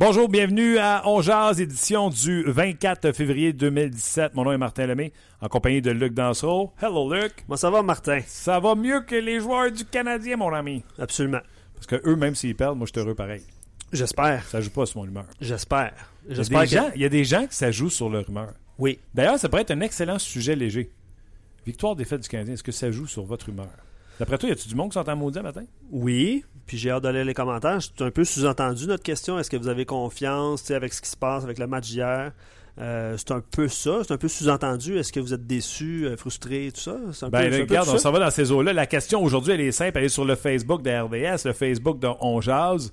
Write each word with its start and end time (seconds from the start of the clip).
Bonjour, 0.00 0.28
bienvenue 0.28 0.78
à 0.78 1.02
On 1.06 1.20
Jazz, 1.22 1.60
édition 1.60 2.08
du 2.08 2.44
24 2.44 3.10
février 3.10 3.52
2017. 3.52 4.32
Mon 4.36 4.44
nom 4.44 4.52
est 4.52 4.56
Martin 4.56 4.86
Lemay, 4.86 5.12
en 5.40 5.48
compagnie 5.48 5.82
de 5.82 5.90
Luc 5.90 6.14
Dansereau. 6.14 6.72
Hello, 6.80 7.12
Luc. 7.12 7.32
Moi, 7.48 7.56
ça 7.56 7.68
va, 7.68 7.82
Martin? 7.82 8.20
Ça 8.28 8.60
va 8.60 8.76
mieux 8.76 9.00
que 9.00 9.16
les 9.16 9.40
joueurs 9.40 9.72
du 9.72 9.84
Canadien, 9.84 10.36
mon 10.36 10.54
ami. 10.54 10.84
Absolument. 11.00 11.40
Parce 11.74 11.88
que 11.88 12.00
eux, 12.08 12.14
même 12.14 12.36
s'ils 12.36 12.54
perdent, 12.54 12.78
moi, 12.78 12.86
je 12.86 12.92
suis 12.92 13.04
heureux 13.04 13.16
pareil. 13.16 13.42
J'espère. 13.92 14.44
Ça 14.44 14.60
joue 14.60 14.70
pas 14.70 14.86
sur 14.86 15.00
mon 15.00 15.06
humeur. 15.08 15.26
J'espère. 15.40 15.94
Il 16.26 16.28
y, 16.28 16.32
a 16.32 16.36
J'espère 16.36 16.60
des 16.60 16.68
que... 16.68 16.94
il 16.94 17.02
y 17.02 17.04
a 17.04 17.08
des 17.08 17.24
gens 17.24 17.48
que 17.48 17.54
ça 17.54 17.72
joue 17.72 17.90
sur 17.90 18.08
leur 18.08 18.30
humeur. 18.30 18.52
Oui. 18.78 19.00
D'ailleurs, 19.14 19.40
ça 19.40 19.48
pourrait 19.48 19.62
être 19.62 19.72
un 19.72 19.80
excellent 19.80 20.20
sujet 20.20 20.54
léger. 20.54 20.92
Victoire, 21.66 21.96
défaite 21.96 22.20
du 22.20 22.28
Canadien, 22.28 22.54
est-ce 22.54 22.62
que 22.62 22.70
ça 22.70 22.92
joue 22.92 23.08
sur 23.08 23.24
votre 23.24 23.48
humeur? 23.48 23.66
D'après 24.18 24.38
toi, 24.38 24.48
y 24.48 24.52
a-tu 24.52 24.68
du 24.68 24.74
monde 24.74 24.90
qui 24.90 24.94
s'entend 24.94 25.16
maudit 25.16 25.40
matin? 25.40 25.62
Oui. 25.92 26.44
Puis 26.66 26.76
j'ai 26.76 26.90
hâte 26.90 27.04
de 27.04 27.08
lire 27.08 27.24
les 27.24 27.34
commentaires. 27.34 27.78
C'est 27.80 28.02
un 28.04 28.10
peu 28.10 28.24
sous-entendu, 28.24 28.86
notre 28.86 29.02
question. 29.02 29.38
Est-ce 29.38 29.50
que 29.50 29.56
vous 29.56 29.68
avez 29.68 29.84
confiance 29.84 30.70
avec 30.70 30.92
ce 30.92 31.00
qui 31.00 31.08
se 31.08 31.16
passe, 31.16 31.44
avec 31.44 31.58
le 31.58 31.66
match 31.66 31.88
d'hier? 31.88 32.32
Euh, 32.80 33.16
c'est 33.16 33.30
un 33.32 33.40
peu 33.40 33.68
ça. 33.68 34.00
C'est 34.04 34.12
un 34.12 34.18
peu 34.18 34.28
sous-entendu. 34.28 34.98
Est-ce 34.98 35.12
que 35.12 35.20
vous 35.20 35.34
êtes 35.34 35.46
déçu, 35.46 36.04
euh, 36.06 36.16
frustré, 36.16 36.70
tout 36.74 36.80
ça? 36.80 36.96
C'est 37.12 37.26
un 37.26 37.28
Ben, 37.30 37.48
peu, 37.50 37.56
là, 37.58 37.62
regarde, 37.62 37.86
tout 37.88 37.94
on 37.94 37.96
ça. 37.96 38.02
s'en 38.02 38.12
va 38.12 38.18
dans 38.20 38.30
ces 38.30 38.52
eaux-là. 38.52 38.72
La 38.72 38.86
question 38.86 39.22
aujourd'hui, 39.22 39.52
elle 39.52 39.60
est 39.62 39.72
simple. 39.72 39.98
Elle 39.98 40.04
est 40.04 40.08
sur 40.10 40.24
le 40.24 40.34
Facebook 40.36 40.82
de 40.82 40.90
RDS, 40.90 41.44
le 41.46 41.52
Facebook 41.52 41.98
de 41.98 42.08
On 42.20 42.40
Jazz. 42.40 42.92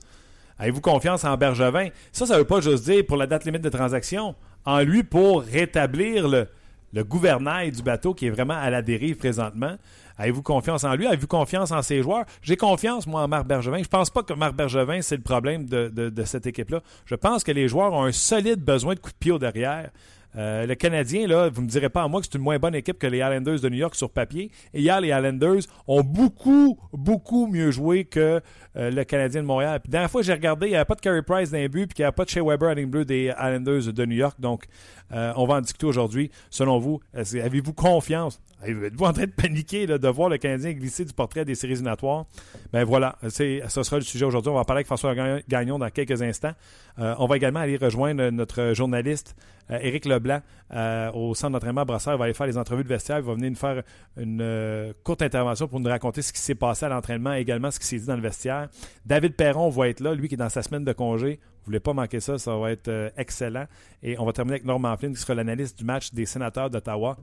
Avez-vous 0.58 0.82
confiance 0.82 1.24
en 1.26 1.36
Bergevin? 1.38 1.90
Ça, 2.14 2.26
ça 2.26 2.38
veut 2.38 2.46
pas 2.46 2.62
juste 2.62 2.86
dire 2.86 3.06
pour 3.06 3.18
la 3.18 3.28
date 3.28 3.46
limite 3.46 3.62
de 3.64 3.70
transaction. 3.70 4.36
En 4.64 4.80
lui, 4.80 5.04
pour 5.04 5.42
rétablir 5.44 6.28
le, 6.30 6.48
le 6.94 7.04
gouvernail 7.04 7.72
du 7.72 7.84
bateau 7.84 8.14
qui 8.14 8.28
est 8.28 8.32
vraiment 8.32 8.54
à 8.56 8.70
la 8.70 8.82
dérive 8.82 9.18
présentement. 9.18 9.76
Avez-vous 10.18 10.42
confiance 10.44 10.84
en 10.84 10.96
lui? 10.96 11.08
Avez-vous 11.08 11.28
confiance 11.28 11.72
en 11.72 11.82
ses 11.82 12.02
joueurs? 12.02 12.26
J'ai 12.42 12.58
confiance, 12.58 13.06
moi, 13.08 13.22
en 13.24 13.28
Marc 13.28 13.46
Bergevin. 13.48 13.80
Je 13.84 13.88
pense 13.90 14.10
pas 14.10 14.24
que 14.24 14.34
Marc 14.34 14.54
Bergevin, 14.56 15.02
c'est 15.02 15.18
le 15.18 15.24
problème 15.24 15.66
de, 15.68 15.90
de- 15.90 16.24
cette 16.24 16.48
équipe-là. 16.48 16.82
Je 17.06 17.16
pense 17.16 17.44
que 17.44 17.52
les 17.52 17.68
joueurs 17.68 17.94
ont 17.94 18.04
un 18.06 18.12
solide 18.12 18.64
besoin 18.64 18.94
de 18.96 19.00
coups 19.00 19.14
de 19.14 19.20
pied 19.20 19.32
au 19.32 19.40
derrière. 19.40 19.90
Euh, 20.38 20.66
le 20.66 20.76
Canadien, 20.76 21.28
là, 21.28 21.50
vous 21.50 21.62
me 21.62 21.68
direz 21.68 21.90
pas 21.90 22.04
à 22.04 22.08
moi 22.08 22.20
que 22.20 22.28
c'est 22.30 22.38
une 22.38 22.44
moins 22.44 22.60
bonne 22.60 22.76
équipe 22.76 23.00
que 23.00 23.08
les 23.08 23.20
Islanders 23.20 23.60
de 23.60 23.70
New 23.70 23.78
York 23.78 23.96
sur 23.96 24.10
papier. 24.10 24.52
Et 24.74 24.82
hier, 24.82 25.00
les 25.00 25.10
Islanders 25.10 25.62
ont 25.88 26.04
beaucoup, 26.04 26.78
beaucoup 26.94 27.48
mieux 27.48 27.72
joué 27.72 28.06
que 28.06 28.42
euh, 28.76 28.92
le 28.92 29.04
Canadien 29.06 29.42
de 29.42 29.48
Montréal. 29.48 29.80
Puis, 29.80 29.90
la 29.90 30.00
dernière 30.00 30.12
fois 30.12 30.22
que 30.22 30.28
j'ai 30.28 30.34
regardé, 30.34 30.68
il 30.68 30.72
n'y 30.72 30.76
avait 30.76 30.86
pas 30.86 30.96
de 30.96 31.02
Carey 31.02 31.22
Price 31.22 31.52
les 31.52 31.70
buts, 31.70 31.88
puis 31.88 31.96
il 32.00 32.02
n'y 32.02 32.06
avait 32.06 32.14
pas 32.14 32.26
de 32.26 32.30
Shea 32.30 32.44
Weber 32.44 32.70
à 32.70 32.74
ligne 32.74 32.92
des 33.06 33.32
Islanders 33.38 33.94
de 33.94 34.06
New 34.06 34.16
York. 34.16 34.36
Donc, 34.40 34.66
euh, 35.14 35.32
on 35.38 35.46
va 35.46 35.56
en 35.56 35.62
discuter 35.62 35.86
aujourd'hui. 35.86 36.32
Selon 36.50 36.80
vous, 36.80 37.00
avez-vous 37.14 37.74
confiance? 37.74 38.42
Êtes-vous 38.66 39.06
en 39.06 39.14
train 39.14 39.26
de 39.26 39.32
paniquer 39.32 39.86
là, 39.86 39.98
de 39.98 40.08
voir 40.08 40.28
le 40.28 40.38
Canadien 40.38 40.74
glisser 40.74 41.06
du 41.06 41.14
portrait 41.14 41.46
des 41.46 41.56
séries 41.56 41.74
éliminatoires? 41.74 42.26
Ben 42.74 42.84
voilà, 42.84 43.16
ce 43.28 43.62
sera 43.62 43.98
le 43.98 44.04
sujet 44.04 44.26
aujourd'hui. 44.26 44.50
On 44.50 44.56
va 44.56 44.66
parler 44.66 44.80
avec 44.80 44.88
François 44.88 45.14
Gagnon- 45.48 45.78
dans 45.78 45.90
quelques 45.92 46.22
instants. 46.24 46.54
On 46.98 47.28
va 47.28 47.38
également 47.38 47.60
aller 47.60 47.78
rejoindre 47.78 48.30
notre 48.32 48.74
journaliste 48.74 49.36
Éric 49.70 50.06
Leblanc 50.06 50.25
euh, 50.74 51.12
au 51.14 51.36
centre 51.36 51.54
d'entraînement 51.54 51.86
Brassard. 51.86 52.16
Il 52.16 52.18
va 52.18 52.26
aller 52.26 52.34
faire 52.34 52.48
les 52.48 52.58
entrevues 52.58 52.84
de 52.84 52.90
vestiaire. 52.90 53.20
Il 53.20 53.24
va 53.26 53.34
venir 53.34 53.50
nous 53.50 53.56
faire 53.56 53.84
une 54.18 54.42
euh, 54.42 54.94
courte 55.04 55.22
intervention 55.22 55.68
pour 55.68 55.80
nous 55.80 55.90
raconter 55.90 56.22
ce 56.22 56.34
qui 56.34 56.40
s'est 56.40 56.56
passé 56.56 56.86
à 56.86 56.90
l'entraînement 56.90 57.34
et 57.34 57.40
également 57.40 57.72
ce 57.72 57.80
qui 57.80 57.86
s'est 57.86 58.00
dit 58.00 58.06
dans 58.06 58.16
le 58.16 58.22
vestiaire. 58.22 58.70
David 59.06 59.36
Perron 59.36 59.70
va 59.70 59.90
être 59.90 60.00
là, 60.00 60.14
lui 60.14 60.28
qui 60.28 60.36
est 60.36 60.38
dans 60.38 60.50
sa 60.50 60.64
semaine 60.64 60.84
de 60.84 60.94
congé. 60.94 61.40
Vous 61.44 61.66
voulez 61.66 61.80
pas 61.80 61.94
manquer 61.94 62.20
ça, 62.20 62.38
ça 62.38 62.56
va 62.56 62.72
être 62.72 62.88
euh, 62.88 63.10
excellent. 63.18 63.66
Et 64.04 64.20
on 64.20 64.26
va 64.26 64.34
terminer 64.34 64.56
avec 64.56 64.66
Norman 64.66 64.96
Flynn 64.98 65.14
qui 65.14 65.22
sera 65.22 65.34
l'analyste 65.34 65.78
du 65.78 65.84
match 65.84 66.14
des 66.14 66.26
sénateurs 66.26 66.70
d'Ottawa 66.70 67.18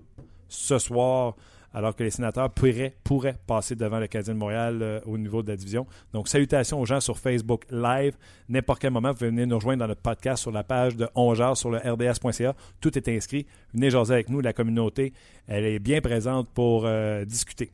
ce 0.48 0.78
soir, 0.78 1.34
alors 1.74 1.94
que 1.96 2.02
les 2.02 2.10
sénateurs 2.10 2.50
pourraient, 2.50 2.94
pourraient 3.04 3.36
passer 3.46 3.74
devant 3.74 3.98
le 3.98 4.06
Canadien 4.06 4.34
de 4.34 4.38
Montréal 4.38 4.78
euh, 4.82 5.00
au 5.06 5.18
niveau 5.18 5.42
de 5.42 5.48
la 5.48 5.56
division. 5.56 5.86
Donc, 6.12 6.28
salutations 6.28 6.80
aux 6.80 6.86
gens 6.86 7.00
sur 7.00 7.18
Facebook 7.18 7.64
Live. 7.70 8.16
N'importe 8.48 8.80
quel 8.80 8.92
moment, 8.92 9.10
vous 9.10 9.16
pouvez 9.16 9.30
venir 9.30 9.46
nous 9.46 9.56
rejoindre 9.56 9.80
dans 9.80 9.88
notre 9.88 10.02
podcast 10.02 10.42
sur 10.42 10.52
la 10.52 10.64
page 10.64 10.96
de 10.96 11.08
Ongears 11.14 11.56
sur 11.56 11.70
le 11.70 11.78
rds.ca. 11.78 12.54
Tout 12.80 12.96
est 12.98 13.08
inscrit. 13.08 13.46
Venez 13.74 13.90
jaser 13.90 14.14
avec 14.14 14.28
nous. 14.28 14.40
La 14.40 14.52
communauté, 14.52 15.12
elle 15.48 15.64
est 15.64 15.78
bien 15.78 16.00
présente 16.00 16.48
pour 16.50 16.84
euh, 16.84 17.24
discuter. 17.24 17.70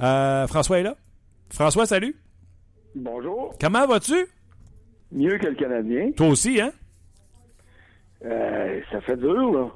Euh, 0.00 0.46
François 0.46 0.78
est 0.80 0.84
là. 0.84 0.96
François, 1.50 1.86
salut. 1.86 2.16
Bonjour. 2.94 3.54
Comment 3.60 3.86
vas-tu? 3.86 4.26
Mieux 5.12 5.38
que 5.38 5.46
le 5.46 5.54
Canadien. 5.54 6.12
Toi 6.12 6.28
aussi, 6.28 6.60
hein? 6.60 6.72
Euh, 8.24 8.80
ça 8.90 9.00
fait 9.00 9.16
dur, 9.16 9.52
là. 9.52 9.70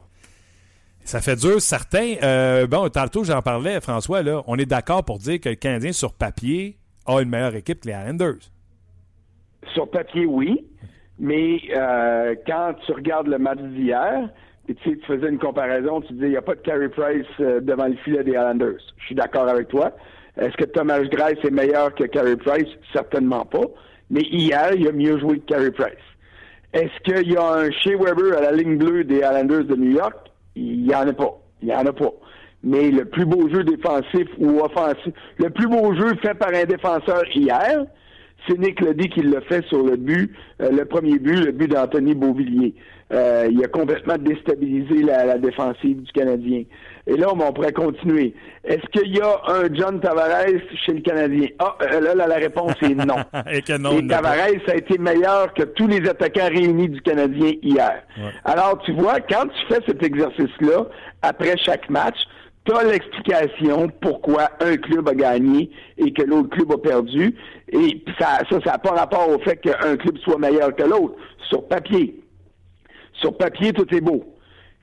Ça 1.05 1.21
fait 1.21 1.37
dur, 1.37 1.61
certain. 1.61 2.15
Euh, 2.23 2.67
bon, 2.67 2.89
tantôt, 2.89 3.25
j'en 3.25 3.43
parlais, 3.43 3.81
François, 3.81 4.23
là. 4.23 4.43
On 4.47 4.57
est 4.57 4.67
d'accord 4.67 5.05
pour 5.05 5.19
dire 5.19 5.41
que 5.41 5.49
le 5.49 5.55
Canadien, 5.57 5.93
sur 5.93 6.13
papier, 6.13 6.77
a 7.07 7.21
une 7.21 7.29
meilleure 7.29 7.55
équipe 7.55 7.81
que 7.81 7.89
les 7.89 7.95
Islanders. 7.95 8.51
Sur 9.75 9.91
papier, 9.91 10.27
oui. 10.27 10.65
Mais 11.19 11.61
euh, 11.77 12.35
quand 12.47 12.75
tu 12.87 12.93
regardes 12.93 13.29
le 13.29 13.39
match 13.39 13.59
d'hier, 13.59 14.29
et 14.69 14.75
tu 14.77 14.99
faisais 15.07 15.29
une 15.29 15.39
comparaison, 15.39 16.01
tu 16.03 16.13
disais 16.15 16.27
il 16.27 16.31
n'y 16.31 16.37
a 16.37 16.43
pas 16.43 16.55
de 16.55 16.61
Carey 16.61 16.89
Price 16.89 17.27
euh, 17.41 17.61
devant 17.61 17.89
le 17.89 17.97
filet 17.97 18.23
des 18.23 18.33
Islanders. 18.33 18.81
Je 18.99 19.05
suis 19.07 19.15
d'accord 19.15 19.49
avec 19.49 19.69
toi. 19.69 19.93
Est-ce 20.41 20.57
que 20.57 20.65
Thomas 20.65 21.01
Grice 21.01 21.45
est 21.45 21.51
meilleur 21.51 21.95
que 21.95 22.05
Carey 22.05 22.37
Price? 22.37 22.69
Certainement 22.93 23.45
pas. 23.45 23.67
Mais 24.11 24.23
hier, 24.23 24.73
il 24.75 24.87
a 24.89 24.93
mieux 24.93 25.19
joué 25.19 25.41
que 25.41 25.47
Carey 25.47 25.73
Price. 25.73 25.95
Est-ce 26.73 27.01
qu'il 27.03 27.33
y 27.33 27.37
a 27.37 27.45
un 27.45 27.71
Shea 27.71 27.97
Weber 27.97 28.39
à 28.39 28.41
la 28.41 28.53
ligne 28.53 28.79
bleue 28.79 29.05
des 29.05 29.19
Islanders 29.19 29.65
de 29.65 29.77
New 29.77 29.91
York? 29.91 30.32
Il 30.57 30.83
n'y 30.85 30.95
en 30.95 31.07
a 31.07 31.13
pas. 31.13 31.39
Il 31.63 31.69
n'y 31.69 31.75
en 31.75 31.87
a 31.87 31.93
pas. 31.93 32.13
Mais 32.65 32.91
le 32.91 33.05
plus 33.05 33.25
beau 33.25 33.49
jeu 33.49 33.65
défensif 33.65 34.29
ou 34.39 34.61
offensif, 34.61 35.13
le 35.39 35.51
plus 35.51 35.67
beau 35.67 35.95
jeu 35.95 36.15
fait 36.23 36.35
par 36.35 36.55
un 36.55 36.65
défenseur 36.65 37.23
hier, 37.35 37.85
c'est 38.47 38.59
Nick 38.59 38.81
Ledy 38.81 39.09
qui 39.09 39.23
l'a 39.23 39.41
fait 39.43 39.65
sur 39.67 39.83
le 39.83 39.97
but, 39.97 40.33
euh, 40.61 40.71
le 40.71 40.85
premier 40.85 41.19
but, 41.19 41.45
le 41.45 41.53
but 41.53 41.69
d'Anthony 41.69 42.15
Beauvillier. 42.15 42.75
Euh, 43.13 43.49
il 43.51 43.63
a 43.65 43.69
complètement 43.69 44.17
déstabilisé 44.17 45.03
la, 45.03 45.25
la 45.27 45.39
défensive 45.39 46.03
du 46.03 46.13
Canadien. 46.13 46.63
Et 47.07 47.17
là, 47.17 47.29
on 47.33 47.53
pourrait 47.53 47.73
continuer. 47.73 48.35
Est-ce 48.65 48.87
qu'il 48.93 49.17
y 49.17 49.21
a 49.21 49.41
un 49.49 49.75
John 49.75 50.01
Tavares 50.01 50.61
chez 50.87 50.93
le 50.93 51.01
Canadien? 51.01 51.49
Ah, 51.59 51.77
euh, 51.83 52.01
là, 52.01 52.15
là, 52.15 52.27
la 52.29 52.37
réponse 52.37 52.75
est 52.83 52.95
non. 52.95 53.17
Et 53.51 53.63
que 53.63 53.77
non, 53.77 53.99
Et. 53.99 54.07
Tavares 54.07 54.69
a 54.69 54.77
été 54.77 54.99
meilleur 54.99 55.53
que 55.55 55.65
tous 55.65 55.89
les 55.89 56.09
attaquants 56.09 56.49
réunis 56.49 56.89
du 56.89 57.01
Canadien 57.03 57.55
hier. 57.61 58.05
Ouais. 58.17 58.31
Alors, 58.45 58.79
tu 58.85 58.93
vois, 58.93 59.19
quand 59.21 59.47
tu 59.49 59.75
fais 59.75 59.81
cet 59.87 60.03
exercice-là, 60.03 60.87
après 61.23 61.57
chaque 61.59 61.91
match, 61.91 62.19
tu 62.65 62.73
as 62.73 62.85
l'explication 62.85 63.89
pourquoi 64.01 64.51
un 64.61 64.77
club 64.77 65.09
a 65.09 65.15
gagné 65.15 65.71
et 65.99 66.13
que 66.13 66.23
l'autre 66.23 66.51
club 66.51 66.71
a 66.73 66.79
perdu. 66.79 67.35
Et 67.73 68.05
ça, 68.21 68.39
ça, 68.49 68.61
ça 68.65 68.73
n'a 68.73 68.79
pas 68.79 68.91
rapport 68.91 69.29
au 69.29 69.41
fait 69.41 69.57
qu'un 69.57 69.97
club 69.97 70.19
soit 70.19 70.39
meilleur 70.39 70.75
que 70.77 70.85
l'autre. 70.85 71.17
Sur 71.49 71.67
papier. 71.67 72.23
Sur 73.15 73.37
papier, 73.37 73.73
tout 73.73 73.93
est 73.93 74.01
beau. 74.01 74.25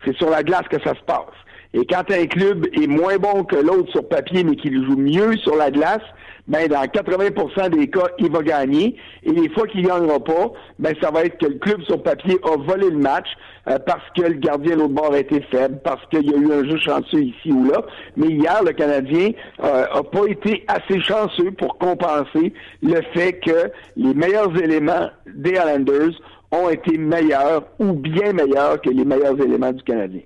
C'est 0.04 0.16
sur 0.18 0.30
la 0.30 0.44
glace 0.44 0.68
que 0.70 0.82
ça 0.84 0.94
se 0.94 1.04
passe. 1.06 1.26
Et 1.74 1.86
quand 1.86 2.10
un 2.10 2.26
club 2.26 2.66
est 2.74 2.88
moins 2.88 3.18
bon 3.18 3.44
que 3.44 3.56
l'autre 3.56 3.92
sur 3.92 4.08
papier, 4.08 4.44
mais 4.44 4.56
qu'il 4.56 4.84
joue 4.86 4.98
mieux 4.98 5.38
sur 5.38 5.56
la 5.56 5.70
glace, 5.70 6.02
ben 6.48 6.68
dans 6.68 6.84
80% 6.84 7.70
des 7.70 7.88
cas, 7.90 8.08
il 8.18 8.32
va 8.32 8.42
gagner. 8.42 8.96
Et 9.24 9.32
les 9.32 9.50
fois 9.50 9.68
qu'il 9.68 9.86
gagnera 9.86 10.20
pas, 10.20 10.52
ben 10.80 10.96
ça 11.00 11.12
va 11.12 11.26
être 11.26 11.38
que 11.38 11.46
le 11.46 11.60
club 11.60 11.84
sur 11.84 12.02
papier 12.02 12.40
a 12.44 12.58
volé 12.58 12.90
le 12.90 12.98
match 12.98 13.28
euh, 13.68 13.78
parce 13.86 14.04
que 14.18 14.24
le 14.24 14.40
gardien 14.40 14.76
de 14.76 14.82
l'autre 14.82 14.96
bord 14.96 15.14
a 15.14 15.20
été 15.20 15.42
faible, 15.42 15.80
parce 15.84 16.04
qu'il 16.08 16.26
y 16.26 16.34
a 16.34 16.38
eu 16.38 16.52
un 16.52 16.68
jeu 16.68 16.78
chanceux 16.78 17.22
ici 17.22 17.52
ou 17.52 17.70
là. 17.70 17.84
Mais 18.18 18.30
hier, 18.30 18.64
le 18.64 18.72
Canadien 18.72 19.30
euh, 19.64 19.86
a 19.94 20.02
pas 20.02 20.26
été 20.26 20.66
assez 20.68 21.00
chanceux 21.02 21.52
pour 21.52 21.78
compenser 21.78 22.52
le 22.82 23.00
fait 23.14 23.34
que 23.34 23.72
les 23.96 24.16
meilleurs 24.16 24.58
éléments 24.58 25.12
des 25.28 25.52
Islanders 25.52 26.20
ont 26.52 26.70
été 26.70 26.98
meilleurs 26.98 27.64
ou 27.78 27.94
bien 27.94 28.34
meilleurs 28.34 28.82
que 28.82 28.90
les 28.90 29.06
meilleurs 29.06 29.40
éléments 29.40 29.72
du 29.72 29.84
Canadien. 29.84 30.22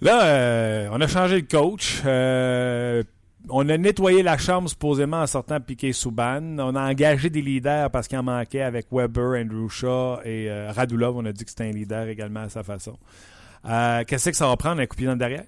Là, 0.00 0.24
euh, 0.24 0.88
on 0.92 1.00
a 1.00 1.06
changé 1.08 1.42
de 1.42 1.48
coach. 1.48 2.02
Euh, 2.04 3.02
on 3.48 3.68
a 3.68 3.76
nettoyé 3.76 4.22
la 4.22 4.38
chambre 4.38 4.68
supposément 4.68 5.20
en 5.20 5.26
sortant 5.26 5.60
Piquet 5.60 5.92
Souban. 5.92 6.58
On 6.58 6.76
a 6.76 6.88
engagé 6.88 7.30
des 7.30 7.42
leaders 7.42 7.90
parce 7.90 8.06
qu'il 8.06 8.18
en 8.18 8.22
manquait 8.22 8.62
avec 8.62 8.86
Weber, 8.92 9.40
Andrew 9.40 9.68
Shaw 9.68 10.20
et 10.24 10.50
euh, 10.50 10.70
Radulov. 10.70 11.16
On 11.16 11.24
a 11.24 11.32
dit 11.32 11.44
que 11.44 11.50
c'était 11.50 11.64
un 11.64 11.72
leader 11.72 12.06
également 12.08 12.40
à 12.40 12.48
sa 12.48 12.62
façon. 12.62 12.96
Qu'est-ce 14.06 14.30
que 14.30 14.36
ça 14.36 14.46
va 14.46 14.56
prendre 14.56 14.80
un 14.80 14.86
coup 14.86 14.96
de 14.96 15.14
derrière? 15.14 15.44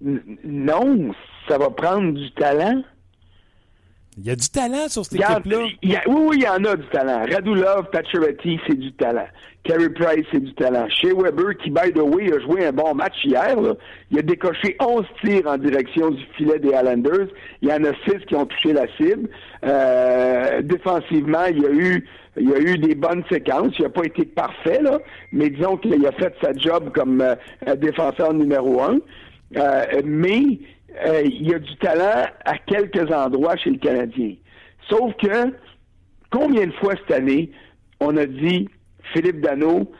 non, 0.00 1.14
ça 1.48 1.56
va 1.56 1.70
prendre 1.70 2.12
du 2.12 2.30
talent. 2.32 2.82
Il 4.18 4.26
y 4.26 4.30
a 4.30 4.36
du 4.36 4.48
talent 4.48 4.88
sur 4.88 5.04
cette 5.04 5.20
équipe-là. 5.20 5.58
oui, 5.58 5.76
oui, 6.06 6.36
il 6.38 6.42
y 6.42 6.48
en 6.48 6.64
a 6.64 6.74
du 6.74 6.86
talent. 6.86 7.24
Radulov, 7.30 7.90
Pacioretty, 7.90 8.58
c'est 8.66 8.78
du 8.78 8.92
talent. 8.92 9.26
Carey 9.64 9.90
Price, 9.90 10.24
c'est 10.32 10.42
du 10.42 10.54
talent. 10.54 10.88
Shea 10.88 11.12
Weber, 11.12 11.56
qui, 11.62 11.70
by 11.70 11.92
the 11.92 12.00
way, 12.00 12.32
a 12.32 12.40
joué 12.40 12.64
un 12.64 12.72
bon 12.72 12.94
match 12.94 13.16
hier, 13.24 13.56
il 14.10 14.18
a 14.18 14.22
décoché 14.22 14.76
11 14.80 15.04
tirs 15.22 15.46
en 15.46 15.58
direction 15.58 16.10
du 16.10 16.24
filet 16.36 16.58
des 16.58 16.68
Islanders. 16.68 17.28
Il 17.60 17.68
y 17.68 17.72
en 17.72 17.84
a 17.84 17.92
6 18.08 18.24
qui 18.26 18.34
ont 18.36 18.46
touché 18.46 18.72
la 18.72 18.86
cible. 18.96 19.28
Euh, 19.64 20.62
défensivement, 20.62 21.44
il 21.50 21.62
y 21.62 21.66
a 21.66 21.70
eu 21.70 22.06
il 22.38 22.50
y 22.50 22.54
a 22.54 22.58
eu 22.58 22.78
des 22.78 22.94
bonnes 22.94 23.24
séquences. 23.30 23.74
Il 23.78 23.82
n'a 23.82 23.88
pas 23.88 24.04
été 24.04 24.24
parfait, 24.24 24.80
là, 24.82 24.98
mais 25.32 25.50
disons 25.50 25.76
qu'il 25.78 26.06
a 26.06 26.12
fait 26.12 26.34
sa 26.42 26.52
job 26.52 26.90
comme 26.94 27.20
euh, 27.20 27.76
défenseur 27.76 28.32
numéro 28.34 28.80
un. 28.82 28.98
Euh, 29.56 30.02
mais 30.04 30.58
euh, 31.04 31.22
il 31.24 31.48
y 31.48 31.54
a 31.54 31.58
du 31.58 31.76
talent 31.76 32.26
à 32.44 32.58
quelques 32.58 33.10
endroits 33.12 33.56
chez 33.56 33.70
le 33.70 33.78
Canadien. 33.78 34.34
Sauf 34.88 35.14
que, 35.16 35.52
combien 36.30 36.66
de 36.66 36.72
fois 36.72 36.94
cette 36.96 37.16
année, 37.16 37.50
on 38.00 38.16
a 38.16 38.26
dit, 38.26 38.68
Philippe 39.12 39.40
Dano, 39.40 39.90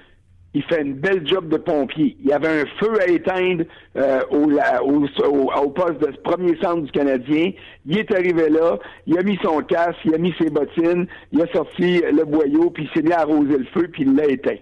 il 0.55 0.63
fait 0.63 0.81
une 0.81 0.95
belle 0.95 1.27
job 1.27 1.49
de 1.51 1.59
pompier. 1.59 2.17
Il 2.21 2.31
y 2.31 2.33
avait 2.33 2.63
un 2.63 2.65
feu 2.81 2.99
à 3.03 3.09
éteindre 3.09 3.65
euh, 3.97 4.21
au, 4.31 5.71
poste 5.71 6.01
de 6.01 6.17
premier 6.23 6.57
centre 6.63 6.81
du 6.81 6.91
Canadien. 6.93 7.51
Il 7.85 7.99
est 7.99 8.11
arrivé 8.11 8.49
là, 8.49 8.79
il 9.07 9.19
a 9.19 9.23
mis 9.23 9.39
son 9.43 9.61
casque, 9.61 9.99
il 10.07 10.15
a 10.15 10.19
mis 10.19 10.35
ses 10.39 10.49
bottines, 10.49 11.07
il 11.33 11.43
a 11.43 11.47
sorti 11.49 12.01
le 12.11 12.25
boyau, 12.25 12.71
puis 12.71 12.85
il 12.85 12.91
s'est 12.97 13.07
mis 13.07 13.13
à 13.13 13.21
arroser 13.21 13.59
le 13.59 13.67
feu, 13.67 13.89
puis 13.93 14.05
il 14.05 14.15
l'a 14.15 14.25
éteint. 14.27 14.57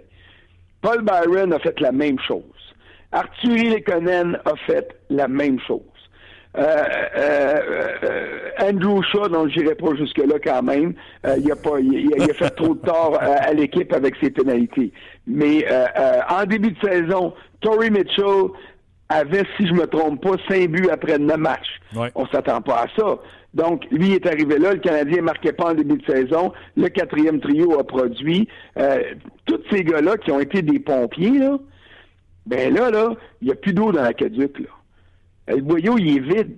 Paul 0.82 1.02
Byron 1.02 1.52
a 1.52 1.60
fait 1.60 1.78
la 1.80 1.92
même 1.92 2.18
chose. 2.18 2.42
Arthurie 3.12 3.70
Lekonen 3.70 4.36
a 4.44 4.56
fait 4.66 5.00
la 5.10 5.28
même 5.28 5.60
chose. 5.60 5.80
Euh, 6.56 6.84
euh, 7.16 7.60
euh, 8.04 8.50
Andrew 8.60 9.02
Shaw, 9.02 9.28
non, 9.28 9.48
j'irai 9.48 9.74
pas 9.74 9.94
jusque-là 9.96 10.36
quand 10.42 10.62
même. 10.62 10.94
il, 11.38 11.50
a 11.50 11.56
pas, 11.56 11.80
il, 11.80 12.30
a 12.30 12.34
fait 12.34 12.50
trop 12.50 12.74
de 12.74 12.80
tort 12.80 13.18
à 13.20 13.52
l'équipe 13.52 13.92
avec 13.92 14.14
ses 14.22 14.30
pénalités. 14.30 14.92
Mais 15.26 15.66
en 16.30 16.44
début 16.44 16.72
de 16.72 16.88
saison, 16.88 17.34
Tory 17.60 17.90
Mitchell 17.90 18.50
avait, 19.08 19.44
si 19.56 19.66
je 19.66 19.74
me 19.74 19.86
trompe 19.86 20.22
pas, 20.22 20.36
cinq 20.48 20.70
buts 20.70 20.88
après 20.90 21.18
neuf 21.18 21.36
matchs. 21.36 21.80
On 22.14 22.26
s'attend 22.28 22.62
pas 22.62 22.82
à 22.82 22.86
ça. 22.96 23.18
Donc, 23.52 23.84
lui 23.90 24.14
est 24.14 24.26
arrivé 24.26 24.58
là, 24.58 24.72
le 24.72 24.80
Canadien 24.80 25.18
ne 25.18 25.22
marquait 25.22 25.52
pas 25.52 25.70
en 25.70 25.74
début 25.74 25.98
de 25.98 26.06
saison, 26.06 26.52
le 26.76 26.88
quatrième 26.88 27.40
trio 27.40 27.78
a 27.78 27.84
produit. 27.84 28.48
tous 29.46 29.60
ces 29.70 29.82
gars-là 29.82 30.16
qui 30.18 30.30
ont 30.30 30.40
été 30.40 30.62
des 30.62 30.78
pompiers, 30.78 31.38
là, 31.38 31.58
ben 32.46 32.72
là, 32.74 32.90
là, 32.90 33.14
il 33.40 33.46
n'y 33.46 33.52
a 33.52 33.56
plus 33.56 33.72
d'eau 33.72 33.90
dans 33.90 34.02
l'aqueduc, 34.02 34.58
là. 34.60 34.66
Le 35.48 35.60
boyau, 35.60 35.98
il 35.98 36.16
est 36.16 36.20
vide. 36.20 36.56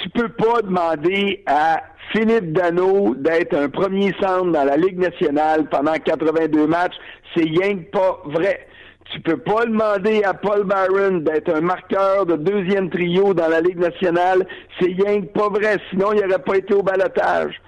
Tu 0.00 0.08
peux 0.10 0.28
pas 0.28 0.62
demander 0.62 1.42
à 1.46 1.82
Philippe 2.12 2.52
Dano 2.52 3.14
d'être 3.14 3.54
un 3.54 3.68
premier 3.68 4.12
centre 4.20 4.50
dans 4.52 4.64
la 4.64 4.76
Ligue 4.76 4.98
nationale 4.98 5.68
pendant 5.68 5.94
82 5.94 6.66
matchs. 6.66 6.94
C'est 7.34 7.44
rien 7.44 7.76
que 7.76 7.90
pas 7.90 8.22
vrai. 8.24 8.66
Tu 9.12 9.20
peux 9.20 9.36
pas 9.36 9.66
demander 9.66 10.22
à 10.22 10.32
Paul 10.32 10.64
Byron 10.64 11.22
d'être 11.22 11.54
un 11.54 11.60
marqueur 11.60 12.24
de 12.24 12.36
deuxième 12.36 12.88
trio 12.88 13.34
dans 13.34 13.48
la 13.48 13.60
Ligue 13.60 13.78
nationale. 13.78 14.46
C'est 14.80 14.94
rien 14.94 15.20
que 15.20 15.26
pas 15.26 15.48
vrai. 15.48 15.76
Sinon, 15.90 16.12
il 16.12 16.20
n'aurait 16.22 16.42
pas 16.42 16.56
été 16.56 16.72
au 16.72 16.82
balotage. 16.82 17.60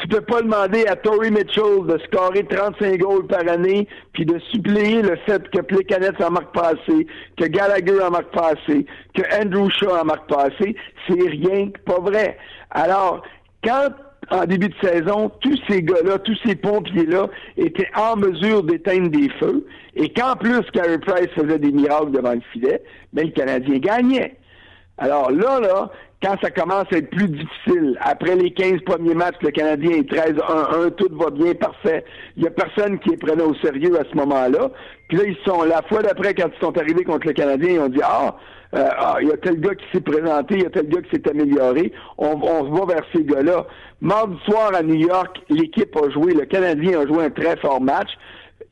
Tu 0.00 0.08
peux 0.08 0.22
pas 0.22 0.40
demander 0.40 0.86
à 0.86 0.96
Tory 0.96 1.30
Mitchell 1.30 1.84
de 1.86 1.98
scorer 2.06 2.44
35 2.44 2.98
goals 2.98 3.26
par 3.26 3.46
année, 3.46 3.86
puis 4.12 4.24
de 4.24 4.38
suppléer 4.50 5.02
le 5.02 5.16
fait 5.26 5.46
que 5.50 5.60
Plekanec 5.60 6.18
en 6.20 6.30
marque 6.30 6.54
pas 6.54 6.72
assez, 6.72 7.06
que 7.36 7.44
Gallagher 7.44 8.00
en 8.02 8.10
marque 8.10 8.32
pas 8.32 8.52
assez, 8.52 8.86
que 9.14 9.22
Andrew 9.40 9.68
Shaw 9.68 9.90
en 9.90 10.04
marque 10.04 10.28
pas 10.28 10.44
assez. 10.44 10.74
C'est 11.06 11.28
rien 11.28 11.70
que 11.70 11.80
pas 11.80 12.00
vrai. 12.00 12.38
Alors, 12.70 13.22
quand 13.62 13.90
en 14.30 14.44
début 14.46 14.68
de 14.68 14.74
saison, 14.80 15.30
tous 15.40 15.58
ces 15.68 15.82
gars-là, 15.82 16.18
tous 16.18 16.38
ces 16.46 16.54
pompiers-là 16.54 17.28
étaient 17.56 17.90
en 17.96 18.16
mesure 18.16 18.62
d'éteindre 18.62 19.10
des 19.10 19.28
feux, 19.38 19.66
et 19.96 20.12
qu'en 20.12 20.34
plus 20.36 20.62
Carey 20.72 20.98
Price 20.98 21.28
faisait 21.34 21.58
des 21.58 21.72
miracles 21.72 22.12
devant 22.12 22.32
le 22.32 22.42
filet, 22.52 22.82
ben 23.12 23.26
le 23.26 23.32
Canadien 23.32 23.78
gagnait. 23.78 24.36
Alors 24.98 25.30
là, 25.30 25.60
là, 25.60 25.90
quand 26.22 26.36
ça 26.42 26.50
commence 26.50 26.84
à 26.92 26.98
être 26.98 27.10
plus 27.10 27.28
difficile, 27.28 27.98
après 28.00 28.36
les 28.36 28.50
15 28.52 28.80
premiers 28.84 29.14
matchs, 29.14 29.36
le 29.40 29.50
Canadien 29.50 29.90
est 29.92 30.10
13-1-1, 30.10 30.94
tout 30.96 31.08
va 31.12 31.30
bien, 31.30 31.54
parfait. 31.54 32.04
Il 32.36 32.42
y 32.42 32.46
a 32.46 32.50
personne 32.50 32.98
qui 32.98 33.12
est 33.12 33.16
prenait 33.16 33.42
au 33.42 33.54
sérieux 33.54 33.98
à 33.98 34.04
ce 34.10 34.16
moment-là. 34.16 34.70
Puis 35.08 35.16
là, 35.16 35.24
ils 35.26 35.36
sont, 35.46 35.62
la 35.62 35.82
fois 35.82 36.02
d'après, 36.02 36.34
quand 36.34 36.48
ils 36.54 36.60
sont 36.60 36.76
arrivés 36.76 37.04
contre 37.04 37.26
le 37.26 37.32
Canadien, 37.32 37.70
ils 37.70 37.80
ont 37.80 37.88
dit, 37.88 38.02
ah, 38.02 38.36
euh, 38.74 38.88
ah, 38.98 39.16
il 39.22 39.28
y 39.28 39.32
a 39.32 39.36
tel 39.38 39.60
gars 39.60 39.74
qui 39.74 39.84
s'est 39.92 40.02
présenté, 40.02 40.56
il 40.56 40.62
y 40.62 40.66
a 40.66 40.70
tel 40.70 40.88
gars 40.88 41.00
qui 41.00 41.10
s'est 41.10 41.28
amélioré, 41.28 41.90
on, 42.18 42.38
on 42.42 42.64
va 42.64 42.94
vers 42.94 43.04
ces 43.14 43.24
gars-là. 43.24 43.66
Mardi 44.02 44.36
soir 44.44 44.72
à 44.74 44.82
New 44.82 44.94
York, 44.94 45.40
l'équipe 45.48 45.96
a 45.96 46.10
joué, 46.10 46.34
le 46.34 46.44
Canadien 46.44 47.00
a 47.00 47.06
joué 47.06 47.24
un 47.24 47.30
très 47.30 47.56
fort 47.56 47.80
match 47.80 48.10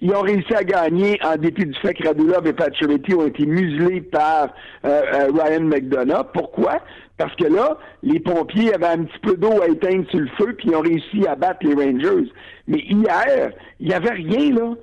ils 0.01 0.13
ont 0.15 0.21
réussi 0.21 0.55
à 0.55 0.63
gagner 0.63 1.19
en 1.25 1.37
dépit 1.37 1.67
du 1.67 1.75
fait 1.81 1.95
que 1.95 2.07
Radulov 2.07 2.47
et 2.47 2.53
Pacioretty 2.53 3.15
ont 3.15 3.27
été 3.27 3.47
muselés 3.47 4.01
par 4.01 4.51
euh, 4.85 5.03
euh, 5.13 5.31
Ryan 5.33 5.63
McDonough. 5.63 6.27
Pourquoi? 6.33 6.81
Parce 7.19 7.35
que 7.35 7.45
là, 7.45 7.77
les 8.05 8.21
pompiers 8.21 8.73
avaient 8.73 8.87
un 8.87 9.05
petit 9.05 9.19
peu 9.19 9.37
d'eau 9.37 9.61
à 9.61 9.67
éteindre 9.67 10.09
sur 10.09 10.21
le 10.21 10.29
feu, 10.39 10.55
puis 10.57 10.69
ils 10.69 10.77
ont 10.77 10.81
réussi 10.81 11.27
à 11.27 11.35
battre 11.35 11.67
les 11.67 11.75
Rangers. 11.75 12.31
Mais 12.69 12.79
hier, 12.79 13.53
il 13.81 13.89
n'y 13.89 13.95
avait 13.95 14.13
rien, 14.13 14.55
là. 14.55 14.75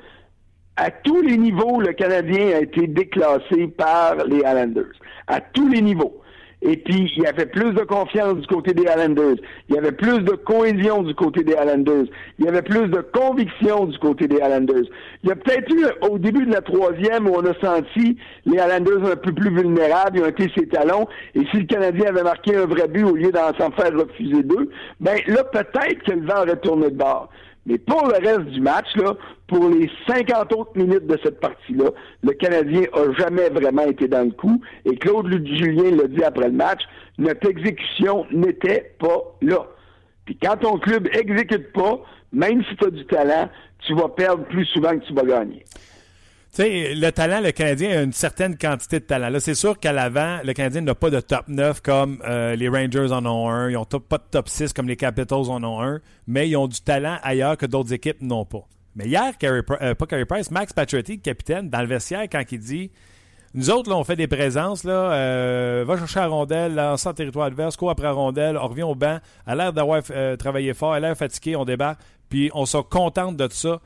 À 0.75 0.91
tous 0.91 1.21
les 1.21 1.37
niveaux, 1.37 1.79
le 1.79 1.93
Canadien 1.93 2.57
a 2.57 2.59
été 2.59 2.87
déclassé 2.87 3.67
par 3.77 4.25
les 4.25 4.39
Islanders. 4.39 4.91
À 5.27 5.39
tous 5.39 5.69
les 5.69 5.81
niveaux. 5.81 6.21
Et 6.67 6.77
puis, 6.77 7.13
il 7.15 7.23
y 7.23 7.27
avait 7.27 7.45
plus 7.45 7.73
de 7.73 7.83
confiance 7.83 8.37
du 8.37 8.47
côté 8.47 8.73
des 8.73 8.83
Islanders. 8.83 9.35
Il 9.69 9.75
y 9.75 9.77
avait 9.77 9.91
plus 9.91 10.19
de 10.21 10.31
cohésion 10.31 11.03
du 11.03 11.13
côté 11.13 11.43
des 11.43 11.53
Islanders. 11.53 12.05
Il 12.39 12.45
y 12.45 12.47
avait 12.47 12.63
plus 12.63 12.87
de 12.87 13.01
conviction 13.01 13.85
du 13.85 13.97
côté 13.99 14.27
des 14.27 14.37
Islanders. 14.37 14.85
Il 15.23 15.29
y 15.29 15.31
a 15.31 15.35
peut-être 15.35 15.71
eu, 15.71 15.85
au 16.09 16.17
début 16.17 16.43
de 16.47 16.51
la 16.51 16.61
troisième, 16.61 17.27
où 17.27 17.35
on 17.35 17.45
a 17.45 17.53
senti 17.61 18.17
les 18.47 18.55
Islanders 18.55 19.11
un 19.11 19.15
peu 19.15 19.31
plus 19.31 19.55
vulnérables, 19.55 20.17
ils 20.17 20.23
ont 20.23 20.27
été 20.27 20.51
ses 20.57 20.67
talons. 20.67 21.07
Et 21.35 21.41
si 21.51 21.57
le 21.57 21.65
Canadien 21.65 22.07
avait 22.07 22.23
marqué 22.23 22.55
un 22.55 22.65
vrai 22.65 22.87
but 22.87 23.03
au 23.03 23.15
lieu 23.15 23.31
d'en 23.31 23.53
s'en 23.59 23.69
faire 23.71 23.93
refuser 23.93 24.41
deux, 24.41 24.71
ben 24.99 25.19
là, 25.27 25.43
peut-être 25.43 26.01
que 26.03 26.13
le 26.13 26.25
vent 26.25 26.41
aurait 26.41 26.57
tourné 26.57 26.89
de 26.89 26.95
bord. 26.95 27.29
Mais 27.65 27.77
pour 27.79 28.07
le 28.07 28.15
reste 28.25 28.45
du 28.51 28.61
match, 28.61 28.87
là, 28.95 29.15
pour 29.47 29.69
les 29.69 29.89
50 30.07 30.53
autres 30.53 30.77
minutes 30.77 31.07
de 31.07 31.17
cette 31.23 31.39
partie-là, 31.39 31.89
le 32.21 32.31
Canadien 32.33 32.83
a 32.93 33.11
jamais 33.17 33.49
vraiment 33.49 33.83
été 33.83 34.07
dans 34.07 34.23
le 34.23 34.31
coup. 34.31 34.61
Et 34.85 34.95
Claude 34.97 35.27
Julien 35.29 35.95
l'a 35.95 36.07
dit 36.07 36.23
après 36.23 36.47
le 36.47 36.53
match, 36.53 36.81
notre 37.17 37.49
exécution 37.49 38.25
n'était 38.31 38.93
pas 38.99 39.35
là. 39.41 39.65
Puis 40.25 40.37
quand 40.41 40.57
ton 40.57 40.77
club 40.77 41.07
exécute 41.13 41.71
pas, 41.73 41.99
même 42.33 42.63
si 42.65 42.75
tu 42.75 42.85
as 42.85 42.91
du 42.91 43.05
talent, 43.05 43.49
tu 43.79 43.95
vas 43.95 44.09
perdre 44.09 44.43
plus 44.45 44.65
souvent 44.65 44.97
que 44.97 45.05
tu 45.05 45.13
vas 45.13 45.23
gagner. 45.23 45.63
Le 46.57 47.09
talent, 47.09 47.41
le 47.41 47.51
Canadien 47.51 47.99
a 47.99 48.01
une 48.01 48.13
certaine 48.13 48.57
quantité 48.57 49.01
de 49.01 49.05
talent. 49.05 49.27
Là, 49.27 49.41
c'est 49.41 49.55
sûr 49.55 49.77
qu'à 49.77 49.91
l'avant, 49.91 50.39
le 50.41 50.53
Canadien 50.53 50.81
n'a 50.81 50.95
pas 50.95 51.09
de 51.09 51.19
top 51.19 51.49
9 51.49 51.81
comme 51.81 52.21
euh, 52.25 52.55
les 52.55 52.69
Rangers 52.69 53.11
en 53.11 53.25
ont 53.25 53.49
un. 53.49 53.69
Ils 53.69 53.73
n'ont 53.73 53.83
pas 53.83 54.17
de 54.17 54.23
top 54.31 54.47
6 54.47 54.71
comme 54.71 54.87
les 54.87 54.95
Capitals 54.95 55.49
en 55.49 55.61
ont 55.65 55.81
un. 55.81 55.99
Mais 56.27 56.47
ils 56.47 56.55
ont 56.55 56.67
du 56.67 56.79
talent 56.79 57.17
ailleurs 57.23 57.57
que 57.57 57.65
d'autres 57.65 57.91
équipes 57.91 58.21
n'ont 58.21 58.45
pas. 58.45 58.65
Mais 58.95 59.05
hier, 59.05 59.33
euh, 59.43 59.95
pas 59.95 60.05
Carey 60.05 60.23
Price, 60.23 60.49
Max 60.49 60.71
Pacioretty, 60.71 61.19
capitaine, 61.19 61.69
dans 61.69 61.81
le 61.81 61.87
vestiaire, 61.87 62.23
quand 62.31 62.43
il 62.49 62.59
dit 62.59 62.89
Nous 63.53 63.69
autres, 63.69 63.89
là, 63.89 63.97
on 63.97 64.05
fait 64.05 64.15
des 64.15 64.27
présences, 64.27 64.85
là, 64.85 65.11
euh, 65.11 65.83
va 65.85 65.97
chercher 65.97 66.21
la 66.21 66.27
rondelle, 66.27 66.73
lance 66.73 67.05
en 67.05 67.13
territoire 67.13 67.47
adverse, 67.47 67.75
court 67.75 67.89
après 67.89 68.05
la 68.05 68.13
rondelle, 68.13 68.57
on 68.57 68.69
revient 68.69 68.83
au 68.83 68.95
banc, 68.95 69.19
a 69.45 69.55
l'air 69.55 69.73
d'avoir 69.73 70.01
travaillé 70.39 70.73
fort, 70.73 70.93
a 70.93 71.01
l'air 71.01 71.17
fatigué, 71.17 71.57
on 71.57 71.65
débat, 71.65 71.97
puis 72.29 72.49
on 72.53 72.65
se 72.65 72.77
contente 72.77 73.35
de 73.35 73.49
ça 73.51 73.81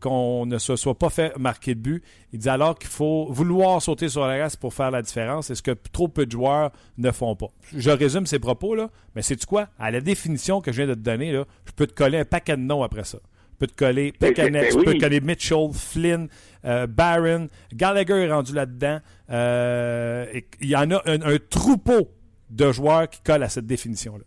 qu'on 0.00 0.46
ne 0.46 0.58
se 0.58 0.76
soit 0.76 0.98
pas 0.98 1.10
fait 1.10 1.36
marquer 1.38 1.74
de 1.74 1.80
but. 1.80 2.04
Il 2.32 2.38
dit 2.38 2.48
alors 2.48 2.78
qu'il 2.78 2.88
faut 2.88 3.26
vouloir 3.30 3.80
sauter 3.82 4.08
sur 4.08 4.26
la 4.26 4.42
race 4.42 4.56
pour 4.56 4.74
faire 4.74 4.90
la 4.90 5.02
différence. 5.02 5.46
C'est 5.46 5.54
ce 5.54 5.62
que 5.62 5.72
trop 5.92 6.08
peu 6.08 6.26
de 6.26 6.32
joueurs 6.32 6.70
ne 6.98 7.10
font 7.10 7.34
pas? 7.36 7.48
Je 7.74 7.90
résume 7.90 8.26
ses 8.26 8.38
propos, 8.38 8.74
là, 8.74 8.90
mais 9.14 9.22
c'est 9.22 9.44
quoi? 9.44 9.68
À 9.78 9.90
la 9.90 10.00
définition 10.00 10.60
que 10.60 10.72
je 10.72 10.78
viens 10.78 10.86
de 10.86 10.94
te 10.94 11.00
donner, 11.00 11.32
là, 11.32 11.44
je 11.66 11.72
peux 11.72 11.86
te 11.86 11.94
coller 11.94 12.18
un 12.18 12.24
paquet 12.24 12.56
de 12.56 12.62
noms 12.62 12.82
après 12.82 13.04
ça. 13.04 13.18
Je 13.52 13.58
peux 13.58 13.66
te 13.66 13.76
coller 13.76 14.12
ben, 14.20 14.32
ben, 14.34 14.52
ben 14.52 14.66
je 14.70 14.76
peux 14.76 14.94
te 14.94 15.00
coller 15.00 15.20
Mitchell, 15.20 15.68
Flynn, 15.72 16.28
euh, 16.64 16.86
Barron, 16.86 17.48
Gallagher 17.72 18.24
est 18.24 18.32
rendu 18.32 18.54
là-dedans. 18.54 18.98
Euh, 19.30 20.26
il 20.60 20.68
y 20.68 20.76
en 20.76 20.90
a 20.90 21.02
un, 21.06 21.36
troupeau 21.48 22.08
de 22.50 22.72
joueurs 22.72 23.08
qui 23.08 23.20
collent 23.22 23.44
à 23.44 23.48
cette 23.48 23.66
définition-là. 23.66 24.24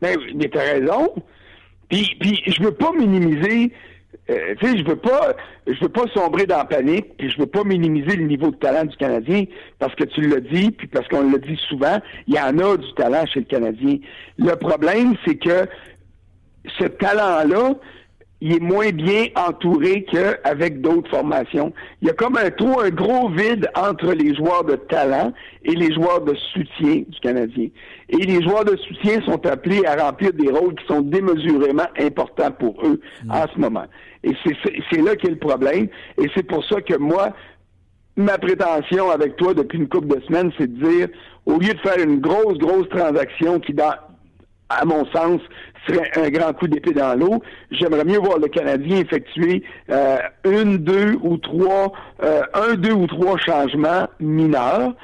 Mais, 0.00 0.16
mais 0.34 0.48
tu 0.48 0.58
as 0.58 0.62
raison. 0.62 1.14
Puis, 1.88 2.16
puis 2.20 2.42
je 2.46 2.62
veux 2.62 2.74
pas 2.74 2.92
minimiser 2.92 3.72
euh, 4.30 4.54
tu 4.60 4.66
sais, 4.66 4.78
je 4.78 4.84
veux 4.84 4.96
pas, 4.96 5.34
je 5.66 5.80
veux 5.80 5.88
pas 5.88 6.06
sombrer 6.14 6.46
dans 6.46 6.58
la 6.58 6.64
panique, 6.64 7.16
puis 7.16 7.30
je 7.30 7.38
veux 7.38 7.46
pas 7.46 7.64
minimiser 7.64 8.16
le 8.16 8.24
niveau 8.24 8.50
de 8.50 8.56
talent 8.56 8.84
du 8.84 8.96
Canadien, 8.96 9.44
parce 9.78 9.94
que 9.94 10.04
tu 10.04 10.20
l'as 10.22 10.40
dit, 10.40 10.70
puis 10.70 10.86
parce 10.86 11.08
qu'on 11.08 11.30
le 11.30 11.38
dit 11.38 11.58
souvent, 11.68 11.98
il 12.26 12.34
y 12.34 12.40
en 12.40 12.58
a 12.58 12.76
du 12.76 12.92
talent 12.94 13.24
chez 13.26 13.40
le 13.40 13.46
Canadien. 13.46 13.96
Le 14.38 14.54
problème, 14.56 15.14
c'est 15.24 15.36
que 15.36 15.66
ce 16.78 16.84
talent-là 16.84 17.74
il 18.40 18.54
est 18.54 18.60
moins 18.60 18.90
bien 18.90 19.26
entouré 19.34 20.04
qu'avec 20.04 20.80
d'autres 20.80 21.10
formations. 21.10 21.72
Il 22.00 22.08
y 22.08 22.10
a 22.10 22.14
comme 22.14 22.36
un 22.36 22.50
trou, 22.50 22.78
un 22.80 22.90
gros 22.90 23.28
vide 23.30 23.68
entre 23.74 24.12
les 24.12 24.34
joueurs 24.34 24.64
de 24.64 24.76
talent 24.76 25.32
et 25.64 25.74
les 25.74 25.92
joueurs 25.92 26.20
de 26.20 26.34
soutien 26.52 27.02
du 27.08 27.20
Canadien. 27.20 27.68
Et 28.08 28.16
les 28.16 28.42
joueurs 28.42 28.64
de 28.64 28.76
soutien 28.76 29.20
sont 29.22 29.44
appelés 29.44 29.84
à 29.84 29.96
remplir 29.96 30.32
des 30.32 30.50
rôles 30.50 30.74
qui 30.76 30.86
sont 30.86 31.00
démesurément 31.00 31.88
importants 31.98 32.52
pour 32.52 32.76
eux 32.84 33.00
mm. 33.24 33.30
en 33.30 33.44
ce 33.52 33.58
moment. 33.58 33.84
Et 34.22 34.32
c'est 34.44 35.02
là 35.02 35.16
qu'est 35.16 35.30
le 35.30 35.38
problème. 35.38 35.88
Et 36.16 36.28
c'est 36.34 36.44
pour 36.46 36.64
ça 36.64 36.80
que 36.80 36.96
moi, 36.96 37.30
ma 38.16 38.38
prétention 38.38 39.10
avec 39.10 39.36
toi 39.36 39.54
depuis 39.54 39.78
une 39.78 39.88
couple 39.88 40.16
de 40.16 40.20
semaines, 40.26 40.52
c'est 40.58 40.72
de 40.72 40.88
dire, 40.88 41.08
au 41.46 41.58
lieu 41.58 41.74
de 41.74 41.78
faire 41.80 41.98
une 41.98 42.20
grosse, 42.20 42.58
grosse 42.58 42.88
transaction 42.88 43.58
qui, 43.58 43.72
dans, 43.72 43.94
à 44.68 44.84
mon 44.84 45.04
sens, 45.06 45.40
serait 45.86 46.10
un 46.16 46.28
grand 46.30 46.52
coup 46.52 46.68
d'épée 46.68 46.92
dans 46.92 47.14
l'eau. 47.14 47.42
J'aimerais 47.70 48.04
mieux 48.04 48.18
voir 48.18 48.38
le 48.38 48.48
Canadien 48.48 48.98
effectuer 48.98 49.62
euh, 49.90 50.18
une, 50.44 50.78
deux 50.78 51.14
ou 51.22 51.38
trois, 51.38 51.92
euh, 52.22 52.42
un, 52.54 52.74
deux 52.74 52.92
ou 52.92 53.06
trois 53.06 53.38
changements 53.38 54.08
mineurs. 54.20 54.94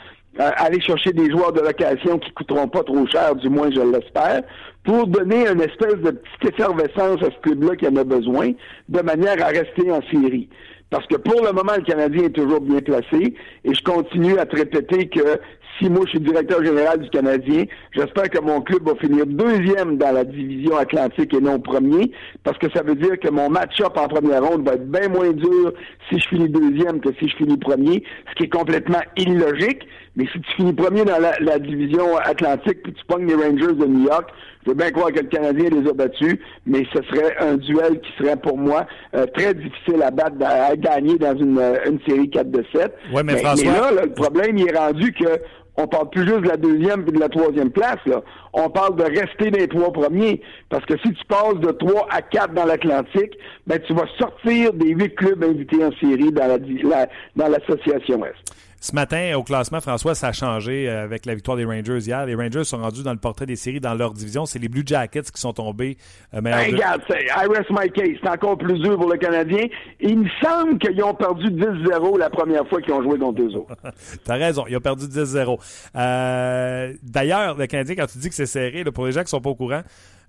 Euh, 0.41 0.51
aller 0.57 0.81
chercher 0.81 1.13
des 1.13 1.31
joueurs 1.31 1.53
de 1.53 1.61
location 1.61 2.19
qui 2.19 2.33
coûteront 2.33 2.67
pas 2.67 2.83
trop 2.83 3.07
cher, 3.07 3.37
du 3.37 3.49
moins 3.49 3.71
je 3.71 3.81
l'espère, 3.81 4.43
pour 4.83 5.07
donner 5.07 5.47
une 5.49 5.61
espèce 5.61 5.95
de 5.95 6.11
petite 6.11 6.55
effervescence 6.55 7.23
à 7.23 7.27
ce 7.27 7.41
club-là 7.41 7.77
qui 7.77 7.87
en 7.87 7.95
a 7.95 8.03
besoin, 8.03 8.51
de 8.89 9.01
manière 9.01 9.41
à 9.45 9.49
rester 9.49 9.93
en 9.93 10.03
série. 10.11 10.49
Parce 10.91 11.07
que 11.07 11.17
pour 11.17 11.41
le 11.45 11.53
moment, 11.53 11.73
le 11.77 11.83
Canadien 11.83 12.25
est 12.25 12.31
toujours 12.31 12.61
bien 12.61 12.81
placé. 12.81 13.35
Et 13.65 13.75
je 13.75 13.83
continue 13.83 14.39
à 14.39 14.47
te 14.47 14.57
répéter 14.57 15.09
que 15.09 15.41
si 15.79 15.89
moi 15.89 16.03
je 16.07 16.11
suis 16.11 16.21
directeur 16.21 16.65
général 16.65 17.01
du 17.01 17.11
Canadien, 17.11 17.65
j'espère 17.93 18.31
que 18.31 18.41
mon 18.41 18.61
club 18.61 18.87
va 18.87 18.95
finir 18.97 19.27
deuxième 19.27 19.97
dans 19.97 20.13
la 20.13 20.25
division 20.25 20.77
atlantique 20.77 21.35
et 21.35 21.41
non 21.41 21.59
premier, 21.59 22.13
parce 22.43 22.59
que 22.59 22.71
ça 22.71 22.83
veut 22.83 22.95
dire 22.95 23.19
que 23.19 23.29
mon 23.31 23.49
match-up 23.49 23.97
en 23.97 24.09
première 24.09 24.45
ronde 24.45 24.67
va 24.67 24.75
être 24.75 24.91
bien 24.91 25.09
moins 25.09 25.33
dur 25.33 25.73
si 26.09 26.19
je 26.19 26.29
finis 26.29 26.49
deuxième 26.49 27.01
que 27.01 27.11
si 27.19 27.29
je 27.29 27.37
finis 27.37 27.59
premier, 27.59 28.03
ce 28.31 28.35
qui 28.37 28.45
est 28.45 28.55
complètement 28.55 29.03
illogique. 29.17 29.87
Mais 30.17 30.27
si 30.33 30.41
tu 30.41 30.51
finis 30.57 30.73
premier 30.73 31.05
dans 31.05 31.19
la, 31.19 31.59
division 31.59 32.17
atlantique, 32.19 32.83
puis 32.83 32.93
tu 32.93 33.05
pognes 33.07 33.27
les 33.27 33.35
Rangers 33.35 33.75
de 33.75 33.85
New 33.85 34.05
York, 34.05 34.29
je 34.65 34.71
veux 34.71 34.77
bien 34.77 34.91
croire 34.91 35.13
que 35.13 35.21
le 35.21 35.27
Canadien 35.27 35.71
les 35.71 35.89
a 35.89 35.93
battus, 35.93 36.39
mais 36.67 36.87
ce 36.95 37.03
serait 37.03 37.37
un 37.41 37.57
duel 37.57 38.01
qui 38.01 38.13
serait 38.19 38.37
pour 38.37 38.57
moi 38.57 38.87
euh, 39.15 39.27
très 39.27 39.55
difficile 39.55 40.03
à 40.03 40.11
battre, 40.11 40.37
à, 40.45 40.77
gagner 40.77 41.19
dans 41.19 41.37
une, 41.37 41.61
une 41.87 41.99
série 42.07 42.31
4 42.31 42.51
de 42.51 42.65
7. 42.73 42.95
Ouais, 43.13 43.23
mais, 43.23 43.35
mais 43.35 43.65
là, 43.65 43.91
le 44.05 44.13
problème 44.13 44.57
il 44.57 44.69
est 44.69 44.79
rendu 44.79 45.13
que 45.13 45.41
on 45.77 45.89
parle 45.89 46.09
plus 46.11 46.23
juste 46.23 46.43
de 46.43 46.49
la 46.49 46.57
deuxième 46.57 47.05
et 47.09 47.11
de 47.11 47.19
la 47.19 47.29
troisième 47.29 47.71
place. 47.71 47.99
Là. 48.07 48.23
On 48.53 48.71
parle 48.71 48.97
de 48.97 49.03
rester 49.03 49.51
dans 49.51 49.59
les 49.59 49.69
trois 49.69 49.93
premiers. 49.93 50.41
Parce 50.69 50.85
que 50.87 50.97
si 50.99 51.13
tu 51.13 51.25
passes 51.27 51.59
de 51.61 51.73
trois 51.73 52.07
à 52.11 52.23
quatre 52.23 52.55
dans 52.55 52.65
l'Atlantique, 52.65 53.37
ben 53.67 53.81
tu 53.85 53.93
vas 53.93 54.07
sortir 54.19 54.73
des 54.73 54.91
huit 54.91 55.15
clubs 55.17 55.43
invités 55.43 55.85
en 55.85 55.91
série 55.99 56.31
dans 56.31 56.47
la, 56.47 57.09
dans 57.35 57.49
l'association 57.49 58.25
Est. 58.25 58.54
Ce 58.85 58.95
matin, 58.95 59.33
au 59.35 59.43
classement, 59.43 59.81
François, 59.81 60.15
ça 60.15 60.29
a 60.29 60.33
changé 60.33 60.91
euh, 60.91 61.05
avec 61.05 61.25
la 61.25 61.35
victoire 61.35 61.57
des 61.57 61.65
Rangers 61.65 62.01
hier. 62.01 62.27
Les 62.27 62.35
Rangers 62.35 62.65
sont 62.65 62.77
rendus 62.77 63.03
dans 63.03 63.15
le 63.15 63.19
portrait 63.19 63.47
des 63.47 63.57
séries 63.57 63.81
dans 63.81 63.95
leur 63.95 64.13
division. 64.13 64.45
C'est 64.45 64.59
les 64.59 64.69
Blue 64.69 64.83
Jackets 64.85 65.23
qui 65.23 65.41
sont 65.41 65.55
tombés. 65.55 65.97
Euh, 66.35 66.41
regarde, 66.45 67.01
I 67.09 67.47
rest 67.49 67.71
my 67.71 67.91
case. 67.91 68.19
C'est 68.23 68.29
encore 68.29 68.59
plus 68.59 68.79
dur 68.79 68.99
pour 68.99 69.11
le 69.11 69.17
Canadien. 69.17 69.69
Il 70.01 70.19
me 70.19 70.29
semble 70.43 70.77
qu'ils 70.77 71.03
ont 71.03 71.15
perdu 71.15 71.47
10-0 71.47 72.19
la 72.19 72.29
première 72.29 72.69
fois 72.69 72.83
qu'ils 72.83 72.93
ont 72.93 73.03
joué 73.03 73.19
contre 73.19 73.41
eux 73.41 73.57
autres. 73.57 73.75
T'as 74.25 74.35
raison, 74.35 74.67
ils 74.69 74.77
ont 74.77 74.81
perdu 74.81 75.07
10-0. 75.07 75.59
Euh, 75.97 76.93
d'ailleurs, 77.03 77.57
le 77.57 77.67
Canadien, 77.67 77.95
quand 77.95 78.13
tu 78.13 78.19
dis 78.19 78.29
que 78.29 78.35
c'est 78.35 78.45
serré, 78.45 78.85
pour 78.85 79.07
les 79.07 79.13
gens 79.13 79.23
qui 79.23 79.31
sont 79.31 79.41
pas 79.41 79.49
au 79.49 79.55
courant, 79.55 79.81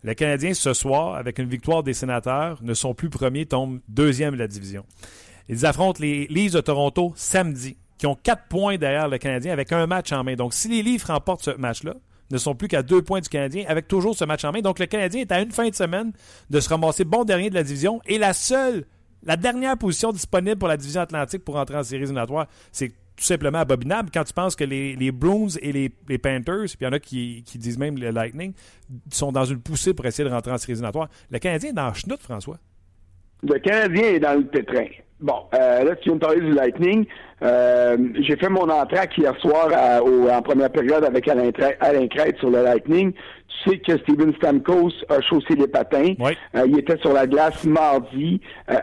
le 0.01 0.13
Canadien, 0.13 0.53
ce 0.53 0.71
soir, 0.71 1.15
avec 1.15 1.39
une 1.39 1.50
victoire 1.50 1.83
des 1.83 1.91
sénateurs, 1.91 2.59
ne 2.63 2.74
sont 2.74 2.93
plus 2.93 3.09
premiers, 3.09 3.45
tombent 3.45 3.81
deuxième 3.89 4.33
de 4.35 4.39
la 4.39 4.47
division. 4.47 4.85
Ils 5.50 5.65
affrontent 5.65 6.00
les 6.00 6.25
Leafs 6.27 6.53
de 6.53 6.62
Toronto 6.62 7.12
samedi 7.17 7.75
qui 7.97 8.07
ont 8.07 8.15
quatre 8.15 8.47
points 8.49 8.77
derrière 8.77 9.07
le 9.07 9.17
Canadien 9.17 9.53
avec 9.53 9.71
un 9.71 9.87
match 9.87 10.11
en 10.11 10.23
main. 10.23 10.35
Donc, 10.35 10.53
si 10.53 10.67
les 10.67 10.83
Leafs 10.83 11.05
remportent 11.05 11.43
ce 11.43 11.51
match-là, 11.51 11.95
ne 12.31 12.37
sont 12.37 12.55
plus 12.55 12.67
qu'à 12.67 12.83
deux 12.83 13.01
points 13.01 13.21
du 13.21 13.29
Canadien 13.29 13.65
avec 13.67 13.87
toujours 13.87 14.15
ce 14.15 14.25
match 14.25 14.43
en 14.43 14.51
main. 14.51 14.61
Donc, 14.61 14.79
le 14.79 14.85
Canadien 14.85 15.21
est 15.21 15.31
à 15.31 15.41
une 15.41 15.51
fin 15.51 15.69
de 15.69 15.75
semaine 15.75 16.11
de 16.49 16.59
se 16.59 16.69
ramasser 16.69 17.05
bon 17.05 17.23
dernier 17.23 17.49
de 17.49 17.55
la 17.55 17.63
division 17.63 18.01
et 18.05 18.17
la 18.17 18.33
seule, 18.33 18.85
la 19.23 19.37
dernière 19.37 19.77
position 19.77 20.11
disponible 20.11 20.57
pour 20.57 20.67
la 20.67 20.77
division 20.77 21.01
atlantique 21.01 21.43
pour 21.43 21.55
entrer 21.55 21.77
en 21.77 21.83
séries 21.83 22.03
éliminatoires, 22.03 22.47
c'est 22.71 22.89
tout 23.15 23.23
simplement 23.23 23.59
abominable 23.59 24.09
quand 24.13 24.23
tu 24.23 24.33
penses 24.33 24.55
que 24.55 24.65
les, 24.65 24.95
les 24.95 25.11
et 25.61 25.71
les, 25.71 26.17
Panthers, 26.17 26.65
puis 26.65 26.77
il 26.81 26.83
y 26.83 26.87
en 26.87 26.91
a 26.91 26.99
qui, 26.99 27.43
disent 27.55 27.77
même 27.77 27.97
le 27.97 28.09
Lightning, 28.09 28.53
sont 29.11 29.31
dans 29.31 29.45
une 29.45 29.61
poussée 29.61 29.93
pour 29.93 30.05
essayer 30.05 30.27
de 30.27 30.33
rentrer 30.33 30.51
en 30.51 30.57
séries 30.57 30.73
éliminatoires. 30.73 31.09
Le 31.31 31.39
Canadien 31.39 31.69
est 31.69 31.73
dans 31.73 31.87
le 31.87 31.93
chenoute, 31.93 32.21
François. 32.21 32.57
Le 33.43 33.57
Canadien 33.59 34.03
est 34.03 34.19
dans 34.19 34.33
le 34.33 34.45
pétrin. 34.45 34.87
Bon, 35.22 35.43
euh, 35.53 35.84
là, 35.86 35.95
tu 35.95 36.10
viens 36.10 36.15
de 36.15 36.19
parler 36.19 36.41
du 36.41 36.51
Lightning. 36.51 37.05
Euh, 37.41 37.98
j'ai 38.19 38.36
fait 38.36 38.50
mon 38.50 38.69
entraque 38.69 39.17
hier 39.17 39.34
soir 39.39 39.69
en 40.03 40.41
première 40.41 40.69
période 40.69 41.05
avec 41.05 41.27
Alain, 41.27 41.51
Alain 41.79 42.07
Crête 42.07 42.38
sur 42.38 42.50
le 42.50 42.63
Lightning. 42.63 43.13
Tu 43.63 43.69
sais 43.69 43.77
que 43.77 43.98
Steven 44.00 44.34
Stamkos 44.36 44.91
a 45.07 45.22
chaussé 45.22 45.55
les 45.55 45.67
patins. 45.67 46.13
Euh, 46.19 46.65
il 46.67 46.77
était 46.77 46.98
sur 46.98 47.13
la 47.13 47.27
glace 47.27 47.63
mardi 47.63 48.41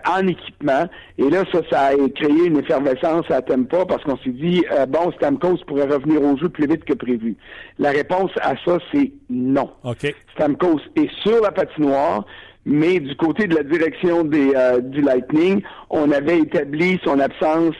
en 0.09 0.27
équipement. 0.27 0.87
Et 1.19 1.29
là, 1.29 1.45
ça, 1.53 1.61
ça 1.71 1.81
a 1.89 1.95
créé 2.15 2.47
une 2.47 2.59
effervescence 2.59 3.31
à 3.31 3.43
Tempa 3.43 3.85
parce 3.85 4.03
qu'on 4.05 4.17
s'est 4.19 4.31
dit, 4.31 4.65
bon, 4.89 5.13
Stamkos 5.13 5.59
pourrait 5.67 5.85
revenir 5.87 6.23
au 6.23 6.39
jeu 6.39 6.49
plus 6.49 6.67
vite 6.67 6.85
que 6.85 6.95
prévu. 6.95 7.37
La 7.79 7.91
réponse 7.91 8.31
à 8.41 8.55
ça, 8.65 8.79
c'est 8.93 9.13
non. 9.29 9.71
Okay. 9.85 10.15
Stamkos 10.35 10.81
est 10.97 11.11
sur 11.23 11.43
la 11.43 11.53
patinoire. 11.53 12.25
Mais 12.65 13.01
du 13.01 13.17
côté 13.17 13.49
de 13.49 13.57
la 13.57 13.65
direction 13.65 14.29
euh, 14.33 14.81
du 14.81 15.01
Lightning, 15.01 15.63
on 15.91 16.11
avait 16.13 16.39
établi 16.39 17.01
son 17.03 17.19
absence 17.19 17.75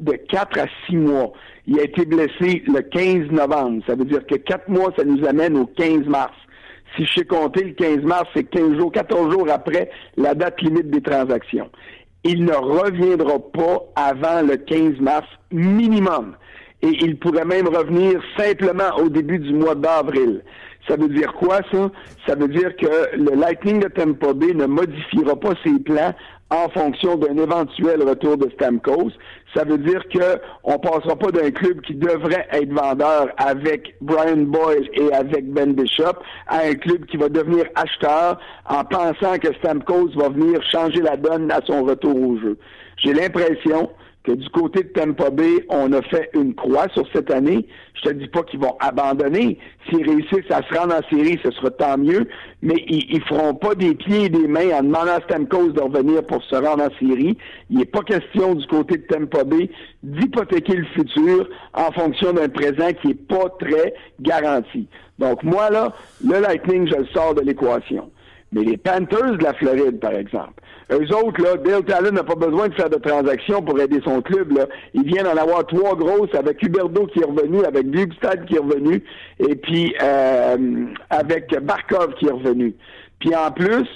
de 0.00 0.12
4 0.12 0.58
à 0.58 0.66
6 0.86 0.96
mois. 0.96 1.32
Il 1.66 1.78
a 1.78 1.84
été 1.84 2.04
blessé 2.04 2.62
le 2.66 2.80
15 2.80 3.30
novembre. 3.30 3.82
Ça 3.86 3.94
veut 3.94 4.04
dire 4.04 4.26
que 4.26 4.34
4 4.34 4.68
mois, 4.68 4.92
ça 4.96 5.04
nous 5.04 5.24
amène 5.24 5.56
au 5.56 5.66
15 5.66 6.06
mars. 6.06 6.34
Si 6.96 7.04
je 7.06 7.12
sais 7.20 7.24
compter, 7.24 7.64
le 7.64 7.72
15 7.72 7.98
mars, 8.02 8.28
c'est 8.34 8.44
15 8.44 8.76
jours, 8.76 8.90
14 8.92 9.32
jours 9.32 9.48
après 9.50 9.90
la 10.16 10.34
date 10.34 10.60
limite 10.60 10.90
des 10.90 11.00
transactions. 11.00 11.70
Il 12.24 12.44
ne 12.44 12.54
reviendra 12.54 13.38
pas 13.38 13.84
avant 13.94 14.42
le 14.42 14.56
15 14.56 14.98
mars 15.00 15.26
minimum. 15.52 16.36
Et 16.82 16.90
il 17.00 17.18
pourrait 17.18 17.44
même 17.44 17.68
revenir 17.68 18.20
simplement 18.36 18.96
au 18.98 19.08
début 19.08 19.38
du 19.38 19.54
mois 19.54 19.74
d'avril. 19.74 20.42
Ça 20.88 20.96
veut 20.96 21.08
dire 21.08 21.32
quoi, 21.34 21.60
ça? 21.72 21.90
Ça 22.26 22.34
veut 22.34 22.48
dire 22.48 22.76
que 22.76 23.16
le 23.16 23.34
Lightning 23.34 23.80
de 23.80 23.88
Tampa 23.88 24.32
Bay 24.34 24.52
ne 24.54 24.66
modifiera 24.66 25.34
pas 25.34 25.52
ses 25.64 25.78
plans 25.78 26.14
en 26.50 26.68
fonction 26.68 27.16
d'un 27.16 27.36
éventuel 27.36 28.02
retour 28.06 28.36
de 28.36 28.50
Stamkos. 28.50 29.10
Ça 29.54 29.64
veut 29.64 29.78
dire 29.78 30.02
que 30.12 30.38
on 30.62 30.78
passera 30.78 31.16
pas 31.16 31.30
d'un 31.30 31.50
club 31.50 31.80
qui 31.80 31.94
devrait 31.94 32.46
être 32.52 32.72
vendeur 32.72 33.28
avec 33.38 33.94
Brian 34.00 34.42
Boyle 34.42 34.88
et 34.92 35.12
avec 35.12 35.50
Ben 35.52 35.72
Bishop 35.72 36.18
à 36.48 36.58
un 36.58 36.74
club 36.74 37.06
qui 37.06 37.16
va 37.16 37.28
devenir 37.28 37.64
acheteur 37.74 38.38
en 38.68 38.84
pensant 38.84 39.38
que 39.38 39.54
Stamkos 39.54 40.10
va 40.16 40.28
venir 40.28 40.62
changer 40.70 41.00
la 41.00 41.16
donne 41.16 41.50
à 41.50 41.60
son 41.66 41.84
retour 41.84 42.16
au 42.16 42.38
jeu. 42.38 42.58
J'ai 42.98 43.14
l'impression 43.14 43.90
que 44.24 44.32
du 44.32 44.48
côté 44.48 44.82
de 44.82 44.88
Tampa 44.88 45.28
Bay, 45.28 45.66
on 45.68 45.92
a 45.92 46.00
fait 46.00 46.30
une 46.32 46.54
croix 46.54 46.88
sur 46.94 47.06
cette 47.12 47.30
année. 47.30 47.66
Je 47.94 48.08
te 48.08 48.14
dis 48.14 48.26
pas 48.26 48.42
qu'ils 48.42 48.58
vont 48.58 48.74
abandonner. 48.80 49.58
S'ils 49.86 50.08
réussissent 50.08 50.50
à 50.50 50.62
se 50.62 50.74
rendre 50.74 50.94
en 50.94 51.14
série, 51.14 51.38
ce 51.44 51.50
sera 51.50 51.70
tant 51.70 51.98
mieux, 51.98 52.26
mais 52.62 52.82
ils, 52.88 53.04
ils 53.10 53.22
feront 53.22 53.54
pas 53.54 53.74
des 53.74 53.94
pieds 53.94 54.24
et 54.24 54.28
des 54.30 54.48
mains 54.48 54.70
en 54.78 54.82
demandant 54.82 55.12
à 55.12 55.20
Stamkos 55.20 55.72
de 55.72 55.80
revenir 55.82 56.24
pour 56.24 56.42
se 56.42 56.56
rendre 56.56 56.84
en 56.84 56.98
série. 56.98 57.36
Il 57.68 57.78
n'est 57.78 57.84
pas 57.84 58.00
question 58.00 58.54
du 58.54 58.66
côté 58.66 58.96
de 58.96 59.02
Tampa 59.02 59.44
Bay 59.44 59.70
d'hypothéquer 60.02 60.76
le 60.76 60.86
futur 60.86 61.48
en 61.74 61.92
fonction 61.92 62.32
d'un 62.32 62.48
présent 62.48 62.92
qui 63.02 63.10
est 63.10 63.28
pas 63.28 63.50
très 63.60 63.94
garanti. 64.20 64.88
Donc 65.18 65.42
moi, 65.42 65.68
là, 65.68 65.94
le 66.26 66.40
Lightning, 66.40 66.88
je 66.88 66.96
le 66.96 67.06
sors 67.12 67.34
de 67.34 67.42
l'équation. 67.42 68.10
Mais 68.52 68.62
les 68.62 68.76
Panthers 68.78 69.36
de 69.36 69.42
la 69.42 69.52
Floride, 69.52 70.00
par 70.00 70.12
exemple, 70.12 70.62
eux 70.92 71.16
autres, 71.16 71.42
là, 71.42 71.56
Dale 71.56 71.84
Talon 71.84 72.12
n'a 72.12 72.24
pas 72.24 72.34
besoin 72.34 72.68
de 72.68 72.74
faire 72.74 72.90
de 72.90 72.96
transactions 72.96 73.62
pour 73.62 73.80
aider 73.80 74.00
son 74.04 74.20
club. 74.20 74.52
Là. 74.56 74.66
Il 74.92 75.04
vient 75.04 75.24
d'en 75.24 75.36
avoir 75.36 75.66
trois 75.66 75.96
grosses 75.96 76.34
avec 76.34 76.62
Huberdo 76.62 77.06
qui 77.06 77.20
est 77.20 77.24
revenu, 77.24 77.64
avec 77.64 77.86
Bugstad 77.86 78.44
qui 78.46 78.56
est 78.56 78.60
revenu, 78.60 79.02
et 79.38 79.56
puis 79.56 79.94
euh, 80.02 80.86
avec 81.10 81.54
Barkov 81.62 82.14
qui 82.18 82.26
est 82.26 82.32
revenu. 82.32 82.74
Puis 83.18 83.34
en 83.34 83.50
plus, 83.50 83.88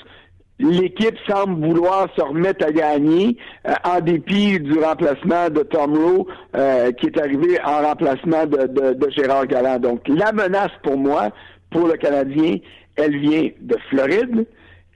l'équipe 0.58 1.16
semble 1.28 1.64
vouloir 1.66 2.08
se 2.16 2.22
remettre 2.22 2.64
à 2.66 2.72
gagner 2.72 3.36
euh, 3.66 3.72
en 3.84 4.00
dépit 4.00 4.58
du 4.58 4.78
remplacement 4.78 5.50
de 5.50 5.60
Tom 5.60 5.94
Rowe 5.94 6.26
euh, 6.56 6.90
qui 6.92 7.06
est 7.06 7.20
arrivé 7.20 7.58
en 7.64 7.82
remplacement 7.82 8.46
de, 8.46 8.66
de, 8.66 8.94
de 8.94 9.10
Gérard 9.10 9.46
Galland. 9.46 9.78
Donc 9.78 10.08
la 10.08 10.32
menace 10.32 10.72
pour 10.82 10.96
moi, 10.96 11.30
pour 11.70 11.86
le 11.86 11.94
Canadien, 11.94 12.56
elle 12.96 13.16
vient 13.18 13.48
de 13.60 13.76
Floride, 13.90 14.46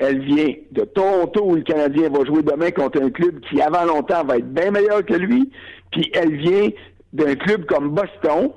elle 0.03 0.21
vient 0.21 0.53
de 0.73 0.83
Toronto 0.83 1.45
où 1.45 1.55
le 1.55 1.63
Canadien 1.63 2.09
va 2.11 2.25
jouer 2.25 2.43
demain 2.43 2.71
contre 2.71 3.03
un 3.03 3.11
club 3.11 3.41
qui 3.49 3.61
avant 3.61 3.85
longtemps 3.85 4.25
va 4.25 4.37
être 4.39 4.53
bien 4.53 4.71
meilleur 4.71 5.05
que 5.05 5.15
lui, 5.15 5.51
puis 5.91 6.11
elle 6.15 6.37
vient 6.37 6.71
d'un 7.13 7.35
club 7.37 7.67
comme 7.67 7.91
Boston 7.91 8.51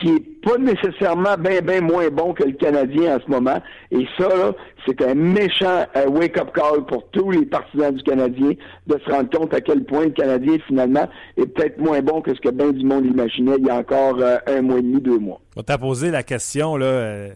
qui 0.00 0.10
est 0.10 0.42
pas 0.44 0.58
nécessairement 0.58 1.36
bien, 1.36 1.60
bien 1.60 1.80
moins 1.80 2.08
bon 2.08 2.32
que 2.32 2.44
le 2.44 2.52
Canadien 2.52 3.16
en 3.16 3.20
ce 3.20 3.30
moment. 3.30 3.60
Et 3.90 4.06
ça, 4.16 4.54
c'est 4.86 5.02
un 5.02 5.14
méchant 5.14 5.86
euh, 5.96 6.06
wake-up 6.08 6.50
call 6.54 6.86
pour 6.86 7.08
tous 7.10 7.30
les 7.32 7.46
partisans 7.46 7.92
du 7.92 8.02
Canadien 8.04 8.52
de 8.86 8.98
se 9.04 9.10
rendre 9.10 9.30
compte 9.30 9.52
à 9.54 9.60
quel 9.60 9.84
point 9.84 10.04
le 10.04 10.10
Canadien, 10.10 10.58
finalement, 10.66 11.08
est 11.36 11.46
peut-être 11.46 11.78
moins 11.78 12.00
bon 12.00 12.20
que 12.20 12.34
ce 12.34 12.40
que 12.40 12.50
bien 12.50 12.70
du 12.70 12.84
monde 12.84 13.06
imaginait 13.06 13.56
il 13.58 13.66
y 13.66 13.70
a 13.70 13.76
encore 13.76 14.18
euh, 14.20 14.36
un 14.46 14.62
mois 14.62 14.78
et 14.78 14.82
demi, 14.82 15.00
deux 15.00 15.18
mois. 15.18 15.40
On 15.56 15.62
t'a 15.62 15.78
posé 15.78 16.10
la 16.10 16.22
question, 16.22 16.76
là, 16.76 16.86
euh, 16.86 17.28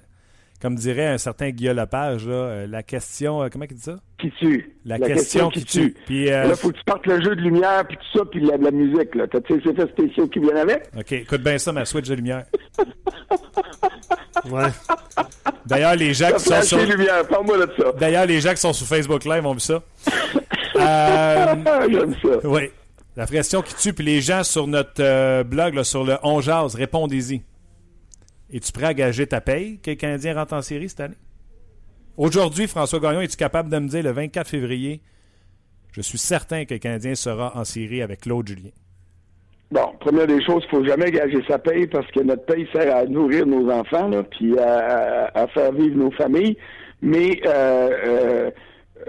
comme 0.63 0.77
dirait 0.77 1.09
un 1.09 1.19
certain 1.19 1.51
Guillaume 1.51 1.77
Lepage, 1.77 2.29
là, 2.29 2.69
la 2.69 2.85
question, 2.85 3.49
comment 3.51 3.65
il 3.69 3.75
dit 3.75 3.83
ça? 3.83 3.99
Qui 4.17 4.31
tue. 4.39 4.77
La, 4.85 4.97
question, 5.01 5.51
qui, 5.51 5.65
tue. 5.65 5.97
Puis, 6.07 6.27
là, 6.27 6.55
faut 6.55 6.71
que 6.71 6.79
tu 6.79 6.85
partes 6.85 7.05
le 7.09 7.21
jeu 7.21 7.35
de 7.35 7.41
lumière, 7.41 7.85
puis 7.89 7.97
tout 7.97 8.19
ça, 8.19 8.25
puis 8.25 8.41
la, 8.41 8.57
la 8.57 8.71
musique. 8.71 9.13
Là. 9.17 9.27
T'as-tu 9.27 9.61
ces 9.61 9.71
effets 9.71 9.89
spéciaux 9.89 10.29
qui 10.29 10.39
viennent 10.39 10.59
avec? 10.59 10.85
OK, 10.97 11.11
écoute 11.11 11.43
bien 11.43 11.59
ça, 11.59 11.73
ma 11.73 11.85
switch 11.85 12.09
de 12.09 12.15
lumière. 12.15 12.45
Ouais. 14.51 14.69
D'ailleurs, 15.67 15.97
les 15.97 16.15
gens 16.15 16.33
qui 16.33 16.45
sont 16.45 16.63
sur... 16.63 16.79
lumière, 16.79 17.27
parle-moi 17.29 17.67
de 17.67 17.73
ça. 17.77 17.93
D'ailleurs, 17.99 18.27
les 18.27 18.41
gens 18.41 18.51
qui 18.51 18.61
sont 18.61 18.73
sur 18.73 18.87
Facebook 18.87 19.25
Live 19.25 19.45
ont 19.45 19.55
vu 19.55 19.61
ça. 19.61 19.83
Euh, 20.77 21.55
J'aime 21.91 22.15
ça. 22.23 22.49
oui. 22.49 22.71
La 23.15 23.27
question 23.27 23.61
qui 23.61 23.75
tue, 23.75 23.93
puis 23.93 24.05
les 24.05 24.23
gens 24.23 24.43
sur 24.43 24.67
notre 24.67 25.01
euh, 25.01 25.45
blog, 25.45 25.75
là, 25.75 25.85
sur 25.85 26.03
le 26.03 26.17
On 26.23 26.41
Jase, 26.41 26.75
répondez-y. 26.75 27.43
Es-tu 28.53 28.73
prêt 28.73 28.87
à 28.87 28.95
gager 28.95 29.27
ta 29.27 29.41
paye 29.41 29.79
que 29.79 29.91
le 29.91 29.97
Canadien 29.97 30.35
rentre 30.35 30.55
en 30.55 30.63
série 30.63 30.89
cette 30.89 31.01
année? 31.01 31.17
Aujourd'hui, 32.17 32.67
François 32.67 33.01
Gagnon, 33.01 33.23
es-tu 33.23 33.37
capable 33.37 33.71
de 33.71 33.79
me 33.79 33.89
dire 33.89 34.03
le 34.03 34.11
24 34.11 34.49
février, 34.49 35.01
je 35.93 36.03
suis 36.03 36.19
certain 36.19 36.65
que 36.65 36.75
le 36.75 36.79
Canadien 36.79 37.15
sera 37.15 37.57
en 37.57 37.65
série 37.65 38.03
avec 38.03 38.21
Claude 38.21 38.47
Julien? 38.47 38.71
Bon, 39.71 39.93
première 40.01 40.27
des 40.27 40.45
choses, 40.45 40.63
il 40.67 40.77
faut 40.77 40.85
jamais 40.85 41.11
gager 41.11 41.43
sa 41.49 41.59
paye 41.59 41.87
parce 41.87 42.07
que 42.11 42.21
notre 42.21 42.45
paye 42.45 42.69
sert 42.73 42.95
à 42.95 43.07
nourrir 43.07 43.47
nos 43.47 43.71
enfants, 43.71 44.09
là, 44.09 44.23
puis 44.23 44.59
à 44.59 45.47
faire 45.55 45.73
vivre 45.73 45.97
nos 45.97 46.11
familles. 46.11 46.57
Mais 47.03 47.41
euh, 47.45 47.91
euh, 48.07 48.51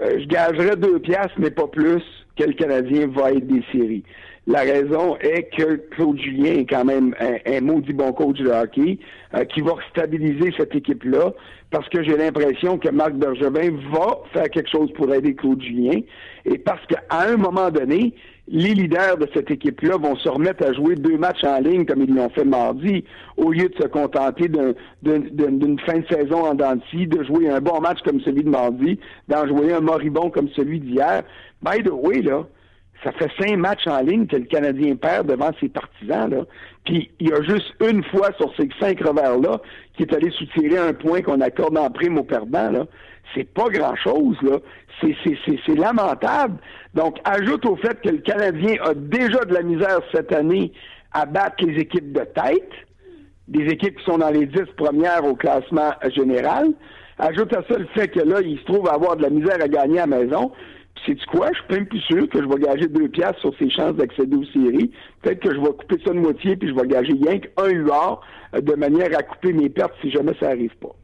euh, 0.00 0.18
je 0.20 0.26
gagerais 0.26 0.76
deux 0.76 0.98
piastres, 0.98 1.36
mais 1.38 1.50
pas 1.50 1.68
plus, 1.68 2.02
que 2.36 2.44
le 2.44 2.52
Canadien 2.54 3.06
va 3.06 3.30
être 3.30 3.46
des 3.46 3.62
séries. 3.70 4.02
La 4.46 4.60
raison 4.60 5.16
est 5.20 5.44
que 5.56 5.76
Claude 5.90 6.18
Julien 6.18 6.52
est 6.52 6.66
quand 6.68 6.84
même 6.84 7.14
un, 7.18 7.36
un 7.50 7.60
maudit 7.62 7.94
bon 7.94 8.12
coach 8.12 8.38
de 8.38 8.50
hockey 8.50 8.98
euh, 9.34 9.44
qui 9.46 9.62
va 9.62 9.72
stabiliser 9.90 10.52
cette 10.58 10.74
équipe-là 10.74 11.32
parce 11.70 11.88
que 11.88 12.02
j'ai 12.04 12.16
l'impression 12.16 12.76
que 12.78 12.90
Marc 12.90 13.14
Bergevin 13.14 13.70
va 13.90 14.18
faire 14.34 14.50
quelque 14.50 14.68
chose 14.70 14.92
pour 14.92 15.12
aider 15.14 15.34
Claude 15.34 15.62
Julien 15.62 16.00
et 16.44 16.58
parce 16.58 16.84
qu'à 16.86 17.02
un 17.10 17.38
moment 17.38 17.70
donné, 17.70 18.12
les 18.46 18.74
leaders 18.74 19.16
de 19.16 19.26
cette 19.32 19.50
équipe-là 19.50 19.96
vont 19.96 20.14
se 20.16 20.28
remettre 20.28 20.62
à 20.66 20.74
jouer 20.74 20.94
deux 20.96 21.16
matchs 21.16 21.42
en 21.44 21.58
ligne 21.60 21.86
comme 21.86 22.02
ils 22.02 22.14
l'ont 22.14 22.28
fait 22.28 22.44
mardi, 22.44 23.02
au 23.38 23.50
lieu 23.50 23.70
de 23.70 23.74
se 23.82 23.88
contenter 23.88 24.48
d'un- 24.48 24.74
d'un- 25.02 25.20
d'un- 25.32 25.52
d'une 25.52 25.80
fin 25.80 26.00
de 26.00 26.06
saison 26.06 26.44
en 26.44 26.54
dents 26.54 26.76
de 26.76 27.24
jouer 27.24 27.48
un 27.48 27.62
bon 27.62 27.80
match 27.80 28.00
comme 28.04 28.20
celui 28.20 28.44
de 28.44 28.50
mardi, 28.50 29.00
d'en 29.28 29.46
jouer 29.48 29.72
un 29.72 29.80
moribond 29.80 30.28
comme 30.28 30.50
celui 30.50 30.80
d'hier. 30.80 31.22
By 31.62 31.82
the 31.82 31.90
way, 31.90 32.20
là, 32.20 32.46
ça 33.04 33.12
fait 33.12 33.30
cinq 33.38 33.56
matchs 33.58 33.86
en 33.86 34.00
ligne 34.00 34.26
que 34.26 34.36
le 34.36 34.44
Canadien 34.44 34.96
perd 34.96 35.28
devant 35.28 35.50
ses 35.60 35.68
partisans. 35.68 36.30
Là. 36.30 36.44
Puis 36.84 37.10
il 37.20 37.28
y 37.28 37.32
a 37.32 37.42
juste 37.42 37.74
une 37.86 38.02
fois 38.04 38.30
sur 38.38 38.52
ces 38.56 38.68
cinq 38.80 39.00
revers-là 39.00 39.60
qui 39.94 40.04
est 40.04 40.14
allé 40.14 40.30
soutirer 40.30 40.78
un 40.78 40.94
point 40.94 41.20
qu'on 41.20 41.40
accorde 41.42 41.76
en 41.76 41.90
prime 41.90 42.18
aux 42.18 42.24
perdants. 42.24 42.70
Là. 42.70 42.86
C'est 43.34 43.52
pas 43.52 43.68
grand-chose. 43.68 44.36
là. 44.42 44.58
C'est, 45.00 45.74
lamentable. 45.74 46.56
Donc, 46.94 47.18
ajoute 47.24 47.66
au 47.66 47.76
fait 47.76 48.00
que 48.00 48.08
le 48.08 48.18
Canadien 48.18 48.76
a 48.82 48.94
déjà 48.94 49.44
de 49.44 49.52
la 49.52 49.62
misère 49.62 49.98
cette 50.14 50.32
année 50.32 50.72
à 51.12 51.26
battre 51.26 51.64
les 51.64 51.80
équipes 51.80 52.12
de 52.12 52.20
tête, 52.20 52.70
des 53.48 53.66
équipes 53.66 53.98
qui 53.98 54.04
sont 54.04 54.18
dans 54.18 54.30
les 54.30 54.46
dix 54.46 54.66
premières 54.76 55.24
au 55.24 55.34
classement 55.34 55.92
général. 56.14 56.68
Ajoute 57.18 57.52
à 57.54 57.62
ça 57.68 57.78
le 57.78 57.86
fait 57.94 58.08
que 58.08 58.20
là, 58.20 58.40
il 58.40 58.58
se 58.58 58.64
trouve 58.64 58.88
à 58.88 58.94
avoir 58.94 59.16
de 59.16 59.22
la 59.22 59.30
misère 59.30 59.58
à 59.60 59.68
gagner 59.68 60.00
à 60.00 60.06
maison. 60.06 60.52
C'est 61.06 61.22
quoi? 61.26 61.48
Je 61.52 61.58
suis 61.58 61.74
même 61.74 61.86
plus 61.86 62.00
sûr 62.00 62.28
que 62.28 62.40
je 62.40 62.48
vais 62.48 62.60
gager 62.60 62.86
deux 62.88 63.08
piastres 63.08 63.40
sur 63.40 63.56
ses 63.58 63.68
chances 63.68 63.94
d'accéder 63.94 64.36
aux 64.36 64.44
séries. 64.44 64.90
Peut-être 65.22 65.40
que 65.40 65.54
je 65.54 65.60
vais 65.60 65.72
couper 65.72 65.96
ça 66.04 66.12
de 66.12 66.18
moitié 66.18 66.56
puis 66.56 66.68
je 66.68 66.74
vais 66.74 66.86
gager 66.86 67.12
rien 67.12 67.38
qu'un 67.38 67.68
UR 67.68 68.20
euh, 68.54 68.60
de 68.60 68.74
manière 68.74 69.10
à 69.18 69.22
couper 69.22 69.52
mes 69.52 69.68
pertes 69.68 69.94
si 70.00 70.10
jamais 70.10 70.32
ça 70.40 70.48
arrive 70.48 70.74
pas. 70.80 70.94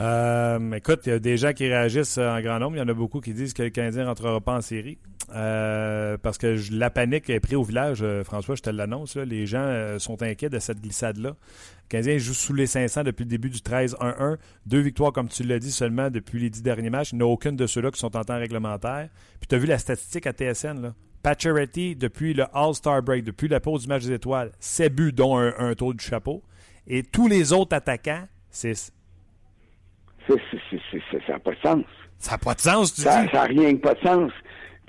Euh, 0.00 0.72
écoute, 0.72 1.00
il 1.06 1.08
y 1.08 1.12
a 1.12 1.18
des 1.18 1.36
gens 1.36 1.52
qui 1.52 1.66
réagissent 1.66 2.18
en 2.18 2.40
grand 2.40 2.58
nombre. 2.60 2.76
Il 2.76 2.78
y 2.78 2.82
en 2.82 2.88
a 2.88 2.94
beaucoup 2.94 3.20
qui 3.20 3.34
disent 3.34 3.52
que 3.52 3.62
le 3.64 3.70
Canadien 3.70 4.02
ne 4.02 4.08
rentrera 4.08 4.40
pas 4.40 4.56
en 4.56 4.60
série. 4.60 4.98
Euh, 5.34 6.16
parce 6.22 6.38
que 6.38 6.56
la 6.72 6.88
panique 6.88 7.28
est 7.28 7.40
prise 7.40 7.56
au 7.56 7.62
village, 7.62 7.98
euh, 8.02 8.24
François, 8.24 8.54
je 8.54 8.62
te 8.62 8.70
l'annonce. 8.70 9.16
Les 9.16 9.44
gens 9.46 9.98
sont 9.98 10.22
inquiets 10.22 10.48
de 10.48 10.58
cette 10.58 10.80
glissade-là. 10.80 11.30
Le 11.30 11.88
Canadien 11.88 12.16
joue 12.18 12.32
sous 12.32 12.54
les 12.54 12.66
500 12.66 13.02
depuis 13.04 13.24
le 13.24 13.28
début 13.30 13.50
du 13.50 13.58
13-1-1. 13.58 14.36
Deux 14.66 14.80
victoires, 14.80 15.12
comme 15.12 15.28
tu 15.28 15.42
l'as 15.42 15.58
dit, 15.58 15.72
seulement 15.72 16.10
depuis 16.10 16.38
les 16.40 16.48
dix 16.48 16.62
derniers 16.62 16.90
matchs. 16.90 17.12
Il 17.12 17.16
n'y 17.18 17.22
a 17.24 17.26
aucune 17.26 17.56
de 17.56 17.66
ceux-là 17.66 17.90
qui 17.90 17.98
sont 17.98 18.16
en 18.16 18.22
temps 18.24 18.38
réglementaire. 18.38 19.08
Puis 19.40 19.48
tu 19.48 19.54
as 19.54 19.58
vu 19.58 19.66
la 19.66 19.78
statistique 19.78 20.26
à 20.26 20.32
TSN. 20.32 20.80
Là. 20.80 20.94
Pacioretty, 21.22 21.96
depuis 21.96 22.32
le 22.32 22.44
All-Star 22.54 23.02
Break, 23.02 23.24
depuis 23.24 23.48
la 23.48 23.58
pause 23.60 23.82
du 23.82 23.88
match 23.88 24.04
des 24.04 24.12
étoiles, 24.12 24.52
7 24.60 24.94
buts, 24.94 25.12
dont 25.12 25.36
un, 25.36 25.52
un 25.58 25.74
tour 25.74 25.92
du 25.92 26.02
chapeau. 26.04 26.42
Et 26.86 27.02
tous 27.02 27.26
les 27.28 27.52
autres 27.52 27.74
attaquants, 27.76 28.26
6. 28.50 28.62
C'est, 28.62 28.72
c'est, 28.72 28.92
c'est, 28.92 28.92
c'est- 28.92 28.92
c'est- 28.92 30.17
ça 30.36 31.32
n'a 31.32 31.38
pas 31.38 31.50
de 31.52 31.56
sens. 31.62 31.84
Ça 32.18 32.32
n'a 32.32 32.38
pas 32.38 32.54
de 32.54 32.60
sens, 32.60 32.94
tu 32.94 33.02
Ça 33.02 33.22
dis? 33.22 33.28
n'a 33.32 33.42
rien 33.44 33.74
que 33.74 33.80
pas 33.80 33.94
de 33.94 34.00
sens. 34.06 34.32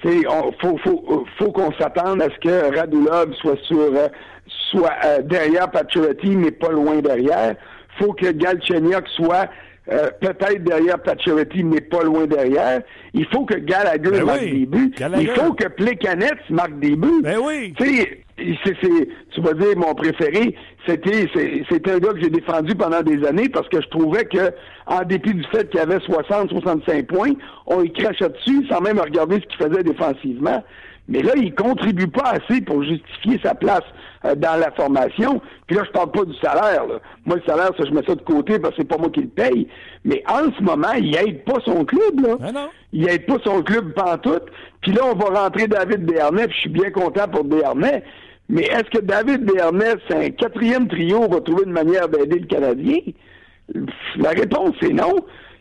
Tu 0.01 0.07
sais, 0.09 0.27
on- 0.27 0.51
faut, 0.61 0.77
faut, 0.77 1.25
faut 1.37 1.51
qu'on 1.51 1.71
s'attende 1.73 2.21
à 2.21 2.29
ce 2.29 2.39
que 2.39 2.75
Radulov 2.77 3.33
soit 3.35 3.57
sur, 3.63 3.77
euh, 3.79 4.07
soit 4.71 4.93
euh, 5.05 5.21
derrière 5.21 5.69
Pacioretty, 5.69 6.29
mais 6.35 6.51
pas 6.51 6.69
loin 6.69 6.99
derrière. 6.99 7.55
Faut 7.99 8.13
que 8.13 8.31
Galchenyuk 8.31 9.07
soit 9.09 9.49
euh, 9.91 10.09
peut-être 10.21 10.63
derrière 10.63 10.99
Pacioretty, 11.01 11.63
mais 11.63 11.81
pas 11.81 12.03
loin 12.03 12.25
derrière. 12.27 12.81
Il 13.13 13.25
faut 13.27 13.43
que 13.45 13.55
Gallagher 13.55 14.11
Ben 14.11 14.23
marque 14.23 14.41
oui, 14.41 14.51
des 14.61 14.65
buts. 14.65 14.93
Gallagher. 14.97 15.23
Il 15.23 15.29
faut 15.31 15.53
que 15.53 15.67
Plekanec 15.67 16.49
marque 16.49 16.79
des 16.79 16.95
buts. 16.95 17.21
Ben 17.23 17.39
oui. 17.43 17.73
Tu 17.77 17.83
sais, 17.85 17.95
c'est, 17.95 17.97
c'est- 18.05 18.23
tu 19.31 19.41
vas 19.41 19.53
dire 19.53 19.77
mon 19.77 19.93
préféré, 19.93 20.55
c'était 20.87 21.27
c'est, 21.33 21.63
c'est 21.69 21.87
un 21.89 21.99
gars 21.99 22.13
que 22.13 22.21
j'ai 22.21 22.29
défendu 22.29 22.75
pendant 22.75 23.01
des 23.01 23.25
années 23.25 23.49
parce 23.49 23.67
que 23.69 23.81
je 23.81 23.87
trouvais 23.89 24.25
que, 24.25 24.51
en 24.87 25.03
dépit 25.03 25.33
du 25.33 25.43
fait 25.45 25.69
qu'il 25.69 25.79
avait 25.79 25.97
60-65 25.97 27.05
points, 27.05 27.31
on 27.67 27.83
y 27.83 27.91
crachait 27.91 28.29
dessus 28.29 28.65
sans 28.67 28.81
même 28.81 28.99
regarder 28.99 29.35
ce 29.35 29.47
qu'il 29.47 29.67
faisait 29.67 29.83
défensivement. 29.83 30.63
Mais 31.09 31.23
là, 31.23 31.31
il 31.35 31.53
contribue 31.55 32.07
pas 32.07 32.33
assez 32.33 32.61
pour 32.61 32.83
justifier 32.83 33.39
sa 33.43 33.55
place 33.55 33.81
euh, 34.25 34.35
dans 34.35 34.59
la 34.59 34.69
formation. 34.71 35.41
Puis 35.65 35.75
là, 35.75 35.83
je 35.85 35.91
parle 35.91 36.11
pas 36.11 36.23
du 36.23 36.35
salaire. 36.35 36.85
là. 36.85 36.99
Moi, 37.25 37.37
le 37.37 37.41
salaire, 37.51 37.71
ça, 37.75 37.83
je 37.83 37.91
mets 37.91 38.03
ça 38.07 38.13
de 38.13 38.21
côté 38.21 38.59
parce 38.59 38.75
que 38.75 38.81
c'est 38.83 38.87
pas 38.87 38.97
moi 38.99 39.09
qui 39.09 39.21
le 39.21 39.27
paye. 39.27 39.67
Mais 40.05 40.23
en 40.29 40.51
ce 40.55 40.61
moment, 40.61 40.93
il 40.99 41.15
aide 41.15 41.43
pas 41.45 41.59
son 41.65 41.83
club. 41.83 42.19
Là. 42.21 42.35
Ah 42.43 42.51
non. 42.51 42.69
Il 42.93 43.09
aide 43.09 43.25
pas 43.25 43.37
son 43.43 43.63
club 43.63 43.91
pantoute. 43.93 44.45
Puis 44.81 44.91
là, 44.91 45.01
on 45.11 45.15
va 45.15 45.41
rentrer 45.41 45.67
David 45.67 46.05
Desharnais, 46.05 46.45
puis 46.45 46.55
je 46.55 46.61
suis 46.61 46.69
bien 46.69 46.91
content 46.91 47.27
pour 47.27 47.43
Desharnais. 47.43 48.03
Mais 48.49 48.63
est-ce 48.63 48.89
que 48.89 48.99
David 49.03 49.45
Desharnais, 49.45 49.93
c'est 50.07 50.15
un 50.25 50.29
quatrième 50.31 50.87
trio, 50.87 51.27
va 51.29 51.39
trouver 51.41 51.63
une 51.65 51.71
manière 51.71 52.09
d'aider 52.09 52.39
le 52.39 52.47
Canadien? 52.47 52.97
La 54.17 54.29
réponse, 54.31 54.75
c'est 54.81 54.93
non. 54.93 55.15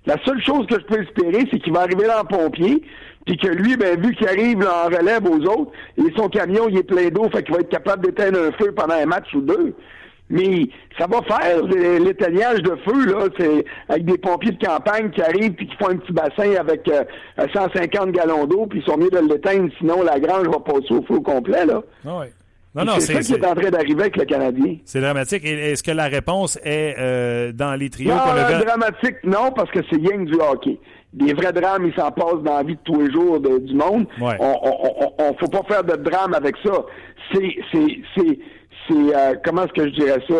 La 0.06 0.16
seule 0.24 0.40
chose 0.42 0.66
que 0.66 0.76
je 0.80 0.84
peux 0.86 1.02
espérer, 1.02 1.44
c'est 1.50 1.58
qu'il 1.58 1.72
va 1.74 1.80
arriver 1.80 2.06
là 2.06 2.22
en 2.22 2.24
pompier, 2.24 2.82
puis 3.26 3.36
que 3.36 3.48
lui, 3.48 3.76
ben, 3.76 4.00
vu 4.00 4.14
qu'il 4.14 4.26
arrive 4.26 4.60
là, 4.60 4.86
en 4.86 4.96
relève 4.96 5.26
aux 5.26 5.40
autres, 5.44 5.72
et 5.98 6.10
son 6.16 6.28
camion, 6.30 6.66
il 6.70 6.78
est 6.78 6.82
plein 6.82 7.08
d'eau, 7.08 7.28
fait 7.30 7.42
qu'il 7.42 7.54
va 7.54 7.60
être 7.60 7.68
capable 7.68 8.06
d'éteindre 8.06 8.38
un 8.38 8.52
feu 8.52 8.72
pendant 8.72 8.94
un 8.94 9.04
match 9.04 9.34
ou 9.34 9.42
deux. 9.42 9.74
Mais 10.30 10.68
ça 10.98 11.06
va 11.06 11.20
faire 11.22 11.62
l'é- 11.66 11.98
l'éteignage 11.98 12.62
de 12.62 12.76
feu, 12.86 13.06
là, 13.12 13.26
c'est 13.38 13.64
avec 13.88 14.04
des 14.06 14.16
pompiers 14.18 14.52
de 14.52 14.64
campagne 14.64 15.10
qui 15.10 15.20
arrivent 15.22 15.52
puis 15.52 15.66
qui 15.66 15.76
font 15.76 15.90
un 15.90 15.96
petit 15.96 16.12
bassin 16.12 16.54
avec 16.58 16.86
euh, 16.88 17.04
150 17.52 18.12
gallons 18.12 18.46
d'eau, 18.46 18.66
puis 18.66 18.80
ils 18.80 18.90
sont 18.90 18.96
mieux 18.98 19.10
de 19.10 19.18
l'éteindre, 19.30 19.70
sinon 19.78 20.02
la 20.02 20.18
grange 20.20 20.46
va 20.48 20.60
passer 20.60 20.92
au 20.94 21.02
feu 21.02 21.20
complet, 21.20 21.66
là. 21.66 21.82
Ah 22.06 22.20
oui. 22.20 22.26
Non, 22.74 22.84
non, 22.84 22.92
c'est 23.00 23.14
ça 23.14 23.20
qui 23.20 23.32
est 23.40 23.46
en 23.46 23.54
train 23.54 23.70
d'arriver 23.70 24.02
avec 24.02 24.16
le 24.16 24.24
Canadien. 24.24 24.76
c'est 24.84 25.00
dramatique. 25.00 25.42
Est-ce 25.44 25.82
que 25.82 25.90
la 25.90 26.04
réponse 26.06 26.58
est 26.64 26.94
euh, 26.98 27.50
dans 27.52 27.74
les 27.74 27.90
trios 27.90 28.12
Non, 28.12 28.18
qu'on 28.20 28.30
avait? 28.30 28.64
dramatique, 28.64 29.16
non, 29.24 29.50
parce 29.56 29.70
que 29.70 29.80
c'est 29.90 29.96
rien 29.96 30.18
du 30.20 30.34
hockey. 30.34 30.78
Des 31.12 31.32
vrais 31.32 31.52
drames, 31.52 31.86
ils 31.86 31.94
s'en 31.94 32.10
passent 32.10 32.42
dans 32.44 32.56
la 32.58 32.62
vie 32.62 32.74
de 32.76 32.80
tous 32.84 33.00
les 33.00 33.10
jours 33.10 33.40
de- 33.40 33.58
du 33.58 33.74
monde. 33.74 34.06
Ouais. 34.20 34.36
On, 34.38 34.54
on, 34.62 35.04
on, 35.06 35.12
on 35.30 35.34
faut 35.38 35.48
pas 35.48 35.62
faire 35.66 35.82
de 35.82 35.96
drame 35.96 36.34
avec 36.34 36.54
ça. 36.64 36.84
C'est, 37.32 37.56
c'est, 37.72 37.86
c'est, 38.14 38.38
c'est, 38.86 38.94
euh, 39.16 39.34
comment 39.44 39.64
est-ce 39.64 39.72
que 39.72 39.88
je 39.88 39.94
dirais 39.94 40.20
ça? 40.28 40.34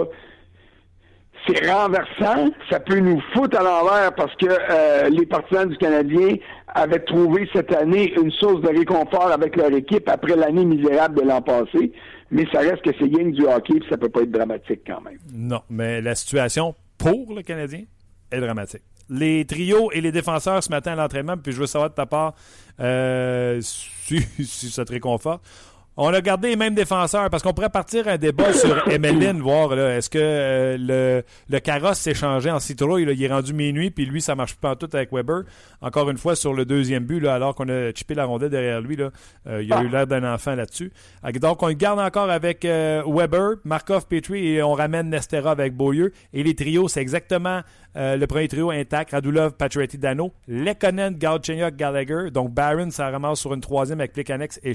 C'est 1.47 1.71
renversant. 1.71 2.51
Ça 2.71 2.81
peut 2.81 2.99
nous 2.99 3.21
foutre 3.33 3.59
à 3.59 3.63
l'envers 3.63 4.15
parce 4.15 4.35
que 4.37 4.47
euh, 4.49 5.09
les 5.09 5.27
partisans 5.27 5.69
du 5.69 5.77
Canadien 5.77 6.37
avaient 6.69 7.05
trouvé 7.05 7.49
cette 7.55 7.73
année 7.75 8.13
une 8.21 8.31
source 8.31 8.61
de 8.61 8.69
réconfort 8.69 9.31
avec 9.33 9.57
leur 9.57 9.73
équipe 9.73 10.09
après 10.09 10.37
l'année 10.37 10.65
misérable 10.65 11.21
de 11.21 11.27
l'an 11.27 11.41
passé. 11.43 11.93
Mais 12.31 12.47
ça 12.53 12.61
reste 12.61 12.83
que 12.83 12.91
c'est 12.99 13.09
que 13.09 13.31
du 13.31 13.47
hockey, 13.47 13.81
puis 13.81 13.89
ça 13.89 13.97
peut 13.97 14.11
pas 14.11 14.23
être 14.23 14.31
dramatique 14.31 14.83
quand 14.87 15.01
même. 15.01 15.19
Non, 15.33 15.63
mais 15.71 16.03
la 16.03 16.15
situation 16.15 16.75
pour 16.99 17.35
le 17.35 17.43
Canadien 17.43 17.85
est 18.31 18.41
dramatique. 18.41 18.83
Les 19.09 19.47
trios 19.47 19.91
et 19.93 20.03
les 20.03 20.13
défenseurs 20.13 20.63
ce 20.63 20.69
matin 20.69 20.93
à 20.93 20.97
l'entraînement, 20.97 21.37
puis 21.39 21.53
je 21.53 21.61
veux 21.61 21.67
savoir 21.67 21.89
de 21.89 21.95
ta 21.95 22.05
part 22.05 22.35
euh, 22.81 23.59
si, 23.63 24.21
si 24.21 24.69
ça 24.69 24.85
te 24.85 24.93
réconforte. 24.93 25.43
On 26.01 26.15
a 26.15 26.21
gardé 26.21 26.51
les 26.51 26.57
mêmes 26.57 26.77
défenseurs 26.77 27.29
parce 27.29 27.43
qu'on 27.43 27.53
pourrait 27.53 27.71
partir 27.71 28.07
un 28.07 28.19
débat 28.19 28.53
sur 28.53 28.87
Emeline, 28.93 29.41
voir 29.41 29.77
est-ce 29.77 30.09
que 30.09 30.19
euh, 30.21 30.77
le, 30.79 31.25
le, 31.51 31.59
carrosse 31.59 31.99
s'est 31.99 32.15
changé 32.15 32.53
en 32.53 32.61
citrouille. 32.61 33.03
il 33.03 33.21
est 33.21 33.27
rendu 33.27 33.53
minuit, 33.53 33.91
puis 33.91 34.07
lui, 34.07 34.23
ça 34.23 34.37
marche 34.37 34.55
pas 34.55 34.71
en 34.71 34.77
tout 34.77 34.89
avec 34.93 35.13
Weber. 35.13 35.43
Encore 35.83 36.09
une 36.09 36.17
fois, 36.17 36.37
sur 36.37 36.55
le 36.55 36.65
deuxième 36.65 37.05
but, 37.05 37.19
là, 37.19 37.35
alors 37.35 37.57
qu'on 37.57 37.69
a 37.69 37.93
chippé 37.93 38.15
la 38.15 38.27
rondelle 38.27 38.51
derrière 38.51 38.81
lui, 38.81 38.95
là, 38.95 39.11
euh, 39.49 39.61
il 39.61 39.73
a 39.73 39.83
eu 39.83 39.89
l'air 39.89 40.07
d'un 40.07 40.23
enfant 40.23 40.55
là-dessus. 40.55 40.93
Donc, 41.41 41.65
on 41.65 41.67
le 41.67 41.73
garde 41.73 41.99
encore 41.99 42.31
avec 42.31 42.65
euh, 42.65 43.03
Weber, 43.05 43.57
Markov, 43.65 44.07
Petrie, 44.07 44.55
et 44.55 44.63
on 44.63 44.75
ramène 44.75 45.11
Nestera 45.11 45.51
avec 45.51 45.75
Beaulieu. 45.75 46.13
Et 46.33 46.45
les 46.45 46.55
trios, 46.55 46.87
c'est 46.87 47.01
exactement 47.01 47.63
le 47.95 48.27
premier 48.27 48.49
trio 48.49 48.71
intact, 48.71 49.13
Radulov, 49.13 49.55
Pacioretty, 49.55 49.99
Dano, 49.99 50.33
Lekonen, 50.47 51.15
Galchenyuk, 51.17 51.77
Gallagher. 51.77 52.31
Donc, 52.31 52.53
Barron, 52.53 52.91
ça 52.91 53.11
ramasse 53.11 53.41
sur 53.41 53.55
une 53.55 53.61
troisième 53.61 54.01
avec 54.01 54.13
Plekanex 54.13 54.61
et 54.63 54.73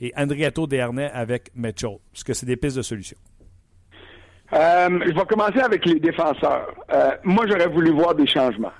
et 0.00 0.12
Andriato 0.16 0.66
Dernay 0.66 1.10
avec 1.12 1.50
Mitchell? 1.54 1.98
Est-ce 2.14 2.24
que 2.24 2.34
c'est 2.34 2.46
des 2.46 2.56
pistes 2.56 2.76
de 2.76 2.82
solution? 2.82 3.16
Euh, 4.52 4.98
je 5.06 5.12
vais 5.12 5.26
commencer 5.26 5.60
avec 5.60 5.84
les 5.84 6.00
défenseurs. 6.00 6.74
Euh, 6.92 7.10
moi, 7.24 7.44
j'aurais 7.46 7.68
voulu 7.68 7.90
voir 7.92 8.14
des 8.14 8.26
changements. 8.26 8.72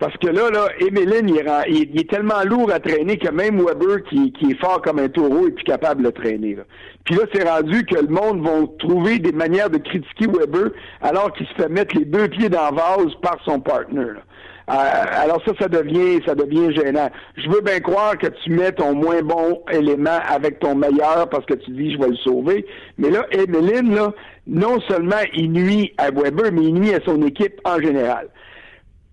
Parce 0.00 0.16
que 0.16 0.28
là, 0.28 0.48
là, 0.48 0.68
Emeline, 0.80 1.28
il, 1.68 2.00
est 2.00 2.08
tellement 2.08 2.42
lourd 2.46 2.72
à 2.72 2.80
traîner 2.80 3.18
que 3.18 3.30
même 3.30 3.62
Weber, 3.62 4.02
qui, 4.08 4.32
est 4.50 4.58
fort 4.58 4.80
comme 4.80 4.98
un 4.98 5.10
taureau, 5.10 5.46
est 5.46 5.50
plus 5.50 5.64
capable 5.64 6.02
de 6.02 6.08
traîner. 6.08 6.56
Puis 7.04 7.16
là, 7.16 7.24
c'est 7.34 7.46
rendu 7.46 7.84
que 7.84 7.96
le 7.96 8.08
monde 8.08 8.42
va 8.42 8.66
trouver 8.78 9.18
des 9.18 9.32
manières 9.32 9.68
de 9.68 9.76
critiquer 9.76 10.26
Weber 10.26 10.70
alors 11.02 11.34
qu'il 11.34 11.46
se 11.48 11.52
fait 11.52 11.68
mettre 11.68 11.94
les 11.94 12.06
deux 12.06 12.28
pieds 12.28 12.48
dans 12.48 12.70
le 12.70 12.76
vase 12.76 13.14
par 13.20 13.36
son 13.44 13.60
partner. 13.60 14.06
Euh, 14.70 14.74
alors 15.12 15.42
ça, 15.44 15.52
ça 15.60 15.68
devient, 15.68 16.22
ça 16.24 16.34
devient 16.34 16.74
gênant. 16.74 17.10
Je 17.36 17.50
veux 17.50 17.60
bien 17.60 17.80
croire 17.80 18.16
que 18.16 18.28
tu 18.42 18.52
mets 18.52 18.72
ton 18.72 18.94
moins 18.94 19.20
bon 19.20 19.62
élément 19.70 20.18
avec 20.28 20.60
ton 20.60 20.76
meilleur 20.76 21.28
parce 21.28 21.44
que 21.44 21.54
tu 21.54 21.72
dis 21.72 21.92
je 21.92 21.98
vais 21.98 22.08
le 22.08 22.16
sauver. 22.16 22.64
Mais 22.96 23.10
là, 23.10 23.26
Emeline, 23.32 23.94
là, 23.94 24.14
non 24.46 24.80
seulement 24.88 25.20
il 25.34 25.52
nuit 25.52 25.92
à 25.98 26.10
Weber, 26.10 26.52
mais 26.52 26.62
il 26.62 26.74
nuit 26.74 26.94
à 26.94 27.00
son 27.04 27.20
équipe 27.22 27.60
en 27.64 27.78
général. 27.80 28.28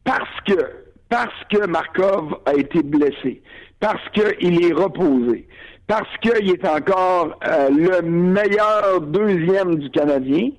Parce 0.07 0.39
que, 0.45 0.71
parce 1.09 1.43
que 1.51 1.67
Markov 1.67 2.37
a 2.45 2.53
été 2.53 2.81
blessé, 2.81 3.41
parce 3.81 4.01
qu'il 4.13 4.65
est 4.65 4.71
reposé, 4.71 5.45
parce 5.85 6.07
qu'il 6.21 6.49
est 6.49 6.65
encore 6.65 7.37
euh, 7.45 7.67
le 7.69 8.01
meilleur 8.03 9.01
deuxième 9.01 9.75
du 9.75 9.89
Canadien, 9.89 10.51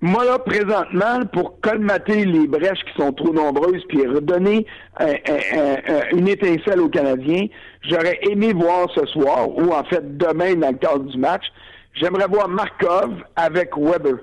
moi, 0.00 0.24
là, 0.24 0.38
présentement, 0.38 1.26
pour 1.32 1.60
colmater 1.60 2.24
les 2.24 2.46
brèches 2.46 2.82
qui 2.84 3.02
sont 3.02 3.12
trop 3.12 3.34
nombreuses 3.34 3.82
puis 3.88 4.06
redonner 4.06 4.66
une 6.12 6.28
étincelle 6.28 6.80
aux 6.80 6.88
Canadiens, 6.88 7.46
j'aurais 7.82 8.18
aimé 8.30 8.54
voir 8.54 8.88
ce 8.94 9.04
soir, 9.06 9.48
ou 9.48 9.72
en 9.72 9.84
fait 9.84 10.16
demain 10.16 10.54
dans 10.54 10.70
le 10.70 10.78
cadre 10.78 11.04
du 11.04 11.18
match, 11.18 11.44
j'aimerais 11.94 12.28
voir 12.28 12.48
Markov 12.48 13.12
avec 13.36 13.76
Weber. 13.76 14.16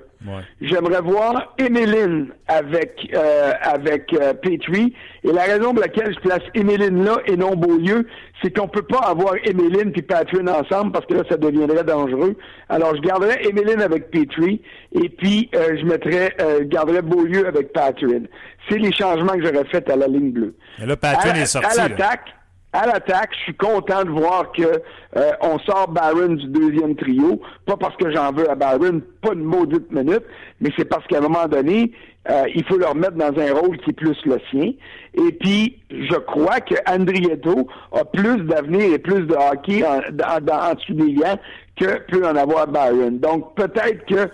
J'aimerais 0.60 1.00
voir 1.00 1.54
Emeline 1.58 2.28
avec 2.48 3.10
euh, 3.14 3.52
avec 3.62 4.12
euh, 4.12 4.34
Petrie. 4.34 4.94
Et 5.24 5.32
la 5.32 5.42
raison 5.42 5.72
pour 5.72 5.80
laquelle 5.80 6.14
je 6.14 6.20
place 6.20 6.42
Emeline 6.54 7.04
là 7.04 7.16
et 7.26 7.36
non 7.36 7.54
Beaulieu, 7.54 8.06
c'est 8.42 8.56
qu'on 8.56 8.68
peut 8.68 8.82
pas 8.82 9.00
avoir 9.00 9.34
Emeline 9.44 9.92
et 9.94 10.02
Petrie 10.02 10.48
ensemble 10.48 10.92
parce 10.92 11.06
que 11.06 11.14
là, 11.14 11.22
ça 11.28 11.36
deviendrait 11.36 11.84
dangereux. 11.84 12.36
Alors, 12.68 12.94
je 12.96 13.00
garderais 13.02 13.44
Emeline 13.44 13.80
avec 13.80 14.10
Petrie 14.10 14.62
et 14.92 15.08
puis 15.08 15.50
euh, 15.54 15.76
je 15.80 15.84
mettrais, 15.84 16.34
je 16.38 16.64
garderais 16.64 17.02
Beaulieu 17.02 17.46
avec 17.46 17.72
Patrin. 17.72 18.22
C'est 18.68 18.78
les 18.78 18.92
changements 18.92 19.32
que 19.32 19.44
j'aurais 19.44 19.64
faits 19.66 19.90
à 19.90 19.96
la 19.96 20.06
ligne 20.06 20.32
bleue. 20.32 20.54
Et 20.82 20.86
là, 20.86 20.96
Patrin 20.96 21.34
est 21.34 21.46
sorti. 21.46 21.80
À 21.80 21.88
l'attaque, 21.88 22.28
à 22.72 22.86
l'attaque, 22.86 23.30
je 23.36 23.42
suis 23.42 23.54
content 23.54 24.04
de 24.04 24.10
voir 24.10 24.50
que 24.52 24.62
euh, 24.62 25.32
on 25.42 25.58
sort 25.58 25.88
Barron 25.88 26.34
du 26.34 26.46
deuxième 26.46 26.96
trio. 26.96 27.40
Pas 27.66 27.76
parce 27.76 27.96
que 27.96 28.10
j'en 28.10 28.32
veux 28.32 28.50
à 28.50 28.54
Barron, 28.54 29.02
pas 29.20 29.34
une 29.34 29.44
maudite 29.44 29.90
minute, 29.92 30.24
mais 30.60 30.70
c'est 30.76 30.86
parce 30.86 31.06
qu'à 31.06 31.18
un 31.18 31.22
moment 31.22 31.46
donné, 31.46 31.92
euh, 32.30 32.44
il 32.54 32.64
faut 32.64 32.76
le 32.76 32.86
remettre 32.86 33.16
dans 33.16 33.36
un 33.36 33.52
rôle 33.52 33.78
qui 33.78 33.90
est 33.90 33.94
plus 33.94 34.16
le 34.24 34.38
sien. 34.50 34.72
Et 35.14 35.32
puis, 35.32 35.78
je 35.90 36.16
crois 36.16 36.60
que 36.60 36.74
Andrietto 36.88 37.66
a 37.92 38.04
plus 38.04 38.38
d'avenir 38.44 38.94
et 38.94 38.98
plus 38.98 39.26
de 39.26 39.34
hockey 39.34 39.84
en, 39.84 39.98
en, 39.98 40.74
dessous 40.74 40.94
des 40.94 41.12
liens 41.12 41.36
que 41.76 42.00
peut 42.10 42.26
en 42.26 42.36
avoir 42.36 42.68
Byron. 42.68 43.18
Donc, 43.18 43.54
peut-être 43.56 44.04
que 44.06 44.30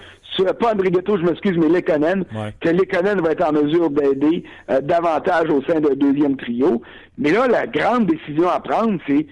pas 0.53 0.73
Andrietto, 0.73 1.17
je 1.17 1.23
m'excuse, 1.23 1.57
mais 1.57 1.69
Lekonen, 1.69 2.25
que 2.61 2.69
Lekonen 2.69 3.21
va 3.21 3.33
être 3.33 3.49
en 3.49 3.53
mesure 3.53 3.91
d'aider 3.91 4.45
euh, 4.71 4.81
davantage 4.81 5.49
au 5.51 5.63
sein 5.63 5.81
d'un 5.81 5.95
deuxième 5.95 6.37
trio. 6.37 6.83
Mais 7.17 7.33
là, 7.33 7.49
la 7.49 7.67
grande 7.67 8.07
décision 8.07 8.49
à 8.49 8.61
prendre, 8.61 8.99
c'est 9.07 9.27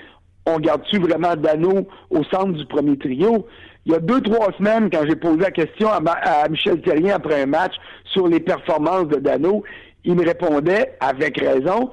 on 0.47 0.59
garde-tu 0.61 0.99
vraiment 0.99 1.35
Dano 1.37 1.87
au 2.11 2.25
centre 2.25 2.53
du 2.53 2.65
premier 2.67 2.97
trio? 2.97 3.47
Il 3.87 3.93
y 3.93 3.95
a 3.95 4.01
deux, 4.01 4.21
trois 4.21 4.53
semaines, 4.59 4.91
quand 4.91 5.05
j'ai 5.09 5.15
posé 5.15 5.39
la 5.39 5.53
question 5.53 5.89
à, 5.89 6.49
Michel 6.49 6.81
Terrien 6.81 7.15
après 7.15 7.43
un 7.43 7.47
match 7.47 7.75
sur 8.05 8.27
les 8.27 8.41
performances 8.41 9.07
de 9.07 9.17
Dano, 9.17 9.63
il 10.05 10.17
me 10.17 10.25
répondait, 10.25 10.97
avec 10.99 11.39
raison, 11.41 11.93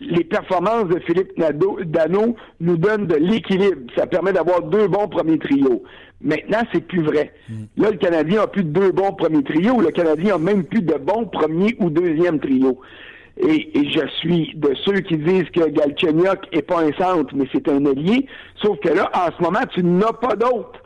les 0.00 0.24
performances 0.24 0.88
de 0.88 0.98
Philippe 1.00 1.38
Dano 1.38 2.34
nous 2.60 2.78
donnent 2.78 3.06
de 3.06 3.16
l'équilibre. 3.16 3.92
Ça 3.94 4.06
permet 4.06 4.32
d'avoir 4.32 4.62
deux 4.62 4.88
bons 4.88 5.08
premiers 5.08 5.38
trios. 5.38 5.82
Maintenant, 6.22 6.62
c'est 6.72 6.86
plus 6.86 7.02
vrai. 7.02 7.34
Hmm. 7.50 7.64
Là, 7.76 7.90
le 7.90 7.98
Canadien 7.98 8.42
a 8.42 8.46
plus 8.46 8.64
de 8.64 8.70
deux 8.70 8.92
bons 8.92 9.12
premiers 9.12 9.44
trios. 9.44 9.82
Le 9.82 9.90
Canadien 9.90 10.36
a 10.36 10.38
même 10.38 10.64
plus 10.64 10.82
de 10.82 10.94
bons 10.94 11.26
premiers 11.26 11.76
ou 11.78 11.90
deuxième 11.90 12.40
trios. 12.40 12.80
Et, 13.36 13.70
je 13.74 14.06
suis 14.18 14.52
de 14.56 14.74
ceux 14.84 15.00
qui 15.00 15.18
disent 15.18 15.48
que 15.54 15.68
Galchenyuk 15.68 16.48
est 16.52 16.62
pas 16.62 16.82
un 16.82 16.92
centre, 16.92 17.34
mais 17.36 17.46
c'est 17.52 17.68
un 17.68 17.84
allié. 17.84 18.26
Sauf 18.62 18.80
que 18.80 18.88
là, 18.88 19.10
en 19.14 19.30
ce 19.36 19.42
moment, 19.42 19.64
tu 19.72 19.84
n'as 19.84 20.12
pas 20.12 20.34
d'autre. 20.34 20.80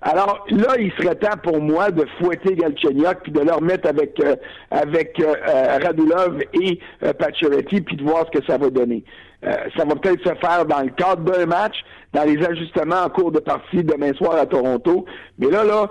Alors 0.00 0.46
là, 0.50 0.74
il 0.78 0.92
serait 0.92 1.16
temps 1.16 1.36
pour 1.42 1.60
moi 1.60 1.90
de 1.90 2.06
fouetter 2.18 2.54
Galchenyuk 2.54 3.22
puis 3.24 3.32
de 3.32 3.40
le 3.40 3.52
remettre 3.52 3.88
avec 3.88 4.18
euh, 4.20 4.36
avec 4.70 5.18
euh, 5.18 5.34
euh, 5.48 5.78
Radulov 5.82 6.40
et 6.54 6.78
euh, 7.02 7.12
puis 7.12 7.96
de 7.96 8.04
voir 8.04 8.24
ce 8.26 8.38
que 8.38 8.44
ça 8.46 8.58
va 8.58 8.70
donner. 8.70 9.02
ça 9.42 9.84
va 9.84 9.96
peut-être 9.96 10.22
se 10.22 10.34
faire 10.36 10.64
dans 10.66 10.82
le 10.82 10.90
cadre 10.90 11.22
d'un 11.22 11.46
match, 11.46 11.84
dans 12.12 12.24
les 12.24 12.44
ajustements 12.44 13.02
en 13.04 13.10
cours 13.10 13.32
de 13.32 13.40
partie 13.40 13.84
demain 13.84 14.12
soir 14.14 14.36
à 14.36 14.46
Toronto. 14.46 15.04
Mais 15.38 15.50
là, 15.50 15.64
là, 15.64 15.88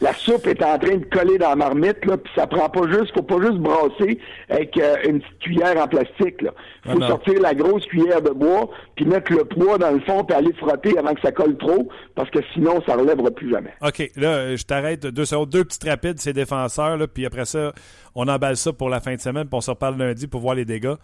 la 0.00 0.12
soupe 0.14 0.46
est 0.46 0.62
en 0.62 0.78
train 0.78 0.96
de 0.96 1.04
coller 1.04 1.38
dans 1.38 1.50
la 1.50 1.56
marmite, 1.56 2.04
là, 2.04 2.16
puis 2.16 2.32
ça 2.34 2.46
prend 2.46 2.68
pas 2.68 2.88
juste, 2.88 3.12
faut 3.14 3.22
pas 3.22 3.40
juste 3.40 3.58
brasser 3.58 4.18
avec 4.48 4.76
euh, 4.78 4.96
une 5.06 5.20
petite 5.20 5.38
cuillère 5.38 5.76
en 5.76 5.86
plastique. 5.86 6.40
Là. 6.42 6.52
Faut 6.86 6.98
ah 7.02 7.08
sortir 7.08 7.40
la 7.40 7.54
grosse 7.54 7.84
cuillère 7.86 8.22
de 8.22 8.30
bois, 8.30 8.70
puis 8.96 9.04
mettre 9.04 9.32
le 9.32 9.44
poids 9.44 9.78
dans 9.78 9.90
le 9.90 10.00
fond, 10.00 10.24
puis 10.24 10.36
aller 10.36 10.52
frotter 10.54 10.96
avant 10.98 11.14
que 11.14 11.20
ça 11.20 11.32
colle 11.32 11.56
trop, 11.58 11.88
parce 12.14 12.30
que 12.30 12.38
sinon, 12.54 12.82
ça 12.86 12.96
relèvera 12.96 13.30
plus 13.30 13.50
jamais. 13.50 13.72
OK, 13.82 14.10
là, 14.16 14.56
je 14.56 14.64
t'arrête 14.64 15.06
deux 15.06 15.24
secondes, 15.24 15.50
deux 15.50 15.64
petites 15.64 15.84
rapides, 15.84 16.18
ces 16.18 16.32
défenseurs, 16.32 16.96
là, 16.96 17.06
puis 17.06 17.26
après 17.26 17.44
ça, 17.44 17.72
on 18.14 18.28
emballe 18.28 18.56
ça 18.56 18.72
pour 18.72 18.88
la 18.88 19.00
fin 19.00 19.14
de 19.14 19.20
semaine, 19.20 19.44
puis 19.44 19.56
on 19.56 19.60
se 19.60 19.70
reparle 19.70 19.98
lundi 19.98 20.26
pour 20.26 20.40
voir 20.40 20.54
les 20.54 20.64
dégâts. 20.64 20.96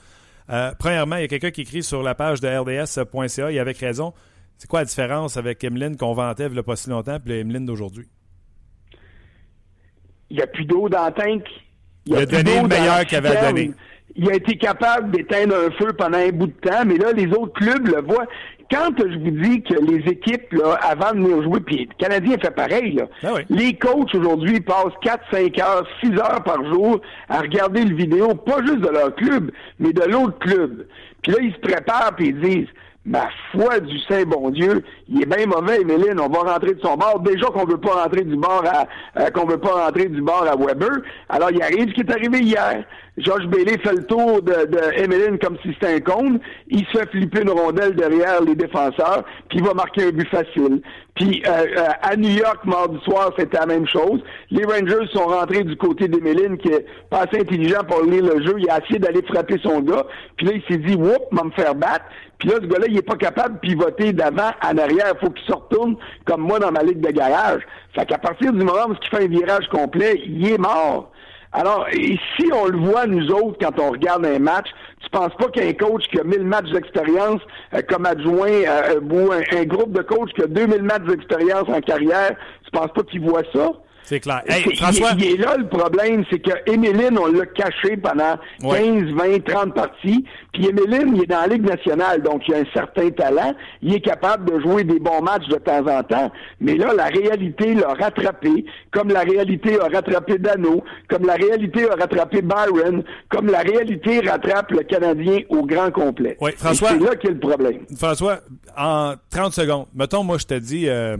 Euh, 0.51 0.73
premièrement, 0.79 1.17
il 1.17 1.23
y 1.23 1.25
a 1.25 1.29
quelqu'un 1.29 1.51
qui 1.51 1.63
écrit 1.63 1.83
sur 1.83 2.03
la 2.03 2.15
page 2.15 2.41
de 2.41 2.49
rds.ca, 2.49 3.51
et 3.51 3.59
avec 3.59 3.79
raison, 3.79 4.15
c'est 4.59 4.69
quoi 4.69 4.81
la 4.81 4.87
différence 4.87 5.37
avec 5.37 5.63
Emeline 5.65 5.97
qu'on 5.97 6.13
vantait 6.15 6.47
il 6.47 6.53
n'y 6.53 6.59
a 6.59 6.63
pas 6.63 6.77
si 6.77 6.89
longtemps, 6.91 7.19
puis 7.19 7.35
Emeline 7.35 7.67
d'aujourd'hui? 7.67 8.07
il 10.31 10.37
n'y 10.37 10.43
a 10.43 10.47
plus 10.47 10.65
d'eau 10.65 10.89
dans 10.89 11.07
le 11.07 11.13
tank. 11.13 11.45
Il, 12.07 12.17
a, 12.17 12.27
donné 12.27 12.61
le 12.61 12.69
meilleur 12.69 13.05
qu'il 13.05 13.19
avait 13.19 13.41
donné. 13.41 13.73
Il 14.15 14.31
a 14.31 14.35
été 14.35 14.57
capable 14.57 15.11
d'éteindre 15.11 15.55
un 15.55 15.71
feu 15.73 15.93
pendant 15.93 16.19
un 16.19 16.31
bout 16.31 16.47
de 16.47 16.53
temps, 16.53 16.85
mais 16.87 16.97
là, 16.97 17.13
les 17.13 17.27
autres 17.29 17.53
clubs 17.53 17.87
le 17.87 18.01
voient. 18.01 18.27
Quand 18.71 18.91
je 18.99 19.19
vous 19.19 19.31
dis 19.31 19.63
que 19.63 19.75
les 19.75 20.11
équipes, 20.11 20.53
là, 20.53 20.79
avant 20.83 21.13
de 21.13 21.19
venir 21.19 21.43
jouer, 21.43 21.61
puis 21.61 21.89
le 21.89 21.95
Canadien 21.99 22.37
fait 22.39 22.51
pareil, 22.51 22.93
là, 22.93 23.05
ah 23.23 23.35
les 23.49 23.75
coachs 23.75 24.15
aujourd'hui 24.15 24.61
passent 24.61 24.95
4, 25.03 25.25
5 25.31 25.59
heures, 25.61 25.87
6 26.03 26.11
heures 26.19 26.43
par 26.45 26.65
jour 26.73 27.01
à 27.29 27.41
regarder 27.41 27.85
le 27.85 27.95
vidéo, 27.95 28.35
pas 28.35 28.61
juste 28.65 28.81
de 28.81 28.89
leur 28.89 29.15
club, 29.15 29.53
mais 29.79 29.93
de 29.93 30.03
l'autre 30.03 30.39
club. 30.41 30.87
Puis 31.23 31.33
là, 31.33 31.39
ils 31.43 31.53
se 31.53 31.59
préparent 31.61 32.15
puis 32.17 32.29
ils 32.29 32.41
disent 32.41 32.69
ma 33.07 33.29
foi 33.53 33.79
du 33.81 33.99
Saint 34.01 34.25
bon 34.25 34.51
Dieu, 34.51 34.83
il 35.09 35.23
est 35.23 35.27
bien 35.27 35.47
mauvais, 35.47 35.81
Emeline, 35.81 36.21
on 36.21 36.29
va 36.29 36.53
rentrer 36.53 36.75
de 36.75 36.81
son 36.81 36.97
bord. 36.97 37.21
Déjà 37.21 37.47
qu'on 37.47 37.65
veut 37.65 37.79
pas 37.79 38.03
rentrer 38.03 38.23
du 38.23 38.37
bord 38.37 38.65
à 38.67 38.87
euh, 39.21 39.31
qu'on 39.31 39.47
veut 39.47 39.59
pas 39.59 39.87
rentrer 39.87 40.07
du 40.07 40.21
bord 40.21 40.47
à 40.47 40.57
Weber. 40.57 40.91
Alors 41.29 41.51
il 41.53 41.63
arrive 41.63 41.89
ce 41.89 41.95
qui 41.95 42.01
est 42.01 42.11
arrivé 42.11 42.41
hier. 42.41 42.85
Georges 43.19 43.47
Bailey 43.47 43.79
fait 43.79 43.95
le 43.95 44.05
tour 44.05 44.43
de, 44.43 44.67
de 44.67 45.37
comme 45.39 45.57
si 45.63 45.73
c'était 45.73 45.95
un 45.95 46.01
cône. 46.01 46.39
Il 46.69 46.85
se 46.87 46.99
fait 46.99 47.09
flipper 47.11 47.43
une 47.43 47.51
rondelle 47.51 47.95
derrière 47.95 48.43
les 48.43 48.55
défenseurs, 48.55 49.25
puis 49.49 49.59
il 49.59 49.65
va 49.65 49.73
marquer 49.73 50.09
un 50.09 50.11
but 50.11 50.29
facile. 50.29 50.83
Puis 51.15 51.43
euh, 51.47 51.65
euh, 51.79 51.89
à 52.03 52.15
New 52.15 52.29
York, 52.29 52.59
mardi 52.65 52.99
soir, 53.05 53.33
c'était 53.39 53.59
la 53.59 53.67
même 53.67 53.87
chose. 53.87 54.21
Les 54.51 54.65
Rangers 54.65 55.09
sont 55.15 55.27
rentrés 55.27 55.65
du 55.65 55.77
côté 55.77 56.09
d'Emeline, 56.09 56.59
qui 56.59 56.69
est 56.69 56.85
pas 57.09 57.21
assez 57.21 57.41
intelligent 57.41 57.85
pour 57.89 58.03
lire 58.03 58.23
le 58.23 58.45
jeu. 58.45 58.57
Il 58.59 58.69
a 58.69 58.81
essayé 58.85 58.99
d'aller 58.99 59.23
frapper 59.23 59.57
son 59.63 59.81
gars. 59.81 60.05
Puis 60.37 60.47
là, 60.47 60.53
il 60.55 60.63
s'est 60.69 60.79
dit, 60.79 60.95
whoop, 60.95 61.23
va 61.33 61.45
me 61.45 61.51
faire 61.53 61.75
battre. 61.75 62.05
Puis 62.39 62.51
là, 62.51 62.57
ce 62.61 62.67
gars-là, 62.67 62.87
il 62.97 63.01
est 63.01 63.03
pas 63.03 63.17
capable 63.17 63.57
de 63.57 63.61
pivoter 63.61 64.13
d'avant 64.15 64.53
en 64.63 64.79
arrière. 64.79 65.13
Il 65.15 65.19
faut 65.21 65.31
qu'il 65.31 65.47
se 65.47 65.53
retourne 65.53 65.97
comme 66.25 66.41
moi 66.41 66.59
dans 66.59 66.73
ma 66.73 66.83
ligue 66.83 67.01
de 67.01 67.11
garage. 67.11 67.61
Fait 67.95 68.07
qu'à 68.07 68.17
partir 68.17 68.53
du 68.53 68.59
moment 68.59 68.87
où 68.89 68.95
il 68.95 69.09
fait 69.09 69.25
un 69.25 69.29
virage 69.29 69.69
complet, 69.69 70.23
il 70.25 70.51
est 70.51 70.59
mort. 70.59 71.11
Alors, 71.53 71.87
si 71.93 72.51
on 72.53 72.67
le 72.67 72.79
voit, 72.79 73.07
nous 73.07 73.31
autres, 73.31 73.59
quand 73.61 73.79
on 73.79 73.91
regarde 73.91 74.25
un 74.25 74.39
match, 74.39 74.69
tu 75.03 75.11
penses 75.11 75.35
pas 75.39 75.49
qu'un 75.49 75.73
coach 75.75 76.05
qui 76.11 76.19
a 76.19 76.25
1000 76.25 76.43
matchs 76.43 76.71
d'expérience 76.71 77.41
euh, 77.75 77.83
comme 77.89 78.07
adjoint 78.07 78.49
euh, 78.49 79.01
ou 79.01 79.31
un, 79.31 79.65
groupe 79.65 79.93
de 79.93 80.03
coachs 80.03 80.33
qui 80.33 80.43
a 80.43 80.47
2000 80.47 80.83
matchs 80.83 81.05
d'expérience 81.05 81.69
en 81.69 81.81
carrière, 81.81 82.35
tu 82.65 82.71
penses 82.73 82.93
pas 82.95 83.03
qu'il 83.03 83.21
voit 83.21 83.43
ça? 83.55 83.73
C'est 84.07 84.21
clair. 84.21 84.43
François... 84.77 85.11
il, 85.19 85.25
est 85.25 85.37
là 85.37 85.57
le 85.57 85.67
problème, 85.67 86.25
c'est 86.31 86.39
que 86.39 86.53
Emeline, 86.71 87.19
on 87.19 87.27
l'a 87.27 87.45
caché 87.47 87.97
pendant 87.97 88.37
15, 88.63 89.13
20, 89.13 89.45
30 89.45 89.75
parties. 89.75 90.25
Puis 90.53 90.69
Emeline, 90.69 91.17
il 91.17 91.23
est 91.25 91.27
dans 91.27 91.41
la 91.41 91.49
Ligue 91.49 91.69
nationale, 91.69 92.23
donc 92.23 92.43
il 92.47 92.55
a 92.55 92.59
un 92.59 92.65
certain 92.73 93.11
talent. 93.11 93.53
Il 93.83 93.95
est 93.95 94.01
capable 94.01 94.49
de 94.49 94.61
jouer 94.61 94.85
des 94.85 95.01
bons 95.01 95.23
matchs 95.23 95.49
de 95.49 95.57
temps 95.57 95.85
en 95.89 96.05
temps. 96.05 96.31
Mais 96.61 96.77
là, 96.77 96.95
la 96.95 97.07
réalité 97.07 97.75
l'a 97.75 97.95
rattrapé, 97.95 98.65
comme 98.93 99.09
la 99.09 99.21
réalité 99.21 99.77
a 99.81 99.89
rattrapé 99.89 100.39
Dano, 100.39 100.85
comme 101.09 101.27
la 101.27 101.35
réalité 101.35 101.91
a 101.91 101.97
rattrapé 101.97 102.43
Byron, 102.43 103.03
comme 103.29 103.49
la 103.49 103.61
réalité 103.61 104.21
rattrape 104.21 104.71
le 104.71 104.85
Canadien 104.85 105.41
au 105.49 105.67
grand 105.67 105.91
complet. 105.91 106.37
Oui, 106.41 106.53
François. 106.57 106.91
C'est 106.91 107.01
là 107.01 107.17
qu'est 107.17 107.31
le 107.31 107.41
problème. 107.41 107.81
François, 107.97 108.39
en 108.77 109.15
30 109.31 109.53
secondes, 109.53 109.87
mettons, 109.93 110.23
moi, 110.23 110.39
je 110.39 110.47
te 110.47 110.55
dis. 110.55 110.89
Euh, 110.89 111.17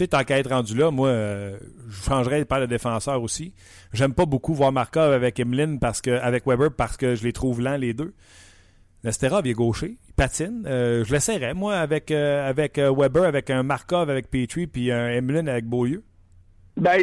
tu 0.00 0.04
sais, 0.04 0.08
tant 0.08 0.24
qu'à 0.24 0.38
être 0.38 0.48
rendu 0.48 0.74
là, 0.74 0.90
moi, 0.90 1.08
euh, 1.08 1.58
je 1.90 2.04
changerais 2.04 2.46
par 2.46 2.58
le 2.58 2.66
défenseur 2.66 3.22
aussi. 3.22 3.52
J'aime 3.92 4.14
pas 4.14 4.24
beaucoup 4.24 4.54
voir 4.54 4.72
Markov 4.72 5.12
avec 5.12 5.42
parce 5.78 6.00
que, 6.00 6.10
avec 6.10 6.46
Weber 6.46 6.70
parce 6.74 6.96
que 6.96 7.14
je 7.14 7.22
les 7.22 7.34
trouve 7.34 7.60
lents 7.60 7.76
les 7.76 7.92
deux. 7.92 8.14
Nesterov, 9.04 9.42
il 9.44 9.50
est 9.50 9.54
gaucher, 9.54 9.98
il 10.08 10.14
patine. 10.14 10.64
Euh, 10.66 11.04
je 11.04 11.12
l'essaierais, 11.12 11.52
moi, 11.52 11.74
avec, 11.74 12.10
euh, 12.10 12.48
avec 12.48 12.78
Weber, 12.78 13.24
avec 13.24 13.50
un 13.50 13.62
Markov 13.62 14.08
avec 14.08 14.30
Petrie, 14.30 14.66
puis 14.66 14.90
un 14.90 15.08
Emeline 15.08 15.50
avec 15.50 15.66
Beaulieu. 15.66 16.02
Ben, 16.78 17.02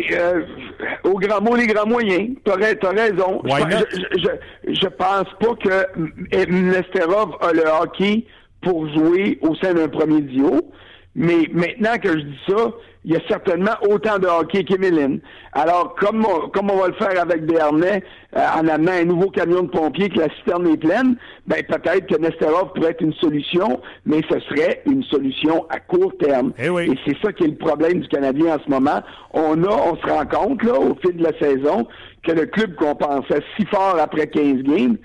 au 1.04 1.20
grand 1.20 1.42
mot, 1.42 1.56
les 1.56 1.68
grands 1.68 1.88
moyens. 1.88 2.36
T'as 2.46 2.54
as 2.54 2.90
raison. 2.90 3.44
Je, 3.46 3.98
je, 4.18 4.74
je, 4.74 4.88
pense 4.88 5.28
pas 5.40 5.56
que 5.56 6.50
Nesterov 6.50 7.36
a 7.42 7.54
le 7.54 7.68
hockey 7.68 8.26
pour 8.64 8.92
jouer 8.92 9.38
au 9.44 9.54
sein 9.56 9.76
d'un 9.76 9.88
premier 9.88 10.22
duo. 10.22 10.72
Mais 11.18 11.50
maintenant 11.52 11.98
que 12.02 12.12
je 12.12 12.24
dis 12.24 12.40
ça, 12.48 12.72
il 13.04 13.14
y 13.14 13.16
a 13.16 13.22
certainement 13.28 13.72
autant 13.90 14.20
de 14.20 14.28
hockey 14.28 14.64
qu'Emeline. 14.64 15.20
Alors, 15.54 15.96
comme 15.96 16.24
on, 16.24 16.50
comme 16.50 16.70
on 16.70 16.78
va 16.78 16.90
le 16.90 16.94
faire 16.94 17.20
avec 17.20 17.46
Bernay, 17.46 18.04
euh, 18.36 18.40
en 18.56 18.68
amenant 18.68 18.92
un 18.92 19.06
nouveau 19.06 19.32
camion 19.32 19.64
de 19.64 19.70
pompiers 19.70 20.10
que 20.10 20.20
la 20.20 20.30
citerne 20.36 20.68
est 20.68 20.78
pleine, 20.78 21.16
ben 21.48 21.64
peut-être 21.64 22.06
que 22.06 22.22
Nesterov 22.22 22.74
pourrait 22.74 22.92
être 22.92 23.02
une 23.02 23.14
solution, 23.14 23.82
mais 24.06 24.22
ce 24.30 24.40
serait 24.42 24.84
une 24.86 25.04
solution 25.06 25.66
à 25.70 25.80
court 25.80 26.14
terme. 26.20 26.52
Eh 26.60 26.66
Et, 26.66 27.00
c'est 27.08 27.18
ça 27.24 27.34
qui 27.34 27.46
est 27.46 27.48
le 27.48 27.56
problème 27.56 28.02
du 28.02 28.08
Canadien 28.10 28.56
en 28.58 28.60
ce 28.64 28.70
moment. 28.70 29.02
On 29.34 29.64
a, 29.64 29.70
on 29.70 29.96
se 29.96 30.06
rend 30.06 30.26
compte, 30.26 30.62
là, 30.64 30.74
au 30.74 30.96
fil 30.96 31.18
de 31.18 31.24
la 31.24 31.38
saison, 31.40 31.88
que 32.24 32.32
le 32.32 32.46
club 32.46 32.76
qu'on 32.76 32.94
pensait 32.94 33.42
si 33.58 33.66
fort 33.68 33.98
après 34.00 34.28
15 34.28 34.62
games 34.64 34.98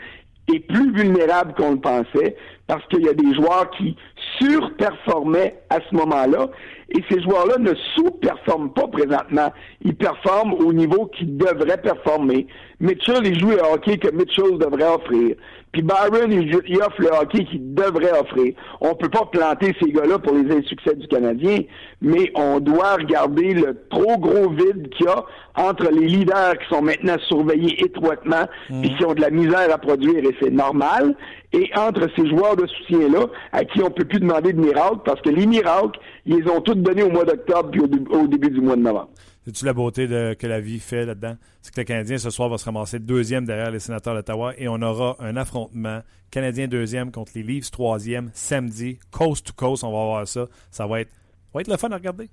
est 0.52 0.60
plus 0.60 0.92
vulnérable 0.92 1.54
qu'on 1.54 1.72
le 1.72 1.80
pensait 1.80 2.36
parce 2.66 2.86
qu'il 2.88 3.02
y 3.02 3.08
a 3.08 3.14
des 3.14 3.34
joueurs 3.34 3.70
qui 3.70 3.96
surperformaient 4.40 5.60
à 5.70 5.78
ce 5.88 5.94
moment-là 5.94 6.48
et 6.90 7.02
ces 7.10 7.22
joueurs-là 7.22 7.58
ne 7.58 7.74
sous-performent 7.94 8.72
pas 8.72 8.88
présentement. 8.88 9.52
Ils 9.82 9.94
performent 9.94 10.54
au 10.54 10.72
niveau 10.72 11.06
qu'ils 11.06 11.36
devraient 11.36 11.80
performer. 11.80 12.46
Mitchell, 12.80 13.26
il 13.26 13.38
joue 13.38 13.50
le 13.50 13.62
hockey 13.62 13.98
que 13.98 14.10
Mitchell 14.10 14.58
devrait 14.58 14.94
offrir. 14.94 15.36
Puis 15.72 15.80
Byron, 15.80 16.30
il, 16.30 16.54
offre 16.82 17.00
le 17.00 17.08
hockey 17.08 17.44
qu'il 17.46 17.74
devrait 17.74 18.12
offrir. 18.12 18.52
On 18.82 18.94
peut 18.94 19.08
pas 19.08 19.24
planter 19.32 19.74
ces 19.80 19.90
gars-là 19.90 20.18
pour 20.18 20.34
les 20.34 20.54
insuccès 20.54 20.94
du 20.94 21.08
Canadien, 21.08 21.60
mais 22.02 22.30
on 22.34 22.60
doit 22.60 22.96
regarder 22.96 23.54
le 23.54 23.78
trop 23.88 24.18
gros 24.18 24.50
vide 24.50 24.90
qu'il 24.90 25.06
y 25.06 25.08
a 25.08 25.24
entre 25.56 25.90
les 25.90 26.06
leaders 26.08 26.58
qui 26.58 26.74
sont 26.74 26.82
maintenant 26.82 27.16
surveillés 27.26 27.82
étroitement 27.82 28.46
et 28.82 28.94
qui 28.94 29.04
ont 29.04 29.14
de 29.14 29.20
la 29.22 29.30
misère 29.30 29.72
à 29.72 29.78
produire, 29.78 30.24
et 30.24 30.36
c'est 30.42 30.50
normal, 30.50 31.14
et 31.52 31.70
entre 31.76 32.08
ces 32.16 32.28
joueurs 32.28 32.56
de 32.56 32.66
soutien-là, 32.66 33.26
à 33.52 33.64
qui 33.64 33.82
on 33.82 33.90
peut 33.90 34.04
plus 34.04 34.20
demander 34.20 34.52
de 34.52 34.60
miracles, 34.60 35.00
parce 35.04 35.20
que 35.20 35.30
les 35.30 35.46
miracles, 35.46 35.98
ils 36.26 36.36
les 36.36 36.50
ont 36.50 36.60
tous 36.60 36.74
donnés 36.74 37.02
au 37.02 37.10
mois 37.10 37.24
d'octobre 37.24 37.70
puis 37.70 37.80
au, 37.80 38.26
début 38.26 38.50
du 38.50 38.60
mois 38.60 38.76
de 38.76 38.82
novembre. 38.82 39.08
C'est-tu 39.44 39.64
la 39.64 39.72
beauté 39.72 40.06
de, 40.06 40.34
que 40.34 40.46
la 40.46 40.60
vie 40.60 40.78
fait 40.78 41.04
là-dedans? 41.04 41.36
C'est 41.62 41.74
que 41.74 41.80
le 41.80 41.84
Canadien, 41.84 42.16
ce 42.16 42.30
soir, 42.30 42.48
va 42.48 42.58
se 42.58 42.64
ramasser 42.64 43.00
deuxième 43.00 43.44
derrière 43.44 43.72
les 43.72 43.80
sénateurs 43.80 44.14
d'Ottawa 44.14 44.52
et 44.56 44.68
on 44.68 44.80
aura 44.82 45.16
un 45.18 45.36
affrontement. 45.36 46.00
Canadien 46.30 46.68
deuxième 46.68 47.10
contre 47.10 47.32
les 47.34 47.42
Leafs 47.42 47.70
troisième, 47.70 48.30
samedi, 48.34 49.00
coast 49.10 49.48
to 49.48 49.52
coast, 49.54 49.82
on 49.82 49.90
va 49.90 50.04
voir 50.04 50.28
ça. 50.28 50.46
Ça 50.70 50.86
va 50.86 51.00
être, 51.00 51.10
va 51.52 51.60
être 51.60 51.68
le 51.68 51.76
fun 51.76 51.90
à 51.90 51.96
regarder. 51.96 52.30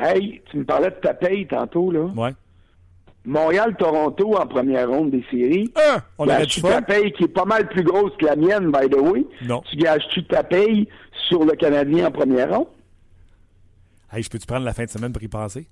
Hey, 0.00 0.42
tu 0.50 0.58
me 0.58 0.64
parlais 0.64 0.90
de 0.90 0.96
ta 0.96 1.14
paye 1.14 1.46
tantôt, 1.46 1.92
là. 1.92 2.06
Ouais. 2.16 2.34
Montréal-Toronto 3.24 4.36
en 4.36 4.46
première 4.46 4.88
ronde 4.88 5.10
des 5.10 5.24
séries. 5.30 5.72
Ah, 5.74 6.02
on 6.18 6.28
a 6.28 6.44
tu 6.44 6.60
ta 6.60 6.82
paye 6.82 7.12
qui 7.12 7.24
est 7.24 7.28
pas 7.28 7.44
mal 7.44 7.68
plus 7.68 7.82
grosse 7.82 8.12
que 8.18 8.26
la 8.26 8.36
mienne, 8.36 8.70
by 8.70 8.88
the 8.88 9.00
way. 9.00 9.24
Non. 9.42 9.62
Tu 9.70 9.76
gages-tu 9.76 10.24
ta 10.24 10.42
paye 10.42 10.88
sur 11.28 11.44
le 11.44 11.52
Canadien 11.52 12.08
en 12.08 12.10
première 12.10 12.56
ronde? 12.56 12.68
Hey, 14.12 14.22
je 14.22 14.30
peux-tu 14.30 14.46
prendre 14.46 14.64
la 14.64 14.72
fin 14.72 14.84
de 14.84 14.90
semaine 14.90 15.12
pour 15.12 15.22
y 15.22 15.28
passer? 15.28 15.68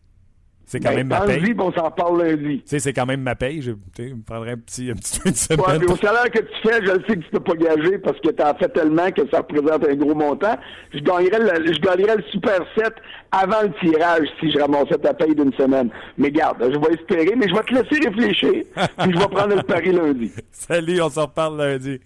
C'est 0.66 0.80
quand 0.80 0.90
ben, 0.90 0.96
même 0.96 1.08
ma 1.08 1.20
paye. 1.20 1.54
on 1.58 1.72
s'en 1.72 1.90
parle 1.90 2.22
lundi. 2.22 2.58
Tu 2.58 2.62
sais, 2.64 2.78
c'est 2.78 2.92
quand 2.92 3.06
même 3.06 3.20
ma 3.20 3.34
paye. 3.34 3.60
Je, 3.60 3.72
me 3.72 4.22
prendrais 4.24 4.52
un 4.52 4.56
petit, 4.56 4.90
un 4.90 4.94
petit 4.94 5.20
de 5.30 5.36
semaine. 5.36 5.60
Ouais, 5.60 5.92
au 5.92 5.96
salaire 5.96 6.30
que 6.30 6.38
tu 6.38 6.68
fais, 6.68 6.80
je 6.82 6.92
sais 7.06 7.16
que 7.16 7.24
tu 7.24 7.30
peux 7.30 7.40
pas 7.40 7.54
gager 7.54 7.98
parce 7.98 8.18
que 8.20 8.30
tu 8.30 8.42
as 8.42 8.54
fait 8.54 8.68
tellement 8.70 9.10
que 9.10 9.28
ça 9.30 9.38
représente 9.38 9.86
un 9.86 9.94
gros 9.94 10.14
montant. 10.14 10.56
Je 10.92 11.00
gagnerais 11.00 11.38
le, 11.38 11.72
je 11.72 11.80
gagnerais 11.80 12.16
le 12.16 12.22
Super 12.30 12.60
7 12.76 12.94
avant 13.32 13.62
le 13.62 13.72
tirage 13.80 14.26
si 14.40 14.50
je 14.50 14.58
ramassais 14.58 14.98
ta 14.98 15.12
paye 15.12 15.34
d'une 15.34 15.52
semaine. 15.52 15.90
Mais 16.16 16.30
garde, 16.30 16.58
je 16.60 16.78
vais 16.78 16.94
espérer, 16.94 17.34
mais 17.36 17.48
je 17.48 17.54
vais 17.54 17.62
te 17.62 17.74
laisser 17.74 18.08
réfléchir. 18.08 18.64
puis 18.98 19.12
je 19.12 19.18
vais 19.18 19.28
prendre 19.28 19.56
le 19.56 19.62
pari 19.62 19.92
lundi. 19.92 20.32
Salut, 20.50 21.00
on 21.02 21.10
s'en 21.10 21.26
reparle 21.26 21.58
lundi. 21.58 22.00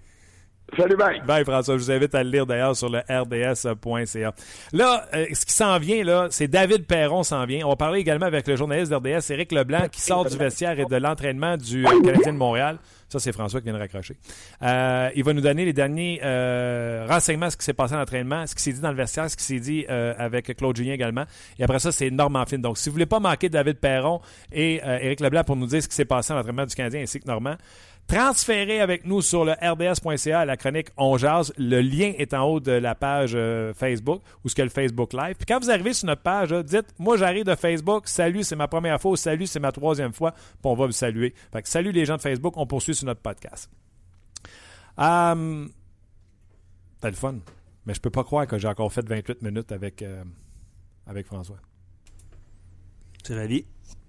Salut, 0.76 0.96
bye. 0.96 1.20
Bye, 1.26 1.44
François. 1.44 1.78
Je 1.78 1.82
vous 1.82 1.90
invite 1.90 2.14
à 2.14 2.22
le 2.22 2.30
lire 2.30 2.46
d'ailleurs 2.46 2.76
sur 2.76 2.90
le 2.90 2.98
rds.ca. 2.98 4.34
Là, 4.72 5.06
euh, 5.14 5.26
ce 5.32 5.46
qui 5.46 5.52
s'en 5.52 5.78
vient, 5.78 6.04
là, 6.04 6.28
c'est 6.30 6.46
David 6.46 6.86
Perron 6.86 7.22
s'en 7.22 7.46
vient. 7.46 7.64
On 7.66 7.70
va 7.70 7.76
parler 7.76 8.00
également 8.00 8.26
avec 8.26 8.46
le 8.46 8.54
journaliste 8.54 8.92
d'RDS, 8.92 9.30
Éric 9.30 9.52
Leblanc, 9.52 9.88
qui 9.90 10.00
sort 10.00 10.26
du 10.26 10.36
vestiaire 10.36 10.78
et 10.78 10.84
de 10.84 10.96
l'entraînement 10.96 11.56
du 11.56 11.86
euh, 11.86 12.00
Canadien 12.02 12.34
de 12.34 12.38
Montréal. 12.38 12.78
Ça, 13.08 13.18
c'est 13.18 13.32
François 13.32 13.60
qui 13.60 13.64
vient 13.64 13.72
de 13.72 13.78
raccrocher. 13.78 14.16
Euh, 14.62 15.08
il 15.16 15.24
va 15.24 15.32
nous 15.32 15.40
donner 15.40 15.64
les 15.64 15.72
derniers 15.72 16.20
renseignements, 17.08 17.48
ce 17.48 17.56
qui 17.56 17.64
s'est 17.64 17.72
passé 17.72 17.94
à 17.94 17.96
l'entraînement, 17.96 18.46
ce 18.46 18.54
qui 18.54 18.62
s'est 18.62 18.72
dit 18.72 18.80
dans 18.80 18.90
le 18.90 18.96
vestiaire, 18.96 19.30
ce 19.30 19.36
qui 19.36 19.44
s'est 19.44 19.60
dit 19.60 19.86
avec 19.86 20.54
Claude 20.54 20.76
Julien 20.76 20.92
également. 20.92 21.24
Et 21.58 21.64
après 21.64 21.78
ça, 21.78 21.90
c'est 21.90 22.10
Normand 22.10 22.44
Finn. 22.44 22.60
Donc, 22.60 22.76
si 22.76 22.90
vous 22.90 22.92
voulez 22.92 23.06
pas 23.06 23.18
manquer 23.18 23.48
David 23.48 23.78
Perron 23.78 24.20
et 24.52 24.82
Éric 24.84 25.20
Leblanc 25.20 25.42
pour 25.44 25.56
nous 25.56 25.66
dire 25.66 25.82
ce 25.82 25.88
qui 25.88 25.94
s'est 25.94 26.04
passé 26.04 26.34
à 26.34 26.36
l'entraînement 26.36 26.66
du 26.66 26.74
Canadien 26.74 27.00
ainsi 27.00 27.18
que 27.18 27.26
Normand, 27.26 27.56
transférez 28.08 28.80
avec 28.80 29.04
nous 29.04 29.20
sur 29.20 29.44
le 29.44 29.52
rds.ca 29.52 30.40
à 30.40 30.44
la 30.44 30.56
chronique 30.56 30.88
On 30.96 31.16
Jazz. 31.18 31.52
Le 31.58 31.80
lien 31.80 32.12
est 32.16 32.34
en 32.34 32.44
haut 32.44 32.58
de 32.58 32.72
la 32.72 32.94
page 32.94 33.32
euh, 33.34 33.72
Facebook 33.74 34.22
ou 34.42 34.48
ce 34.48 34.54
que 34.54 34.62
le 34.62 34.70
Facebook 34.70 35.12
Live. 35.12 35.36
Puis 35.36 35.46
quand 35.46 35.60
vous 35.60 35.70
arrivez 35.70 35.92
sur 35.92 36.06
notre 36.06 36.22
page, 36.22 36.50
dites 36.64 36.94
Moi 36.98 37.16
j'arrive 37.16 37.44
de 37.44 37.54
Facebook, 37.54 38.08
salut, 38.08 38.42
c'est 38.42 38.56
ma 38.56 38.66
première 38.66 39.00
fois, 39.00 39.16
salut, 39.16 39.46
c'est 39.46 39.60
ma 39.60 39.70
troisième 39.70 40.12
fois, 40.12 40.32
puis 40.32 40.64
on 40.64 40.74
va 40.74 40.86
vous 40.86 40.92
saluer. 40.92 41.34
Fait 41.52 41.62
que 41.62 41.68
salut 41.68 41.92
les 41.92 42.06
gens 42.06 42.16
de 42.16 42.22
Facebook, 42.22 42.56
on 42.56 42.66
poursuit 42.66 42.94
sur 42.94 43.06
notre 43.06 43.20
podcast. 43.20 43.70
Um, 44.96 45.70
le 47.02 47.12
fun. 47.12 47.36
Mais 47.86 47.94
je 47.94 48.00
peux 48.00 48.10
pas 48.10 48.24
croire 48.24 48.46
que 48.46 48.58
j'ai 48.58 48.68
encore 48.68 48.92
fait 48.92 49.06
28 49.06 49.42
minutes 49.42 49.70
avec, 49.70 50.02
euh, 50.02 50.24
avec 51.06 51.26
François. 51.26 51.58
C'est 53.22 53.36
la 53.36 53.46
vie. 53.46 53.64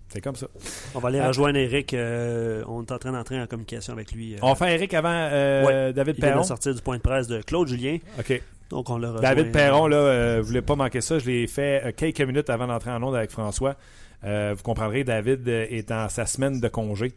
C'est 0.09 0.21
comme 0.21 0.35
ça. 0.35 0.47
On 0.95 0.99
va 0.99 1.09
aller 1.09 1.21
rejoindre 1.21 1.57
Eric. 1.57 1.93
Euh, 1.93 2.63
on 2.67 2.83
est 2.83 2.91
en 2.91 2.97
train 2.97 3.11
d'entrer 3.11 3.39
en 3.39 3.45
communication 3.45 3.93
avec 3.93 4.11
lui. 4.11 4.35
Euh. 4.35 4.39
on 4.41 4.55
fait 4.55 4.73
Eric 4.73 4.93
avant 4.95 5.09
euh, 5.13 5.93
David 5.93 6.19
Perron. 6.19 6.31
Il 6.31 6.33
vient 6.33 6.41
de 6.41 6.47
sortir 6.47 6.73
du 6.73 6.81
point 6.81 6.97
de 6.97 7.01
presse 7.01 7.27
de 7.27 7.41
Claude 7.41 7.67
Julien. 7.67 7.99
OK. 8.17 8.41
Donc 8.71 8.89
on 8.89 8.97
le 8.97 9.07
rejoint. 9.07 9.21
David 9.21 9.51
Perron, 9.51 9.87
là, 9.87 10.39
vous 10.39 10.47
voulez 10.47 10.61
pas 10.63 10.75
manquer 10.75 11.01
ça. 11.01 11.19
Je 11.19 11.27
l'ai 11.27 11.47
fait 11.47 11.93
quelques 11.95 12.21
minutes 12.21 12.49
avant 12.49 12.67
d'entrer 12.67 12.91
en 12.91 13.01
onde 13.03 13.15
avec 13.15 13.29
François. 13.29 13.75
vous 14.23 14.63
comprendrez, 14.63 15.03
David 15.03 15.47
est 15.47 15.91
en 15.91 16.09
sa 16.09 16.25
semaine 16.25 16.59
de 16.59 16.67
congé. 16.67 17.13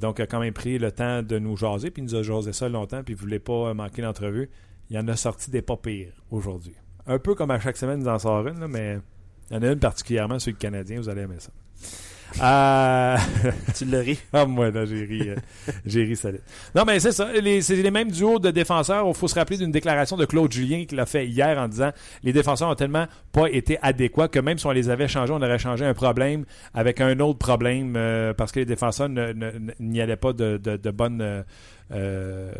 donc, 0.00 0.18
il 0.18 0.22
a 0.22 0.26
quand 0.26 0.40
même 0.40 0.54
pris 0.54 0.78
le 0.78 0.92
temps 0.92 1.22
de 1.22 1.38
nous 1.38 1.56
jaser. 1.56 1.90
Puis 1.90 2.02
il 2.02 2.06
nous 2.06 2.14
a 2.14 2.22
jasé 2.22 2.52
ça 2.52 2.68
longtemps. 2.68 3.02
Puis 3.02 3.14
il 3.14 3.20
voulait 3.20 3.38
pas 3.40 3.74
manquer 3.74 4.02
l'entrevue. 4.02 4.48
Il 4.90 4.96
y 4.96 4.98
en 4.98 5.08
a 5.08 5.16
sorti 5.16 5.50
des 5.50 5.62
pas 5.62 5.76
pires 5.76 6.12
aujourd'hui. 6.30 6.74
Un 7.06 7.18
peu 7.18 7.34
comme 7.34 7.50
à 7.50 7.58
chaque 7.58 7.76
semaine, 7.76 8.00
il 8.00 8.04
nous 8.04 8.10
en 8.10 8.18
sort 8.18 8.46
une, 8.46 8.66
mais 8.68 8.98
il 9.50 9.56
y 9.56 9.58
en 9.58 9.62
a 9.62 9.72
une 9.72 9.78
particulièrement 9.78 10.38
sur 10.38 10.52
le 10.52 10.58
Canadien. 10.58 10.98
Vous 10.98 11.08
allez 11.08 11.22
aimer 11.22 11.38
ça. 11.38 11.50
Euh... 12.42 13.16
tu 13.76 13.84
le 13.84 13.98
ris. 13.98 14.18
Ah, 14.32 14.44
moi, 14.46 14.70
là, 14.70 14.84
j'ai 14.84 15.04
ri. 15.04 15.30
Euh, 15.30 15.36
j'ai 15.86 16.04
ri 16.04 16.16
solide. 16.16 16.40
Non, 16.74 16.84
mais 16.86 17.00
c'est 17.00 17.12
ça. 17.12 17.28
c'est 17.34 17.76
les 17.76 17.90
mêmes 17.90 18.10
duos 18.10 18.38
de 18.38 18.50
défenseurs. 18.50 19.06
Il 19.08 19.14
faut 19.14 19.28
se 19.28 19.34
rappeler 19.34 19.56
d'une 19.56 19.72
déclaration 19.72 20.16
de 20.16 20.24
Claude 20.24 20.52
Julien 20.52 20.84
qu'il 20.84 21.00
a 21.00 21.06
fait 21.06 21.26
hier 21.26 21.58
en 21.58 21.68
disant 21.68 21.90
les 22.22 22.32
défenseurs 22.32 22.68
ont 22.68 22.74
tellement 22.74 23.06
pas 23.32 23.48
été 23.50 23.78
adéquats 23.82 24.28
que 24.28 24.38
même 24.38 24.58
si 24.58 24.66
on 24.66 24.70
les 24.70 24.90
avait 24.90 25.08
changés, 25.08 25.32
on 25.32 25.42
aurait 25.42 25.58
changé 25.58 25.84
un 25.84 25.94
problème 25.94 26.44
avec 26.74 27.00
un 27.00 27.18
autre 27.20 27.38
problème 27.38 27.94
euh, 27.96 28.34
parce 28.34 28.52
que 28.52 28.60
les 28.60 28.66
défenseurs 28.66 29.08
n'y 29.80 30.00
allaient 30.00 30.16
pas 30.16 30.32
de, 30.32 30.58
de, 30.58 30.90
bonne. 30.90 31.44
Euh, 31.92 32.52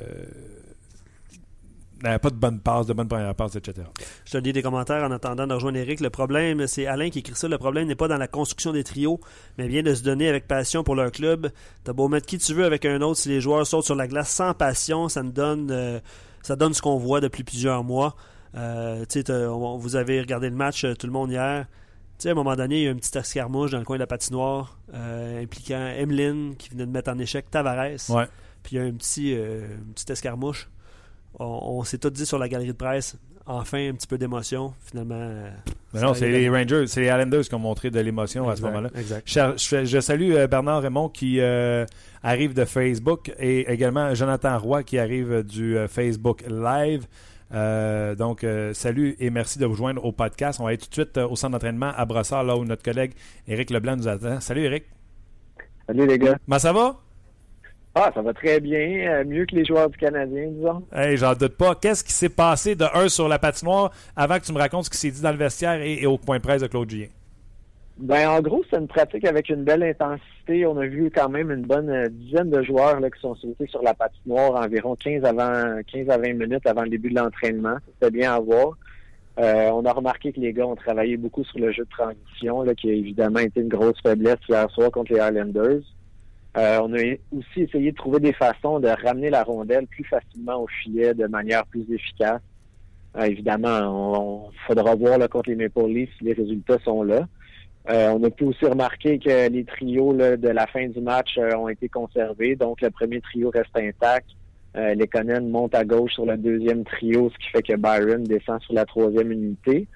n'avait 2.02 2.18
pas 2.18 2.30
de 2.30 2.36
bonne 2.36 2.60
passe, 2.60 2.86
de 2.86 2.92
bonne 2.92 3.08
première 3.08 3.34
passe, 3.34 3.56
etc. 3.56 3.86
Je 4.24 4.32
te 4.32 4.38
lis 4.38 4.52
des 4.52 4.62
commentaires 4.62 5.02
en 5.02 5.10
attendant 5.10 5.46
de 5.46 5.54
rejoindre 5.54 5.78
Eric. 5.78 6.00
Le 6.00 6.10
problème, 6.10 6.66
c'est 6.66 6.86
Alain 6.86 7.10
qui 7.10 7.20
écrit 7.20 7.34
ça. 7.34 7.48
Le 7.48 7.58
problème 7.58 7.88
n'est 7.88 7.94
pas 7.94 8.08
dans 8.08 8.16
la 8.16 8.28
construction 8.28 8.72
des 8.72 8.84
trios, 8.84 9.20
mais 9.56 9.68
bien 9.68 9.82
de 9.82 9.94
se 9.94 10.02
donner 10.02 10.28
avec 10.28 10.46
passion 10.46 10.84
pour 10.84 10.94
leur 10.94 11.10
club. 11.10 11.50
T'as 11.84 11.92
beau 11.92 12.08
mettre 12.08 12.26
qui 12.26 12.38
tu 12.38 12.54
veux 12.54 12.64
avec 12.64 12.84
un 12.84 13.00
autre, 13.00 13.18
si 13.18 13.28
les 13.28 13.40
joueurs 13.40 13.66
sautent 13.66 13.84
sur 13.86 13.96
la 13.96 14.06
glace 14.06 14.30
sans 14.30 14.54
passion, 14.54 15.08
ça 15.08 15.22
ne 15.22 15.30
donne, 15.30 15.70
euh, 15.70 16.00
ça 16.42 16.56
donne 16.56 16.74
ce 16.74 16.82
qu'on 16.82 16.98
voit 16.98 17.20
depuis 17.20 17.44
plusieurs 17.44 17.84
mois. 17.84 18.14
Euh, 18.54 19.04
vous 19.78 19.96
avez 19.96 20.20
regardé 20.20 20.48
le 20.48 20.56
match, 20.56 20.84
euh, 20.84 20.94
tout 20.94 21.06
le 21.06 21.12
monde 21.12 21.30
hier. 21.30 21.66
sais, 22.18 22.30
à 22.30 22.32
un 22.32 22.34
moment 22.34 22.56
donné, 22.56 22.78
il 22.78 22.84
y 22.84 22.88
a 22.88 22.90
une 22.90 22.98
petite 22.98 23.16
escarmouche 23.16 23.70
dans 23.70 23.78
le 23.78 23.84
coin 23.84 23.96
de 23.96 24.00
la 24.00 24.06
patinoire 24.06 24.78
euh, 24.94 25.42
impliquant 25.42 25.86
Emeline 25.86 26.56
qui 26.56 26.70
venait 26.70 26.86
de 26.86 26.90
mettre 26.90 27.10
en 27.10 27.18
échec 27.18 27.50
Tavares. 27.50 28.10
Ouais. 28.10 28.26
Puis 28.62 28.76
il 28.76 28.78
y 28.78 28.80
a 28.80 28.84
un 28.84 28.92
petit, 28.92 29.32
une 29.32 29.92
petite 29.94 30.10
escarmouche. 30.10 30.68
On, 31.38 31.84
s'est 31.84 31.98
tout 31.98 32.10
dit 32.10 32.26
sur 32.26 32.38
la 32.38 32.48
galerie 32.48 32.68
de 32.68 32.72
presse. 32.72 33.16
Enfin, 33.46 33.88
un 33.88 33.94
petit 33.94 34.06
peu 34.06 34.18
d'émotion. 34.18 34.74
Finalement. 34.84 35.30
Mais 35.94 36.00
non, 36.00 36.14
c'est 36.14 36.28
les 36.28 36.48
Rangers, 36.48 36.86
c'est 36.86 37.00
les 37.00 37.06
Islanders 37.06 37.44
qui 37.44 37.54
ont 37.54 37.60
montré 37.60 37.90
de 37.90 38.00
l'émotion 38.00 38.48
à 38.48 38.56
ce 38.56 38.62
moment-là. 38.62 38.90
Je, 39.24 39.84
je, 39.84 40.00
salue 40.00 40.34
Bernard 40.46 40.82
Raymond 40.82 41.08
qui 41.08 41.40
arrive 42.22 42.54
de 42.54 42.64
Facebook 42.64 43.32
et 43.38 43.70
également 43.72 44.14
Jonathan 44.14 44.58
Roy 44.58 44.82
qui 44.82 44.98
arrive 44.98 45.42
du 45.42 45.76
Facebook 45.88 46.44
Live. 46.48 47.06
Euh, 47.54 48.14
donc, 48.14 48.44
euh, 48.44 48.74
salut 48.74 49.16
et 49.18 49.30
merci 49.30 49.58
de 49.58 49.66
vous 49.66 49.74
joindre 49.74 50.04
au 50.04 50.12
podcast. 50.12 50.60
On 50.60 50.64
va 50.64 50.70
aller 50.70 50.78
tout 50.78 50.88
de 50.88 50.94
suite 50.94 51.16
euh, 51.16 51.26
au 51.26 51.36
centre 51.36 51.52
d'entraînement 51.52 51.92
à 51.96 52.04
Brossard, 52.04 52.44
là 52.44 52.56
où 52.56 52.64
notre 52.64 52.82
collègue 52.82 53.12
Éric 53.46 53.70
Leblanc 53.70 53.96
nous 53.96 54.08
attend. 54.08 54.40
Salut 54.40 54.64
Éric. 54.64 54.84
Salut 55.86 56.06
les 56.06 56.18
gars. 56.18 56.36
Comment 56.44 56.58
ça 56.58 56.72
va? 56.72 57.00
Ah, 58.00 58.12
ça 58.14 58.22
va 58.22 58.32
très 58.32 58.60
bien. 58.60 59.24
mieux 59.24 59.44
que 59.44 59.56
les 59.56 59.64
joueurs 59.64 59.90
du 59.90 59.98
Canadien, 59.98 60.46
disons. 60.52 60.84
Hey, 60.94 61.16
j'en 61.16 61.34
doute 61.34 61.56
pas. 61.56 61.74
Qu'est-ce 61.74 62.04
qui 62.04 62.12
s'est 62.12 62.28
passé 62.28 62.76
de 62.76 62.84
un 62.94 63.08
sur 63.08 63.26
la 63.26 63.40
patinoire 63.40 63.90
avant 64.14 64.38
que 64.38 64.44
tu 64.44 64.52
me 64.52 64.58
racontes 64.58 64.84
ce 64.84 64.90
qui 64.90 64.98
s'est 64.98 65.10
dit 65.10 65.20
dans 65.20 65.32
le 65.32 65.36
vestiaire 65.36 65.82
et, 65.82 66.06
au 66.06 66.16
point 66.16 66.38
presse 66.38 66.62
de 66.62 66.68
Claude 66.68 66.88
Julien? 66.88 67.08
Ben, 67.96 68.28
en 68.28 68.40
gros, 68.40 68.62
c'est 68.70 68.78
une 68.78 68.86
pratique 68.86 69.24
avec 69.24 69.48
une 69.48 69.64
belle 69.64 69.82
intensité. 69.82 70.64
On 70.64 70.78
a 70.78 70.86
vu 70.86 71.10
quand 71.12 71.28
même 71.28 71.50
une 71.50 71.62
bonne 71.62 71.90
euh, 71.90 72.08
dizaine 72.08 72.50
de 72.50 72.62
joueurs 72.62 73.00
là, 73.00 73.10
qui 73.10 73.20
sont 73.20 73.34
sautés 73.34 73.66
sur 73.66 73.82
la 73.82 73.94
patinoire 73.94 74.62
environ 74.64 74.94
15, 74.94 75.24
avant, 75.24 75.82
15 75.92 76.08
à 76.08 76.18
20 76.18 76.34
minutes 76.34 76.66
avant 76.68 76.82
le 76.82 76.90
début 76.90 77.10
de 77.10 77.16
l'entraînement. 77.16 77.78
C'était 77.94 78.12
bien 78.12 78.32
à 78.32 78.38
voir. 78.38 78.78
Euh, 79.40 79.70
on 79.72 79.84
a 79.84 79.92
remarqué 79.92 80.32
que 80.32 80.38
les 80.38 80.52
gars 80.52 80.68
ont 80.68 80.76
travaillé 80.76 81.16
beaucoup 81.16 81.42
sur 81.42 81.58
le 81.58 81.72
jeu 81.72 81.82
de 81.82 81.90
transition, 81.90 82.62
là, 82.62 82.76
qui 82.76 82.90
a 82.90 82.92
évidemment 82.92 83.40
été 83.40 83.60
une 83.60 83.68
grosse 83.68 84.00
faiblesse 84.04 84.38
hier 84.48 84.70
soir 84.70 84.92
contre 84.92 85.14
les 85.14 85.18
Highlanders. 85.18 85.82
Euh, 86.56 86.80
on 86.82 86.92
a 86.94 86.98
aussi 87.36 87.62
essayé 87.62 87.92
de 87.92 87.96
trouver 87.96 88.20
des 88.20 88.32
façons 88.32 88.80
de 88.80 88.88
ramener 88.88 89.30
la 89.30 89.42
rondelle 89.42 89.86
plus 89.86 90.04
facilement 90.04 90.62
au 90.62 90.66
filet 90.66 91.14
de 91.14 91.26
manière 91.26 91.64
plus 91.66 91.84
efficace. 91.92 92.40
évidemment, 93.20 94.48
on, 94.48 94.50
faudra 94.66 94.94
voir 94.94 95.18
là, 95.18 95.28
contre 95.28 95.50
les 95.50 95.56
Maple 95.56 95.86
Leafs 95.88 96.10
si 96.18 96.24
les 96.24 96.32
résultats 96.32 96.78
sont 96.84 97.02
là. 97.02 97.26
Euh, 97.90 98.10
on 98.10 98.22
a 98.22 98.30
pu 98.30 98.44
aussi 98.44 98.66
remarquer 98.66 99.18
que 99.18 99.48
les 99.48 99.64
trios 99.64 100.12
de 100.12 100.48
la 100.48 100.66
fin 100.66 100.86
du 100.88 101.00
match 101.00 101.38
euh, 101.38 101.56
ont 101.56 101.68
été 101.68 101.88
conservés. 101.88 102.54
Donc, 102.54 102.82
le 102.82 102.90
premier 102.90 103.20
trio 103.20 103.50
reste 103.50 103.76
intact. 103.76 104.26
Euh, 104.76 104.94
les 104.94 105.08
Conan 105.08 105.40
montent 105.42 105.74
à 105.74 105.84
gauche 105.84 106.12
sur 106.12 106.26
le 106.26 106.36
deuxième 106.36 106.84
trio, 106.84 107.30
ce 107.30 107.38
qui 107.38 107.50
fait 107.50 107.62
que 107.62 107.76
Byron 107.76 108.24
descend 108.24 108.60
sur 108.60 108.74
la 108.74 108.84
troisième 108.84 109.32
unité. 109.32 109.88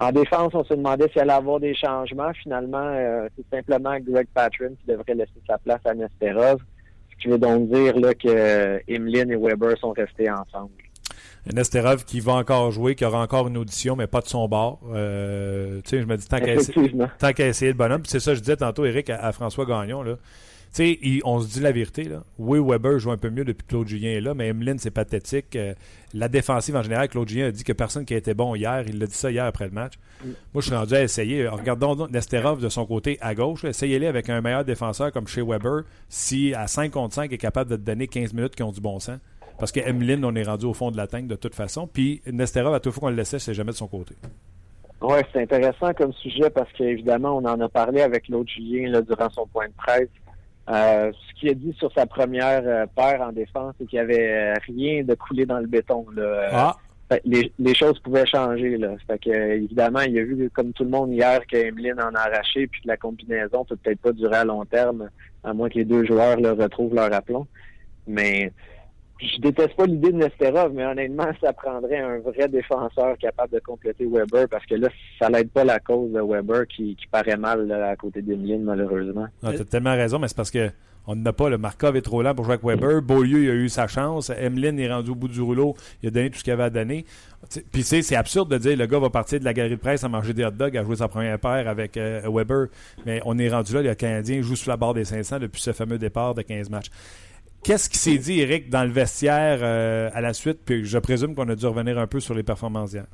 En 0.00 0.12
défense, 0.12 0.54
on 0.54 0.64
se 0.64 0.72
demandait 0.72 1.08
s'il 1.10 1.20
allait 1.20 1.32
avoir 1.32 1.60
des 1.60 1.74
changements. 1.74 2.32
Finalement, 2.42 2.90
c'est 3.36 3.56
simplement 3.56 3.98
Greg 4.00 4.26
Patron 4.34 4.74
qui 4.80 4.86
devrait 4.90 5.14
laisser 5.14 5.42
sa 5.46 5.58
place 5.58 5.80
à 5.84 5.94
Nesterov. 5.94 6.58
Ce 7.10 7.22
qui 7.22 7.28
veut 7.28 7.38
donc 7.38 7.68
dire 7.68 7.98
là, 7.98 8.14
que 8.14 8.80
et 8.88 8.98
Weber 8.98 9.76
sont 9.78 9.92
restés 9.92 10.30
ensemble. 10.30 10.70
Nesterov 11.52 12.04
qui 12.04 12.20
va 12.20 12.34
encore 12.34 12.70
jouer, 12.70 12.94
qui 12.94 13.04
aura 13.04 13.20
encore 13.22 13.48
une 13.48 13.56
audition, 13.56 13.96
mais 13.96 14.06
pas 14.06 14.20
de 14.20 14.26
son 14.26 14.46
bord. 14.48 14.80
Euh, 14.92 15.80
tu 15.82 15.90
sais, 15.90 16.02
je 16.02 16.06
me 16.06 16.16
dis, 16.16 16.26
tant 16.26 16.38
qu'à 16.38 17.46
essayer, 17.46 17.68
le 17.68 17.76
bonhomme. 17.76 18.02
c'est 18.04 18.20
ça, 18.20 18.34
je 18.34 18.40
disais 18.40 18.56
tantôt, 18.56 18.84
Eric, 18.84 19.10
à, 19.10 19.32
François 19.32 19.64
Gagnon, 19.64 20.02
là. 20.02 20.16
Tu 20.72 20.84
sais, 20.84 21.20
on 21.24 21.40
se 21.40 21.48
dit 21.48 21.60
la 21.60 21.72
vérité, 21.72 22.04
là. 22.04 22.22
Oui, 22.38 22.60
Weber 22.62 22.98
joue 23.00 23.10
un 23.10 23.16
peu 23.16 23.28
mieux 23.28 23.44
depuis 23.44 23.64
que 23.64 23.70
Claude 23.70 23.88
Julien 23.88 24.10
est 24.10 24.20
là, 24.20 24.34
mais 24.34 24.48
Emeline, 24.48 24.78
c'est 24.78 24.92
pathétique. 24.92 25.56
Euh, 25.56 25.74
la 26.14 26.28
défensive, 26.28 26.76
en 26.76 26.82
général, 26.82 27.08
Claude 27.08 27.28
Julien 27.28 27.46
a 27.46 27.50
dit 27.50 27.64
que 27.64 27.72
personne 27.72 28.04
qui 28.04 28.14
a 28.14 28.16
été 28.16 28.34
bon 28.34 28.54
hier, 28.54 28.84
il 28.86 29.00
l'a 29.00 29.06
dit 29.06 29.14
ça 29.14 29.32
hier 29.32 29.44
après 29.44 29.64
le 29.64 29.72
match. 29.72 29.94
Moi, 30.24 30.34
je 30.56 30.60
suis 30.60 30.74
rendu 30.74 30.94
à 30.94 31.02
essayer. 31.02 31.48
Regardons 31.48 32.06
Nesterov 32.06 32.60
de 32.60 32.68
son 32.68 32.86
côté 32.86 33.18
à 33.20 33.34
gauche. 33.34 33.64
Essayez-les 33.64 34.06
avec 34.06 34.28
un 34.28 34.40
meilleur 34.40 34.64
défenseur 34.64 35.10
comme 35.10 35.26
chez 35.26 35.42
Weber, 35.42 35.82
si 36.08 36.54
à 36.54 36.68
5 36.68 36.92
contre 36.92 37.14
5 37.14 37.32
est 37.32 37.38
capable 37.38 37.70
de 37.70 37.76
te 37.76 37.82
donner 37.82 38.06
15 38.06 38.32
minutes 38.32 38.54
qui 38.54 38.62
ont 38.62 38.72
du 38.72 38.80
bon 38.80 39.00
sens. 39.00 39.18
Parce 39.58 39.72
que 39.72 39.80
on 39.80 40.34
est 40.36 40.42
rendu 40.42 40.66
au 40.66 40.72
fond 40.72 40.90
de 40.90 40.96
la 40.96 41.06
tank 41.06 41.26
de 41.26 41.36
toute 41.36 41.54
façon. 41.54 41.86
Puis 41.86 42.22
Nesterov, 42.26 42.74
à 42.74 42.80
toute 42.80 42.92
fois 42.92 43.00
qu'on 43.00 43.10
le 43.10 43.16
laissait, 43.16 43.38
c'est 43.38 43.54
jamais 43.54 43.72
de 43.72 43.76
son 43.76 43.88
côté. 43.88 44.14
Oui, 45.02 45.18
c'est 45.32 45.42
intéressant 45.42 45.92
comme 45.94 46.12
sujet 46.12 46.50
parce 46.50 46.70
qu'évidemment, 46.72 47.36
on 47.36 47.44
en 47.46 47.58
a 47.60 47.68
parlé 47.68 48.02
avec 48.02 48.28
l'autre 48.28 48.50
Julien 48.50 48.90
là, 48.90 49.00
durant 49.00 49.30
son 49.30 49.46
point 49.46 49.68
de 49.68 49.72
presse. 49.72 50.08
Euh, 50.70 51.10
ce 51.12 51.40
qu'il 51.40 51.48
a 51.48 51.54
dit 51.54 51.74
sur 51.78 51.92
sa 51.92 52.06
première 52.06 52.62
euh, 52.64 52.86
paire 52.94 53.20
en 53.22 53.32
défense, 53.32 53.74
c'est 53.78 53.86
qu'il 53.86 53.98
n'y 53.98 54.04
avait 54.04 54.32
euh, 54.32 54.54
rien 54.68 55.02
de 55.02 55.14
coulé 55.14 55.44
dans 55.44 55.58
le 55.58 55.66
béton. 55.66 56.06
Là. 56.14 56.48
Ah. 56.52 56.76
Les, 57.24 57.74
choses 57.74 57.98
pouvaient 57.98 58.26
changer. 58.26 58.76
Là. 58.76 58.90
Fait 59.08 59.18
que, 59.18 59.30
évidemment, 59.30 60.00
il 60.00 60.16
a 60.16 60.22
vu, 60.22 60.48
comme 60.50 60.72
tout 60.72 60.84
le 60.84 60.90
monde 60.90 61.12
hier, 61.12 61.44
qu'Emeline 61.46 62.00
en 62.00 62.14
a 62.14 62.20
arraché, 62.20 62.68
puis 62.68 62.82
que 62.82 62.88
la 62.88 62.96
combinaison 62.96 63.64
peut 63.64 63.74
peut-être 63.76 64.00
pas 64.00 64.12
durer 64.12 64.36
à 64.36 64.44
long 64.44 64.64
terme, 64.64 65.10
à 65.42 65.52
moins 65.52 65.68
que 65.68 65.74
les 65.74 65.84
deux 65.84 66.04
joueurs 66.04 66.38
le 66.40 66.52
retrouvent 66.52 66.94
leur 66.94 67.12
aplomb. 67.12 67.48
Mais 68.06 68.52
je 69.20 69.40
déteste 69.40 69.74
pas 69.76 69.86
l'idée 69.86 70.12
de 70.12 70.18
Nesterov, 70.18 70.72
mais 70.72 70.84
honnêtement, 70.84 71.28
ça 71.40 71.52
prendrait 71.52 71.98
un 71.98 72.18
vrai 72.18 72.48
défenseur 72.48 73.16
capable 73.18 73.52
de 73.52 73.60
compléter 73.60 74.06
Weber 74.06 74.48
parce 74.48 74.64
que 74.66 74.74
là, 74.74 74.88
ça 75.18 75.28
n'aide 75.28 75.50
pas 75.50 75.64
la 75.64 75.78
cause 75.78 76.12
de 76.12 76.20
Weber 76.20 76.66
qui, 76.66 76.96
paraît 77.10 77.36
mal 77.36 77.70
à 77.72 77.96
côté 77.96 78.22
d'Emeline, 78.22 78.62
malheureusement. 78.62 79.26
Ah, 79.42 79.52
tu 79.52 79.60
as 79.60 79.64
tellement 79.64 79.94
raison, 79.94 80.18
mais 80.18 80.28
c'est 80.28 80.36
parce 80.36 80.50
que 80.50 80.70
on 81.06 81.16
n'a 81.16 81.32
pas. 81.32 81.48
Le 81.48 81.58
Markov 81.58 81.96
est 81.96 82.02
trop 82.02 82.22
lent 82.22 82.34
pour 82.34 82.44
jouer 82.44 82.54
avec 82.54 82.64
Weber. 82.64 83.02
Beaulieu, 83.02 83.42
il 83.42 83.50
a 83.50 83.54
eu 83.54 83.68
sa 83.68 83.88
chance. 83.88 84.30
Emeline 84.30 84.78
est 84.78 84.92
rendu 84.92 85.10
au 85.10 85.14
bout 85.14 85.28
du 85.28 85.40
rouleau. 85.40 85.74
Il 86.02 86.08
a 86.08 86.10
donné 86.10 86.30
tout 86.30 86.38
ce 86.38 86.44
qu'il 86.44 86.52
avait 86.52 86.64
à 86.64 86.70
donner. 86.70 87.04
Puis 87.72 87.82
c'est 87.82 88.14
absurde 88.14 88.50
de 88.50 88.58
dire 88.58 88.76
le 88.76 88.86
gars 88.86 88.98
va 88.98 89.10
partir 89.10 89.40
de 89.40 89.44
la 89.44 89.54
galerie 89.54 89.76
de 89.76 89.80
presse 89.80 90.04
à 90.04 90.08
manger 90.08 90.34
des 90.34 90.44
hot 90.44 90.50
dogs, 90.50 90.76
à 90.76 90.84
jouer 90.84 90.96
sa 90.96 91.08
première 91.08 91.38
paire 91.38 91.68
avec 91.68 91.96
euh, 91.96 92.20
Weber. 92.30 92.66
Mais 93.06 93.20
on 93.24 93.38
est 93.38 93.48
rendu 93.48 93.74
là. 93.74 93.82
Le 93.82 93.94
Canadien 93.94 94.42
joue 94.42 94.56
sous 94.56 94.68
la 94.68 94.76
barre 94.76 94.94
des 94.94 95.04
500 95.04 95.38
depuis 95.40 95.60
ce 95.60 95.72
fameux 95.72 95.98
départ 95.98 96.34
de 96.34 96.42
15 96.42 96.70
matchs. 96.70 96.90
Qu'est-ce 97.62 97.90
qui 97.90 97.98
s'est 97.98 98.16
dit, 98.16 98.40
Eric, 98.40 98.70
dans 98.70 98.84
le 98.84 98.90
vestiaire 98.90 99.58
euh, 99.62 100.08
à 100.14 100.20
la 100.20 100.32
suite? 100.32 100.60
Puis 100.64 100.84
je 100.84 100.98
présume 100.98 101.34
qu'on 101.34 101.48
a 101.48 101.54
dû 101.54 101.66
revenir 101.66 101.98
un 101.98 102.06
peu 102.06 102.20
sur 102.20 102.34
les 102.34 102.42
performances 102.42 102.92
hier. 102.94 103.06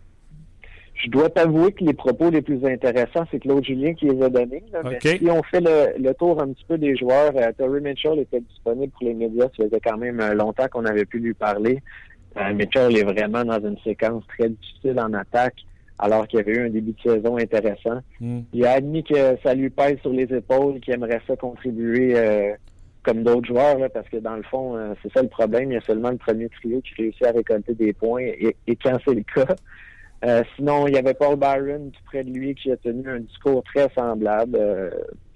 Je 0.95 1.11
dois 1.11 1.29
t'avouer 1.29 1.73
que 1.73 1.85
les 1.85 1.93
propos 1.93 2.31
les 2.31 2.41
plus 2.41 2.65
intéressants, 2.65 3.27
c'est 3.31 3.41
Claude 3.41 3.65
Julien 3.65 3.93
qui 3.95 4.07
les 4.07 4.23
a 4.23 4.31
donnés. 4.31 4.63
si 5.03 5.29
on 5.29 5.43
fait 5.43 5.61
le, 5.61 6.13
tour 6.15 6.41
un 6.41 6.49
petit 6.53 6.65
peu 6.67 6.79
des 6.79 6.97
joueurs, 6.97 7.33
euh, 7.37 7.53
Terry 7.59 7.81
Mitchell 7.81 8.19
était 8.21 8.41
disponible 8.41 8.93
pour 8.93 9.07
les 9.07 9.15
médias. 9.15 9.49
Ça 9.57 9.65
faisait 9.65 9.81
quand 9.81 9.99
même 9.99 10.21
euh, 10.21 10.35
longtemps 10.35 10.69
qu'on 10.71 10.87
avait 10.87 11.05
pu 11.05 11.19
lui 11.19 11.35
parler. 11.35 11.83
Mitchell 12.55 12.97
est 12.97 13.05
vraiment 13.05 13.45
dans 13.45 13.67
une 13.67 13.79
séquence 13.79 14.23
très 14.29 14.51
difficile 14.51 15.01
en 15.01 15.13
attaque, 15.15 15.57
alors 15.99 16.29
qu'il 16.29 16.39
y 16.39 16.43
avait 16.43 16.53
eu 16.53 16.67
un 16.67 16.71
début 16.71 16.93
de 16.93 17.11
saison 17.11 17.39
intéressant. 17.39 18.01
Hmm. 18.21 18.41
Il 18.53 18.65
a 18.67 18.73
admis 18.73 19.03
que 19.03 19.39
ça 19.43 19.55
lui 19.55 19.71
pèse 19.71 19.99
sur 20.01 20.13
les 20.13 20.25
épaules, 20.25 20.79
qu'il 20.81 20.93
aimerait 20.93 21.23
ça 21.27 21.35
contribuer 21.37 22.15
comme 23.07 23.23
d'autres 23.23 23.47
joueurs, 23.47 23.79
parce 23.95 24.09
que 24.09 24.16
dans 24.16 24.35
le 24.35 24.42
fond, 24.42 24.77
euh, 24.77 24.95
c'est 25.01 25.12
ça 25.12 25.23
le 25.23 25.29
problème. 25.29 25.71
Il 25.71 25.75
y 25.75 25.79
a 25.79 25.81
seulement 25.83 26.11
le 26.11 26.16
premier 26.16 26.49
trio 26.49 26.81
qui 26.81 27.01
réussit 27.01 27.25
à 27.25 27.31
récolter 27.31 27.75
des 27.75 27.92
points. 27.92 28.23
Et, 28.23 28.57
quand 28.83 28.99
c'est 29.05 29.14
le 29.14 29.23
cas, 29.23 29.55
euh, 30.25 30.42
sinon, 30.57 30.88
il 30.88 30.95
y 30.95 30.99
avait 30.99 31.14
Paul 31.14 31.37
Byron 31.37 31.92
tout 31.92 32.03
près 32.07 32.25
de 32.25 32.31
lui 32.31 32.57
qui 32.57 32.73
a 32.73 32.77
tenu 32.77 33.09
un 33.09 33.21
discours 33.21 33.62
très 33.62 33.88
semblable. 33.95 34.59
Euh, 34.61 34.90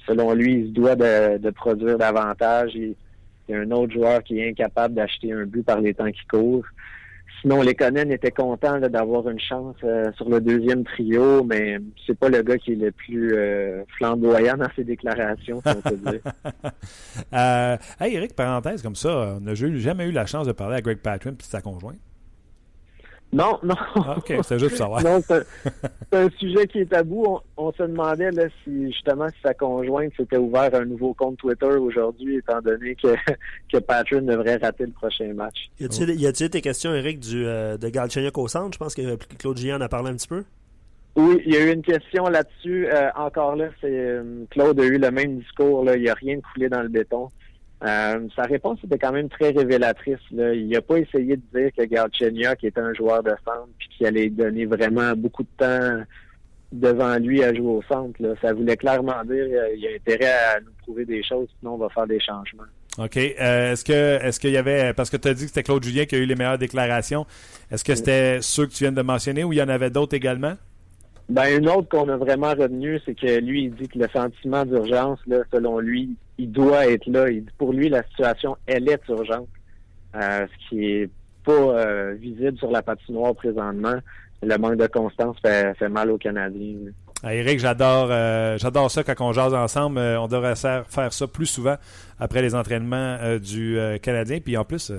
selon 0.04 0.35
lui, 0.35 0.54
il 0.54 0.66
se 0.66 0.72
doit 0.72 0.96
de, 0.96 1.50
produire 1.50 1.96
davantage. 1.96 2.72
Il, 2.74 2.96
y 3.48 3.54
a 3.54 3.61
un 3.61 3.70
autre 3.70 3.92
joueur 3.92 4.22
qui 4.24 4.40
est 4.40 4.48
incapable 4.48 4.94
d'acheter 4.94 5.33
un 5.33 5.44
but 5.44 5.64
par 5.64 5.80
les 5.80 5.94
temps 5.94 6.11
qui 6.11 6.26
courent. 6.26 6.66
Sinon, 7.40 7.62
les 7.62 7.74
Conan 7.74 8.11
étaient 8.11 8.31
contents 8.31 8.79
d'avoir 8.81 9.29
une 9.29 9.40
chance 9.40 9.76
euh, 9.85 10.12
sur 10.12 10.29
le 10.29 10.40
deuxième 10.40 10.85
trio, 10.85 11.42
mais 11.42 11.79
c'est 12.07 12.18
pas 12.18 12.29
le 12.29 12.42
gars 12.42 12.59
qui 12.59 12.72
est 12.72 12.76
le 12.76 12.92
plus 12.92 13.35
euh, 13.35 13.83
flamboyant 13.96 14.59
dans 14.59 14.68
ses 14.76 14.85
déclarations, 14.85 15.62
si 15.64 15.72
on 15.74 15.81
peut 15.81 15.96
dire. 15.96 16.20
euh, 17.33 17.76
hey, 17.98 18.14
Eric, 18.14 18.35
parenthèse 18.35 18.83
comme 18.83 18.96
ça, 18.96 19.37
on 19.38 19.40
n'a 19.40 19.55
jamais 19.55 20.07
eu 20.07 20.12
la 20.12 20.26
chance 20.26 20.46
de 20.46 20.53
parler 20.53 20.76
à 20.76 20.81
Greg 20.83 20.98
Patrin 20.98 21.33
et 21.33 21.42
sa 21.42 21.62
conjointe. 21.62 21.98
Non, 23.32 23.58
non. 23.62 23.76
Ah, 23.94 24.16
OK, 24.18 24.32
c'est 24.42 24.58
juste 24.58 24.76
savoir. 24.76 25.02
non, 25.04 25.20
c'est 25.28 25.44
un 26.12 26.28
sujet 26.30 26.66
qui 26.66 26.80
est 26.80 26.86
tabou. 26.86 27.38
On, 27.56 27.72
se 27.72 27.82
demandait 27.82 28.30
là, 28.32 28.44
si 28.64 28.92
justement 28.92 29.28
si 29.28 29.40
sa 29.42 29.54
conjointe 29.54 30.12
s'était 30.16 30.36
ouvert 30.36 30.74
un 30.74 30.84
nouveau 30.84 31.14
compte 31.14 31.36
Twitter 31.38 31.66
aujourd'hui, 31.66 32.36
étant 32.36 32.60
donné 32.60 32.96
que, 32.96 33.14
que 33.72 33.78
Patrick 33.78 34.24
devrait 34.24 34.56
rater 34.56 34.86
le 34.86 34.92
prochain 34.92 35.32
match. 35.34 35.70
Y 35.78 36.26
a-t-il 36.26 36.48
des 36.48 36.60
questions, 36.60 36.92
Eric, 36.92 37.20
du, 37.20 37.46
euh, 37.46 37.76
de 37.76 37.88
Galchenyuk 37.88 38.36
au 38.38 38.48
centre? 38.48 38.72
Je 38.74 38.78
pense 38.78 38.94
que 38.94 39.16
Claude 39.38 39.58
Gian 39.58 39.76
en 39.76 39.81
a 39.81 39.88
parlé 39.88 40.10
un 40.10 40.14
petit 40.14 40.28
peu. 40.28 40.42
Oui, 41.16 41.42
il 41.44 41.52
y 41.52 41.56
a 41.56 41.66
eu 41.66 41.72
une 41.72 41.83
question 41.83 42.24
là-dessus. 42.24 42.87
Euh, 42.87 43.10
encore 43.16 43.56
là, 43.56 43.66
c'est 43.81 43.90
euh, 43.90 44.44
Claude 44.50 44.78
a 44.81 44.85
eu 44.85 44.98
le 44.98 45.10
même 45.10 45.38
discours. 45.38 45.85
Là. 45.85 45.96
Il 45.96 46.02
n'y 46.02 46.08
a 46.08 46.14
rien 46.14 46.37
de 46.37 46.42
coulé 46.52 46.68
dans 46.68 46.83
le 46.83 46.88
béton. 46.88 47.28
Euh, 47.83 48.28
sa 48.37 48.42
réponse 48.42 48.78
était 48.85 48.98
quand 48.98 49.12
même 49.12 49.28
très 49.28 49.50
révélatrice. 49.50 50.18
Là. 50.33 50.52
Il 50.52 50.68
n'a 50.68 50.83
pas 50.83 50.98
essayé 50.98 51.37
de 51.37 51.42
dire 51.58 51.70
que 51.76 52.54
qui 52.54 52.66
était 52.66 52.81
un 52.81 52.92
joueur 52.92 53.22
de 53.22 53.31
centre 53.44 53.68
puis 53.78 53.88
qu'il 53.88 54.06
allait 54.06 54.28
donner 54.28 54.66
vraiment 54.66 55.14
beaucoup 55.16 55.44
de 55.44 55.48
temps 55.56 56.04
devant 56.72 57.16
lui 57.16 57.42
à 57.42 57.54
jouer 57.54 57.66
au 57.66 57.83
centre. 57.83 58.20
Là. 58.20 58.35
Ça 58.42 58.52
voulait 58.52 58.76
clairement 58.76 59.24
dire 59.24 59.46
qu'il 59.46 59.87
a 59.87 59.94
intérêt 59.94 60.33
à 60.33 60.60
nous 60.60 60.72
prouver 60.83 61.06
des 61.06 61.22
choses, 61.22 61.48
sinon 61.58 61.74
on 61.74 61.78
va 61.78 61.88
faire 61.88 62.06
des 62.06 62.20
changements. 62.20 62.64
OK. 62.98 63.16
Euh, 63.16 63.72
est-ce 63.72 63.85
que 63.85 64.22
est-ce 64.22 64.38
qu'il 64.38 64.50
y 64.50 64.56
avait 64.58 64.92
parce 64.92 65.08
que 65.08 65.16
tu 65.16 65.28
as 65.28 65.35
dit 65.35 65.44
que 65.44 65.48
c'était 65.48 65.62
Claude 65.62 65.83
Julien 65.83 66.04
qui 66.04 66.16
a 66.16 66.18
eu 66.18 66.26
les 66.26 66.35
meilleures 66.35 66.58
déclarations. 66.58 67.24
Est-ce 67.70 67.85
que 67.85 67.94
c'était 67.94 68.42
ceux 68.42 68.66
que 68.66 68.72
tu 68.72 68.85
viens 68.85 68.92
de 68.92 69.02
mentionner 69.02 69.42
ou 69.42 69.52
il 69.52 69.58
y 69.58 69.62
en 69.62 69.68
avait 69.68 69.90
d'autres 69.90 70.14
également? 70.14 70.56
Ben 71.31 71.60
une 71.60 71.68
autre 71.68 71.88
qu'on 71.88 72.08
a 72.08 72.16
vraiment 72.16 72.50
retenue, 72.50 73.00
c'est 73.06 73.14
que 73.14 73.38
lui, 73.38 73.66
il 73.66 73.74
dit 73.74 73.87
que 73.87 74.00
le 74.00 74.08
sentiment 74.08 74.64
d'urgence, 74.66 75.20
là, 75.28 75.38
selon 75.52 75.78
lui, 75.78 76.16
il 76.38 76.50
doit 76.50 76.88
être 76.88 77.06
là. 77.06 77.26
Pour 77.56 77.72
lui, 77.72 77.88
la 77.88 78.02
situation, 78.02 78.56
elle 78.66 78.90
est 78.90 79.00
urgente. 79.08 79.46
Euh, 80.16 80.46
ce 80.46 80.68
qui 80.68 80.85
est 80.85 81.10
pas 81.44 81.52
euh, 81.52 82.16
visible 82.18 82.58
sur 82.58 82.72
la 82.72 82.83
patinoire 82.83 83.37
présentement. 83.37 83.94
Le 84.42 84.56
manque 84.58 84.76
de 84.76 84.88
constance 84.88 85.37
fait, 85.40 85.88
mal 85.88 86.10
aux 86.10 86.18
Canadiens. 86.18 86.90
Ah, 87.22 87.33
Eric, 87.33 87.60
j'adore 87.60 88.08
euh, 88.10 88.58
j'adore 88.58 88.90
ça 88.90 89.04
quand 89.04 89.14
on 89.20 89.33
jase 89.33 89.54
ensemble. 89.54 90.00
On 90.00 90.26
devrait 90.26 90.56
faire, 90.56 91.12
ça 91.12 91.26
plus 91.28 91.46
souvent 91.46 91.76
après 92.18 92.42
les 92.42 92.56
entraînements 92.56 93.18
du 93.38 93.78
Canadien. 94.02 94.40
Puis 94.40 94.56
en 94.56 94.64
plus, 94.64 94.90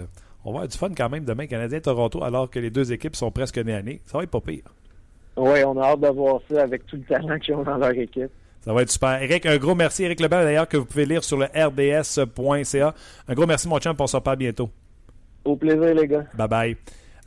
on 0.46 0.52
va 0.52 0.60
avoir 0.60 0.68
du 0.70 0.78
fun 0.78 0.92
quand 0.96 1.10
même 1.10 1.26
demain, 1.26 1.48
Canadien-Toronto, 1.48 2.24
alors 2.24 2.50
que 2.50 2.60
les 2.60 2.70
deux 2.70 2.94
équipes 2.94 3.18
sont 3.18 3.32
presque 3.32 3.58
nez 3.58 3.74
à 3.74 3.82
nez. 3.82 4.02
Ça 4.06 4.18
va 4.18 4.24
être 4.24 4.32
pas 4.32 4.40
pire. 4.40 4.64
Oui, 5.38 5.64
on 5.66 5.80
a 5.82 5.86
hâte 5.86 6.02
de 6.02 6.08
voir 6.10 6.42
ça 6.50 6.64
avec 6.64 6.86
tout 6.86 6.98
le 6.98 7.04
talent 7.04 7.40
qu'ils 7.40 7.56
ont 7.56 7.64
dans 7.64 7.78
leur 7.78 7.92
équipe. 7.92 8.32
Ça 8.64 8.74
va 8.74 8.84
être 8.84 8.92
super. 8.92 9.22
Eric, 9.22 9.46
un 9.46 9.58
gros 9.58 9.74
merci. 9.74 10.04
Eric 10.04 10.20
Lebel, 10.20 10.44
d'ailleurs, 10.44 10.68
que 10.68 10.78
vous 10.78 10.86
pouvez 10.86 11.06
lire 11.06 11.24
sur 11.24 11.38
le 11.38 11.46
rds.ca. 11.46 12.94
Un 13.28 13.34
gros 13.34 13.48
merci, 13.48 13.68
mon 13.68 13.80
champ. 13.80 13.96
On 13.98 14.08
se 14.08 14.16
reparle 14.16 14.38
bientôt. 14.38 14.70
Au 15.46 15.56
plaisir, 15.56 15.96
les 15.96 16.08
gars. 16.08 16.26
Bye 16.36 16.48
bye. 16.48 16.78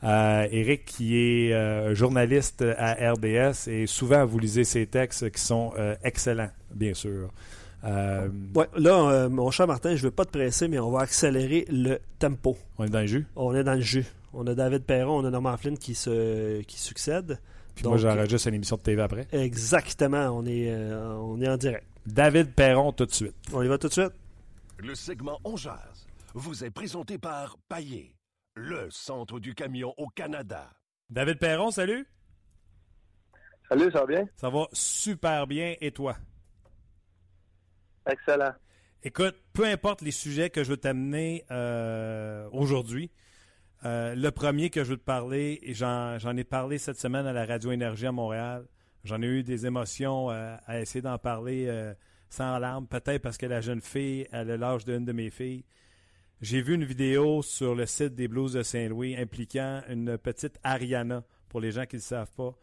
Euh, 0.03 0.47
Eric, 0.51 0.85
qui 0.85 1.17
est 1.17 1.53
euh, 1.53 1.95
journaliste 1.95 2.63
à 2.77 3.11
RDS, 3.11 3.67
et 3.67 3.87
souvent 3.87 4.25
vous 4.25 4.37
lisez 4.39 4.63
ses 4.63 4.85
textes 4.85 5.31
qui 5.31 5.41
sont 5.41 5.73
euh, 5.77 5.95
excellents, 6.03 6.51
bien 6.73 6.93
sûr. 6.93 7.29
Ouais, 7.83 8.65
là, 8.75 9.29
mon 9.29 9.51
cher 9.51 9.67
Martin, 9.67 9.95
je 9.95 10.01
ne 10.01 10.07
veux 10.07 10.11
pas 10.11 10.25
te 10.25 10.31
presser, 10.31 10.67
mais 10.67 10.79
on 10.79 10.89
va 10.89 11.01
accélérer 11.01 11.65
le 11.69 11.99
tempo. 12.17 12.57
On 12.79 12.85
est 12.85 12.89
dans 12.89 13.01
le 13.01 13.05
jus? 13.05 13.27
On 13.35 13.53
est 13.53 13.63
dans 13.63 13.75
le 13.75 13.81
jus. 13.81 14.05
On 14.33 14.47
a 14.47 14.55
David 14.55 14.83
Perron, 14.83 15.19
on 15.19 15.25
a 15.25 15.29
Norman 15.29 15.55
Flynn 15.55 15.77
qui, 15.77 15.93
se, 15.93 16.61
qui 16.63 16.79
succède. 16.79 17.39
Puis 17.75 17.85
moi, 17.85 17.97
j'enregistre 17.97 18.47
une 18.47 18.55
émission 18.55 18.77
de 18.77 18.81
TV 18.81 19.01
après. 19.01 19.27
Exactement, 19.31 20.29
on 20.29 20.45
est, 20.45 20.73
on 20.73 21.41
est 21.41 21.49
en 21.49 21.57
direct. 21.57 21.85
David 22.05 22.53
Perron, 22.53 22.91
tout 22.91 23.05
de 23.05 23.11
suite. 23.11 23.35
On 23.53 23.61
y 23.61 23.67
va 23.67 23.77
tout 23.77 23.87
de 23.87 23.93
suite. 23.93 24.13
Le 24.77 24.93
segment 24.95 25.39
On 25.43 25.55
Jazz 25.57 26.07
vous 26.33 26.63
est 26.63 26.69
présenté 26.69 27.17
par 27.17 27.57
Paillé 27.69 28.15
le 28.55 28.89
centre 28.89 29.39
du 29.39 29.53
camion 29.53 29.93
au 29.97 30.07
Canada. 30.07 30.71
David 31.09 31.39
Perron, 31.39 31.71
salut. 31.71 32.07
Salut, 33.69 33.91
ça 33.91 34.01
va 34.01 34.05
bien? 34.05 34.27
Ça 34.35 34.49
va 34.49 34.67
super 34.71 35.47
bien. 35.47 35.75
Et 35.81 35.91
toi? 35.91 36.15
Excellent. 38.09 38.53
Écoute, 39.03 39.35
peu 39.53 39.65
importe 39.65 40.01
les 40.01 40.11
sujets 40.11 40.49
que 40.49 40.63
je 40.63 40.71
veux 40.71 40.77
t'amener 40.77 41.45
euh, 41.51 42.47
aujourd'hui, 42.51 43.11
euh, 43.85 44.15
le 44.15 44.31
premier 44.31 44.69
que 44.69 44.83
je 44.83 44.91
veux 44.91 44.97
te 44.97 45.03
parler, 45.03 45.61
j'en 45.73 46.37
ai 46.37 46.43
parlé 46.43 46.77
cette 46.77 46.99
semaine 46.99 47.25
à 47.25 47.33
la 47.33 47.45
Radio 47.45 47.71
Énergie 47.71 48.07
à 48.07 48.11
Montréal, 48.11 48.65
j'en 49.03 49.21
ai 49.21 49.27
eu 49.27 49.43
des 49.43 49.65
émotions 49.65 50.31
euh, 50.31 50.55
à 50.65 50.79
essayer 50.81 51.01
d'en 51.01 51.17
parler 51.17 51.93
sans 52.29 52.57
larmes, 52.57 52.87
peut-être 52.87 53.21
parce 53.21 53.37
que 53.37 53.45
la 53.45 53.61
jeune 53.61 53.81
fille, 53.81 54.27
elle 54.31 54.51
a 54.51 54.57
l'âge 54.57 54.85
d'une 54.85 55.05
de 55.05 55.13
mes 55.13 55.29
filles. 55.29 55.63
J'ai 56.41 56.61
vu 56.61 56.75
une 56.75 56.83
vidéo 56.83 57.41
sur 57.41 57.75
le 57.75 57.85
site 57.85 58.13
des 58.13 58.27
Blues 58.27 58.53
de 58.53 58.61
Saint-Louis 58.61 59.15
impliquant 59.15 59.81
une 59.87 60.17
petite 60.17 60.59
Ariana, 60.63 61.23
pour 61.47 61.61
les 61.61 61.71
gens 61.71 61.85
qui 61.85 61.95
ne 61.95 62.01
le 62.01 62.03
savent 62.03 62.31
pas, 62.35 62.53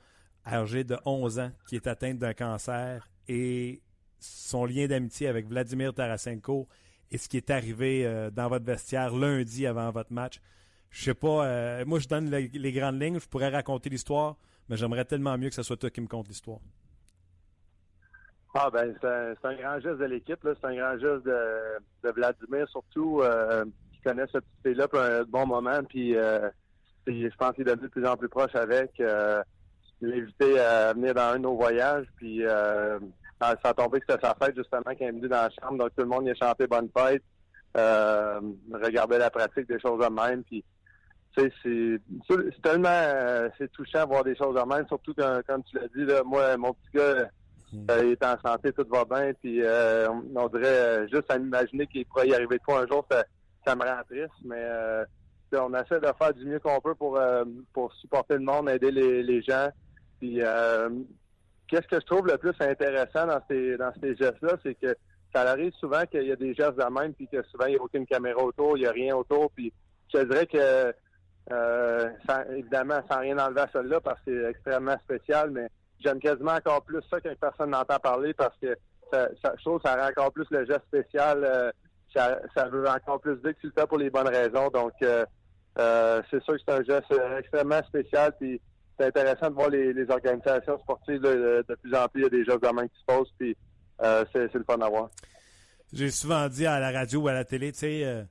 âgée 0.46 0.84
de 0.84 0.98
11 1.06 1.38
ans, 1.38 1.52
qui 1.68 1.76
est 1.76 1.86
atteinte 1.86 2.18
d'un 2.18 2.34
cancer 2.34 3.08
et 3.28 3.80
son 4.18 4.66
lien 4.66 4.86
d'amitié 4.86 5.28
avec 5.28 5.48
Vladimir 5.48 5.94
Tarasenko 5.94 6.68
et 7.10 7.18
ce 7.18 7.28
qui 7.28 7.36
est 7.36 7.50
arrivé 7.50 8.06
euh, 8.06 8.30
dans 8.30 8.48
votre 8.48 8.64
vestiaire 8.64 9.14
lundi 9.14 9.66
avant 9.66 9.90
votre 9.90 10.12
match. 10.12 10.40
Je 10.92 11.04
sais 11.04 11.14
pas, 11.14 11.46
euh, 11.46 11.84
moi 11.86 11.98
je 11.98 12.06
donne 12.06 12.30
les 12.30 12.72
grandes 12.72 13.00
lignes, 13.00 13.18
je 13.18 13.28
pourrais 13.28 13.48
raconter 13.48 13.90
l'histoire, 13.90 14.36
mais 14.68 14.76
j'aimerais 14.76 15.04
tellement 15.04 15.36
mieux 15.38 15.48
que 15.48 15.54
ce 15.54 15.62
soit 15.62 15.76
toi 15.76 15.90
qui 15.90 16.00
me 16.00 16.06
conte 16.06 16.28
l'histoire. 16.28 16.58
Ah 18.54 18.68
ben 18.70 18.94
c'est 19.00 19.48
un, 19.48 19.54
grand 19.54 19.80
geste 19.80 19.98
de 19.98 20.04
l'équipe, 20.04 20.38
c'est 20.42 20.66
un 20.66 20.76
grand 20.76 20.98
geste 20.98 21.24
de, 21.24 22.10
Vladimir 22.14 22.68
surtout 22.68 23.20
euh, 23.22 23.64
qui 23.92 24.00
connaît 24.02 24.26
cette 24.30 24.44
petite 24.44 24.62
fille-là 24.66 24.88
pour 24.88 25.00
un 25.00 25.22
bon 25.24 25.46
moment, 25.46 25.82
puis 25.88 26.14
euh, 26.14 26.50
je 27.06 27.34
pense 27.38 27.54
qu'il 27.54 27.66
est 27.66 27.70
devenu 27.70 27.88
de 27.88 27.92
plus 27.92 28.06
en 28.06 28.16
plus 28.16 28.28
proche 28.28 28.54
avec. 28.54 29.00
Euh, 29.00 29.42
L'invité 30.04 30.58
à 30.58 30.92
venir 30.94 31.14
dans 31.14 31.30
un 31.30 31.34
de 31.34 31.42
nos 31.42 31.54
voyages, 31.54 32.06
puis 32.16 32.44
euh, 32.44 32.98
ça 33.40 33.56
a 33.62 33.72
tombé 33.72 34.00
que 34.00 34.06
c'était 34.08 34.26
sa 34.26 34.34
fête 34.34 34.56
justement 34.56 34.82
quand 34.84 34.96
il 34.98 35.06
est 35.06 35.12
venu 35.12 35.28
dans 35.28 35.42
la 35.42 35.50
chambre, 35.50 35.78
donc 35.78 35.90
tout 35.94 36.02
le 36.02 36.08
monde 36.08 36.26
y 36.26 36.30
a 36.30 36.34
chanté 36.34 36.66
bonne 36.66 36.88
fête, 36.96 37.22
euh, 37.76 38.40
regardait 38.72 39.18
la 39.18 39.30
pratique 39.30 39.68
des 39.68 39.78
choses 39.78 40.04
de 40.04 40.10
même, 40.12 40.42
puis 40.42 40.64
c'est 41.36 41.52
c'est 41.62 42.62
tellement 42.62 43.48
c'est 43.58 43.70
touchant 43.72 44.04
de 44.04 44.08
voir 44.08 44.24
des 44.24 44.36
choses 44.36 44.54
de 44.54 44.60
même, 44.60 44.86
surtout 44.88 45.14
quand, 45.16 45.40
comme 45.46 45.62
tu 45.64 45.76
l'as 45.76 45.88
dit 45.88 46.04
là, 46.04 46.22
moi 46.24 46.56
mon 46.56 46.72
petit 46.74 46.90
gars 46.94 47.28
Mm. 47.72 47.86
Euh, 47.90 48.04
il 48.04 48.10
est 48.12 48.24
en 48.24 48.38
santé, 48.44 48.72
tout 48.72 48.86
va 48.90 49.04
bien. 49.04 49.32
Puis 49.40 49.62
euh, 49.62 50.08
on, 50.08 50.48
dirait 50.48 50.66
euh, 50.66 51.08
juste 51.08 51.30
à 51.30 51.38
m'imaginer 51.38 51.86
qu'il 51.86 52.06
pourrait 52.06 52.28
y 52.28 52.34
arriver 52.34 52.58
de 52.58 52.62
quoi 52.62 52.80
un 52.80 52.86
jour, 52.86 53.06
ça, 53.10 53.74
me 53.74 53.82
rend 53.82 54.02
triste. 54.08 54.30
Mais 54.44 54.62
on 55.58 55.74
essaie 55.74 56.00
de 56.00 56.12
faire 56.18 56.34
du 56.34 56.44
mieux 56.44 56.60
qu'on 56.60 56.80
peut 56.80 56.94
pour 56.94 57.20
pour 57.72 57.92
supporter 57.94 58.34
le 58.34 58.40
monde, 58.40 58.68
aider 58.68 58.90
les, 58.90 59.42
gens. 59.42 59.68
Puis 60.18 60.40
qu'est-ce 61.68 61.88
que 61.88 62.00
je 62.00 62.06
trouve 62.06 62.26
le 62.26 62.38
plus 62.38 62.54
intéressant 62.60 63.26
dans 63.26 63.40
ces 63.48 63.76
dans 63.76 63.92
ces 64.00 64.16
gestes-là, 64.16 64.56
c'est 64.62 64.74
que 64.74 64.94
ça 65.34 65.42
arrive 65.42 65.72
souvent 65.74 66.04
qu'il 66.04 66.24
y 66.24 66.32
a 66.32 66.36
des 66.36 66.54
gestes 66.54 66.76
de 66.76 67.00
même, 67.00 67.14
puis 67.14 67.26
que 67.26 67.42
souvent 67.44 67.66
il 67.66 67.72
n'y 67.72 67.78
a 67.78 67.82
aucune 67.82 68.06
caméra 68.06 68.42
autour, 68.42 68.76
il 68.76 68.82
n'y 68.82 68.86
a 68.86 68.92
rien 68.92 69.14
autour. 69.16 69.50
Puis 69.52 69.72
je 70.12 70.20
dirais 70.20 70.46
que 70.46 70.94
évidemment, 72.50 73.00
sans 73.10 73.20
rien 73.20 73.38
enlever 73.38 73.62
à 73.62 73.68
celle-là, 73.72 74.00
parce 74.00 74.20
que 74.20 74.42
c'est 74.42 74.50
extrêmement 74.50 74.98
spécial, 75.04 75.50
mais 75.50 75.68
j'aime 76.02 76.20
quasiment 76.20 76.52
encore 76.52 76.82
plus 76.82 77.02
ça 77.10 77.20
quand 77.20 77.34
personne 77.40 77.70
n'entend 77.70 77.98
parler 77.98 78.34
parce 78.34 78.56
que 78.60 78.76
ça, 79.12 79.30
je 79.58 79.62
trouve 79.62 79.80
que 79.80 79.88
ça 79.88 79.96
rend 79.96 80.08
encore 80.08 80.32
plus 80.32 80.46
le 80.50 80.64
geste 80.64 80.84
spécial. 80.86 81.44
Euh, 81.44 81.70
ça, 82.14 82.68
veut 82.68 82.88
encore 82.88 83.20
plus 83.20 83.36
dire 83.36 83.54
que 83.54 83.60
tu 83.60 83.66
le 83.66 83.72
fais 83.76 83.86
pour 83.86 83.98
les 83.98 84.10
bonnes 84.10 84.28
raisons. 84.28 84.68
Donc, 84.68 84.92
euh, 85.02 85.24
euh, 85.78 86.22
c'est 86.30 86.42
sûr 86.42 86.54
que 86.54 86.60
c'est 86.66 86.74
un 86.74 86.82
geste 86.82 87.14
extrêmement 87.38 87.82
spécial. 87.84 88.34
Puis, 88.38 88.60
c'est 88.98 89.06
intéressant 89.06 89.48
de 89.48 89.54
voir 89.54 89.70
les, 89.70 90.10
organisations 90.10 90.78
sportives 90.80 91.20
de, 91.20 91.64
plus 91.82 91.94
en 91.94 92.06
plus. 92.08 92.20
Il 92.20 92.24
y 92.24 92.26
a 92.26 92.28
des 92.28 92.44
gestes 92.44 92.62
de 92.62 92.68
main 92.68 92.86
qui 92.86 92.98
se 93.00 93.04
posent. 93.06 93.32
Puis, 93.38 93.56
c'est, 94.00 94.54
le 94.54 94.64
fun 94.64 94.80
à 94.80 94.88
voir. 94.88 95.10
J'ai 95.92 96.10
souvent 96.10 96.48
dit 96.48 96.66
à 96.66 96.80
la 96.80 96.90
radio 96.90 97.20
ou 97.20 97.28
à 97.28 97.32
la 97.32 97.44
télé, 97.44 97.72
tu 97.72 97.78
sais, 97.78 98.26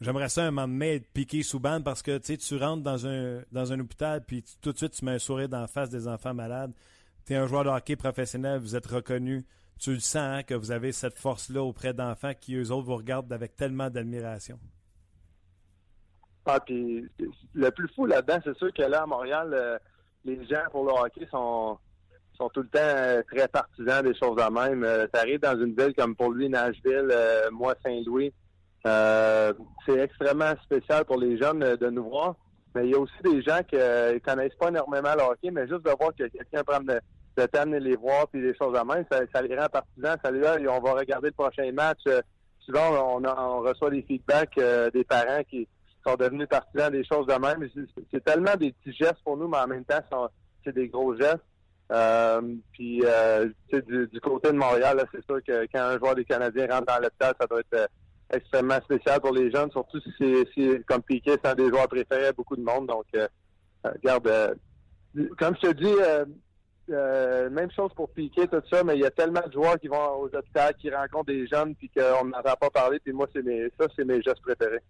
j'aimerais 0.00 0.28
ça 0.28 0.44
un 0.44 0.50
moment 0.50 0.68
donné 0.68 0.96
être 0.96 1.12
piqué 1.12 1.42
sous 1.42 1.60
bande 1.60 1.84
parce 1.84 2.02
que 2.02 2.18
tu 2.18 2.56
rentres 2.56 2.82
dans 2.82 3.06
un, 3.06 3.42
dans 3.52 3.72
un 3.72 3.80
hôpital 3.80 4.24
puis 4.24 4.44
tout 4.60 4.72
de 4.72 4.76
suite 4.78 4.92
tu 4.92 5.04
mets 5.04 5.12
un 5.12 5.18
sourire 5.18 5.48
dans 5.48 5.60
la 5.60 5.66
face 5.66 5.90
des 5.90 6.08
enfants 6.08 6.34
malades 6.34 6.72
tu 7.26 7.32
es 7.32 7.36
un 7.36 7.46
joueur 7.46 7.64
de 7.64 7.70
hockey 7.70 7.96
professionnel, 7.96 8.60
vous 8.60 8.76
êtes 8.76 8.86
reconnu, 8.86 9.44
tu 9.80 9.92
le 9.92 9.98
sens 9.98 10.38
hein, 10.38 10.42
que 10.44 10.54
vous 10.54 10.70
avez 10.70 10.92
cette 10.92 11.18
force-là 11.18 11.62
auprès 11.62 11.92
d'enfants 11.92 12.32
qui, 12.40 12.54
eux 12.54 12.70
autres, 12.70 12.86
vous 12.86 12.96
regardent 12.96 13.32
avec 13.32 13.56
tellement 13.56 13.90
d'admiration. 13.90 14.58
Ah, 16.46 16.60
puis 16.60 17.04
le 17.54 17.70
plus 17.70 17.88
fou 17.94 18.06
là-dedans, 18.06 18.38
c'est 18.44 18.56
sûr 18.56 18.72
que 18.72 18.82
là, 18.82 19.02
à 19.02 19.06
Montréal, 19.06 19.52
euh, 19.52 19.78
les 20.24 20.46
gens 20.46 20.62
pour 20.70 20.84
le 20.84 20.92
hockey 20.92 21.26
sont, 21.28 21.76
sont 22.38 22.48
tout 22.50 22.62
le 22.62 22.68
temps 22.68 22.78
euh, 22.80 23.22
très 23.28 23.48
partisans 23.48 24.04
des 24.04 24.14
choses 24.14 24.36
de 24.36 24.52
même. 24.52 24.84
Euh, 24.84 25.08
tu 25.12 25.18
arrives 25.18 25.40
dans 25.40 25.58
une 25.60 25.74
ville 25.74 25.94
comme 25.98 26.14
pour 26.14 26.30
lui, 26.30 26.48
Nashville, 26.48 27.12
moi, 27.50 27.74
Saint-Louis. 27.84 28.32
C'est 29.86 29.98
extrêmement 29.98 30.52
spécial 30.64 31.04
pour 31.04 31.18
les 31.18 31.38
jeunes 31.38 31.60
de 31.60 31.90
nous 31.90 32.08
voir. 32.08 32.36
Mais 32.74 32.84
il 32.86 32.90
y 32.90 32.94
a 32.94 32.98
aussi 32.98 33.22
des 33.24 33.42
gens 33.42 33.60
qui 33.68 33.76
ne 33.76 34.18
connaissent 34.18 34.54
pas 34.54 34.68
énormément 34.68 35.14
le 35.14 35.22
hockey, 35.22 35.50
mais 35.50 35.66
juste 35.66 35.84
de 35.84 35.90
voir 35.98 36.10
que 36.14 36.24
quelqu'un 36.28 36.62
prend 36.62 36.80
de, 36.80 37.00
de 37.36 37.46
t'amener 37.46 37.80
les 37.80 37.96
voir 37.96 38.28
puis 38.28 38.40
des 38.40 38.54
choses 38.54 38.76
à 38.76 38.84
même, 38.84 39.04
ça, 39.10 39.42
les 39.42 39.58
rend 39.58 39.66
partisans. 39.66 40.16
Ça 40.22 40.30
les 40.30 40.68
on 40.68 40.80
va 40.80 40.92
regarder 40.92 41.28
le 41.28 41.32
prochain 41.32 41.70
match. 41.72 42.00
Euh, 42.08 42.20
souvent, 42.60 43.20
on, 43.20 43.60
reçoit 43.60 43.90
des 43.90 44.02
feedbacks 44.02 44.58
euh, 44.58 44.90
des 44.90 45.04
parents 45.04 45.42
qui 45.48 45.68
sont 46.06 46.16
devenus 46.16 46.48
partisans 46.48 46.90
des 46.90 47.04
choses 47.04 47.26
de 47.26 47.34
même. 47.34 47.68
C'est 48.12 48.24
tellement 48.24 48.56
des 48.56 48.72
petits 48.72 48.96
gestes 48.96 49.22
pour 49.24 49.36
nous, 49.36 49.48
mais 49.48 49.58
en 49.58 49.66
même 49.66 49.84
temps, 49.84 50.28
c'est 50.64 50.74
des 50.74 50.88
gros 50.88 51.14
gestes. 51.16 51.44
Euh, 51.92 52.40
puis, 52.72 53.02
euh, 53.04 53.48
du, 53.72 54.08
du 54.08 54.20
côté 54.20 54.50
de 54.50 54.56
Montréal, 54.56 55.02
c'est 55.12 55.24
sûr 55.24 55.38
que 55.46 55.66
quand 55.72 55.82
un 55.82 55.98
joueur 55.98 56.14
des 56.14 56.24
Canadiens 56.24 56.66
rentre 56.68 56.86
dans 56.86 57.00
l'hôpital, 57.00 57.34
ça 57.40 57.46
doit 57.46 57.60
être 57.60 57.88
extrêmement 58.32 58.80
spécial 58.80 59.20
pour 59.20 59.32
les 59.32 59.50
jeunes, 59.50 59.70
surtout 59.70 60.00
si 60.00 60.34
c'est 60.54 60.84
comme 60.86 61.02
Piquet, 61.02 61.36
c'est 61.42 61.50
un 61.50 61.54
des 61.54 61.68
joueurs 61.68 61.88
préférés 61.88 62.26
à 62.26 62.32
beaucoup 62.32 62.56
de 62.56 62.62
monde. 62.62 62.86
Donc, 62.86 63.06
regarde, 63.84 64.56
comme 65.38 65.54
je 65.62 65.68
te 65.68 65.72
dis, 65.72 65.94
euh, 66.90 67.50
même 67.50 67.70
chose 67.70 67.92
pour 67.94 68.10
Piquet, 68.10 68.46
tout 68.46 68.62
ça, 68.70 68.84
mais 68.84 68.94
il 68.94 69.00
y 69.00 69.06
a 69.06 69.10
tellement 69.10 69.42
de 69.46 69.52
joueurs 69.52 69.78
qui 69.80 69.88
vont 69.88 70.20
aux 70.20 70.26
hôpitaux, 70.26 70.60
qui 70.78 70.90
rencontrent 70.90 71.26
des 71.26 71.46
jeunes, 71.46 71.74
puis 71.74 71.90
qu'on 71.90 72.26
n'entend 72.26 72.54
pas 72.60 72.70
parler, 72.70 73.00
puis 73.00 73.12
moi, 73.12 73.26
mes, 73.44 73.68
ça, 73.78 73.86
c'est 73.96 74.04
mes 74.04 74.22
gestes 74.22 74.40
préférés. 74.42 74.82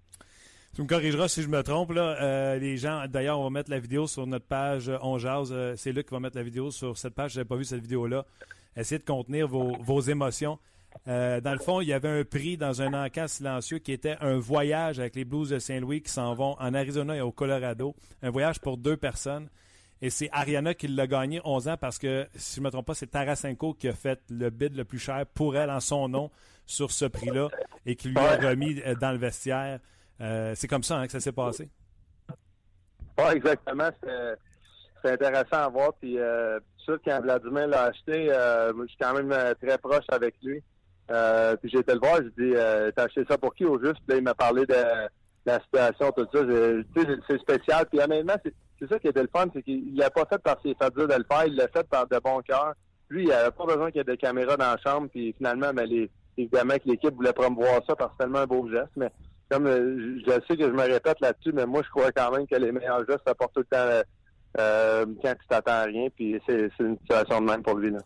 Tu 0.75 0.83
me 0.83 0.87
corrigeras 0.87 1.29
si 1.29 1.43
je 1.43 1.49
me 1.49 1.63
trompe. 1.63 1.93
Là. 1.93 2.21
Euh, 2.21 2.59
les 2.59 2.77
gens, 2.77 3.07
d'ailleurs, 3.09 3.41
on 3.41 3.45
va 3.45 3.51
mettre 3.51 3.71
la 3.71 3.79
vidéo 3.79 4.07
sur 4.07 4.27
notre 4.27 4.45
page 4.45 4.91
euh. 4.91 4.99
Euh, 5.03 5.75
c'est 5.75 5.91
Luc 5.91 6.07
qui 6.07 6.13
va 6.13 6.21
mettre 6.21 6.37
la 6.37 6.43
vidéo 6.43 6.71
sur 6.71 6.99
cette 6.99 7.15
page. 7.15 7.33
Je 7.33 7.39
n'avais 7.39 7.49
pas 7.49 7.57
vu 7.57 7.65
cette 7.65 7.81
vidéo-là. 7.81 8.27
Essayez 8.77 8.99
de 8.99 9.05
contenir 9.05 9.49
vos, 9.49 9.75
vos 9.81 10.01
émotions. 10.03 10.59
Euh, 11.09 11.41
dans 11.41 11.53
le 11.53 11.59
fond, 11.59 11.81
il 11.81 11.89
y 11.89 11.93
avait 11.93 12.21
un 12.21 12.25
prix 12.25 12.57
dans 12.57 12.83
un 12.83 12.93
encas 13.05 13.29
silencieux 13.29 13.79
qui 13.79 13.93
était 13.93 14.17
un 14.21 14.39
voyage 14.39 14.99
avec 14.99 15.15
les 15.17 15.25
Blues 15.25 15.51
de 15.51 15.59
Saint-Louis 15.59 16.03
qui 16.03 16.11
s'en 16.11 16.35
vont 16.35 16.57
en 16.59 16.75
Arizona 16.75 17.17
et 17.17 17.21
au 17.21 17.33
Colorado. 17.33 17.95
Un 18.23 18.31
voyage 18.31 18.61
pour 18.61 18.77
deux 18.77 18.97
personnes. 18.97 19.49
Et 20.03 20.11
c'est 20.11 20.29
Ariana 20.33 20.75
qui 20.75 20.89
l'a 20.89 21.07
gagné 21.07 21.41
11 21.45 21.69
ans 21.69 21.77
parce 21.79 21.99
que, 21.99 22.27
si 22.35 22.57
je 22.57 22.61
ne 22.61 22.67
me 22.67 22.71
trompe 22.71 22.87
pas, 22.87 22.95
c'est 22.95 23.07
Tarasenko 23.07 23.75
qui 23.75 23.89
a 23.89 23.95
fait 23.95 24.21
le 24.29 24.51
bid 24.51 24.77
le 24.77 24.85
plus 24.85 24.99
cher 24.99 25.25
pour 25.35 25.57
elle 25.57 25.71
en 25.71 25.81
son 25.81 26.09
nom 26.09 26.31
sur 26.67 26.91
ce 26.91 27.07
prix-là 27.07 27.49
et 27.87 27.97
qui 27.97 28.09
lui 28.09 28.19
a 28.19 28.37
remis 28.37 28.83
euh, 28.85 28.95
dans 28.95 29.13
le 29.13 29.19
vestiaire. 29.19 29.81
Euh, 30.21 30.53
c'est 30.55 30.69
comme 30.69 30.83
ça 30.83 30.99
hein, 30.99 31.07
que 31.07 31.13
ça 31.13 31.21
s'est 31.21 31.33
passé. 31.33 31.71
Oui, 33.19 33.25
exactement. 33.35 33.89
C'est 35.03 35.13
intéressant 35.13 35.65
à 35.65 35.69
voir. 35.69 35.93
Puis, 35.95 36.19
euh, 36.19 36.59
sûr, 36.79 36.99
quand 37.05 37.21
Vladimir 37.23 37.69
l'a 37.69 37.85
acheté, 37.85 38.31
euh, 38.31 38.73
je 38.83 38.87
suis 38.89 38.99
quand 39.01 39.15
même 39.15 39.35
très 39.63 39.79
proche 39.79 40.05
avec 40.09 40.35
lui. 40.43 40.63
Euh, 41.11 41.57
puis 41.57 41.71
j'ai 41.71 41.79
été 41.79 41.93
le 41.93 42.01
voir, 42.01 42.17
j'ai 42.17 42.45
dit 42.45 42.53
euh, 42.57 42.91
T'as 42.95 43.05
acheté 43.05 43.25
ça 43.29 43.39
pour 43.39 43.55
qui 43.55 43.65
au 43.65 43.79
juste? 43.79 43.97
Puis 44.07 44.09
là, 44.09 44.17
il 44.17 44.23
m'a 44.23 44.35
parlé 44.35 44.67
de, 44.67 44.75
la 45.45 45.61
situation, 45.61 46.11
tout 46.13 46.27
ça. 46.33 46.41
C'est 47.29 47.41
spécial. 47.41 47.87
Puis 47.87 48.01
honnêtement, 48.01 48.35
c'est 48.79 48.89
ça 48.89 48.99
qui 48.99 49.09
était 49.09 49.23
le 49.23 49.31
fun, 49.35 49.47
c'est 49.55 49.63
qu'il 49.63 49.97
l'a 49.97 50.11
pas 50.11 50.27
fait 50.27 50.39
par 50.39 50.57
ses 50.63 50.75
fabuleux 50.75 51.07
de 51.07 51.15
le 51.15 51.25
faire, 51.31 51.47
il 51.47 51.55
l'a 51.55 51.69
fait 51.69 51.89
par 51.89 52.07
de 52.07 52.19
bon 52.19 52.41
cœur. 52.41 52.75
Lui, 53.09 53.23
il 53.23 53.29
n'avait 53.29 53.53
pas 53.53 53.65
besoin 53.65 53.91
qu'il 53.91 53.99
y 53.99 54.01
ait 54.01 54.05
des 54.05 54.17
caméras 54.17 54.57
dans 54.57 54.73
la 54.73 54.79
chambre, 54.79 55.09
puis 55.09 55.33
finalement, 55.39 55.73
ben, 55.73 55.85
les, 55.85 56.11
évidemment 56.37 56.75
que 56.75 56.89
l'équipe 56.89 57.15
voulait 57.15 57.33
promouvoir 57.33 57.81
ça 57.87 57.95
parce 57.95 58.11
que 58.11 58.17
c'est 58.19 58.25
tellement 58.25 58.41
un 58.41 58.47
beau 58.47 58.69
geste. 58.69 58.91
Mais 58.97 59.11
comme 59.49 59.67
euh, 59.67 60.19
je 60.27 60.33
sais 60.49 60.57
que 60.57 60.65
je 60.65 60.73
me 60.73 60.83
répète 60.83 61.21
là-dessus, 61.21 61.53
mais 61.53 61.67
moi, 61.67 61.83
je 61.85 61.91
crois 61.91 62.11
quand 62.13 62.33
même 62.33 62.47
que 62.47 62.57
les 62.57 62.73
meilleurs 62.73 63.07
gestes 63.07 63.27
apportent 63.27 63.55
tout 63.55 63.61
le 63.61 63.77
temps 63.77 64.03
euh, 64.59 65.07
quand 65.23 65.35
tu 65.35 65.47
t'attends 65.49 65.73
à 65.73 65.85
rien, 65.85 66.09
puis 66.15 66.41
c'est 66.47 66.71
une 66.81 66.99
situation 66.99 67.41
de 67.41 67.47
même 67.47 67.63
pour 67.63 67.77
lui. 67.77 67.91
Là. 67.91 67.99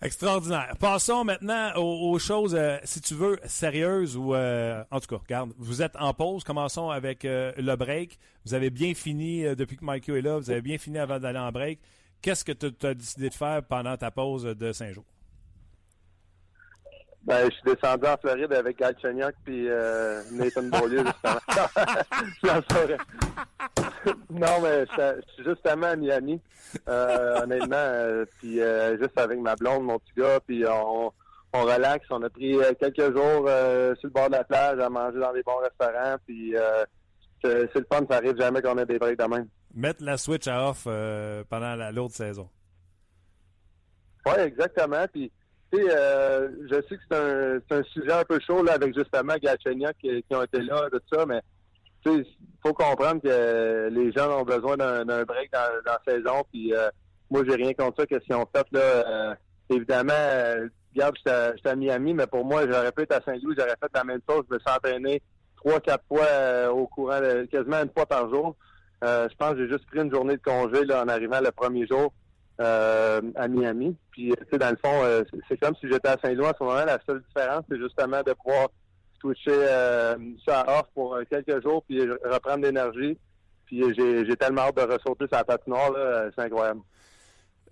Extraordinaire. 0.00 0.76
Passons 0.78 1.24
maintenant 1.24 1.74
aux, 1.74 2.18
choses, 2.20 2.54
euh, 2.54 2.76
si 2.84 3.00
tu 3.00 3.14
veux, 3.14 3.40
sérieuses 3.46 4.16
ou 4.16 4.32
euh, 4.32 4.84
en 4.92 5.00
tout 5.00 5.08
cas, 5.08 5.16
regarde, 5.16 5.52
vous 5.58 5.82
êtes 5.82 5.96
en 5.96 6.14
pause. 6.14 6.44
Commençons 6.44 6.90
avec 6.90 7.24
euh, 7.24 7.52
le 7.58 7.74
break. 7.74 8.16
Vous 8.46 8.54
avez 8.54 8.70
bien 8.70 8.94
fini 8.94 9.42
depuis 9.56 9.76
que 9.76 9.84
Mikey 9.84 10.18
est 10.18 10.22
là. 10.22 10.38
Vous 10.38 10.50
avez 10.50 10.62
bien 10.62 10.78
fini 10.78 10.98
avant 10.98 11.18
d'aller 11.18 11.40
en 11.40 11.50
break. 11.50 11.80
Qu'est-ce 12.22 12.44
que 12.44 12.52
tu 12.52 12.86
as 12.86 12.94
décidé 12.94 13.28
de 13.28 13.34
faire 13.34 13.62
pendant 13.64 13.96
ta 13.96 14.12
pause 14.12 14.44
de 14.44 14.72
cinq 14.72 14.92
jours? 14.92 15.04
Ben, 17.28 17.44
je 17.44 17.56
suis 17.56 17.62
descendu 17.62 18.06
en 18.06 18.16
Floride 18.16 18.54
avec 18.54 18.78
Gal 18.78 18.94
Cheniak 19.02 19.34
puis 19.44 19.68
euh, 19.68 20.22
Nathan 20.32 20.62
Beaulieu, 20.62 21.04
justement. 21.04 22.96
non, 24.30 24.60
mais 24.62 24.86
je 24.86 25.20
suis 25.34 25.44
justement 25.44 25.88
à 25.88 25.96
Miami, 25.96 26.40
euh, 26.88 27.42
honnêtement, 27.42 27.76
euh, 27.76 28.24
puis 28.38 28.62
euh, 28.62 28.96
juste 28.96 29.18
avec 29.18 29.38
ma 29.40 29.56
blonde, 29.56 29.84
mon 29.84 29.98
petit 29.98 30.14
gars, 30.16 30.40
puis 30.46 30.64
on, 30.66 31.12
on 31.52 31.62
relaxe. 31.64 32.06
On 32.08 32.22
a 32.22 32.30
pris 32.30 32.56
quelques 32.80 33.14
jours 33.14 33.46
sur 33.46 34.08
le 34.08 34.08
bord 34.08 34.28
de 34.28 34.36
la 34.36 34.44
plage 34.44 34.78
à 34.80 34.88
manger 34.88 35.18
dans 35.18 35.34
des 35.34 35.42
bons 35.42 35.58
restaurants, 35.58 36.16
puis 36.26 36.54
c'est 37.44 37.74
le 37.74 37.86
fun, 37.92 38.06
ça 38.08 38.16
arrive 38.16 38.38
jamais 38.38 38.62
qu'on 38.62 38.78
ait 38.78 38.86
des 38.86 38.98
breaks 38.98 39.18
de 39.18 39.24
même. 39.24 39.48
Mettre 39.74 40.02
la 40.02 40.16
switch 40.16 40.48
à 40.48 40.70
off 40.70 40.84
pendant 41.50 41.90
l'autre 41.92 42.14
saison. 42.14 42.48
Oui, 44.24 44.32
exactement, 44.38 45.04
puis 45.12 45.30
euh, 45.74 46.48
je 46.70 46.74
sais 46.88 46.96
que 46.96 47.62
c'est 47.68 47.74
un, 47.74 47.82
sujet 47.84 48.12
un 48.12 48.24
peu 48.24 48.38
chaud 48.40 48.62
là, 48.62 48.72
avec 48.74 48.96
justement 48.96 49.34
Galchenyuk 49.40 49.96
qui, 50.00 50.24
ont 50.30 50.42
été 50.42 50.62
là, 50.62 50.88
tout 50.90 51.00
ça, 51.12 51.26
mais 51.26 51.40
il 52.06 52.24
faut 52.62 52.72
comprendre 52.72 53.20
que 53.22 53.88
les 53.90 54.12
gens 54.12 54.40
ont 54.40 54.44
besoin 54.44 54.76
d'un 54.76 55.24
break 55.24 55.52
dans, 55.52 55.68
la 55.84 56.00
saison. 56.06 56.42
Puis 56.50 56.74
euh, 56.74 56.88
moi, 57.30 57.42
j'ai 57.46 57.54
rien 57.54 57.72
contre 57.74 58.00
ça 58.00 58.06
que 58.06 58.20
si 58.24 58.32
on 58.32 58.46
fait 58.54 58.66
là, 58.72 58.80
euh, 58.80 59.34
évidemment, 59.70 60.12
euh, 60.14 60.68
regarde, 60.94 61.16
j'étais 61.24 61.68
à 61.68 61.76
Miami, 61.76 62.14
mais 62.14 62.26
pour 62.26 62.44
moi, 62.44 62.62
j'aurais 62.68 62.92
pu 62.92 63.02
être 63.02 63.12
à 63.12 63.20
Saint-Louis, 63.22 63.54
j'aurais 63.56 63.76
fait 63.80 63.90
la 63.94 64.04
même 64.04 64.20
chose. 64.28 64.44
Je 64.48 64.54
me 64.54 64.60
suis 64.60 64.70
entraîné 64.70 65.22
trois, 65.56 65.80
quatre 65.80 66.04
fois 66.08 66.24
euh, 66.24 66.70
au 66.70 66.86
courant, 66.86 67.20
de, 67.20 67.46
quasiment 67.50 67.82
une 67.82 67.90
fois 67.90 68.06
par 68.06 68.28
jour. 68.30 68.56
Je 69.02 69.34
pense 69.36 69.52
que 69.52 69.58
j'ai 69.58 69.68
juste 69.68 69.86
pris 69.86 70.00
une 70.00 70.10
journée 70.12 70.36
de 70.36 70.42
congé 70.42 70.84
là, 70.84 71.04
en 71.04 71.08
arrivant 71.08 71.40
le 71.40 71.52
premier 71.52 71.86
jour 71.86 72.12
euh, 72.60 73.20
à 73.36 73.48
Miami. 73.48 73.96
Puis, 74.10 74.32
tu 74.36 74.46
sais, 74.50 74.58
dans 74.58 74.70
le 74.70 74.76
fond, 74.76 75.02
euh, 75.04 75.22
c'est 75.48 75.58
comme 75.58 75.74
si 75.76 75.88
j'étais 75.88 76.08
à 76.08 76.16
Saint-Louis 76.22 76.46
en 76.46 76.52
ce 76.58 76.64
moment. 76.64 76.84
La 76.84 76.98
seule 77.06 77.22
différence, 77.22 77.64
c'est 77.70 77.78
justement 77.78 78.22
de 78.22 78.32
pouvoir 78.32 78.68
switcher 79.20 79.50
euh, 79.52 80.16
ça 80.46 80.64
off 80.68 80.86
pour 80.94 81.14
euh, 81.14 81.22
quelques 81.30 81.62
jours, 81.62 81.82
puis 81.84 82.00
reprendre 82.00 82.64
l'énergie. 82.64 83.16
Puis 83.66 83.82
j'ai 83.94 84.36
tellement 84.36 84.62
hâte 84.62 84.76
de 84.76 84.82
ressauter 84.82 85.26
sur 85.26 85.36
la 85.36 85.44
patinoire, 85.44 85.92
c'est 86.34 86.40
incroyable. 86.40 86.80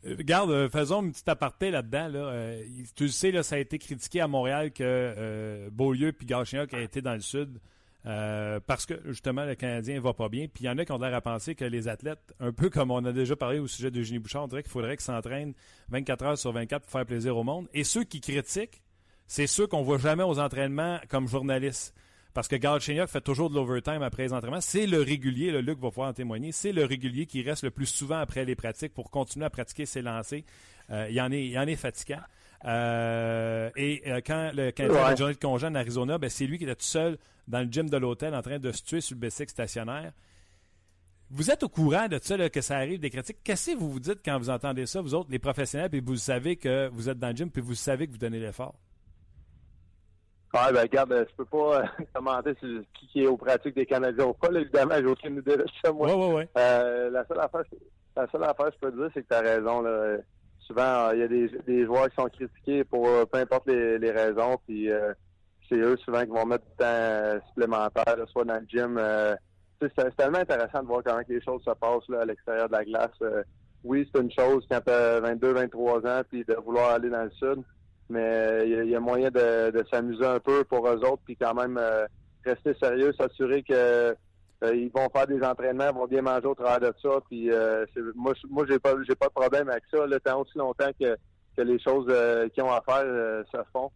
Regarde, 0.05 0.69
faisons 0.69 1.01
une 1.03 1.11
petite 1.11 1.29
aparté 1.31 1.71
là-dedans. 1.71 2.09
Là. 2.09 2.55
tu 2.95 3.05
le 3.05 3.09
sais, 3.09 3.31
là, 3.31 3.43
ça 3.43 3.55
a 3.55 3.59
été 3.59 3.79
critiqué 3.79 4.21
à 4.21 4.29
Montréal 4.29 4.73
que 4.73 5.71
Beaulieu 5.71 6.13
puis 6.13 6.27
Gachignac 6.27 6.75
a 6.75 6.83
été 6.83 7.01
dans 7.01 7.15
le 7.15 7.21
sud. 7.21 7.59
Euh, 8.07 8.61
parce 8.65 8.87
que 8.87 8.95
justement 9.07 9.45
le 9.45 9.57
Canadien 9.57 10.01
va 10.01 10.13
pas 10.13 10.29
bien. 10.29 10.47
Puis 10.47 10.65
il 10.65 10.67
y 10.67 10.71
en 10.71 10.79
a 10.79 10.85
qui 10.85 10.93
ont 10.93 10.99
l'air 10.99 11.15
à 11.15 11.21
penser 11.21 11.55
que 11.55 11.65
les 11.65 11.89
athlètes, 11.89 12.35
un 12.39 12.53
peu 12.53 12.71
comme 12.71 12.91
on 12.91 13.05
a 13.05 13.13
déjà 13.13 13.35
parlé 13.35 13.59
au 13.59 13.67
sujet 13.67 13.91
d'Eugénie 13.91 14.21
Bouchard, 14.21 14.45
on 14.45 14.49
dirait 14.49 14.63
qu'il 14.63 14.71
faudrait 14.71 14.97
qu'ils 14.97 15.05
s'entraînent 15.05 15.55
24 15.89 16.25
heures 16.25 16.39
sur 16.39 16.53
24 16.53 16.83
pour 16.83 16.91
faire 16.93 17.07
plaisir 17.07 17.37
au 17.37 17.43
monde. 17.43 17.69
Et 17.75 17.83
ceux 17.83 18.05
qui 18.05 18.21
critiquent, 18.21 18.83
c'est 19.27 19.49
ceux 19.49 19.67
qu'on 19.67 19.83
voit 19.83 19.99
jamais 19.99 20.23
aux 20.23 20.39
entraînements 20.39 21.01
comme 21.09 21.27
journalistes. 21.27 21.95
Parce 22.33 22.49
que 22.49 22.57
Galchenyuk 22.57 23.09
fait 23.09 23.23
toujours 23.23 23.49
de 23.49 23.55
l'overtime 23.55 24.03
après 24.03 24.25
les 24.25 24.33
entraînements. 24.35 24.61
C'est 24.61 24.87
le 24.87 25.01
régulier, 25.01 25.51
le 25.51 25.63
Luc 25.63 25.79
va 25.79 25.89
pouvoir 25.89 26.11
en 26.11 26.13
témoigner, 26.13 26.53
c'est 26.53 26.71
le 26.71 26.85
régulier 26.85 27.25
qui 27.25 27.43
reste 27.43 27.65
le 27.65 27.71
plus 27.71 27.87
souvent 27.87 28.19
après 28.19 28.45
les 28.45 28.55
pratiques 28.55 28.93
pour 28.93 29.11
continuer 29.11 29.47
à 29.47 29.51
pratiquer 29.51 29.87
ses 29.87 30.03
lancers. 30.03 30.43
Euh, 30.91 31.09
il, 31.11 31.21
en 31.21 31.33
il 31.33 31.59
en 31.59 31.67
est 31.67 31.77
fatigant. 31.77 32.21
Euh, 32.67 33.71
et 33.77 34.03
euh, 34.07 34.21
quand 34.27 34.51
le 34.55 34.71
Canadien 34.73 35.05
a 35.05 35.11
une 35.13 35.17
journée 35.17 35.35
de 35.35 35.39
congé 35.39 35.67
en 35.67 35.75
Arizona, 35.75 36.19
ben, 36.19 36.29
c'est 36.29 36.47
lui 36.47 36.59
qui 36.59 36.65
était 36.65 36.75
tout 36.75 36.83
seul 36.83 37.17
dans 37.47 37.61
le 37.61 37.67
gym 37.71 37.89
de 37.89 37.97
l'hôtel 37.97 38.35
en 38.35 38.43
train 38.43 38.59
de 38.59 38.73
se 38.73 38.83
tuer 38.83 39.01
sur 39.01 39.15
le 39.15 39.21
bicycle 39.21 39.51
stationnaire. 39.51 40.13
Vous 41.31 41.51
êtes 41.51 41.63
au 41.63 41.69
courant 41.69 42.09
de 42.09 42.19
ça, 42.21 42.37
là, 42.37 42.49
que 42.51 42.61
ça 42.61 42.77
arrive 42.77 43.01
des 43.01 43.11
critiques. 43.11 43.39
Qu'est-ce 43.43 43.73
que 43.73 43.77
vous 43.77 43.91
vous 43.91 44.01
dites 44.01 44.21
quand 44.25 44.39
vous 44.39 44.51
entendez 44.51 44.87
ça, 44.87 45.01
vous 45.01 45.15
autres, 45.15 45.31
les 45.31 45.39
professionnels, 45.39 45.91
puis 45.91 46.01
vous 46.01 46.17
savez 46.17 46.57
que 46.57 46.89
vous 46.89 47.09
êtes 47.09 47.19
dans 47.19 47.29
le 47.29 47.37
gym, 47.37 47.51
puis 47.51 47.63
vous 47.63 47.75
savez 47.75 48.07
que 48.07 48.13
vous 48.13 48.19
donnez 48.19 48.39
l'effort? 48.39 48.75
Ouais, 50.55 50.73
ben 50.73 50.83
regarde, 50.83 51.27
je 51.29 51.37
peux 51.37 51.45
pas 51.45 51.81
euh, 51.81 51.87
commenter 52.15 52.55
sur 52.61 52.81
qui 52.95 53.23
est 53.23 53.27
aux 53.27 53.37
pratiques 53.37 53.75
des 53.75 53.87
Canadiens 53.87 54.27
ou 54.27 54.35
pas. 54.35 54.49
Là, 54.51 54.61
évidemment, 54.61 54.95
j'ai 54.97 55.07
aucune 55.07 55.39
idée 55.39 55.57
de 55.57 55.67
ça, 55.85 55.93
moi. 55.93 56.09
Ouais, 56.09 56.15
ouais, 56.15 56.35
ouais. 56.35 56.49
Euh, 56.57 57.11
la 57.11 57.27
seule 57.27 57.41
affaire, 57.41 57.63
la 58.17 58.27
seule 58.29 58.45
affaire 58.45 58.67
que 58.67 58.73
je 58.75 58.79
peux 58.79 58.93
te 58.93 58.97
dire, 58.97 59.11
c'est 59.13 59.23
que 59.23 59.29
tu 59.29 59.35
as 59.35 59.41
raison. 59.41 59.83
Là. 59.83 60.19
Souvent, 60.67 61.11
il 61.13 61.21
y 61.21 61.23
a 61.23 61.29
des, 61.29 61.49
des 61.67 61.85
joueurs 61.85 62.09
qui 62.09 62.17
sont 62.17 62.29
critiqués 62.29 62.85
pour 62.85 63.07
euh, 63.07 63.25
peu 63.25 63.39
importe 63.39 63.69
les, 63.69 63.99
les 63.99 64.11
raisons, 64.11 64.59
puis 64.67 64.91
euh, 64.91 65.13
c'est 65.69 65.79
eux 65.79 65.97
souvent 65.99 66.23
qui 66.23 66.31
vont 66.31 66.47
mettre 66.47 66.65
du 66.65 66.77
temps 66.77 67.47
supplémentaire, 67.49 68.17
soit 68.29 68.45
dans 68.45 68.55
le 68.55 68.67
gym. 68.69 69.01
c'est 69.81 70.17
tellement 70.17 70.39
intéressant 70.39 70.83
de 70.83 70.87
voir 70.87 71.03
comment 71.05 71.21
les 71.29 71.41
choses 71.41 71.63
se 71.63 71.71
passent 71.71 72.09
là, 72.09 72.21
à 72.21 72.25
l'extérieur 72.25 72.69
de 72.69 72.73
la 72.73 72.85
glace. 72.85 73.45
oui, 73.85 74.09
c'est 74.13 74.21
une 74.21 74.31
chose 74.31 74.65
quand 74.71 74.81
tu 74.85 74.93
as 74.93 75.21
22, 75.21 75.53
23 75.53 76.07
ans, 76.07 76.23
puis 76.29 76.45
de 76.45 76.55
vouloir 76.55 76.93
aller 76.93 77.11
dans 77.11 77.25
le 77.25 77.31
sud 77.31 77.65
mais 78.09 78.69
il 78.69 78.89
y, 78.89 78.95
a 78.95 79.01
moyen 79.01 79.31
de, 79.31 79.71
de 79.71 79.85
s'amuser 79.91 80.25
un 80.25 80.39
peu 80.39 80.65
pour 80.65 80.89
eux 80.89 80.99
autres, 81.05 81.23
puis 81.25 81.37
quand 81.37 81.55
même 81.55 81.77
euh, 81.79 82.07
rester 82.45 82.75
sérieux, 82.75 83.13
s'assurer 83.19 83.63
que 83.63 83.73
euh, 83.73 84.15
ils 84.63 84.91
vont 84.95 85.09
faire 85.11 85.27
des 85.27 85.43
entraînements, 85.43 85.93
vont 85.93 86.07
bien 86.07 86.23
manger 86.23 86.47
au 86.47 86.55
travers 86.55 86.81
de 86.81 86.95
ça. 87.03 87.21
Puis 87.29 87.51
euh, 87.51 87.85
moi, 88.15 88.33
moi 88.49 88.65
j'ai 88.69 88.79
pas 88.79 88.95
de 88.95 89.33
problème 89.35 89.69
avec 89.69 89.85
ça. 89.91 90.07
Le 90.07 90.19
temps 90.21 90.41
aussi 90.41 90.57
longtemps 90.59 90.91
que, 90.99 91.17
les 91.59 91.79
choses 91.79 92.13
qu'ils 92.53 92.63
ont 92.63 92.71
à 92.71 92.83
faire 92.83 93.05
se 93.51 93.59
font. 93.73 93.91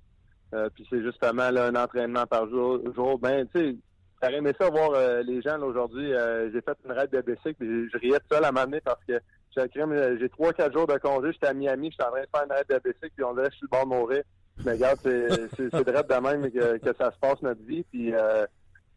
puis 0.75 0.87
c'est 0.89 1.03
justement 1.03 1.43
un 1.43 1.75
entraînement 1.75 2.27
par 2.27 2.49
jour. 2.49 2.81
jour 2.95 3.19
ben, 3.19 3.47
tu 3.55 3.61
sais, 3.61 3.77
j'aurais 4.23 4.37
aimé 4.37 4.53
ça 4.59 4.71
voir 4.71 4.93
les 5.23 5.43
gens 5.43 5.61
aujourd'hui. 5.61 6.11
j'ai 6.53 6.61
fait 6.63 6.79
une 6.87 6.93
raide 6.93 7.11
de 7.11 7.21
bicycle, 7.21 7.57
puis 7.59 7.91
je 7.91 7.99
riais 7.99 8.19
de 8.19 8.25
ça 8.31 8.47
à 8.47 8.53
m'amener 8.53 8.81
parce 8.81 9.03
que 9.07 9.21
j'ai 9.57 10.29
trois, 10.29 10.53
quatre 10.53 10.73
jours 10.73 10.87
de 10.87 10.97
congé, 10.99 11.33
j'étais 11.33 11.49
à 11.49 11.55
Miami, 11.55 11.91
j'étais 11.91 12.05
en 12.05 12.13
train 12.13 12.21
de 12.21 12.29
faire 12.35 12.45
une 12.45 12.53
raide 12.53 12.67
de 12.69 12.91
bicycle, 12.91 13.13
puis 13.17 13.25
on 13.25 13.35
dirait 13.35 13.49
que 13.49 13.53
je 13.53 13.59
suis 13.59 13.67
le 13.71 13.77
bord 13.77 13.85
de 13.85 13.95
mourir. 13.95 14.23
Mais 14.65 14.73
regarde, 14.73 14.99
c'est 15.03 15.73
de 15.73 15.83
de 15.83 16.21
même 16.21 16.51
que, 16.51 16.79
que, 16.79 16.97
ça 16.99 17.11
se 17.11 17.19
passe 17.19 17.41
notre 17.43 17.63
vie. 17.63 17.83
Puis 17.91 18.15
euh, 18.15 18.47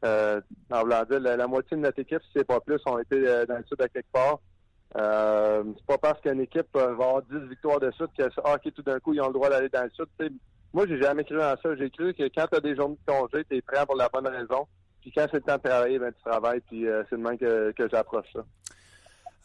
euh, 0.03 0.41
en 0.71 0.83
la, 0.83 1.47
moitié 1.47 1.77
de 1.77 1.81
notre 1.81 1.99
équipe, 1.99 2.21
si 2.23 2.29
c'est 2.35 2.47
pas 2.47 2.59
plus, 2.59 2.79
ont 2.85 2.99
été 2.99 3.15
euh, 3.15 3.45
dans 3.45 3.57
le 3.57 3.63
sud 3.63 3.81
à 3.81 3.87
quelque 3.87 4.11
part. 4.11 4.39
Euh, 4.95 5.63
c'est 5.77 5.85
pas 5.87 5.97
parce 5.97 6.21
qu'une 6.21 6.41
équipe 6.41 6.67
va 6.73 6.89
avoir 6.89 7.21
10 7.23 7.49
victoires 7.49 7.79
de 7.79 7.89
suite 7.91 8.11
que 8.17 8.23
ah, 8.43 8.55
ok, 8.55 8.73
tout 8.73 8.83
d'un 8.83 8.99
coup, 8.99 9.13
ils 9.13 9.21
ont 9.21 9.27
le 9.27 9.33
droit 9.33 9.49
d'aller 9.49 9.69
dans 9.69 9.83
le 9.83 9.89
sud. 9.89 10.05
T'sais, 10.17 10.29
moi, 10.73 10.85
j'ai 10.87 11.01
jamais 11.01 11.23
cru 11.23 11.37
en 11.41 11.55
ça. 11.61 11.75
J'ai 11.77 11.89
cru 11.89 12.13
que 12.13 12.23
quand 12.23 12.47
tu 12.47 12.57
as 12.57 12.59
des 12.59 12.75
journées 12.75 12.97
de 13.07 13.11
congé, 13.11 13.43
tu 13.49 13.57
es 13.57 13.61
prêt 13.61 13.85
pour 13.85 13.95
la 13.95 14.09
bonne 14.09 14.27
raison. 14.27 14.67
Puis 15.01 15.11
quand 15.11 15.27
c'est 15.29 15.37
le 15.37 15.41
temps 15.41 15.57
de 15.57 15.61
travailler, 15.61 15.99
ben, 15.99 16.11
tu 16.11 16.21
travailles. 16.29 16.61
Puis 16.67 16.87
euh, 16.87 17.03
c'est 17.09 17.15
le 17.15 17.21
même 17.21 17.37
que, 17.37 17.87
j'approche 17.91 18.27
ça. 18.33 18.45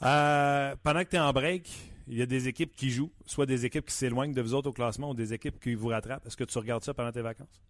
Euh, 0.03 0.77
pendant 0.83 1.01
que 1.05 1.09
tu 1.11 1.17
es 1.17 1.19
en 1.19 1.33
break, 1.33 1.69
il 2.07 2.19
y 2.19 2.23
a 2.23 2.27
des 2.27 2.49
équipes 2.49 2.75
qui 2.75 2.91
jouent, 2.91 3.11
soit 3.27 3.47
des 3.47 3.67
équipes 3.67 3.87
qui 3.87 3.95
s'éloignent 3.95 4.33
de 4.33 4.41
vous 4.41 4.55
autres 4.55 4.71
au 4.71 4.73
classement 4.73 5.11
ou 5.11 5.15
des 5.15 5.35
équipes 5.35 5.61
qui 5.61 5.75
vous 5.75 5.89
rattrapent. 5.89 6.27
Est-ce 6.27 6.37
que 6.37 6.45
tu 6.45 6.59
regardes 6.59 6.85
ça 6.85 6.95
pendant 6.95 7.13
tes 7.13 7.23
vacances? 7.23 7.63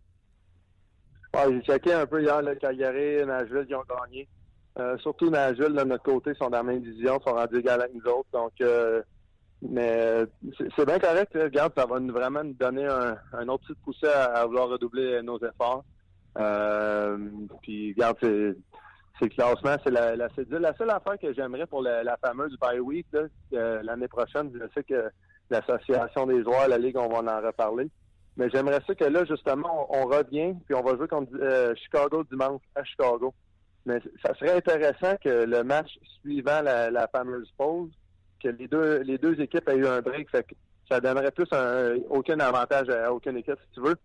J'ai 1.46 1.60
checké 1.62 1.92
un 1.92 2.06
peu 2.06 2.22
hier 2.22 2.42
le 2.42 2.54
Calgary, 2.54 3.24
Nashville 3.24 3.66
qui 3.66 3.74
ont 3.74 3.84
gagné. 3.88 4.28
Euh, 4.78 4.96
surtout 4.98 5.28
Nashville, 5.30 5.74
de 5.74 5.84
notre 5.84 6.04
côté, 6.04 6.34
sont 6.34 6.50
dans 6.50 6.58
la 6.58 6.62
même 6.62 6.80
division, 6.80 7.20
sont 7.20 7.34
rendus 7.34 7.58
égal 7.58 7.80
avec 7.80 7.94
nous 7.94 8.10
autres. 8.10 8.28
Donc, 8.32 8.52
euh, 8.60 9.02
mais 9.60 10.24
c'est 10.76 10.86
bien 10.86 10.98
correct. 10.98 11.32
Regarde, 11.34 11.72
ça 11.76 11.84
va 11.84 11.98
vraiment 11.98 12.44
nous 12.44 12.54
donner 12.54 12.86
un, 12.86 13.48
autre 13.48 13.64
petit 13.66 13.78
poussé 13.84 14.06
à, 14.06 14.46
vouloir 14.46 14.68
redoubler 14.68 15.20
nos 15.22 15.38
efforts. 15.38 15.84
Euh, 16.38 17.18
puis, 17.62 17.92
regarde, 17.92 18.16
c'est 18.22 18.56
c'est 19.20 19.30
classement, 19.30 19.74
c'est 19.82 19.90
la, 19.90 20.14
la, 20.14 20.28
la 20.48 20.74
seule 20.76 20.90
affaire 20.90 21.18
que 21.18 21.34
j'aimerais 21.34 21.66
pour 21.66 21.82
la, 21.82 22.16
fameuse 22.24 22.56
bye 22.60 22.78
week 22.78 23.06
l'année 23.50 24.06
prochaine. 24.06 24.52
Je 24.54 24.64
sais 24.72 24.84
que 24.84 25.10
l'association 25.50 26.26
des 26.26 26.40
joueurs, 26.44 26.68
la 26.68 26.78
ligue, 26.78 26.96
on 26.96 27.08
va 27.08 27.18
en 27.18 27.44
reparler. 27.44 27.90
Mais 28.38 28.48
j'aimerais 28.50 28.80
ça 28.86 28.94
que 28.94 29.04
là, 29.04 29.24
justement, 29.24 29.88
on, 29.90 30.06
revient, 30.06 30.54
puis 30.64 30.74
on 30.74 30.82
va 30.82 30.96
jouer 30.96 31.08
contre 31.08 31.32
euh, 31.34 31.74
Chicago 31.74 32.22
dimanche 32.30 32.62
à 32.76 32.84
Chicago. 32.84 33.34
Mais 33.84 34.00
ça 34.24 34.32
serait 34.34 34.56
intéressant 34.56 35.16
que 35.22 35.44
le 35.44 35.64
match 35.64 35.98
suivant 36.20 36.62
la, 36.62 37.08
fameuse 37.08 37.52
pause, 37.58 37.90
que 38.42 38.48
les 38.48 38.68
deux 38.68 39.00
les 39.00 39.18
deux 39.18 39.40
équipes 39.40 39.68
aient 39.68 39.76
eu 39.76 39.86
un 39.88 40.00
break. 40.00 40.30
Fait 40.30 40.44
que 40.44 40.54
ça 40.88 41.00
donnerait 41.00 41.32
plus 41.32 41.48
un, 41.50 41.96
aucun 42.10 42.38
avantage 42.38 42.88
à 42.90 43.12
aucune 43.12 43.36
équipe, 43.36 43.58
si 43.66 43.74
tu 43.74 43.80
veux. 43.80 43.96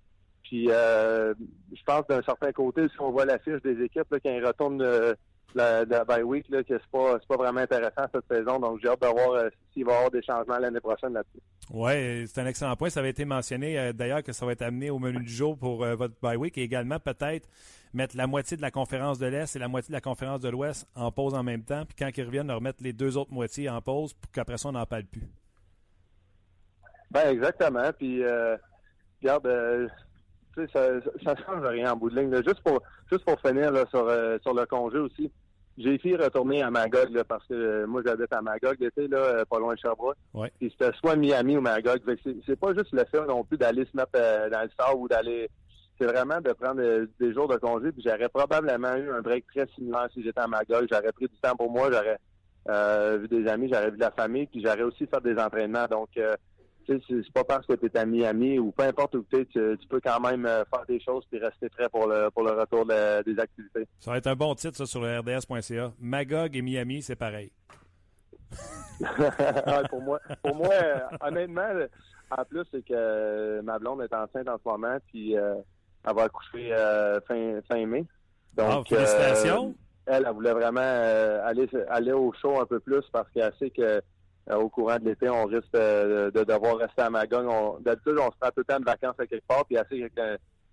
Puis 0.43 0.65
euh, 0.71 1.36
je 1.71 1.84
pense 1.86 2.07
d'un 2.07 2.23
certain 2.23 2.51
côté, 2.51 2.88
si 2.89 2.99
on 2.99 3.11
voit 3.11 3.25
la 3.25 3.38
fiche 3.38 3.61
des 3.61 3.84
équipes 3.84 4.11
là, 4.11 4.19
quand 4.19 4.31
ils 4.31 4.45
retournent 4.45 4.79
de, 4.79 5.15
la, 5.55 5.85
de 5.85 6.03
bye 6.05 6.23
week, 6.23 6.47
là, 6.49 6.63
que 6.63 6.77
c'est 6.77 6.91
pas 6.91 7.17
c'est 7.19 7.27
pas 7.27 7.37
vraiment 7.37 7.61
intéressant 7.61 8.05
cette 8.13 8.27
saison. 8.29 8.59
Donc 8.59 8.79
j'ai 8.81 8.89
hâte 8.89 9.01
de 9.01 9.07
voir 9.07 9.31
euh, 9.31 9.49
s'il 9.73 9.85
va 9.85 9.91
y 9.91 9.95
avoir 9.95 10.11
des 10.11 10.23
changements 10.23 10.57
l'année 10.57 10.79
prochaine 10.79 11.13
là-dessus. 11.13 11.41
Oui, 11.71 12.27
c'est 12.27 12.41
un 12.41 12.45
excellent 12.45 12.75
point. 12.75 12.89
Ça 12.89 12.99
avait 12.99 13.09
été 13.09 13.25
mentionné 13.25 13.79
euh, 13.79 13.93
d'ailleurs 13.93 14.23
que 14.23 14.31
ça 14.31 14.45
va 14.45 14.51
être 14.51 14.61
amené 14.61 14.89
au 14.89 14.99
menu 14.99 15.19
du 15.19 15.31
jour 15.31 15.57
pour 15.57 15.85
votre 15.85 16.13
bye 16.21 16.37
week 16.37 16.57
et 16.57 16.63
également 16.63 16.99
peut-être 16.99 17.47
mettre 17.93 18.17
la 18.17 18.27
moitié 18.27 18.57
de 18.57 18.61
la 18.61 18.71
conférence 18.71 19.19
de 19.19 19.27
l'Est 19.27 19.55
et 19.55 19.59
la 19.59 19.67
moitié 19.67 19.91
de 19.91 19.97
la 19.97 20.01
conférence 20.01 20.41
de 20.41 20.49
l'Ouest 20.49 20.87
en 20.95 21.11
pause 21.11 21.33
en 21.33 21.43
même 21.43 21.63
temps. 21.63 21.85
Puis 21.85 21.95
quand 21.97 22.09
ils 22.15 22.25
reviennent, 22.25 22.51
remettre 22.51 22.83
les 22.83 22.93
deux 22.93 23.17
autres 23.17 23.31
moitiés 23.31 23.69
en 23.69 23.81
pause 23.81 24.13
pour 24.13 24.31
qu'après 24.31 24.57
ça, 24.57 24.69
on 24.69 24.73
n'en 24.73 24.85
parle 24.85 25.05
plus. 25.05 25.27
Ben 27.11 27.29
exactement. 27.29 27.91
Puis 27.97 28.23
regarde, 29.21 29.47
ça, 30.73 30.99
ça 31.23 31.35
change 31.45 31.65
rien 31.65 31.93
en 31.93 31.95
bout 31.95 32.09
de 32.09 32.19
ligne. 32.19 32.35
Juste 32.43 32.61
pour 32.61 32.81
juste 33.13 33.25
pour 33.25 33.39
finir 33.39 33.71
là, 33.71 33.85
sur, 33.89 34.07
euh, 34.07 34.37
sur 34.41 34.53
le 34.53 34.65
congé 34.65 34.97
aussi, 34.97 35.31
j'ai 35.78 35.97
fait 35.97 36.15
retourner 36.15 36.61
à 36.61 36.69
Magog 36.69 37.09
là, 37.09 37.24
parce 37.24 37.45
que 37.47 37.53
euh, 37.53 37.88
moi 37.88 38.01
j'habite 38.05 38.32
à 38.32 38.41
Magog 38.41 38.76
l'été, 38.80 39.07
là, 39.07 39.17
euh, 39.17 39.45
pas 39.45 39.59
loin 39.59 39.74
de 39.74 39.80
Sherbrooke. 39.80 40.17
Ouais. 40.34 40.51
Puis 40.59 40.71
c'était 40.71 40.95
soit 40.97 41.15
Miami 41.15 41.57
ou 41.57 41.61
Magog. 41.61 41.99
C'est 42.45 42.59
pas 42.59 42.74
juste 42.74 42.91
le 42.91 43.05
fait 43.05 43.26
non 43.26 43.43
plus 43.43 43.57
d'aller 43.57 43.86
se 43.86 43.97
mettre 43.97 44.11
dans 44.13 44.61
le 44.61 44.69
sort 44.80 44.99
ou 44.99 45.07
d'aller. 45.07 45.49
C'est 45.99 46.07
vraiment 46.07 46.41
de 46.41 46.51
prendre 46.53 46.82
des 47.19 47.34
jours 47.34 47.47
de 47.47 47.57
congé. 47.57 47.91
Puis 47.91 48.03
j'aurais 48.05 48.30
probablement 48.30 48.95
eu 48.95 49.11
un 49.11 49.21
break 49.21 49.45
très 49.47 49.67
similaire 49.76 50.07
si 50.13 50.24
j'étais 50.24 50.41
à 50.41 50.47
Magog. 50.47 50.88
J'aurais 50.91 51.11
pris 51.11 51.28
du 51.28 51.38
temps 51.41 51.55
pour 51.55 51.71
moi, 51.71 51.89
j'aurais 51.91 53.17
vu 53.17 53.28
des 53.28 53.47
amis, 53.47 53.69
j'aurais 53.71 53.91
vu 53.91 53.97
de 53.97 54.01
la 54.01 54.11
famille, 54.11 54.47
puis 54.47 54.61
j'aurais 54.63 54.84
aussi 54.84 55.07
fait 55.07 55.24
des 55.24 55.39
entraînements. 55.39 55.86
Donc 55.89 56.09
c'est 56.88 57.34
pas 57.34 57.43
parce 57.43 57.65
que 57.65 57.73
tu 57.73 57.86
es 57.86 57.97
à 57.97 58.05
Miami 58.05 58.59
ou 58.59 58.71
peu 58.71 58.84
importe 58.84 59.15
où 59.15 59.25
tu 59.31 59.39
es, 59.39 59.45
tu 59.45 59.88
peux 59.89 59.99
quand 59.99 60.19
même 60.19 60.45
euh, 60.45 60.63
faire 60.65 60.86
des 60.88 60.99
choses 60.99 61.25
et 61.31 61.38
rester 61.38 61.69
prêt 61.69 61.89
pour 61.89 62.07
le, 62.07 62.29
pour 62.29 62.43
le 62.43 62.51
retour 62.51 62.86
des 62.86 63.39
activités. 63.39 63.88
Ça 63.99 64.11
va 64.11 64.17
être 64.17 64.27
un 64.27 64.36
bon 64.36 64.53
titre, 64.55 64.77
ça, 64.77 64.86
sur 64.86 65.01
le 65.01 65.19
RDS.ca. 65.19 65.93
Magog 65.99 66.55
et 66.55 66.61
Miami, 66.61 67.01
c'est 67.01 67.15
pareil. 67.15 67.51
pour 69.89 70.01
moi, 70.01 70.19
pour 70.43 70.55
moi 70.55 70.69
euh, 70.71 70.99
honnêtement, 71.21 71.69
en 72.29 72.45
plus, 72.45 72.63
c'est 72.71 72.86
que 72.86 73.61
ma 73.61 73.79
blonde 73.79 74.01
est 74.01 74.13
enceinte 74.13 74.47
en 74.47 74.57
ce 74.57 74.69
moment, 74.69 74.97
puis 75.07 75.38
euh, 75.38 75.55
elle 76.07 76.15
va 76.15 76.23
accoucher 76.23 76.69
fin, 77.27 77.59
fin 77.67 77.86
mai. 77.86 78.05
Donc, 78.55 78.88
félicitations! 78.88 79.73
elle, 80.05 80.25
elle 80.27 80.34
voulait 80.34 80.53
vraiment 80.53 80.81
aller, 80.81 81.67
aller 81.89 82.11
au 82.11 82.34
show 82.34 82.59
un 82.59 82.65
peu 82.65 82.79
plus 82.79 83.03
parce 83.11 83.29
qu'elle 83.31 83.53
sait 83.59 83.69
que 83.69 83.81
euh, 83.81 84.01
au 84.51 84.69
courant 84.69 84.97
de 84.99 85.05
l'été, 85.05 85.29
on 85.29 85.45
risque 85.45 85.71
de, 85.73 86.43
devoir 86.43 86.77
rester 86.77 87.01
à 87.01 87.09
Magog. 87.09 87.81
D'habitude, 87.81 88.17
on 88.19 88.31
se 88.31 88.37
prend 88.37 88.49
tout 88.49 88.59
le 88.59 88.63
temps 88.65 88.79
de 88.79 88.85
vacances 88.85 89.19
à 89.19 89.25
quelque 89.25 89.47
part, 89.47 89.65
puis 89.65 89.77
assez 89.77 90.01
avec 90.01 90.13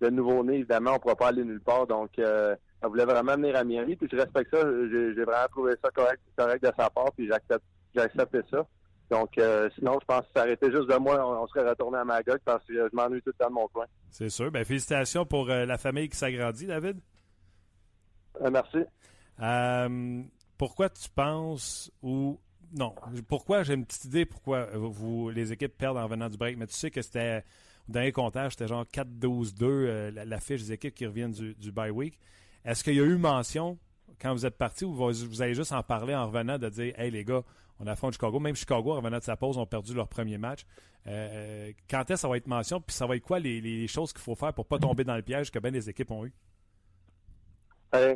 le, 0.01 0.09
nouveau-né, 0.09 0.55
évidemment, 0.55 0.91
on 0.91 0.95
ne 0.95 0.99
pourra 0.99 1.15
pas 1.15 1.27
aller 1.27 1.43
nulle 1.43 1.61
part. 1.61 1.87
Donc, 1.87 2.09
euh, 2.19 2.55
elle 2.81 2.89
voulait 2.89 3.05
vraiment 3.05 3.35
venir 3.35 3.55
à 3.55 3.63
Miami, 3.63 3.95
puis 3.95 4.09
je 4.11 4.17
respecte 4.17 4.53
ça. 4.53 4.61
J'ai 4.61 5.23
vraiment 5.23 5.47
trouvé 5.49 5.73
ça 5.81 5.89
correct, 5.91 6.21
correct 6.35 6.63
de 6.63 6.71
sa 6.77 6.89
part, 6.89 7.11
puis 7.15 7.27
j'accepte 7.27 7.63
j'ai 7.93 8.01
accepté 8.01 8.39
ça. 8.49 8.65
Donc, 9.09 9.37
euh, 9.37 9.69
sinon, 9.75 9.99
je 9.99 10.05
pense 10.05 10.21
que 10.21 10.31
ça 10.33 10.43
arrêtait 10.43 10.71
juste 10.71 10.89
de 10.89 10.95
moi, 10.95 11.41
on, 11.41 11.45
serait 11.47 11.67
retourné 11.69 11.97
à 11.97 12.05
Magog 12.05 12.39
parce 12.45 12.65
que 12.65 12.73
je 12.73 12.95
m'ennuie 12.95 13.21
tout 13.21 13.31
le 13.31 13.33
temps 13.33 13.49
de 13.49 13.53
mon 13.53 13.67
coin. 13.67 13.85
C'est 14.09 14.29
sûr. 14.29 14.49
Ben, 14.51 14.63
félicitations 14.63 15.25
pour 15.25 15.47
la 15.47 15.77
famille 15.77 16.07
qui 16.07 16.17
s'agrandit, 16.17 16.65
David. 16.65 16.99
merci. 18.49 18.85
pourquoi 20.57 20.89
tu 20.89 21.09
penses 21.09 21.91
ou 22.01 22.39
non. 22.73 22.95
Pourquoi? 23.27 23.63
J'ai 23.63 23.73
une 23.73 23.85
petite 23.85 24.05
idée 24.05 24.25
pourquoi 24.25 24.65
vous 24.75 25.29
les 25.29 25.51
équipes 25.51 25.77
perdent 25.77 25.97
en 25.97 26.07
venant 26.07 26.29
du 26.29 26.37
break, 26.37 26.57
mais 26.57 26.67
tu 26.67 26.73
sais 26.73 26.91
que 26.91 27.01
c'était 27.01 27.43
au 27.89 27.91
dernier 27.91 28.11
comptage, 28.11 28.53
c'était 28.53 28.67
genre 28.67 28.85
4-12-2 28.85 29.63
euh, 29.63 30.11
la, 30.25 30.39
fiche 30.39 30.61
des 30.61 30.73
équipes 30.73 30.93
qui 30.93 31.05
reviennent 31.05 31.31
du, 31.31 31.55
du 31.55 31.71
bye 31.71 31.89
week. 31.89 32.17
Est-ce 32.63 32.83
qu'il 32.83 32.95
y 32.95 32.99
a 32.99 33.03
eu 33.03 33.17
mention 33.17 33.77
quand 34.21 34.33
vous 34.33 34.45
êtes 34.45 34.57
parti 34.57 34.85
ou 34.85 34.93
vous, 34.93 35.41
allez 35.41 35.55
juste 35.55 35.71
en 35.71 35.81
parler 35.81 36.13
en 36.15 36.27
revenant 36.27 36.57
de 36.57 36.69
dire 36.69 36.93
Hey 36.97 37.11
les 37.11 37.25
gars, 37.25 37.41
on 37.79 37.87
affronte 37.87 38.13
Chicago. 38.13 38.39
Même 38.39 38.55
Chicago, 38.55 38.91
en 38.91 38.97
revenant 38.97 39.17
de 39.17 39.23
sa 39.23 39.35
pause, 39.35 39.57
ont 39.57 39.65
perdu 39.65 39.93
leur 39.93 40.07
premier 40.07 40.37
match. 40.37 40.65
Euh, 41.07 41.71
quand 41.89 42.01
est-ce 42.01 42.09
que 42.09 42.15
ça 42.17 42.27
va 42.27 42.37
être 42.37 42.47
mention? 42.47 42.79
Puis 42.79 42.95
ça 42.95 43.07
va 43.07 43.15
être 43.15 43.23
quoi 43.23 43.39
les, 43.39 43.87
choses 43.87 44.13
qu'il 44.13 44.21
faut 44.21 44.35
faire 44.35 44.53
pour 44.53 44.67
pas 44.67 44.77
tomber 44.77 45.03
dans 45.03 45.15
le 45.15 45.23
piège 45.23 45.49
que 45.49 45.57
bien 45.57 45.71
les 45.71 45.89
équipes 45.89 46.11
ont 46.11 46.25
eu? 46.25 46.33
Euh, 47.93 48.15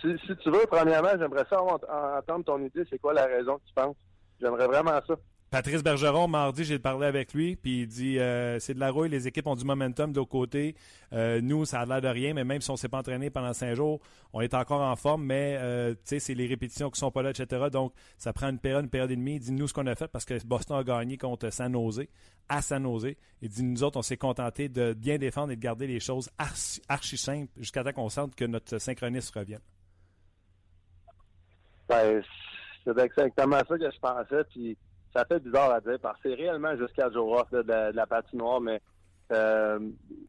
si, 0.00 0.36
tu 0.42 0.50
veux, 0.50 0.64
premièrement, 0.70 1.10
j'aimerais 1.18 1.44
ça 1.50 1.62
entendre 1.62 2.44
ton 2.44 2.58
idée. 2.64 2.84
C'est 2.88 2.98
quoi 2.98 3.12
la 3.12 3.26
raison 3.26 3.58
que 3.58 3.66
tu 3.66 3.74
penses? 3.74 3.96
J'aimerais 4.40 4.66
vraiment 4.66 4.98
ça. 5.06 5.14
Patrice 5.50 5.82
Bergeron, 5.82 6.28
mardi, 6.28 6.62
j'ai 6.62 6.78
parlé 6.78 7.08
avec 7.08 7.34
lui, 7.34 7.56
puis 7.56 7.80
il 7.80 7.88
dit 7.88 8.20
euh, 8.20 8.60
c'est 8.60 8.72
de 8.72 8.78
la 8.78 8.92
rouille, 8.92 9.08
les 9.08 9.26
équipes 9.26 9.48
ont 9.48 9.56
du 9.56 9.64
momentum 9.64 10.12
de 10.12 10.20
côté. 10.20 10.76
Euh, 11.12 11.40
nous, 11.40 11.64
ça 11.64 11.80
a 11.80 11.86
l'air 11.86 12.00
de 12.00 12.06
rien, 12.06 12.34
mais 12.34 12.44
même 12.44 12.60
si 12.60 12.70
on 12.70 12.74
ne 12.74 12.78
s'est 12.78 12.88
pas 12.88 12.98
entraîné 12.98 13.30
pendant 13.30 13.52
cinq 13.52 13.74
jours, 13.74 13.98
on 14.32 14.42
est 14.42 14.54
encore 14.54 14.80
en 14.80 14.94
forme, 14.94 15.24
mais 15.24 15.56
euh, 15.58 15.96
c'est 16.04 16.34
les 16.34 16.46
répétitions 16.46 16.88
qui 16.88 17.00
sont 17.00 17.10
pas 17.10 17.22
là, 17.22 17.30
etc. 17.30 17.66
Donc, 17.72 17.92
ça 18.16 18.32
prend 18.32 18.48
une 18.48 18.60
période, 18.60 18.84
une 18.84 18.90
période 18.90 19.10
et 19.10 19.16
demie. 19.16 19.34
Il 19.34 19.40
dit 19.40 19.50
nous 19.50 19.66
ce 19.66 19.74
qu'on 19.74 19.88
a 19.88 19.96
fait 19.96 20.06
parce 20.06 20.24
que 20.24 20.40
Boston 20.46 20.76
a 20.76 20.84
gagné 20.84 21.18
contre 21.18 21.50
San 21.50 21.72
Jose, 21.72 22.06
à 22.48 22.62
San 22.62 22.84
Jose. 22.84 23.16
Il 23.42 23.48
dit 23.48 23.64
nous 23.64 23.82
autres, 23.82 23.98
on 23.98 24.02
s'est 24.02 24.16
contenté 24.16 24.68
de 24.68 24.92
bien 24.92 25.18
défendre 25.18 25.50
et 25.50 25.56
de 25.56 25.60
garder 25.60 25.88
les 25.88 25.98
choses 25.98 26.30
archi, 26.38 27.18
simples 27.18 27.50
jusqu'à 27.56 27.82
temps 27.82 27.92
qu'on 27.92 28.08
sente 28.08 28.36
que 28.36 28.44
notre 28.44 28.78
synchronisme 28.78 29.36
revienne. 29.36 29.62
Ben, 31.88 32.22
c'est 32.84 32.96
exactement 32.96 33.58
ça 33.68 33.76
que 33.76 33.90
je 33.90 33.98
pensais, 33.98 34.44
puis 34.48 34.78
ça 35.14 35.24
fait 35.24 35.40
bizarre 35.40 35.72
à 35.72 35.80
dire 35.80 35.98
parce 36.00 36.20
que 36.20 36.28
c'est 36.28 36.34
réellement 36.34 36.76
juste 36.76 36.94
quatre 36.94 37.12
jours 37.12 37.32
off 37.32 37.50
de, 37.50 37.92
la 37.94 38.06
patinoire, 38.06 38.60
mais 38.60 38.80
euh, 39.32 39.78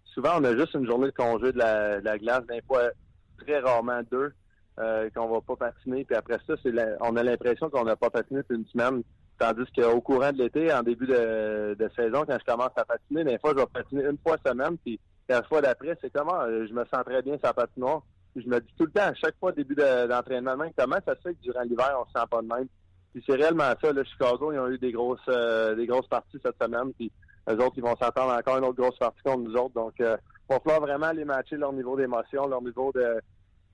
souvent 0.05 0.39
on 0.39 0.43
a 0.43 0.55
juste 0.55 0.73
une 0.73 0.86
journée 0.86 1.07
de 1.07 1.15
congé 1.15 1.51
de 1.51 1.57
la, 1.57 2.17
glace, 2.17 2.45
d'un 2.47 2.61
fois 2.67 2.89
très 3.38 3.59
rarement 3.59 4.01
deux, 4.11 4.34
euh, 4.79 5.09
qu'on 5.15 5.27
va 5.27 5.41
pas 5.41 5.55
patiner, 5.71 6.05
puis 6.05 6.15
après 6.15 6.39
ça, 6.47 6.53
c'est 6.63 6.73
on 7.01 7.15
a 7.15 7.23
l'impression 7.23 7.69
qu'on 7.69 7.84
n'a 7.84 7.95
pas 7.95 8.09
patiné 8.09 8.41
une 8.49 8.65
semaine. 8.67 9.03
Tandis 9.38 9.65
qu'au 9.75 10.01
courant 10.01 10.32
de 10.32 10.38
l'été, 10.38 10.71
en 10.71 10.84
début 10.84 11.07
de, 11.07 11.89
saison, 11.95 12.25
quand 12.27 12.38
je 12.39 12.45
commence 12.45 12.73
à 12.75 12.86
patiner, 12.86 13.23
des 13.23 13.39
fois, 13.39 13.53
je 13.55 13.61
vais 13.61 13.65
patiner 13.73 14.03
une 14.03 14.17
fois 14.19 14.38
semaine, 14.45 14.77
puis 14.77 14.99
la 15.27 15.41
fois 15.43 15.61
d'après, 15.61 15.97
c'est 15.99 16.13
comment 16.13 16.41
euh, 16.41 16.67
je 16.67 16.73
me 16.73 16.86
sens 16.86 17.03
très 17.03 17.23
bien 17.23 17.38
sur 17.39 17.47
la 17.47 17.53
patinoire. 17.53 18.03
je 18.36 18.47
me 18.47 18.59
dis 18.59 18.73
tout 18.77 18.86
le 18.86 18.91
temps, 18.91 19.07
à 19.07 19.13
chaque 19.15 19.36
fois, 19.39 19.51
début 19.51 19.73
d'entraînement, 19.73 20.55
comment 20.77 20.97
ça 21.05 21.15
se 21.15 21.21
fait 21.21 21.34
que 21.34 21.41
durant 21.41 21.61
l'hiver, 21.61 21.97
on 21.99 22.05
se 22.05 22.11
sent 22.11 22.27
pas 22.29 22.41
de 22.41 22.47
même? 22.47 22.67
Puis 23.14 23.24
c'est 23.28 23.36
réellement 23.36 23.74
ça. 23.82 23.91
Le 23.91 24.03
Chicago, 24.03 24.51
ils 24.53 24.59
ont 24.59 24.70
eu 24.70 24.78
des 24.78 24.91
grosses 24.91 25.20
euh, 25.28 25.76
des 25.76 25.86
grosses 25.86 26.07
parties 26.07 26.38
cette 26.43 26.62
semaine. 26.62 26.93
Puis 26.93 27.12
eux 27.49 27.55
autres, 27.55 27.74
ils 27.78 27.84
vont 27.84 27.95
s'attendre 27.97 28.34
encore 28.34 28.57
une 28.57 28.66
autre 28.66 28.82
grosse 28.82 28.97
partie 28.97 29.22
contre 29.24 29.43
nous 29.43 29.55
autres. 29.55 29.74
Donc, 29.74 29.99
euh, 29.99 30.16
il 30.49 30.53
va 30.53 30.59
falloir 30.59 30.82
vraiment 30.82 31.12
les 31.12 31.26
matcher 31.26 31.57
leur 31.57 31.74
niveau 31.74 31.97
d'émotion, 31.97 32.47
leur 32.47 32.62
niveau 32.62 32.91
de, 32.93 33.22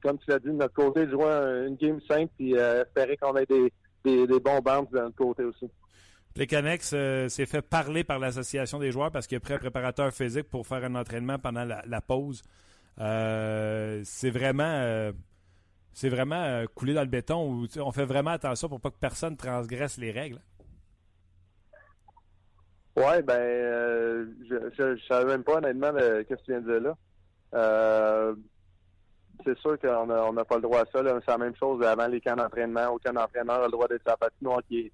comme 0.01 0.17
tu 0.19 0.29
l'as 0.29 0.39
dit, 0.39 0.47
de 0.47 0.53
notre 0.53 0.73
côté, 0.73 1.07
jouer 1.09 1.65
une 1.67 1.75
game 1.75 1.99
simple 2.07 2.31
puis 2.38 2.57
euh, 2.57 2.83
espérer 2.83 3.17
qu'on 3.17 3.35
ait 3.35 3.45
des, 3.45 3.71
des, 4.03 4.39
bons 4.39 4.59
bandes 4.59 4.88
de 4.91 4.99
notre 4.99 5.15
côté 5.15 5.43
aussi. 5.43 5.69
Plecanex 6.33 6.89
s'est 7.29 7.45
fait 7.45 7.61
parler 7.61 8.03
par 8.03 8.19
l'association 8.19 8.79
des 8.79 8.91
joueurs 8.91 9.11
parce 9.11 9.25
qu'il 9.25 9.38
a 9.38 9.39
pris 9.39 9.53
un 9.53 9.57
préparateur 9.57 10.11
physique 10.11 10.49
pour 10.49 10.67
faire 10.67 10.83
un 10.83 10.95
entraînement 10.95 11.39
pendant 11.39 11.65
la, 11.65 12.01
pause. 12.01 12.43
c'est 12.97 14.29
vraiment 14.29 15.11
c'est 15.97 16.09
vraiment 16.09 16.43
euh, 16.43 16.65
coulé 16.75 16.93
dans 16.93 17.01
le 17.01 17.07
béton 17.07 17.51
où 17.51 17.65
on 17.79 17.91
fait 17.91 18.05
vraiment 18.05 18.29
attention 18.29 18.69
pour 18.69 18.79
pas 18.79 18.91
que 18.91 18.99
personne 18.99 19.35
transgresse 19.35 19.97
les 19.97 20.11
règles? 20.11 20.39
Oui, 22.95 23.23
ben, 23.23 23.33
euh, 23.33 24.27
je 24.47 24.83
ne 24.83 24.97
savais 25.09 25.25
même 25.25 25.43
pas 25.43 25.55
honnêtement 25.55 25.89
ce 25.97 26.21
que 26.21 26.35
tu 26.35 26.51
viens 26.51 26.61
de 26.61 26.71
dire 26.71 26.81
là. 26.81 26.97
Euh, 27.55 28.35
c'est 29.43 29.57
sûr 29.57 29.79
qu'on 29.79 30.05
n'a 30.05 30.23
on 30.23 30.35
pas 30.35 30.57
le 30.57 30.61
droit 30.61 30.81
à 30.81 30.85
ça. 30.85 31.01
C'est 31.03 31.31
la 31.31 31.37
même 31.39 31.55
chose 31.55 31.83
avant 31.83 32.05
les 32.05 32.21
camps 32.21 32.35
d'entraînement. 32.35 32.89
Aucun 32.89 33.15
entraîneur 33.15 33.63
a 33.63 33.65
le 33.65 33.71
droit 33.71 33.87
d'être 33.87 34.07
sa 34.07 34.15
patinoire 34.17 34.61
qui 34.67 34.81
est, 34.81 34.91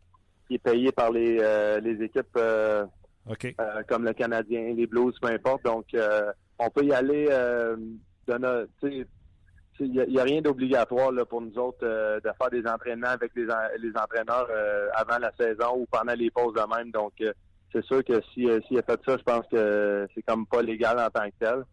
qui 0.47 0.56
est 0.56 0.60
payé 0.60 0.93
par 0.93 1.12
les, 1.12 1.38
euh, 1.41 1.82
les 1.82 2.01
équipes 2.01 2.38
euh, 2.38 2.86
comme 3.89 4.06
le 4.06 4.14
Canadien, 4.14 4.74
les 4.74 4.88
Blues, 4.88 5.20
peu 5.22 5.28
importe. 5.28 5.66
Donc, 5.66 5.86
on 6.60 6.70
peut 6.70 6.86
y 6.86 6.93
aller 6.93 7.26
de 7.28 8.38
notre- 8.38 8.70
il 9.86 10.06
n'y 10.10 10.20
a, 10.20 10.24
rien 10.24 10.42
d'obligatoire 10.42 11.12
là, 11.12 11.26
pour 11.26 11.42
nous 11.42 11.58
autres 11.58 11.80
euh, 11.84 12.20
de 12.20 12.30
faire 12.38 12.50
des 12.50 12.66
entraînements 12.68 13.10
avec 13.10 13.32
les, 13.36 13.50
en- 13.50 13.70
les 13.80 13.92
entraîneurs 13.92 14.48
euh, 14.50 14.88
avant 14.96 15.18
la 15.20 15.32
saison 15.38 15.76
ou 15.78 15.86
pendant 15.92 16.14
les 16.14 16.32
pauses 16.32 16.54
de 16.54 16.76
même. 16.76 16.92
Donc, 16.92 17.14
euh, 17.22 17.34
c'est 17.72 17.84
sûr 17.86 18.04
que 18.04 18.22
si, 18.34 18.48
s'il 18.68 18.78
a 18.80 18.84
fait 18.84 19.00
ça, 19.06 19.18
je 19.18 19.24
pense 19.24 19.46
que 19.52 20.08
c'est 20.14 20.22
comme 20.24 20.46
pas 20.46 20.62
légal 20.62 21.00
en 21.00 21.10
tant 21.10 21.26
que 21.30 21.36
tel. 21.40 21.64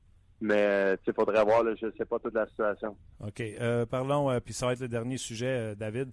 Mais 0.42 0.96
il 1.06 1.12
faudrait 1.12 1.44
voir, 1.44 1.62
je 1.78 1.86
sais 1.98 2.04
pas 2.06 2.18
toute 2.18 2.32
la 2.32 2.46
situation. 2.46 2.96
OK. 3.22 3.42
Parlons, 3.90 4.40
puis 4.40 4.54
ça 4.54 4.64
va 4.64 4.72
être 4.72 4.80
le 4.80 4.88
dernier 4.88 5.18
sujet, 5.18 5.76
David. 5.76 6.10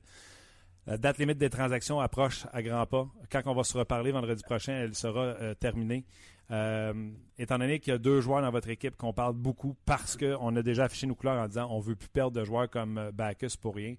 La 0.85 0.97
date 0.97 1.17
limite 1.17 1.37
des 1.37 1.49
transactions 1.49 2.01
approche 2.01 2.45
à 2.51 2.61
grands 2.61 2.85
pas. 2.85 3.07
Quand 3.31 3.41
on 3.45 3.53
va 3.53 3.63
se 3.63 3.77
reparler 3.77 4.11
vendredi 4.11 4.43
prochain, 4.43 4.73
elle 4.73 4.95
sera 4.95 5.33
terminée. 5.61 6.03
Euh, 6.49 6.93
étant 7.37 7.57
donné 7.57 7.79
qu'il 7.79 7.91
y 7.91 7.95
a 7.95 7.97
deux 7.97 8.21
joueurs 8.21 8.41
dans 8.41 8.51
votre 8.51 8.69
équipe 8.69 8.95
qu'on 8.95 9.11
parle 9.11 9.33
beaucoup 9.33 9.75
parce 9.85 10.15
qu'on 10.15 10.55
a 10.55 10.61
déjà 10.61 10.85
affiché 10.85 11.05
nos 11.05 11.13
couleurs 11.15 11.41
en 11.41 11.47
disant 11.47 11.67
on 11.69 11.79
veut 11.79 11.95
plus 11.95 12.07
perdre 12.07 12.39
de 12.39 12.45
joueurs 12.45 12.69
comme 12.69 12.97
euh, 12.97 13.11
Bacchus 13.11 13.57
pour 13.61 13.75
rien. 13.75 13.95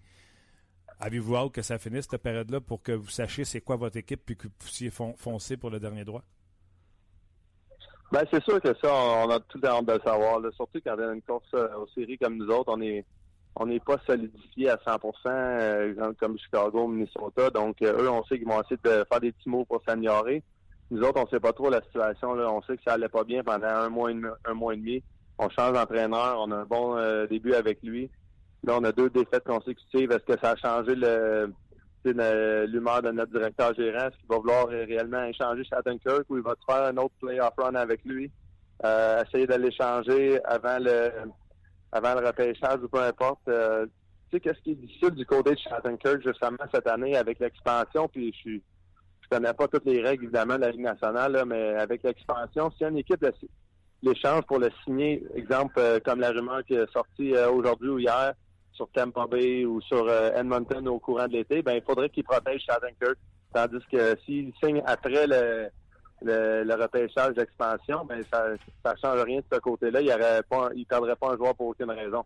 Avez-vous 0.98 1.36
hâte 1.36 1.52
que 1.52 1.62
ça 1.62 1.76
finisse 1.78 2.08
cette 2.10 2.22
période-là 2.22 2.60
pour 2.62 2.82
que 2.82 2.92
vous 2.92 3.10
sachiez 3.10 3.44
c'est 3.44 3.60
quoi 3.60 3.76
votre 3.76 3.98
équipe 3.98 4.22
puis 4.24 4.36
que 4.36 4.44
vous 4.44 4.54
puissiez 4.58 4.90
fon- 4.90 5.14
foncer 5.18 5.56
pour 5.58 5.68
le 5.70 5.78
dernier 5.78 6.04
droit? 6.04 6.22
Ben, 8.10 8.22
c'est 8.32 8.42
sûr 8.42 8.58
que 8.62 8.74
ça, 8.82 8.92
on 8.94 9.28
a 9.30 9.38
tout 9.40 9.60
hâte 9.62 9.84
de 9.84 9.92
le 9.92 10.00
savoir. 10.00 10.40
là. 10.40 10.48
Surtout 10.56 10.80
quand 10.82 10.96
on 10.98 11.08
a 11.10 11.12
une 11.14 11.22
course 11.22 11.44
euh, 11.54 11.68
aux 11.76 11.86
séries 11.88 12.16
comme 12.16 12.38
nous 12.38 12.48
autres, 12.48 12.72
on 12.74 12.80
est 12.80 13.04
on 13.60 13.66
n'est 13.66 13.80
pas 13.80 13.98
solidifié 14.06 14.70
à 14.70 14.78
100 14.86 15.00
euh, 15.26 15.90
exemple 15.90 16.14
comme 16.14 16.38
Chicago, 16.38 16.86
Minnesota. 16.86 17.50
Donc, 17.50 17.82
eux, 17.82 18.08
on 18.08 18.22
sait 18.24 18.38
qu'ils 18.38 18.46
vont 18.46 18.62
essayer 18.62 18.76
de 18.84 19.04
faire 19.10 19.20
des 19.20 19.32
petits 19.32 19.48
mots 19.48 19.64
pour 19.64 19.82
s'améliorer. 19.86 20.44
Nous 20.90 21.02
autres, 21.02 21.22
on 21.22 21.28
sait 21.28 21.40
pas 21.40 21.52
trop 21.52 21.70
la 21.70 21.82
situation. 21.82 22.34
Là. 22.34 22.50
On 22.50 22.62
sait 22.62 22.76
que 22.76 22.82
ça 22.86 22.94
allait 22.94 23.08
pas 23.08 23.24
bien 23.24 23.42
pendant 23.42 23.66
un 23.66 23.88
mois 23.88 24.10
et 24.10 24.14
demi. 24.14 24.28
Un 24.44 24.54
mois 24.54 24.74
et 24.74 24.76
demi. 24.76 25.02
On 25.38 25.48
change 25.50 25.72
d'entraîneur. 25.72 26.38
On 26.40 26.50
a 26.50 26.56
un 26.56 26.64
bon 26.64 26.96
euh, 26.96 27.26
début 27.26 27.54
avec 27.54 27.82
lui. 27.82 28.10
Là, 28.64 28.76
on 28.78 28.84
a 28.84 28.92
deux 28.92 29.10
défaites 29.10 29.44
consécutives. 29.44 30.10
Est-ce 30.10 30.24
que 30.24 30.38
ça 30.42 30.52
a 30.52 30.56
changé 30.56 30.94
l'humeur 32.04 33.02
de 33.02 33.10
notre 33.10 33.32
directeur 33.32 33.74
gérant? 33.74 34.06
Est-ce 34.06 34.16
qu'il 34.16 34.28
va 34.28 34.36
vouloir 34.36 34.68
réellement 34.68 35.24
échanger 35.24 35.64
Shattenkirk 35.64 36.24
ou 36.28 36.38
il 36.38 36.42
va 36.42 36.54
faire 36.68 36.84
un 36.84 36.96
autre 36.96 37.14
playoff 37.20 37.52
run 37.56 37.74
avec 37.74 38.04
lui? 38.04 38.30
Euh, 38.84 39.22
essayer 39.24 39.46
de 39.46 39.54
l'échanger 39.54 40.40
avant 40.44 40.78
le 40.78 41.10
avant 41.92 42.14
le 42.14 42.26
repêchage 42.26 42.80
ou 42.82 42.88
peu 42.88 43.00
importe. 43.00 43.40
Euh, 43.48 43.86
tu 44.30 44.36
sais, 44.36 44.40
qu'est-ce 44.40 44.60
qui 44.60 44.72
est 44.72 44.74
difficile 44.74 45.10
du 45.10 45.24
côté 45.24 45.52
de 45.52 45.58
Shattenkirk 45.58 46.22
justement 46.22 46.58
cette 46.72 46.86
année 46.86 47.16
avec 47.16 47.38
l'expansion, 47.38 48.08
puis 48.08 48.32
je 48.32 48.38
suis 48.38 48.62
je 49.30 49.36
connais 49.36 49.52
pas 49.52 49.68
toutes 49.68 49.84
les 49.84 50.00
règles 50.00 50.24
évidemment 50.24 50.56
de 50.56 50.62
la 50.62 50.70
Ligue 50.70 50.82
nationale, 50.82 51.32
là, 51.32 51.44
mais 51.44 51.74
avec 51.74 52.02
l'expansion, 52.02 52.70
si 52.76 52.84
une 52.84 52.98
équipe 52.98 53.24
l'échange 54.02 54.42
pour 54.42 54.58
le 54.58 54.70
signer, 54.84 55.24
exemple 55.34 55.74
euh, 55.78 55.98
comme 56.04 56.20
la 56.20 56.30
rumeur 56.30 56.64
qui 56.64 56.74
est 56.74 56.90
sortie 56.92 57.34
euh, 57.34 57.50
aujourd'hui 57.50 57.88
ou 57.88 57.98
hier 57.98 58.32
sur 58.72 58.88
Tampa 58.90 59.26
Bay 59.26 59.64
ou 59.64 59.80
sur 59.80 60.06
euh, 60.08 60.30
Edmonton 60.36 60.86
au 60.88 60.98
courant 61.00 61.26
de 61.26 61.32
l'été, 61.32 61.62
ben 61.62 61.74
il 61.74 61.82
faudrait 61.82 62.08
qu'il 62.08 62.24
protège 62.24 62.62
Shattenkirk. 62.62 63.16
Tandis 63.52 63.84
que 63.90 64.16
s'il 64.24 64.52
signe 64.62 64.82
après 64.86 65.26
le, 65.26 65.68
le, 66.22 66.62
le 66.62 66.74
repêchage 66.74 67.34
d'expansion, 67.34 68.04
ben 68.04 68.22
ça 68.32 68.44
ça 68.84 68.94
change 69.02 69.20
rien 69.22 69.38
de 69.38 69.44
ce 69.52 69.58
côté-là. 69.58 70.00
Il 70.00 70.06
ne 70.06 70.76
il 70.76 70.86
perdrait 70.86 71.16
pas 71.16 71.32
un 71.32 71.36
joueur 71.36 71.54
pour 71.56 71.68
aucune 71.68 71.90
raison. 71.90 72.24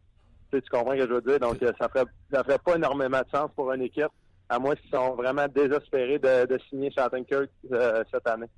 Tu, 0.50 0.58
sais, 0.58 0.62
tu 0.62 0.68
comprends 0.68 0.92
ce 0.92 0.98
que 0.98 1.08
je 1.08 1.14
veux 1.14 1.22
dire? 1.22 1.40
Donc 1.40 1.56
ça 1.60 1.88
ferait 1.88 2.04
ça 2.30 2.44
ferait 2.44 2.58
pas 2.58 2.76
énormément 2.76 3.20
de 3.20 3.36
sens 3.38 3.50
pour 3.56 3.72
une 3.72 3.82
équipe, 3.82 4.12
à 4.52 4.58
moins 4.58 4.74
qu'ils 4.76 4.90
sont 4.90 5.14
vraiment 5.14 5.48
désespérés 5.48 6.18
de, 6.18 6.46
de 6.46 6.58
signer 6.68 6.90
Shattenkirk 6.90 7.48
euh, 7.72 8.04
cette 8.12 8.26
année. 8.26 8.48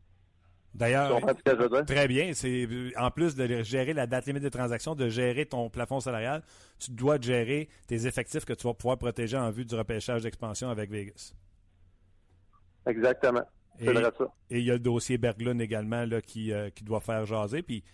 D'ailleurs? 0.75 1.21
Très 1.87 2.09
bien. 2.09 2.33
C'est 2.35 2.67
en 2.97 3.13
plus 3.13 3.37
de 3.37 3.63
gérer 3.63 3.93
la 3.93 4.09
date 4.09 4.27
limite 4.27 4.43
des 4.43 4.51
transactions, 4.51 4.97
de 4.97 5.09
gérer 5.09 5.47
ton 5.47 5.71
plafond 5.71 6.01
salarial, 6.01 6.43
tu 6.81 6.91
dois 6.91 7.21
gérer 7.21 7.69
tes 7.87 8.09
effectifs 8.09 8.45
que 8.45 8.55
tu 8.55 8.67
vas 8.67 8.75
pouvoir 8.75 8.99
protéger 8.99 9.37
en 9.37 9.51
vue 9.51 9.65
du 9.65 9.77
repêchage 9.77 10.23
d'expansion 10.25 10.69
avec 10.69 10.91
Vegas. 10.91 11.33
Exactement. 12.87 13.45
Et, 13.79 13.87
il 14.51 14.65
y 14.65 14.71
a 14.71 14.75
le 14.75 14.81
dossier 14.81 15.17
Berglund 15.17 15.61
également 15.61 16.05
là, 16.05 16.21
qui, 16.21 16.53
euh, 16.53 16.71
qui 16.71 16.83
doit 16.83 17.01
faire 17.01 17.25
jaser. 17.25 17.63
Puis 17.63 17.85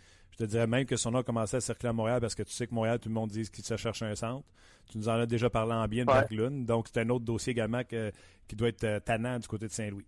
te 0.44 0.50
dirais 0.50 0.66
même 0.66 0.84
que 0.86 0.96
son 0.96 1.10
nom 1.12 1.18
a 1.20 1.22
commencé 1.22 1.56
à 1.56 1.60
circuler 1.60 1.90
à 1.90 1.92
Montréal 1.92 2.20
parce 2.20 2.34
que 2.34 2.42
tu 2.42 2.52
sais 2.52 2.66
que 2.66 2.74
Montréal, 2.74 2.98
tout 2.98 3.08
le 3.08 3.14
monde 3.14 3.30
dit 3.30 3.48
qu'il 3.50 3.64
se 3.64 3.76
cherche 3.76 4.02
un 4.02 4.14
centre. 4.14 4.44
Tu 4.90 4.98
nous 4.98 5.08
en 5.08 5.12
as 5.12 5.26
déjà 5.26 5.48
parlé 5.50 5.72
en 5.72 5.86
bien 5.86 6.04
de 6.04 6.10
Ouais. 6.10 6.20
Berglund. 6.20 6.66
Donc 6.66 6.88
c'est 6.92 7.00
un 7.00 7.08
autre 7.10 7.24
dossier 7.24 7.52
également 7.52 7.84
que- 7.84 8.10
qui 8.48 8.56
doit 8.56 8.68
être 8.68 8.84
euh, 8.84 9.00
tannant 9.00 9.38
du 9.38 9.46
côté 9.46 9.66
de 9.66 9.72
Saint-Louis. 9.72 10.06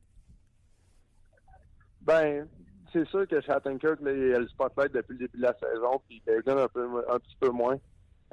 Ben, 2.01 2.49
c'est 2.93 3.07
sûr 3.09 3.27
que 3.29 3.41
Shattenkirk, 3.41 4.01
là, 4.01 4.13
il 4.13 4.35
a 4.35 4.39
le 4.41 4.49
spotlight 4.49 4.93
depuis 4.93 5.13
le 5.13 5.19
début 5.21 5.37
de 5.39 5.43
la 5.43 5.55
saison, 5.59 6.01
puis 6.09 6.21
Bergen 6.27 6.59
un, 6.59 6.69
peu, 6.69 6.87
un 7.09 7.19
petit 7.19 7.37
peu 7.41 7.51
moins. 7.51 7.77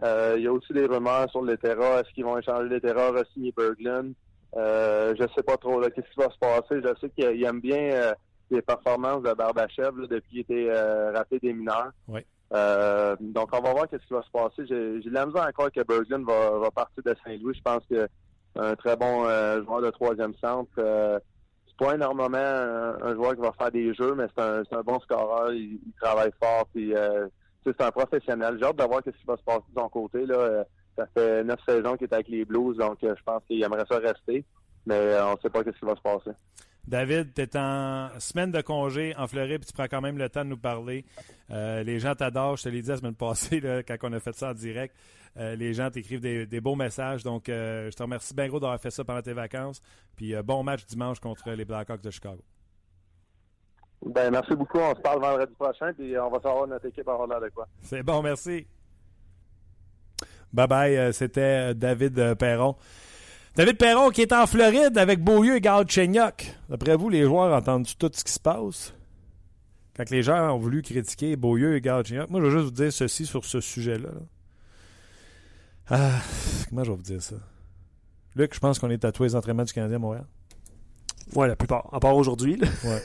Euh, 0.04 0.36
il 0.38 0.44
y 0.44 0.48
a 0.48 0.52
aussi 0.54 0.74
des 0.74 0.86
rumeurs 0.86 1.30
sur 1.30 1.44
les 1.44 1.58
terras. 1.58 2.00
Est-ce 2.02 2.10
qu'ils 2.14 2.24
vont 2.24 2.38
échanger 2.38 2.70
les 2.70 2.82
terras, 2.82 3.12
re-signer 3.12 3.54
Berglund? 3.56 4.14
Euh, 4.56 5.14
je 5.20 5.24
sais 5.36 5.44
pas 5.44 5.58
trop. 5.58 5.80
là, 5.80 5.92
Qu'est-ce 5.92 6.10
qui 6.10 6.20
va 6.20 6.30
se 6.32 6.38
passer? 6.40 6.82
Je 6.82 7.00
sais 7.00 7.10
qu'il 7.10 7.36
il 7.36 7.44
aime 7.44 7.60
bien 7.60 7.78
euh, 7.92 8.14
les 8.52 8.62
performances 8.62 9.24
de 9.24 9.34
Barbachev 9.34 10.00
là, 10.00 10.08
depuis 10.08 10.30
qu'il 10.30 10.40
était 10.40 10.70
euh, 10.70 11.12
rappelé 11.12 11.40
des 11.40 11.54
mineurs. 11.54 11.92
Oui. 12.08 12.22
Euh, 12.54 13.16
donc, 13.20 13.50
on 13.54 13.62
va 13.62 13.74
voir 13.74 13.88
qu'est-ce 13.88 14.06
qui 14.06 14.14
va 14.14 14.24
se 14.24 14.32
passer. 14.32 14.66
J'ai 14.68 15.10
de 15.10 15.14
la 15.14 15.26
misère 15.26 15.46
encore 15.48 15.72
que 15.72 15.82
Berglund 15.82 16.26
va, 16.26 16.58
va 16.58 16.72
partir 16.72 17.04
de 17.04 17.16
Saint-Louis. 17.24 17.56
Je 17.56 17.62
pense 17.62 17.84
que 17.90 18.08
un 18.56 18.76
très 18.76 18.96
bon 18.96 19.26
euh, 19.26 19.64
joueur 19.64 19.82
de 19.82 19.90
troisième 19.92 20.34
centre. 20.36 20.72
Euh, 20.80 21.20
c'est 21.68 21.86
pas 21.86 21.94
énormément 21.96 22.38
un, 22.38 22.98
un 23.04 23.14
joueur 23.14 23.36
qui 23.36 23.42
va 23.42 23.54
faire 23.54 23.72
des 23.72 23.94
jeux, 23.94 24.16
mais 24.16 24.26
c'est 24.36 24.76
un, 24.76 24.82
bon 24.82 25.00
scoreur. 25.02 25.54
Il, 25.54 25.80
il 25.86 25.94
travaille 26.02 26.32
fort. 26.42 26.68
Puis, 26.74 26.94
c'est 27.64 27.82
un 27.82 27.92
professionnel. 27.92 28.58
J'ai 28.60 28.66
hâte 28.66 28.78
de 28.78 28.84
voir 28.84 29.02
ce 29.06 29.12
qui 29.12 29.26
va 29.26 29.38
se 29.38 29.44
passer 29.44 29.66
de 29.74 29.80
son 29.80 29.90
côté. 29.90 30.26
Là. 30.26 30.64
Ça 30.98 31.06
fait 31.16 31.44
neuf 31.44 31.60
saisons 31.68 31.96
qu'il 31.96 32.08
est 32.08 32.14
avec 32.14 32.28
les 32.28 32.44
Blues, 32.44 32.76
donc 32.78 32.98
je 33.02 33.24
pense 33.24 33.42
qu'il 33.48 33.64
aimerait 33.64 33.86
ça 33.90 34.00
rester. 34.00 34.44
Mais 34.86 35.16
on 35.22 35.34
ne 35.34 35.40
sait 35.42 35.50
pas 35.50 35.60
ce 35.60 35.70
qui 35.70 35.86
va 35.86 35.96
se 35.96 36.02
passer. 36.02 36.32
David, 36.90 37.36
tu 37.36 37.42
es 37.44 37.56
en 37.56 38.10
semaine 38.18 38.52
de 38.52 38.62
congé 38.62 39.16
en 39.16 39.28
Floride, 39.28 39.60
puis 39.60 39.68
tu 39.68 39.74
prends 39.74 39.88
quand 39.88 40.02
même 40.02 40.18
le 40.18 40.28
temps 40.28 40.44
de 40.44 40.50
nous 40.50 40.58
parler. 40.58 41.06
Euh, 41.52 41.84
les 41.84 42.00
gens 42.00 42.16
t'adorent, 42.16 42.58
je 42.58 42.64
te 42.64 42.70
l'ai 42.70 42.82
dit 42.82 42.90
la 42.90 42.98
semaine 42.98 43.14
passée, 43.14 43.60
là, 43.60 43.84
quand 43.84 43.96
on 44.02 44.14
a 44.14 44.20
fait 44.20 44.34
ça 44.34 44.50
en 44.50 44.54
direct. 44.56 44.96
Euh, 45.38 45.56
les 45.56 45.76
gens 45.76 45.92
t'écrivent 45.92 46.20
des, 46.20 46.48
des 46.48 46.60
beaux 46.60 46.76
messages. 46.76 47.24
Donc, 47.24 47.48
euh, 47.48 47.92
je 47.92 47.96
te 47.96 48.02
remercie 48.02 48.34
bien 48.34 48.48
gros 48.48 48.60
d'avoir 48.60 48.82
fait 48.82 48.90
ça 48.90 49.04
pendant 49.04 49.22
tes 49.22 49.34
vacances. 49.34 49.84
Puis, 50.16 50.34
bon 50.44 50.64
match 50.64 50.84
dimanche 50.88 51.20
contre 51.20 51.52
les 51.52 51.64
Blackhawks 51.64 52.02
de 52.02 52.10
Chicago. 52.10 52.42
Ben, 54.04 54.32
merci 54.32 54.56
beaucoup. 54.56 54.80
On 54.80 54.96
se 54.96 55.02
parle 55.02 55.22
vendredi 55.22 55.54
prochain, 55.54 55.94
puis 55.94 56.18
on 56.18 56.32
va 56.32 56.40
savoir 56.42 56.66
notre 56.66 56.88
équipe 56.88 57.08
avoir 57.08 57.28
l'air 57.28 57.42
de 57.42 57.50
quoi. 57.50 57.68
C'est 57.82 58.02
bon, 58.02 58.24
merci. 58.24 58.66
Bye 60.52 60.68
bye, 60.68 61.14
c'était 61.14 61.76
David 61.76 62.34
Perron. 62.34 62.76
David 63.60 63.78
Perron 63.78 64.10
qui 64.10 64.22
est 64.22 64.32
en 64.32 64.48
Floride 64.48 64.98
avec 64.98 65.22
Beaulieu 65.22 65.58
et 65.58 65.60
Galchenyuk. 65.60 66.56
D'après 66.70 66.96
vous, 66.96 67.10
les 67.10 67.26
joueurs 67.26 67.54
entendent 67.54 67.90
tout 67.98 68.10
ce 68.14 68.24
qui 68.24 68.32
se 68.32 68.40
passe? 68.40 68.94
Quand 69.98 70.10
les 70.10 70.24
gens 70.24 70.56
ont 70.56 70.60
voulu 70.60 70.82
critiquer 70.82 71.36
Beaulieu 71.36 71.76
et 71.76 71.82
Galchenyuk, 71.82 72.30
moi 72.30 72.40
je 72.40 72.46
veux 72.46 72.52
juste 72.52 72.64
vous 72.64 72.84
dire 72.84 72.94
ceci 72.94 73.26
sur 73.26 73.44
ce 73.44 73.60
sujet-là. 73.60 74.08
là. 74.08 74.22
Ah, 75.90 76.22
comment 76.70 76.86
je 76.86 76.92
vais 76.92 76.96
vous 76.96 77.04
dire 77.04 77.22
ça? 77.22 77.36
Luc, 78.38 78.54
je 78.54 78.62
pense 78.62 78.80
qu'on 78.80 78.92
est 78.92 79.04
à 79.04 79.12
tous 79.12 79.24
les 79.24 79.36
entraînements 79.36 79.66
du 79.66 79.74
Canadien 79.74 79.98
à 79.98 80.00
Montréal. 80.00 80.26
Ouais, 81.36 81.50
la 81.50 81.58
plupart. 81.58 81.90
À 81.92 82.00
part 82.00 82.16
aujourd'hui. 82.16 82.62
Ouais. 82.86 83.04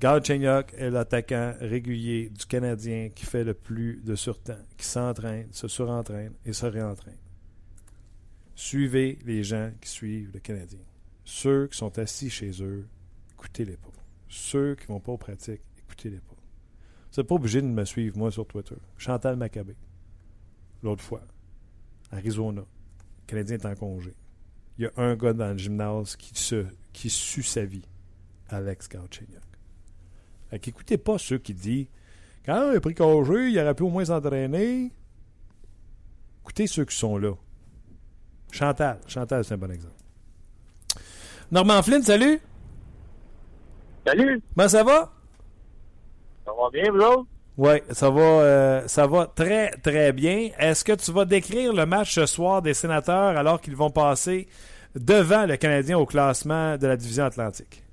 Galchenyuk 0.00 0.74
est 0.76 0.90
l'attaquant 0.90 1.54
régulier 1.60 2.30
du 2.30 2.46
Canadien 2.46 3.10
qui 3.14 3.26
fait 3.26 3.44
le 3.44 3.54
plus 3.54 4.02
de 4.02 4.16
surtemps, 4.16 4.58
qui 4.76 4.86
s'entraîne, 4.86 5.46
se 5.52 5.68
surentraîne 5.68 6.32
et 6.44 6.52
se 6.52 6.66
réentraîne. 6.66 7.14
Suivez 8.54 9.18
les 9.24 9.42
gens 9.42 9.70
qui 9.80 9.88
suivent 9.88 10.30
le 10.32 10.40
Canadien. 10.40 10.80
Ceux 11.24 11.68
qui 11.68 11.78
sont 11.78 11.98
assis 11.98 12.30
chez 12.30 12.50
eux, 12.62 12.86
écoutez-les 13.32 13.76
pas. 13.76 13.92
Ceux 14.28 14.74
qui 14.74 14.86
vont 14.86 15.00
pas 15.00 15.12
aux 15.12 15.18
pratiques, 15.18 15.62
écoutez-les 15.78 16.18
pas. 16.18 16.34
Vous 16.34 17.20
n'êtes 17.20 17.28
pas 17.28 17.34
obligé 17.34 17.60
de 17.60 17.66
me 17.66 17.84
suivre, 17.84 18.16
moi, 18.16 18.30
sur 18.30 18.46
Twitter. 18.46 18.76
Chantal 18.96 19.36
Maccabé. 19.36 19.76
L'autre 20.82 21.02
fois, 21.02 21.22
Arizona. 22.10 22.62
Le 22.62 23.26
Canadien 23.26 23.56
est 23.56 23.66
en 23.66 23.74
congé. 23.74 24.14
Il 24.78 24.84
y 24.84 24.86
a 24.86 24.92
un 24.96 25.14
gars 25.16 25.32
dans 25.32 25.52
le 25.52 25.58
gymnase 25.58 26.16
qui, 26.16 26.34
se, 26.34 26.64
sue 26.92 27.42
sa 27.42 27.64
vie. 27.64 27.84
Alex 28.48 28.88
Galchenyuk. 28.88 29.42
Fait 30.86 30.98
pas 30.98 31.18
ceux 31.18 31.38
qui 31.38 31.54
disent 31.54 31.86
quand 32.44 32.72
il 32.72 32.76
a 32.76 32.80
pris 32.80 32.94
congé, 32.94 33.50
il 33.50 33.58
aurait 33.58 33.74
pu 33.74 33.84
au 33.84 33.90
moins 33.90 34.04
s'entraîner. 34.04 34.90
Écoutez 36.42 36.66
ceux 36.66 36.84
qui 36.84 36.96
sont 36.96 37.16
là. 37.16 37.34
Chantal. 38.52 38.98
Chantal, 39.08 39.44
c'est 39.44 39.54
un 39.54 39.58
bon 39.58 39.70
exemple. 39.72 39.94
Normand 41.50 41.82
Flynn, 41.82 42.02
salut. 42.02 42.40
Salut, 44.06 44.40
Comment 44.54 44.68
ça 44.68 44.84
va? 44.84 45.12
ça 46.44 46.52
va 46.52 46.70
bien, 46.70 46.90
vous 46.92 46.98
autres? 47.00 47.26
Oui, 47.56 47.82
ça 47.90 48.10
va, 48.10 48.20
euh, 48.20 48.88
ça 48.88 49.06
va 49.06 49.26
très, 49.26 49.70
très 49.82 50.12
bien. 50.12 50.50
Est-ce 50.58 50.84
que 50.84 50.92
tu 50.92 51.12
vas 51.12 51.24
décrire 51.24 51.72
le 51.72 51.84
match 51.86 52.14
ce 52.14 52.26
soir 52.26 52.62
des 52.62 52.74
sénateurs 52.74 53.36
alors 53.36 53.60
qu'ils 53.60 53.76
vont 53.76 53.90
passer 53.90 54.48
devant 54.94 55.46
le 55.46 55.56
Canadien 55.56 55.98
au 55.98 56.06
classement 56.06 56.76
de 56.78 56.86
la 56.86 56.96
division 56.96 57.24
Atlantique? 57.24 57.84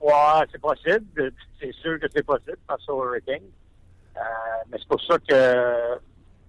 Ouais, 0.00 0.12
c'est 0.52 0.60
possible. 0.60 1.32
C'est 1.60 1.72
sûr 1.74 1.98
que 1.98 2.06
c'est 2.14 2.24
possible 2.24 2.58
face 2.68 2.88
au 2.88 3.04
Hurricane. 3.04 3.42
Euh, 4.16 4.20
mais 4.70 4.78
c'est 4.78 4.88
pour 4.88 5.00
ça 5.02 5.16
que 5.18 5.98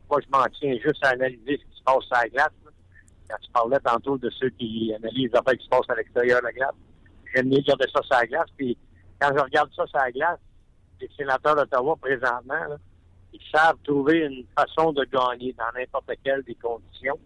moi, 0.10 0.20
je 0.22 0.30
m'en 0.38 0.46
tiens 0.60 0.74
juste 0.84 1.04
à 1.04 1.10
analyser 1.10 1.58
ce 1.58 1.72
qui 1.72 1.78
se 1.80 1.84
passe 1.84 2.04
à 2.12 2.24
la 2.24 2.30
glace. 2.30 2.50
Quand 3.32 3.38
tu 3.42 3.52
parlais 3.52 3.80
tantôt 3.80 4.18
de 4.18 4.30
ceux 4.32 4.50
qui 4.50 4.94
analysent 4.94 5.32
les 5.32 5.38
affaires 5.38 5.58
qui 5.58 5.64
se 5.64 5.70
passent 5.70 5.90
à 5.90 5.96
l'extérieur 5.96 6.40
de 6.42 6.46
la 6.46 6.52
glace, 6.52 6.76
j'aime 7.34 7.48
mieux 7.48 7.62
garder 7.62 7.86
ça 7.94 8.02
sur 8.02 8.16
la 8.16 8.26
glace. 8.26 8.50
Puis 8.58 8.78
quand 9.20 9.30
je 9.34 9.42
regarde 9.42 9.70
ça 9.74 9.88
sur 9.88 9.98
la 10.00 10.12
glace, 10.12 10.40
les 11.00 11.10
sénateurs 11.18 11.56
d'Ottawa 11.56 11.96
présentement, 12.02 12.78
ils 13.34 13.40
savent 13.54 13.78
trouver 13.84 14.26
une 14.26 14.46
façon 14.58 14.92
de 14.92 15.06
gagner 15.06 15.56
dans 15.58 15.80
n'importe 15.80 16.12
quelle 16.24 16.44
des 16.44 16.56
conditions. 16.56 17.18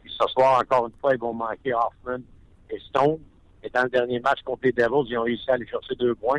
Puis 0.00 0.12
ce 0.16 0.28
soir, 0.28 0.60
encore 0.60 0.86
une 0.86 0.94
fois, 1.00 1.14
ils 1.14 1.20
vont 1.20 1.34
manquer 1.34 1.74
Hoffman 1.74 2.22
et 2.70 2.78
Stone. 2.88 3.18
Et 3.64 3.70
dans 3.70 3.82
le 3.82 3.88
dernier 3.88 4.20
match 4.20 4.40
contre 4.44 4.60
les 4.62 4.72
Devils, 4.72 5.10
ils 5.10 5.18
ont 5.18 5.22
réussi 5.22 5.50
à 5.50 5.54
aller 5.54 5.66
chercher 5.66 5.96
deux 5.96 6.14
points. 6.14 6.38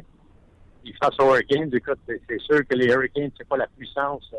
Puis 0.81 0.93
face 0.93 1.19
aux 1.19 1.25
Hurricanes, 1.25 1.69
écoute, 1.73 1.99
c'est 2.07 2.39
sûr 2.39 2.65
que 2.65 2.75
les 2.75 2.85
Hurricanes, 2.85 3.31
c'est 3.37 3.47
pas 3.47 3.57
la 3.57 3.67
puissance 3.67 4.33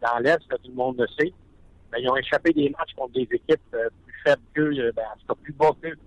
dans 0.00 0.18
l'Est, 0.20 0.38
tout 0.48 0.56
le 0.68 0.74
monde 0.74 0.96
le 1.00 1.08
sait. 1.18 1.32
Mais 1.92 2.02
ils 2.02 2.08
ont 2.08 2.16
échappé 2.16 2.52
des 2.52 2.70
matchs 2.70 2.94
contre 2.96 3.12
des 3.12 3.28
équipes 3.30 3.60
euh, 3.74 3.88
plus 4.04 4.14
faibles 4.24 4.42
qu'eux, 4.54 4.92
ben, 4.92 5.04
en 5.12 5.18
tout 5.18 5.26
cas 5.28 5.40
plus 5.42 5.52
bas 5.52 5.70
qu'eux 5.82 5.98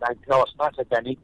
dans 0.00 0.08
le 0.08 0.14
classement 0.26 0.70
cette 0.76 0.92
année. 0.92 1.18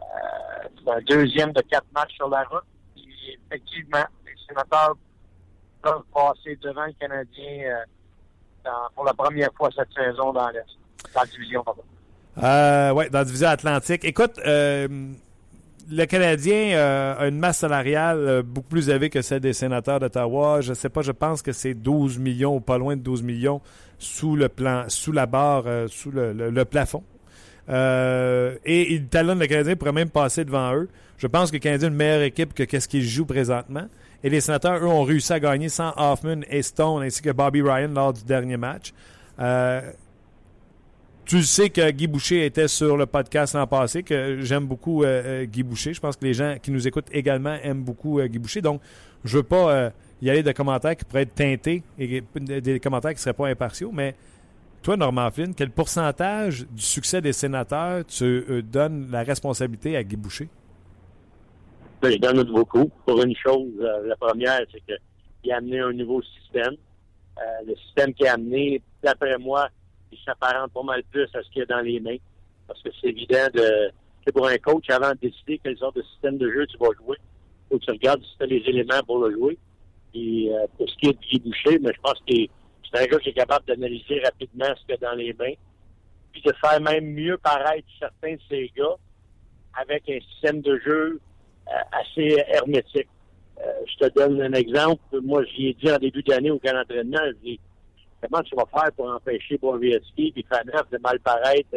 Euh, 0.00 0.68
c'est 0.84 0.90
un 0.90 1.00
deuxième 1.02 1.52
de 1.52 1.60
quatre 1.62 1.86
matchs 1.94 2.14
sur 2.14 2.28
la 2.28 2.42
route. 2.44 2.64
Puis, 2.94 3.38
effectivement, 3.46 4.04
les 4.24 4.32
sénateurs 4.48 4.96
peuvent 5.82 6.02
passer 6.12 6.56
devant 6.62 6.86
le 6.86 6.92
Canadien 6.92 7.84
euh, 8.66 8.70
pour 8.94 9.04
la 9.04 9.14
première 9.14 9.50
fois 9.56 9.70
cette 9.76 9.92
saison 9.92 10.32
dans 10.32 10.48
la 10.48 11.26
division. 11.26 11.64
Euh, 12.42 12.90
oui, 12.90 13.08
dans 13.10 13.20
la 13.20 13.24
division 13.24 13.48
Atlantique. 13.48 14.04
Écoute, 14.04 14.38
euh, 14.44 14.88
le 15.90 16.04
Canadien 16.06 16.76
euh, 16.76 17.14
a 17.18 17.28
une 17.28 17.38
masse 17.38 17.58
salariale 17.58 18.18
euh, 18.18 18.42
beaucoup 18.42 18.68
plus 18.68 18.88
élevée 18.88 19.10
que 19.10 19.22
celle 19.22 19.40
des 19.40 19.52
sénateurs 19.52 20.00
d'Ottawa. 20.00 20.60
Je 20.60 20.72
sais 20.74 20.88
pas, 20.88 21.02
je 21.02 21.12
pense 21.12 21.42
que 21.42 21.52
c'est 21.52 21.74
12 21.74 22.18
millions 22.18 22.56
ou 22.56 22.60
pas 22.60 22.78
loin 22.78 22.96
de 22.96 23.02
12 23.02 23.22
millions 23.22 23.60
sous 23.98 24.36
le 24.36 24.48
plan, 24.48 24.84
sous 24.88 25.12
la 25.12 25.26
barre, 25.26 25.64
euh, 25.66 25.86
sous 25.88 26.10
le, 26.10 26.32
le- 26.32 26.64
plafond. 26.64 27.02
Euh, 27.68 28.56
et 28.64 28.92
ils 28.92 29.06
talonnent 29.06 29.38
le 29.40 29.46
Canadien 29.46 29.76
pourrait 29.76 29.92
même 29.92 30.10
passer 30.10 30.44
devant 30.44 30.74
eux. 30.74 30.88
Je 31.18 31.26
pense 31.26 31.50
que 31.50 31.56
le 31.56 31.60
Canadien 31.60 31.88
a 31.88 31.90
une 31.90 31.96
meilleure 31.96 32.22
équipe 32.22 32.52
que 32.54 32.62
qu'est-ce 32.62 32.88
qu'ils 32.88 33.02
jouent 33.04 33.24
présentement. 33.26 33.86
Et 34.22 34.30
les 34.30 34.40
sénateurs, 34.40 34.82
eux, 34.82 34.86
ont 34.86 35.02
réussi 35.02 35.32
à 35.32 35.40
gagner 35.40 35.68
sans 35.68 35.92
Hoffman 35.96 36.40
et 36.50 36.62
Stone 36.62 37.02
ainsi 37.02 37.22
que 37.22 37.30
Bobby 37.30 37.62
Ryan 37.62 37.88
lors 37.94 38.12
du 38.12 38.24
dernier 38.24 38.56
match. 38.56 38.92
Euh, 39.40 39.80
tu 41.26 41.42
sais 41.42 41.70
que 41.70 41.90
Guy 41.90 42.06
Boucher 42.06 42.46
était 42.46 42.68
sur 42.68 42.96
le 42.96 43.04
podcast 43.04 43.54
l'an 43.54 43.66
passé, 43.66 44.04
que 44.04 44.40
j'aime 44.42 44.64
beaucoup 44.66 45.02
euh, 45.02 45.42
euh, 45.42 45.44
Guy 45.44 45.64
Boucher. 45.64 45.92
Je 45.92 46.00
pense 46.00 46.16
que 46.16 46.24
les 46.24 46.34
gens 46.34 46.56
qui 46.62 46.70
nous 46.70 46.86
écoutent 46.86 47.08
également 47.10 47.56
aiment 47.62 47.82
beaucoup 47.82 48.20
euh, 48.20 48.28
Guy 48.28 48.38
Boucher. 48.38 48.62
Donc, 48.62 48.80
je 49.24 49.38
veux 49.38 49.42
pas 49.42 49.90
y 50.22 50.30
aller 50.30 50.44
de 50.44 50.52
commentaires 50.52 50.96
qui 50.96 51.04
pourraient 51.04 51.22
être 51.22 51.34
teintés 51.34 51.82
et 51.98 52.22
des 52.38 52.78
commentaires 52.78 53.12
qui 53.12 53.20
seraient 53.20 53.34
pas 53.34 53.48
impartiaux, 53.48 53.90
mais 53.92 54.14
toi, 54.82 54.96
Normand 54.96 55.32
Flynn, 55.32 55.52
quel 55.52 55.70
pourcentage 55.70 56.64
du 56.70 56.82
succès 56.82 57.20
des 57.20 57.32
sénateurs 57.32 58.04
tu 58.06 58.62
donnes 58.62 59.08
la 59.10 59.24
responsabilité 59.24 59.96
à 59.96 60.04
Guy 60.04 60.14
Boucher? 60.14 60.48
Ben, 62.00 62.12
je 62.12 62.18
donne 62.18 62.44
beaucoup. 62.44 62.88
Pour 63.04 63.20
une 63.20 63.34
chose, 63.34 63.72
la 63.80 64.14
première, 64.14 64.60
c'est 64.70 64.80
qu'il 64.80 65.52
a 65.52 65.56
amené 65.56 65.80
un 65.80 65.92
nouveau 65.92 66.22
système. 66.22 66.76
Le 67.66 67.74
système 67.86 68.14
qu'il 68.14 68.28
a 68.28 68.34
amené, 68.34 68.80
d'après 69.02 69.36
moi, 69.38 69.68
il 70.12 70.18
s'apparente 70.24 70.72
pas 70.72 70.82
mal 70.82 71.02
plus 71.10 71.28
à 71.34 71.42
ce 71.42 71.50
qu'il 71.50 71.60
y 71.60 71.62
a 71.62 71.66
dans 71.66 71.80
les 71.80 72.00
mains. 72.00 72.16
Parce 72.66 72.82
que 72.82 72.88
c'est 73.00 73.08
évident 73.08 73.48
de 73.54 73.90
que 74.24 74.32
pour 74.32 74.46
un 74.48 74.58
coach, 74.58 74.90
avant 74.90 75.10
de 75.10 75.18
décider 75.28 75.60
quel 75.62 75.78
genre 75.78 75.92
de 75.92 76.02
système 76.02 76.36
de 76.36 76.50
jeu 76.50 76.66
tu 76.66 76.76
vas 76.78 76.88
jouer, 76.98 77.16
faut 77.70 77.78
que 77.78 77.84
tu 77.84 77.90
regardes 77.92 78.22
si 78.22 78.36
tu 78.36 78.42
as 78.42 78.46
les 78.46 78.62
éléments 78.66 79.00
pour 79.06 79.18
le 79.18 79.32
jouer. 79.32 79.58
Et 80.14 80.50
euh, 80.50 80.66
pour 80.76 80.88
ce 80.88 80.96
qui 80.96 81.08
est 81.08 81.12
de 81.12 81.18
Guy 81.18 81.38
Boucher, 81.38 81.78
mais 81.78 81.92
je 81.94 82.00
pense 82.00 82.18
que 82.26 82.34
c'est 82.34 83.02
un 83.02 83.06
gars 83.06 83.18
qui 83.18 83.28
est 83.28 83.34
capable 83.34 83.66
d'analyser 83.66 84.20
rapidement 84.24 84.66
ce 84.76 84.80
qu'il 84.84 84.90
y 84.90 85.04
a 85.04 85.08
dans 85.08 85.14
les 85.14 85.32
mains. 85.34 85.54
Puis 86.32 86.42
de 86.42 86.52
faire 86.60 86.80
même 86.80 87.12
mieux 87.12 87.38
paraître 87.38 87.86
certains 87.98 88.34
de 88.34 88.40
ces 88.48 88.72
gars 88.76 88.96
avec 89.74 90.08
un 90.08 90.18
système 90.32 90.60
de 90.60 90.78
jeu 90.78 91.20
euh, 91.68 91.72
assez 91.92 92.36
hermétique. 92.48 93.08
Euh, 93.58 93.72
je 93.86 94.06
te 94.06 94.14
donne 94.14 94.40
un 94.42 94.52
exemple. 94.52 95.02
Moi, 95.22 95.44
j'y 95.44 95.68
ai 95.68 95.74
dit 95.74 95.90
en 95.90 95.98
début 95.98 96.22
d'année 96.22 96.50
au 96.50 96.58
camp 96.58 96.72
d'entraînement, 96.72 97.18
dis 97.42 97.60
comment 98.22 98.42
tu 98.42 98.54
vas 98.54 98.66
faire 98.66 98.92
pour 98.92 99.10
empêcher 99.10 99.58
Borowiecki 99.58 100.32
et 100.36 100.44
Faneuf 100.48 100.88
de 100.90 100.98
mal 100.98 101.18
paraître 101.20 101.76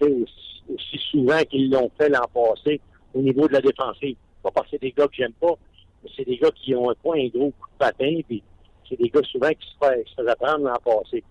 aussi, 0.00 0.26
aussi 0.72 0.98
souvent 1.10 1.40
qu'ils 1.48 1.70
l'ont 1.70 1.90
fait 1.98 2.08
l'an 2.08 2.26
passé 2.32 2.80
au 3.14 3.20
niveau 3.20 3.46
de 3.48 3.54
la 3.54 3.60
défensive? 3.60 4.16
Pas 4.42 4.50
parce 4.50 4.66
que 4.66 4.72
c'est 4.72 4.82
des 4.82 4.92
gars 4.92 5.06
que 5.06 5.14
j'aime 5.14 5.32
pas, 5.32 5.54
mais 6.02 6.10
c'est 6.16 6.24
des 6.24 6.36
gars 6.36 6.50
qui 6.50 6.74
ont 6.74 6.90
un 6.90 6.94
point 6.94 7.18
un 7.18 7.28
gros 7.28 7.50
coup 7.50 7.68
de 7.72 7.78
patin, 7.78 8.20
puis 8.26 8.42
c'est 8.88 8.98
des 8.98 9.08
gars 9.08 9.22
souvent 9.24 9.50
qui 9.50 9.68
se, 9.68 9.86
fait, 9.86 10.04
faisaient 10.16 10.36
prendre 10.36 10.64
l'an 10.64 10.78
passé. 10.84 11.24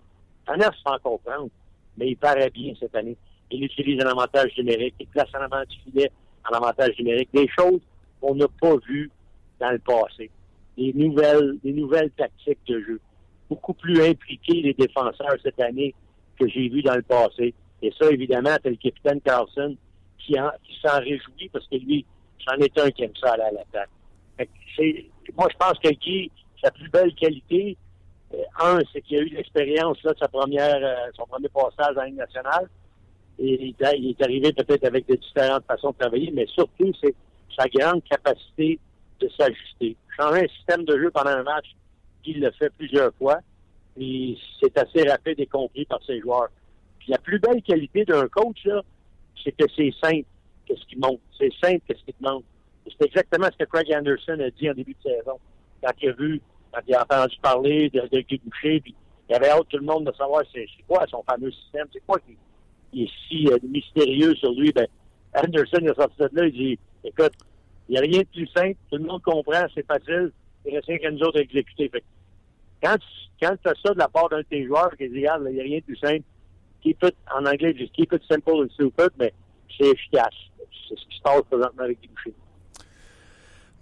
Faneuf 0.46 0.74
se 0.74 0.82
fait 0.82 1.02
comprendre, 1.02 1.48
mais 1.96 2.08
il 2.10 2.16
paraît 2.16 2.50
bien 2.50 2.74
cette 2.78 2.94
année. 2.94 3.16
Il 3.50 3.64
utilise 3.64 4.02
un 4.02 4.08
avantage 4.08 4.56
numérique, 4.58 4.94
il 5.00 5.06
place 5.06 5.28
en 5.34 5.40
avant 5.40 5.64
du 5.68 5.76
filet 5.84 6.10
en 6.50 6.56
avantage 6.56 6.98
numérique, 6.98 7.28
des 7.32 7.48
choses 7.48 7.80
qu'on 8.20 8.34
n'a 8.34 8.46
pas 8.60 8.76
vues 8.86 9.10
dans 9.60 9.70
le 9.70 9.78
passé. 9.78 10.30
Des 10.76 10.92
nouvelles, 10.92 11.58
des 11.62 11.72
nouvelles 11.72 12.10
tactiques 12.10 12.58
de 12.68 12.80
jeu. 12.80 13.00
Beaucoup 13.48 13.74
plus 13.74 14.00
impliqués 14.02 14.62
les 14.62 14.74
défenseurs 14.74 15.34
cette 15.42 15.60
année 15.60 15.94
que 16.38 16.48
j'ai 16.48 16.68
vu 16.68 16.82
dans 16.82 16.94
le 16.96 17.02
passé. 17.02 17.54
Et 17.82 17.92
ça, 17.98 18.10
évidemment, 18.10 18.56
c'est 18.62 18.70
le 18.70 18.76
capitaine 18.76 19.20
Carlson 19.20 19.76
qui, 20.18 20.38
en- 20.40 20.50
qui 20.64 20.76
s'en 20.84 20.98
réjouit 20.98 21.48
parce 21.52 21.66
que 21.68 21.76
lui, 21.76 22.04
c'en 22.46 22.56
est 22.56 22.78
un 22.78 22.90
qui 22.90 23.04
aime 23.04 23.16
ça 23.20 23.32
aller 23.32 23.42
à 23.44 23.50
l'attaque. 23.52 23.90
Moi, 25.36 25.48
je 25.50 25.56
pense 25.58 25.78
que 25.82 25.88
Guy, 25.90 26.30
sa 26.62 26.70
plus 26.70 26.88
belle 26.90 27.14
qualité, 27.14 27.76
euh, 28.34 28.38
un, 28.60 28.78
c'est 28.92 29.00
qu'il 29.02 29.18
a 29.18 29.22
eu 29.22 29.28
l'expérience 29.28 30.00
de 30.02 30.14
sa 30.18 30.28
première, 30.28 30.76
euh, 30.82 31.10
son 31.16 31.26
premier 31.26 31.48
passage 31.48 31.96
en 31.96 32.02
Ligue 32.02 32.16
nationale. 32.16 32.68
Et 33.38 33.54
il 33.66 33.74
il 33.98 34.10
est 34.10 34.22
arrivé 34.22 34.52
peut-être 34.52 34.84
avec 34.86 35.06
des 35.06 35.16
différentes 35.18 35.64
façons 35.66 35.90
de 35.90 35.96
travailler, 35.98 36.30
mais 36.32 36.46
surtout, 36.46 36.90
c'est 37.00 37.14
sa 37.56 37.66
grande 37.68 38.02
capacité 38.04 38.78
de 39.20 39.28
s'ajuster. 39.28 39.96
Changer 40.16 40.44
un 40.44 40.48
système 40.48 40.84
de 40.84 40.98
jeu 40.98 41.10
pendant 41.10 41.30
un 41.30 41.42
match, 41.42 41.66
il 42.26 42.40
le 42.40 42.50
fait 42.52 42.70
plusieurs 42.76 43.14
fois, 43.14 43.40
puis 43.94 44.40
c'est 44.60 44.76
assez 44.78 45.08
rapide 45.08 45.40
et 45.40 45.46
compris 45.46 45.84
par 45.84 46.02
ses 46.04 46.20
joueurs. 46.20 46.48
Puis 46.98 47.10
la 47.10 47.18
plus 47.18 47.38
belle 47.38 47.62
qualité 47.62 48.04
d'un 48.04 48.26
coach, 48.28 48.64
là, 48.64 48.82
c'est 49.42 49.52
que 49.52 49.64
c'est 49.76 49.92
simple, 50.02 50.26
qu'est-ce 50.66 50.84
qui 50.86 50.96
monte. 50.96 51.20
C'est 51.38 51.52
simple, 51.62 51.80
qu'est-ce 51.86 52.04
qui 52.04 52.12
te 52.12 52.22
monte. 52.22 52.44
Et 52.86 52.90
C'est 52.98 53.06
exactement 53.06 53.46
ce 53.52 53.64
que 53.64 53.68
Craig 53.68 53.92
Anderson 53.94 54.38
a 54.40 54.50
dit 54.50 54.70
en 54.70 54.74
début 54.74 54.94
de 54.94 55.10
saison. 55.10 55.38
Quand 55.82 55.92
il 56.02 56.08
a 56.08 56.12
vu, 56.12 56.40
quand 56.72 56.80
il 56.86 56.94
a 56.94 57.02
entendu 57.02 57.36
parler 57.40 57.90
de, 57.90 58.00
de 58.00 58.20
Guy 58.20 58.40
Boucher, 58.44 58.80
puis 58.80 58.94
il 59.28 59.34
avait 59.34 59.48
hâte 59.48 59.68
tout 59.68 59.78
le 59.78 59.84
monde 59.84 60.06
de 60.06 60.12
savoir 60.12 60.42
c'est 60.52 60.66
quoi 60.86 61.04
son 61.08 61.22
fameux 61.22 61.50
système, 61.50 61.86
c'est 61.92 62.04
quoi 62.06 62.18
qui, 62.20 63.02
est 63.02 63.10
si 63.28 63.48
euh, 63.48 63.58
mystérieux 63.62 64.34
sur 64.36 64.52
lui. 64.52 64.72
Ben, 64.72 64.86
Anderson 65.34 65.78
il 65.82 65.90
a 65.90 65.94
sorti 65.94 66.16
de 66.18 66.28
là, 66.32 66.46
il 66.46 66.52
dit 66.52 66.78
écoute, 67.04 67.32
il 67.88 67.92
n'y 67.92 67.98
a 67.98 68.00
rien 68.00 68.20
de 68.20 68.26
plus 68.26 68.48
simple, 68.48 68.76
tout 68.90 68.96
le 68.96 69.04
monde 69.04 69.22
comprend, 69.22 69.64
c'est 69.74 69.86
facile, 69.86 70.32
il 70.64 70.74
reste 70.74 70.86
rien 70.86 70.98
qu'à 70.98 71.10
nous 71.10 71.20
autres 71.20 71.38
à 71.38 71.42
exécuter. 71.42 71.88
Fait 71.88 72.02
quand 73.40 73.56
tu 73.62 73.68
as 73.68 73.74
ça 73.84 73.92
de 73.94 73.98
la 73.98 74.08
part 74.08 74.28
d'un 74.28 74.38
de 74.38 74.42
tes 74.42 74.66
joueurs 74.66 74.90
qui 74.96 75.08
dit 75.08 75.18
regarde, 75.18 75.46
il 75.48 75.54
n'y 75.54 75.60
a 75.60 75.64
rien 75.64 75.78
de 75.78 75.84
plus 75.84 75.96
simple, 75.96 76.24
keep 76.82 77.02
it, 77.02 77.14
en 77.34 77.44
anglais, 77.44 77.74
disent 77.74 77.90
keep 77.92 78.12
it 78.12 78.22
simple 78.28 78.64
and 78.64 78.70
stupid, 78.74 79.10
mais 79.18 79.32
c'est 79.76 79.88
efficace. 79.88 80.34
C'est 80.88 80.96
ce 80.96 81.06
qui 81.08 81.16
se 81.16 81.22
passe 81.22 81.42
présentement 81.50 81.82
avec 81.82 82.00
Guy. 82.00 82.32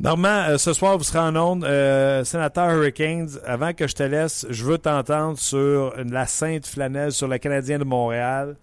Normand, 0.00 0.48
euh, 0.48 0.58
ce 0.58 0.72
soir, 0.72 0.98
vous 0.98 1.04
serez 1.04 1.20
en 1.20 1.36
onde. 1.36 1.64
Euh, 1.64 2.24
sénateur 2.24 2.70
Hurricanes, 2.70 3.38
avant 3.46 3.72
que 3.72 3.86
je 3.86 3.94
te 3.94 4.02
laisse, 4.02 4.44
je 4.50 4.64
veux 4.64 4.78
t'entendre 4.78 5.38
sur 5.38 5.94
la 5.96 6.26
Sainte 6.26 6.66
Flanelle, 6.66 7.12
sur 7.12 7.28
le 7.28 7.38
Canadien 7.38 7.78
de 7.78 7.84
Montréal. 7.84 8.56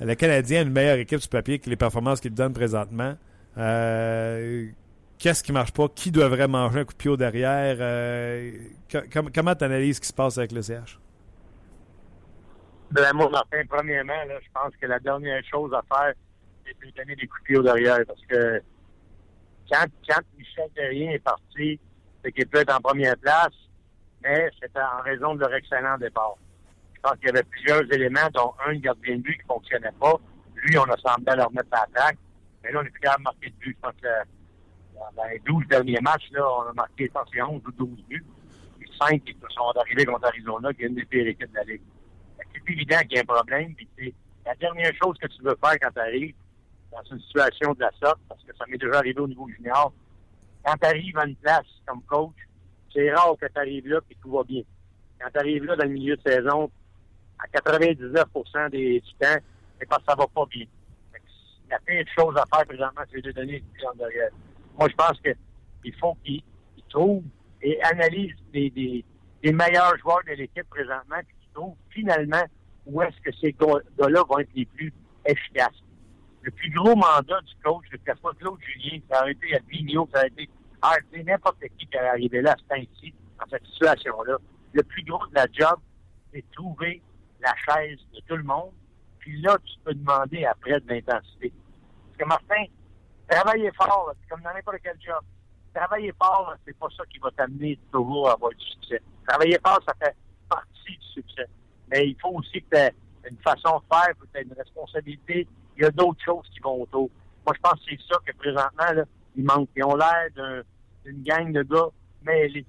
Le 0.00 0.14
Canadien 0.14 0.60
a 0.60 0.62
une 0.62 0.72
meilleure 0.72 0.98
équipe 0.98 1.20
sur 1.20 1.30
papier 1.30 1.60
que 1.60 1.70
les 1.70 1.76
performances 1.76 2.20
qu'il 2.20 2.34
donne 2.34 2.52
présentement. 2.52 3.14
Euh, 3.56 4.66
Qu'est-ce 5.24 5.42
qui 5.42 5.52
marche 5.52 5.72
pas? 5.72 5.88
Qui 5.88 6.10
devrait 6.10 6.48
manger 6.48 6.80
un 6.80 6.84
coup 6.84 6.92
de 6.92 6.98
pied 6.98 7.08
au 7.08 7.16
derrière? 7.16 7.78
Euh, 7.80 8.50
co- 8.92 9.00
com- 9.10 9.30
comment 9.34 9.54
tu 9.54 9.64
analyses 9.64 9.96
ce 9.96 10.00
qui 10.02 10.08
se 10.08 10.12
passe 10.12 10.36
avec 10.36 10.52
le 10.52 10.60
CH? 10.60 10.98
Ben, 12.90 13.10
moi, 13.14 13.30
Martin, 13.30 13.62
premièrement, 13.66 14.12
je 14.28 14.48
pense 14.52 14.76
que 14.78 14.86
la 14.86 14.98
dernière 14.98 15.42
chose 15.50 15.72
à 15.72 15.80
faire, 15.90 16.12
c'est 16.66 16.76
de 16.76 16.80
lui 16.82 16.92
donner 16.92 17.16
des 17.16 17.26
coups 17.26 17.40
de 17.40 17.46
pied 17.46 17.56
au 17.56 17.62
derrière. 17.62 18.00
Parce 18.06 18.20
que 18.26 18.60
quand, 19.70 19.86
Michel 20.36 20.68
Terrien 20.74 21.12
est 21.12 21.24
parti, 21.24 21.80
c'est 22.22 22.30
qu'il 22.30 22.46
peut 22.46 22.58
être 22.58 22.76
en 22.76 22.80
première 22.82 23.16
place, 23.16 23.54
mais 24.22 24.50
c'était 24.60 24.78
en 24.78 25.00
raison 25.04 25.36
de 25.36 25.40
leur 25.40 25.54
excellent 25.54 25.96
départ. 25.96 26.34
Je 26.96 27.00
pense 27.00 27.14
qu'il 27.14 27.28
y 27.28 27.30
avait 27.30 27.44
plusieurs 27.44 27.90
éléments, 27.90 28.28
dont 28.34 28.52
un, 28.66 28.72
le 28.72 28.78
gardien 28.78 29.16
de 29.16 29.22
but 29.22 29.36
qui 29.38 29.42
ne 29.44 29.54
fonctionnait 29.54 29.94
pas. 29.98 30.16
Lui, 30.56 30.76
on 30.76 30.84
a 30.84 30.98
semblé 30.98 31.28
à 31.32 31.36
le 31.36 31.44
remettre 31.44 31.68
à 31.72 31.86
l'attaque. 31.86 32.18
Mais 32.62 32.72
là, 32.72 32.80
on 32.82 32.84
est 32.84 32.90
plus 32.90 33.00
capable 33.00 33.20
de 33.20 33.24
marquer 33.24 33.48
de 33.48 33.56
but. 33.56 33.74
Je 33.74 33.80
pense 33.80 34.00
que 34.02 34.08
dans 35.16 35.24
les 35.24 35.38
12 35.40 35.66
derniers 35.68 36.00
matchs, 36.00 36.30
là, 36.32 36.46
on 36.58 36.70
a 36.70 36.72
marqué, 36.72 37.06
je 37.06 37.12
pense, 37.12 37.24
que 37.24 37.36
c'est 37.36 37.42
11 37.42 37.62
ou 37.66 37.72
12 37.72 37.88
buts. 38.08 38.24
Les 38.80 38.86
5 39.00 39.24
qui 39.24 39.36
sont 39.50 39.72
arrivés 39.76 40.04
contre 40.04 40.26
Arizona, 40.26 40.72
qui 40.72 40.82
est 40.82 40.86
une 40.86 40.94
des 40.94 41.04
pires 41.04 41.26
équipes 41.26 41.50
de 41.50 41.56
la 41.56 41.64
Ligue. 41.64 41.82
C'est 42.38 42.72
évident 42.72 42.98
qu'il 43.00 43.12
y 43.12 43.18
a 43.18 43.20
un 43.22 43.24
problème. 43.24 43.74
Puis 43.74 44.14
la 44.44 44.54
dernière 44.54 44.92
chose 45.02 45.16
que 45.18 45.26
tu 45.26 45.42
veux 45.42 45.56
faire 45.62 45.78
quand 45.80 45.90
tu 45.90 46.00
arrives 46.00 46.34
dans 46.92 47.02
une 47.10 47.20
situation 47.20 47.72
de 47.72 47.80
la 47.80 47.90
sorte, 48.00 48.20
parce 48.28 48.42
que 48.42 48.54
ça 48.56 48.64
m'est 48.68 48.78
déjà 48.78 48.98
arrivé 48.98 49.18
au 49.20 49.28
niveau 49.28 49.48
junior, 49.48 49.92
quand 50.64 50.76
tu 50.80 50.86
arrives 50.86 51.18
à 51.18 51.26
une 51.26 51.36
place 51.36 51.66
comme 51.86 52.02
coach, 52.02 52.36
c'est 52.92 53.12
rare 53.12 53.34
que 53.40 53.46
tu 53.46 53.58
arrives 53.58 53.88
là 53.88 54.00
et 54.10 54.16
tout 54.22 54.30
va 54.30 54.44
bien. 54.44 54.62
Quand 55.20 55.28
tu 55.32 55.38
arrives 55.38 55.64
là 55.64 55.76
dans 55.76 55.84
le 55.84 55.90
milieu 55.90 56.16
de 56.16 56.22
saison, 56.22 56.70
à 57.38 57.58
99% 57.58 58.70
des, 58.70 59.00
du 59.00 59.14
temps, 59.14 59.36
c'est 59.78 59.86
parce 59.88 60.02
que 60.02 60.10
ça 60.10 60.16
va 60.16 60.26
pas 60.26 60.46
bien. 60.46 60.66
Il 61.66 61.70
y 61.70 61.74
a 61.74 61.78
plein 61.80 62.02
de 62.02 62.08
choses 62.16 62.36
à 62.36 62.44
faire 62.54 62.66
présentement, 62.66 63.02
c'est 63.12 63.20
de 63.20 63.32
donner 63.32 63.56
une 63.56 63.88
en 63.88 63.94
derrière. 63.94 64.30
Moi, 64.78 64.88
je 64.88 64.94
pense 64.94 65.20
qu'il 65.20 65.94
faut 65.96 66.16
qu'ils 66.24 66.42
trouvent 66.88 67.24
et 67.62 67.80
analysent 67.82 68.34
des 68.52 69.04
meilleurs 69.44 69.96
joueurs 69.98 70.22
de 70.26 70.32
l'équipe 70.32 70.68
présentement, 70.68 71.16
puis 71.26 71.36
qu'ils 71.40 71.52
trouvent 71.52 71.76
finalement 71.90 72.44
où 72.86 73.02
est-ce 73.02 73.20
que 73.20 73.32
ces 73.40 73.52
gars-là 73.52 74.22
vont 74.28 74.38
être 74.38 74.54
les 74.54 74.66
plus 74.66 74.92
efficaces. 75.24 75.82
Le 76.42 76.50
plus 76.50 76.70
gros 76.70 76.94
mandat 76.94 77.40
du 77.40 77.54
coach, 77.62 77.84
que 77.90 77.96
ce 78.06 78.20
soit 78.20 78.34
Claude 78.34 78.60
Julien, 78.60 78.98
ça 79.10 79.20
a 79.20 79.30
été 79.30 79.54
à 79.56 79.60
Vigneault, 79.68 80.08
ça 80.12 80.20
a 80.20 80.26
été 80.26 80.48
ah, 80.82 80.96
n'importe 81.24 81.60
qui 81.78 81.86
qui 81.86 81.96
est 81.96 81.98
arrivé 81.98 82.42
là 82.42 82.52
à 82.52 82.56
ce 82.58 82.64
temps-ci, 82.64 83.14
dans 83.38 83.46
cette 83.50 83.64
situation-là. 83.68 84.36
Le 84.74 84.82
plus 84.82 85.02
gros 85.04 85.26
de 85.28 85.34
la 85.34 85.46
job, 85.50 85.78
c'est 86.32 86.44
trouver 86.52 87.00
la 87.40 87.54
chaise 87.56 87.98
de 88.14 88.20
tout 88.28 88.36
le 88.36 88.42
monde. 88.42 88.72
Puis 89.18 89.40
là, 89.40 89.56
tu 89.64 89.74
peux 89.82 89.94
demander 89.94 90.44
après 90.44 90.78
de 90.80 90.88
l'intensité. 90.88 91.50
Parce 92.06 92.18
que 92.18 92.24
Martin, 92.26 92.64
travailler 93.28 93.70
fort, 93.72 94.12
c'est 94.20 94.28
comme 94.28 94.42
dans 94.42 94.52
n'importe 94.52 94.78
quel 94.82 95.00
job. 95.00 95.20
Travailler 95.74 96.12
fort, 96.20 96.54
c'est 96.64 96.76
pas 96.78 96.86
ça 96.96 97.04
qui 97.10 97.18
va 97.18 97.30
t'amener 97.32 97.78
toujours 97.90 98.28
à 98.28 98.32
avoir 98.34 98.52
du 98.52 98.64
succès. 98.64 99.00
Travailler 99.26 99.58
fort, 99.64 99.80
ça 99.86 99.94
fait 100.00 100.14
partie 100.48 100.96
du 100.96 101.06
succès. 101.06 101.46
Mais 101.88 102.08
il 102.08 102.16
faut 102.20 102.30
aussi 102.30 102.62
que 102.62 102.68
tu 102.70 102.76
aies 102.76 102.94
une 103.28 103.38
façon 103.38 103.78
de 103.78 103.94
faire, 103.94 104.14
que 104.20 104.26
tu 104.32 104.38
aies 104.38 104.42
une 104.42 104.52
responsabilité. 104.52 105.48
Il 105.76 105.82
y 105.82 105.86
a 105.86 105.90
d'autres 105.90 106.22
choses 106.24 106.48
qui 106.52 106.60
vont 106.60 106.82
autour. 106.82 107.10
Moi, 107.44 107.54
je 107.54 107.60
pense 107.60 107.80
que 107.80 107.90
c'est 107.90 108.00
ça 108.08 108.18
que 108.24 108.36
présentement, 108.36 108.92
là, 108.92 109.04
il 109.36 109.44
manque. 109.44 109.68
Ils 109.76 109.84
ont 109.84 109.96
l'air 109.96 110.64
d'une 111.04 111.22
gang 111.22 111.52
de 111.52 111.62
gars 111.62 111.88
mêlés. 112.22 112.66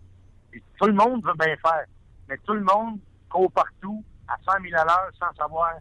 tout 0.80 0.88
le 0.88 0.94
monde 0.94 1.24
veut 1.24 1.36
bien 1.38 1.56
faire. 1.58 1.86
Mais 2.28 2.38
tout 2.46 2.54
le 2.54 2.64
monde 2.64 3.00
court 3.30 3.52
partout 3.52 4.04
à 4.28 4.36
100 4.52 4.64
000 4.64 4.76
à 4.80 4.86
l'heure 4.86 5.12
sans 5.20 5.34
savoir 5.38 5.76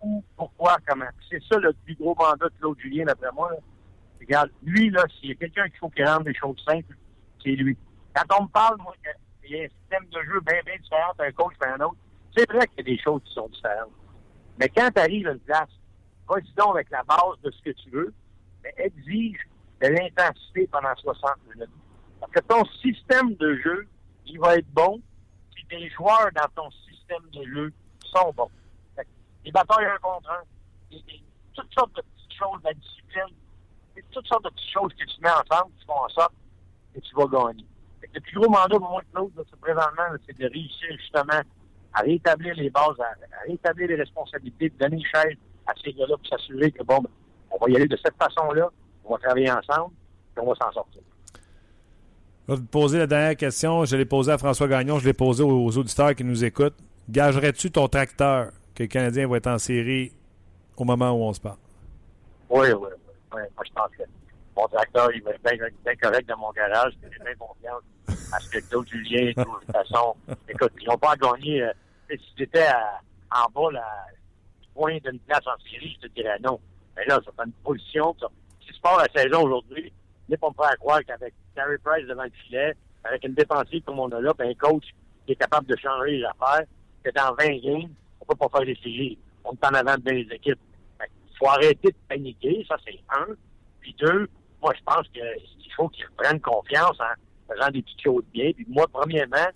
où, 0.00 0.22
pourquoi, 0.36 0.76
comment. 0.86 1.08
C'est 1.28 1.42
ça 1.44 1.58
le 1.58 1.72
plus 1.84 1.94
gros 1.96 2.14
mandat 2.14 2.48
de 2.48 2.54
Claude 2.58 2.78
Julien, 2.78 3.04
d'après 3.04 3.32
moi. 3.32 3.50
Regarde, 4.20 4.50
lui, 4.62 4.90
là, 4.90 5.04
s'il 5.18 5.30
y 5.30 5.32
a 5.32 5.34
quelqu'un 5.34 5.68
qu'il 5.68 5.78
faut 5.78 5.88
qu'il 5.88 6.04
rende 6.04 6.24
des 6.24 6.34
choses 6.34 6.62
simples, 6.66 6.96
c'est 7.42 7.50
lui. 7.50 7.76
Quand 8.14 8.38
on 8.38 8.42
me 8.44 8.48
parle, 8.48 8.76
moi, 8.78 8.94
qu'il 9.42 9.56
y 9.56 9.60
a 9.60 9.64
un 9.64 9.68
système 9.68 10.06
de 10.10 10.22
jeu 10.22 10.40
bien, 10.40 10.60
bien 10.64 10.76
différent 10.80 11.12
d'un 11.18 11.32
coach 11.32 11.54
et 11.64 11.68
un 11.68 11.80
autre, 11.80 11.96
c'est 12.36 12.50
vrai 12.50 12.66
qu'il 12.68 12.78
y 12.78 12.92
a 12.92 12.96
des 12.96 13.02
choses 13.02 13.22
qui 13.24 13.32
sont 13.32 13.48
différentes. 13.48 13.92
Mais 14.58 14.68
quand 14.68 14.90
tu 14.94 15.00
arrives 15.00 15.26
à 15.26 15.32
une 15.32 15.38
place, 15.40 15.70
vas-y 16.28 16.52
donc 16.54 16.74
avec 16.74 16.90
la 16.90 17.02
base 17.02 17.40
de 17.42 17.50
ce 17.50 17.62
que 17.62 17.70
tu 17.70 17.90
veux, 17.90 18.14
mais 18.62 18.74
exige 18.76 19.40
de 19.80 19.88
l'intensité 19.88 20.68
pendant 20.70 20.94
60 20.94 21.30
minutes. 21.54 21.70
Parce 22.20 22.32
que 22.32 22.40
ton 22.40 22.64
système 22.82 23.34
de 23.36 23.56
jeu, 23.56 23.88
il 24.26 24.38
va 24.38 24.56
être 24.56 24.70
bon 24.72 25.00
si 25.56 25.66
tes 25.66 25.88
joueurs 25.90 26.28
dans 26.34 26.48
ton 26.54 26.70
système 26.70 27.22
de 27.32 27.44
jeu 27.44 27.72
sont 28.04 28.32
bons. 28.36 28.50
Les 29.44 29.50
batailles 29.50 29.86
un 29.86 29.98
contre 29.98 30.30
un, 30.30 30.96
toutes 31.54 31.72
sortes 31.72 31.96
de 31.96 32.02
petites 32.02 32.38
choses, 32.38 32.60
la 32.62 32.74
discipline, 32.74 33.34
toutes 34.10 34.26
sortes 34.26 34.44
de 34.44 34.50
petites 34.50 34.70
choses 34.70 34.92
que 34.94 35.04
tu 35.04 35.20
mets 35.20 35.30
ensemble 35.30 35.72
qui 35.78 35.84
font 35.86 36.04
en 36.04 36.08
sorte 36.08 36.32
que 36.94 37.00
tu 37.00 37.14
vas 37.14 37.26
gagner. 37.26 37.64
le 38.12 38.20
plus 38.20 38.40
gros 38.40 38.50
mandat 38.50 38.78
pour 38.78 38.90
moi 38.90 39.02
que 39.02 39.18
l'autre, 39.18 39.44
présentement, 39.60 40.16
c'est 40.26 40.38
de 40.38 40.46
réussir 40.46 40.88
justement 40.98 41.40
à 41.92 42.00
rétablir 42.02 42.54
les 42.54 42.70
bases, 42.70 43.00
à, 43.00 43.48
rétablir 43.48 43.88
les 43.88 43.96
responsabilités, 43.96 44.70
de 44.70 44.78
donner 44.78 44.96
une 44.96 45.04
chaise 45.04 45.36
à 45.66 45.72
ces 45.82 45.92
gars-là 45.92 46.16
pour 46.16 46.26
s'assurer 46.26 46.70
que, 46.70 46.82
bon, 46.82 47.00
ben, 47.00 47.10
on 47.50 47.64
va 47.64 47.70
y 47.70 47.76
aller 47.76 47.88
de 47.88 47.96
cette 47.96 48.16
façon-là, 48.16 48.68
on 49.04 49.12
va 49.14 49.18
travailler 49.18 49.50
ensemble, 49.50 49.92
et 50.36 50.40
on 50.40 50.46
va 50.46 50.54
s'en 50.54 50.72
sortir. 50.72 51.02
Je 52.48 52.54
vais 52.54 52.60
vous 52.60 52.66
poser 52.66 52.98
la 52.98 53.06
dernière 53.06 53.36
question. 53.36 53.84
Je 53.84 53.96
l'ai 53.96 54.04
posée 54.04 54.32
à 54.32 54.38
François 54.38 54.68
Gagnon, 54.68 54.98
je 54.98 55.04
l'ai 55.06 55.12
posée 55.12 55.44
aux 55.44 55.76
auditeurs 55.76 56.14
qui 56.14 56.24
nous 56.24 56.44
écoutent. 56.44 56.76
Gagerais-tu 57.08 57.70
ton 57.70 57.88
tracteur 57.88 58.50
que 58.74 58.84
le 58.84 58.88
Canadien 58.88 59.28
va 59.28 59.36
être 59.36 59.48
en 59.48 59.58
série 59.58 60.12
au 60.76 60.84
moment 60.84 61.10
où 61.10 61.22
on 61.22 61.32
se 61.32 61.40
parle? 61.40 61.58
Oui, 62.48 62.68
oui. 62.72 62.88
Moi, 63.32 63.42
je 63.64 63.72
pense 63.72 63.90
que 63.96 64.02
mon 64.56 64.66
tracteur, 64.68 65.10
il 65.14 65.22
va 65.22 65.30
être 65.30 65.42
bien, 65.42 65.96
correct 65.96 66.28
dans 66.28 66.38
mon 66.38 66.50
garage. 66.52 66.92
J'ai 67.02 67.24
bien 67.24 67.34
confiance 67.38 67.82
à 68.32 68.40
ce 68.40 68.50
que 68.50 68.58
Claude 68.68 68.88
Julien, 68.88 69.32
de 69.36 69.42
toute 69.42 69.64
façon. 69.72 70.14
Écoute, 70.48 70.72
ils 70.80 70.88
n'ont 70.88 70.98
pas 70.98 71.16
gagné. 71.16 71.62
Euh, 71.62 71.72
si 72.10 72.34
c'était 72.36 72.68
en 73.30 73.50
bas, 73.52 73.70
la 73.72 73.86
point 74.74 74.98
d'une 75.04 75.20
place 75.20 75.46
en 75.46 75.58
série, 75.70 75.96
je 76.00 76.08
te 76.08 76.14
dirais 76.14 76.38
non. 76.42 76.58
Mais 76.96 77.04
là, 77.06 77.20
ça 77.24 77.30
fait 77.36 77.46
une 77.46 77.52
position. 77.64 78.14
Ça. 78.20 78.26
Si 78.60 78.72
tu 78.72 78.80
pars 78.80 78.98
la 78.98 79.22
saison 79.22 79.42
aujourd'hui, 79.42 79.92
n'est 80.28 80.36
pas 80.36 80.48
me 80.48 80.54
faire 80.54 80.78
croire 80.78 81.00
qu'avec 81.06 81.34
Carey 81.54 81.78
Price 81.82 82.06
devant 82.06 82.24
le 82.24 82.30
filet, 82.30 82.74
avec 83.04 83.24
une 83.24 83.34
défensive 83.34 83.82
comme 83.82 83.98
on 83.98 84.10
a 84.10 84.20
là, 84.20 84.32
un 84.38 84.54
coach 84.54 84.84
qui 85.26 85.32
est 85.32 85.36
capable 85.36 85.66
de 85.66 85.76
changer 85.76 86.18
les 86.18 86.24
affaires, 86.24 86.66
que 87.02 87.10
dans 87.10 87.34
20 87.34 87.58
games, 87.62 87.90
on 88.20 88.24
peut 88.24 88.36
pas 88.36 88.48
faire 88.48 88.66
des 88.66 88.76
séries. 88.76 89.18
On 89.44 89.52
est 89.52 89.64
en 89.64 89.74
avant 89.74 89.96
de 89.96 90.10
les 90.10 90.28
équipes. 90.34 90.58
Faut 91.40 91.48
arrêter 91.48 91.88
de 91.88 91.96
paniquer, 92.08 92.64
ça 92.68 92.76
c'est 92.84 93.00
un. 93.10 93.34
Puis 93.80 93.96
deux, 93.98 94.28
moi 94.62 94.72
je 94.76 94.84
pense 94.84 95.08
qu'il 95.08 95.72
faut 95.74 95.88
qu'ils 95.88 96.06
reprennent 96.06 96.40
confiance 96.40 97.00
en 97.00 97.52
faisant 97.52 97.70
des 97.70 97.82
petites 97.82 98.02
choses 98.02 98.24
bien. 98.32 98.52
Puis 98.52 98.66
moi, 98.68 98.86
premièrement, 98.92 99.48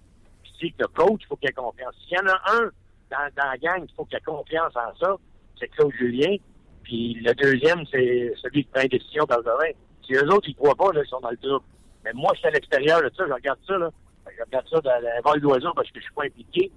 je 0.61 0.69
que 0.69 0.75
le 0.79 0.87
coach, 0.89 1.21
il 1.23 1.27
faut 1.27 1.37
qu'il 1.37 1.49
ait 1.49 1.53
confiance. 1.53 1.95
S'il 2.07 2.17
y 2.17 2.21
en 2.21 2.27
a 2.27 2.41
un 2.53 2.71
dans, 3.11 3.45
la 3.51 3.59
gang, 3.59 3.85
il 3.87 3.95
faut 3.95 4.05
qu'il 4.05 4.17
ait 4.17 4.23
confiance 4.23 4.73
en 4.77 4.95
ça, 4.99 5.17
c'est 5.59 5.69
Claude 5.69 5.93
Julien. 5.99 6.37
Puis 6.83 7.15
le 7.15 7.35
deuxième, 7.35 7.85
c'est 7.91 8.33
celui 8.43 8.65
qui 8.65 8.71
prend 8.71 8.83
une 8.83 8.89
décision 8.89 9.25
dans 9.25 9.39
le 9.39 9.45
domaine. 9.45 9.75
Si 10.07 10.15
eux 10.15 10.33
autres, 10.33 10.49
ils 10.49 10.55
croient 10.55 10.75
pas, 10.75 10.93
là, 10.93 11.03
ils 11.05 11.09
sont 11.09 11.21
dans 11.21 11.31
le 11.31 11.37
trouble. 11.37 11.65
Mais 12.05 12.13
moi, 12.13 12.33
je 12.35 12.41
suis 12.41 12.49
à 12.49 12.51
l'extérieur 12.51 13.03
de 13.03 13.11
ça, 13.17 13.25
je 13.27 13.33
regarde 13.33 13.59
ça, 13.67 13.79
là. 13.79 13.91
Je 14.27 14.43
regarde 14.43 14.67
ça 14.69 14.81
dans 14.81 15.01
le 15.01 15.23
vol 15.23 15.41
d'oiseau 15.41 15.73
parce 15.75 15.91
que 15.91 16.01
je 16.01 16.05
suis 16.05 16.15
pas 16.15 16.25
impliqué. 16.25 16.71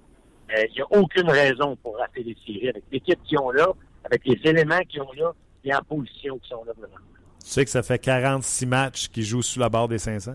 Euh, 0.50 0.64
il 0.68 0.74
n'y 0.74 0.80
a 0.80 0.86
aucune 0.90 1.30
raison 1.30 1.76
pour 1.76 1.96
rater 1.96 2.22
les 2.22 2.36
séries 2.46 2.68
avec 2.68 2.84
l'équipe 2.90 3.22
qu'ils 3.24 3.38
ont 3.38 3.50
là, 3.50 3.68
avec 4.04 4.24
les 4.24 4.40
éléments 4.44 4.80
qu'ils 4.88 5.02
ont 5.02 5.12
là, 5.12 5.32
et 5.64 5.74
en 5.74 5.82
position 5.82 6.38
qu'ils 6.38 6.50
sont 6.50 6.64
là 6.64 6.72
vraiment. 6.76 6.96
Tu 7.40 7.50
sais 7.50 7.64
que 7.64 7.70
ça 7.70 7.82
fait 7.82 7.98
46 7.98 8.66
matchs 8.66 9.08
qu'ils 9.08 9.24
jouent 9.24 9.42
sous 9.42 9.58
la 9.58 9.68
barre 9.68 9.88
des 9.88 9.98
500? 9.98 10.34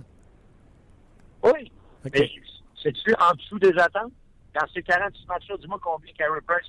Oui. 1.43 1.71
Mais 2.13 2.29
c'est-tu 2.81 3.13
en 3.15 3.33
dessous 3.35 3.59
des 3.59 3.77
attentes? 3.79 4.11
Dans 4.53 4.67
ces 4.73 4.83
46 4.83 5.25
matchs-là, 5.27 5.55
dis-moi 5.59 5.79
combien 5.81 6.13
Carey 6.13 6.39
Price 6.45 6.67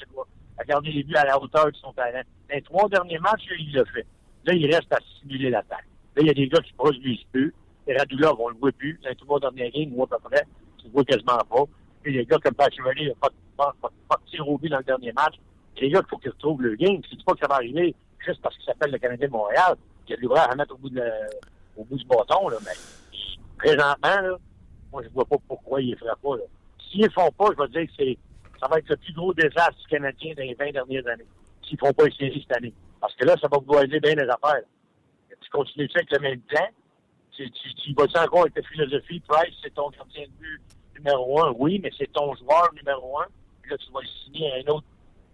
a 0.59 0.65
gardé 0.65 0.91
les 0.91 1.03
buts 1.03 1.17
à 1.17 1.25
la 1.25 1.41
hauteur 1.41 1.71
de 1.71 1.77
son 1.77 1.93
talent. 1.93 2.23
Les 2.51 2.63
trois 2.63 2.89
derniers 2.89 3.19
matchs, 3.19 3.45
il 3.59 3.73
l'a 3.75 3.85
fait. 3.87 4.07
Là, 4.47 4.55
il 4.55 4.67
reste 4.67 4.93
à 4.93 4.99
simuler 5.21 5.51
l'attaque. 5.51 5.87
Là, 6.17 6.23
il 6.23 6.27
y 6.27 6.31
a 6.31 6.35
des 6.35 6.49
gars 6.49 6.61
qui 6.61 6.73
produisent 6.75 7.25
plus. 7.33 7.53
Les 7.87 7.97
Radulov, 7.97 8.37
on 8.39 8.49
le 8.49 8.57
voit 8.57 8.73
plus. 8.73 8.99
Dans 9.03 9.11
les 9.11 9.17
trois 9.17 9.41
derniers 9.41 9.71
games, 9.71 9.93
ou 9.95 10.05
à 10.05 10.07
peu 10.07 10.17
près, 10.31 10.45
tu 10.79 10.87
le 10.87 10.93
vois 10.93 11.05
quasiment 11.05 11.39
pas. 11.39 11.65
Puis 12.03 12.13
les 12.13 12.25
gars 12.25 12.39
comme 12.39 12.55
Pachivali, 12.55 13.03
il 13.03 13.09
n'a 13.09 13.15
pas, 13.15 13.29
pas, 13.57 13.75
pas, 13.81 13.91
pas, 14.09 14.17
de 14.25 14.31
tir 14.31 14.49
au 14.49 14.59
but 14.59 14.69
dans 14.69 14.79
le 14.79 14.85
dernier 14.85 15.13
match. 15.13 15.35
Et 15.77 15.81
les 15.83 15.91
gars, 15.91 16.03
il 16.05 16.09
faut 16.09 16.19
qu'ils 16.19 16.31
retrouvent 16.31 16.63
le 16.63 16.75
game. 16.77 16.99
Dis 16.99 17.25
pas 17.25 17.35
que 17.35 17.41
ça 17.41 17.49
va 17.49 17.57
arriver 17.57 17.95
juste 18.25 18.41
parce 18.43 18.57
qu'il 18.57 18.65
s'appelle 18.65 18.91
le 18.91 18.99
Canadien 18.99 19.27
de 19.27 19.33
Montréal. 19.33 19.77
Il 20.07 20.11
y 20.11 20.15
a 20.15 20.17
de 20.17 20.23
l'ouvrage 20.23 20.49
à 20.51 20.55
mettre 20.55 20.75
au 20.75 20.79
bout, 20.79 20.91
de 20.91 21.03
au 21.77 21.85
bout 21.85 21.97
du 21.97 22.05
bâton, 22.05 22.49
là. 22.49 22.57
Mais 22.65 23.19
présentement, 23.59 24.21
là, 24.23 24.37
moi, 24.93 25.03
je 25.03 25.09
vois 25.09 25.25
pas 25.25 25.37
pourquoi 25.49 25.81
ils 25.81 25.93
ne 25.93 25.97
feraient 25.97 26.11
pas. 26.23 26.37
S'ils 26.91 27.03
ne 27.03 27.09
font 27.09 27.31
pas, 27.33 27.47
je 27.57 27.63
vais 27.63 27.69
dire 27.69 27.87
que 27.87 27.93
c'est 27.99 28.19
ça 28.61 28.69
va 28.69 28.79
être 28.79 28.89
le 28.89 28.97
plus 28.97 29.13
gros 29.13 29.35
désastre 29.35 29.77
du 29.79 29.87
Canadien 29.89 30.33
dans 30.37 30.43
les 30.43 30.55
20 30.55 30.73
dernières 30.73 31.07
années. 31.09 31.27
S'ils 31.67 31.79
ne 31.81 31.87
font 31.87 31.93
pas 31.93 32.07
une 32.07 32.13
série 32.13 32.45
cette 32.47 32.57
année. 32.57 32.73
Parce 33.01 33.15
que 33.17 33.27
là, 33.27 33.37
ça 33.41 33.49
va 33.49 33.59
vous 33.59 33.65
bien 33.65 34.15
les 34.15 34.29
affaires. 34.29 34.63
Tu 35.29 35.51
continues 35.51 35.91
avec 35.95 36.11
le 36.11 36.19
même 36.21 36.41
plan? 36.41 36.67
Tu, 37.33 37.51
tu, 37.51 37.75
tu 37.75 37.93
vas-tu 37.95 38.17
encore 38.17 38.43
avec 38.43 38.55
ta 38.55 38.63
philosophie? 38.63 39.21
Price, 39.21 39.55
c'est 39.63 39.75
ton 39.75 39.91
gardien 39.91 40.23
de 40.23 40.31
but 40.41 40.61
numéro 40.97 41.43
un? 41.43 41.53
Oui, 41.59 41.81
mais 41.83 41.91
c'est 41.99 42.11
ton 42.13 42.35
joueur 42.37 42.73
numéro 42.75 43.21
un. 43.21 43.27
Puis 43.61 43.73
là, 43.73 43.77
tu 43.77 43.93
vas 43.93 44.01
signer 44.25 44.53
un 44.55 44.73
autre 44.73 44.87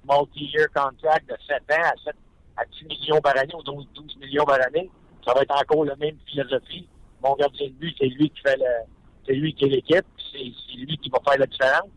multi-year 0.09 0.69
contract 0.75 1.29
de 1.29 1.37
7 1.47 1.63
ans 1.79 1.85
à, 1.85 1.93
7, 2.05 2.15
à 2.57 2.65
10 2.65 2.85
millions 2.87 3.21
par 3.21 3.37
année 3.37 3.55
ou 3.55 3.63
12, 3.63 3.89
12 3.95 4.17
millions 4.19 4.45
par 4.45 4.61
année. 4.67 4.91
Ça 5.25 5.33
va 5.35 5.43
être 5.43 5.55
encore 5.55 5.85
la 5.85 5.97
même 5.97 6.17
philosophie. 6.27 6.89
Mon 7.23 7.35
gardien 7.37 7.69
de 7.69 7.73
but, 7.73 7.95
c'est 7.99 8.07
lui 8.07 8.31
qui 8.31 8.41
fait 8.41 8.57
le, 8.57 8.87
c'est 9.27 9.35
lui 9.35 9.55
qui 9.55 9.65
est 9.65 9.69
l'équipe. 9.69 10.07
C'est, 10.33 10.53
c'est 10.67 10.79
lui 10.79 10.97
qui 10.99 11.11
va 11.11 11.19
faire 11.27 11.39
la 11.39 11.47
différence. 11.47 11.91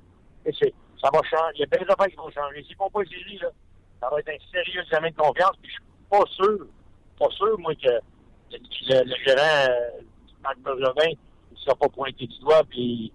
Et 0.45 0.51
ça 0.53 1.09
va 1.11 1.19
changer. 1.23 1.53
Il 1.55 1.59
y 1.61 1.63
a 1.63 1.67
plein 1.67 1.85
d'affaires 1.85 2.07
qui 2.07 2.15
vont 2.15 2.31
changer. 2.31 2.63
S'ils 2.63 2.75
font 2.75 2.89
pas 2.89 3.03
série, 3.05 3.37
là, 3.41 3.49
ça 4.01 4.09
va 4.09 4.19
être 4.19 4.29
un 4.29 4.51
sérieux 4.51 4.81
examen 4.81 5.09
de 5.09 5.15
confiance. 5.15 5.55
Puis 5.61 5.71
je 5.71 5.75
suis 5.75 6.09
pas 6.09 6.25
sûr, 6.31 6.67
pas 7.17 7.29
sûr, 7.31 7.59
moi, 7.59 7.73
que 7.75 7.99
le, 8.51 9.03
le 9.03 9.15
gérant, 9.25 9.69
euh, 9.69 10.01
Marc 10.41 10.59
Bergevin, 10.59 11.11
ne 11.51 11.57
sera 11.57 11.75
pas 11.75 11.89
pointé 11.89 12.27
du 12.27 12.39
doigt, 12.39 12.63
puis 12.69 13.11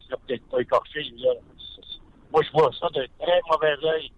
il 0.00 0.06
sera 0.06 0.16
peut-être 0.26 0.44
pas 0.48 0.60
écorché. 0.60 1.12
Moi, 2.32 2.42
je 2.42 2.52
vois 2.52 2.70
ça 2.80 2.88
d'un 2.88 3.06
très 3.18 3.40
mauvais 3.50 3.76
œil 3.84 4.10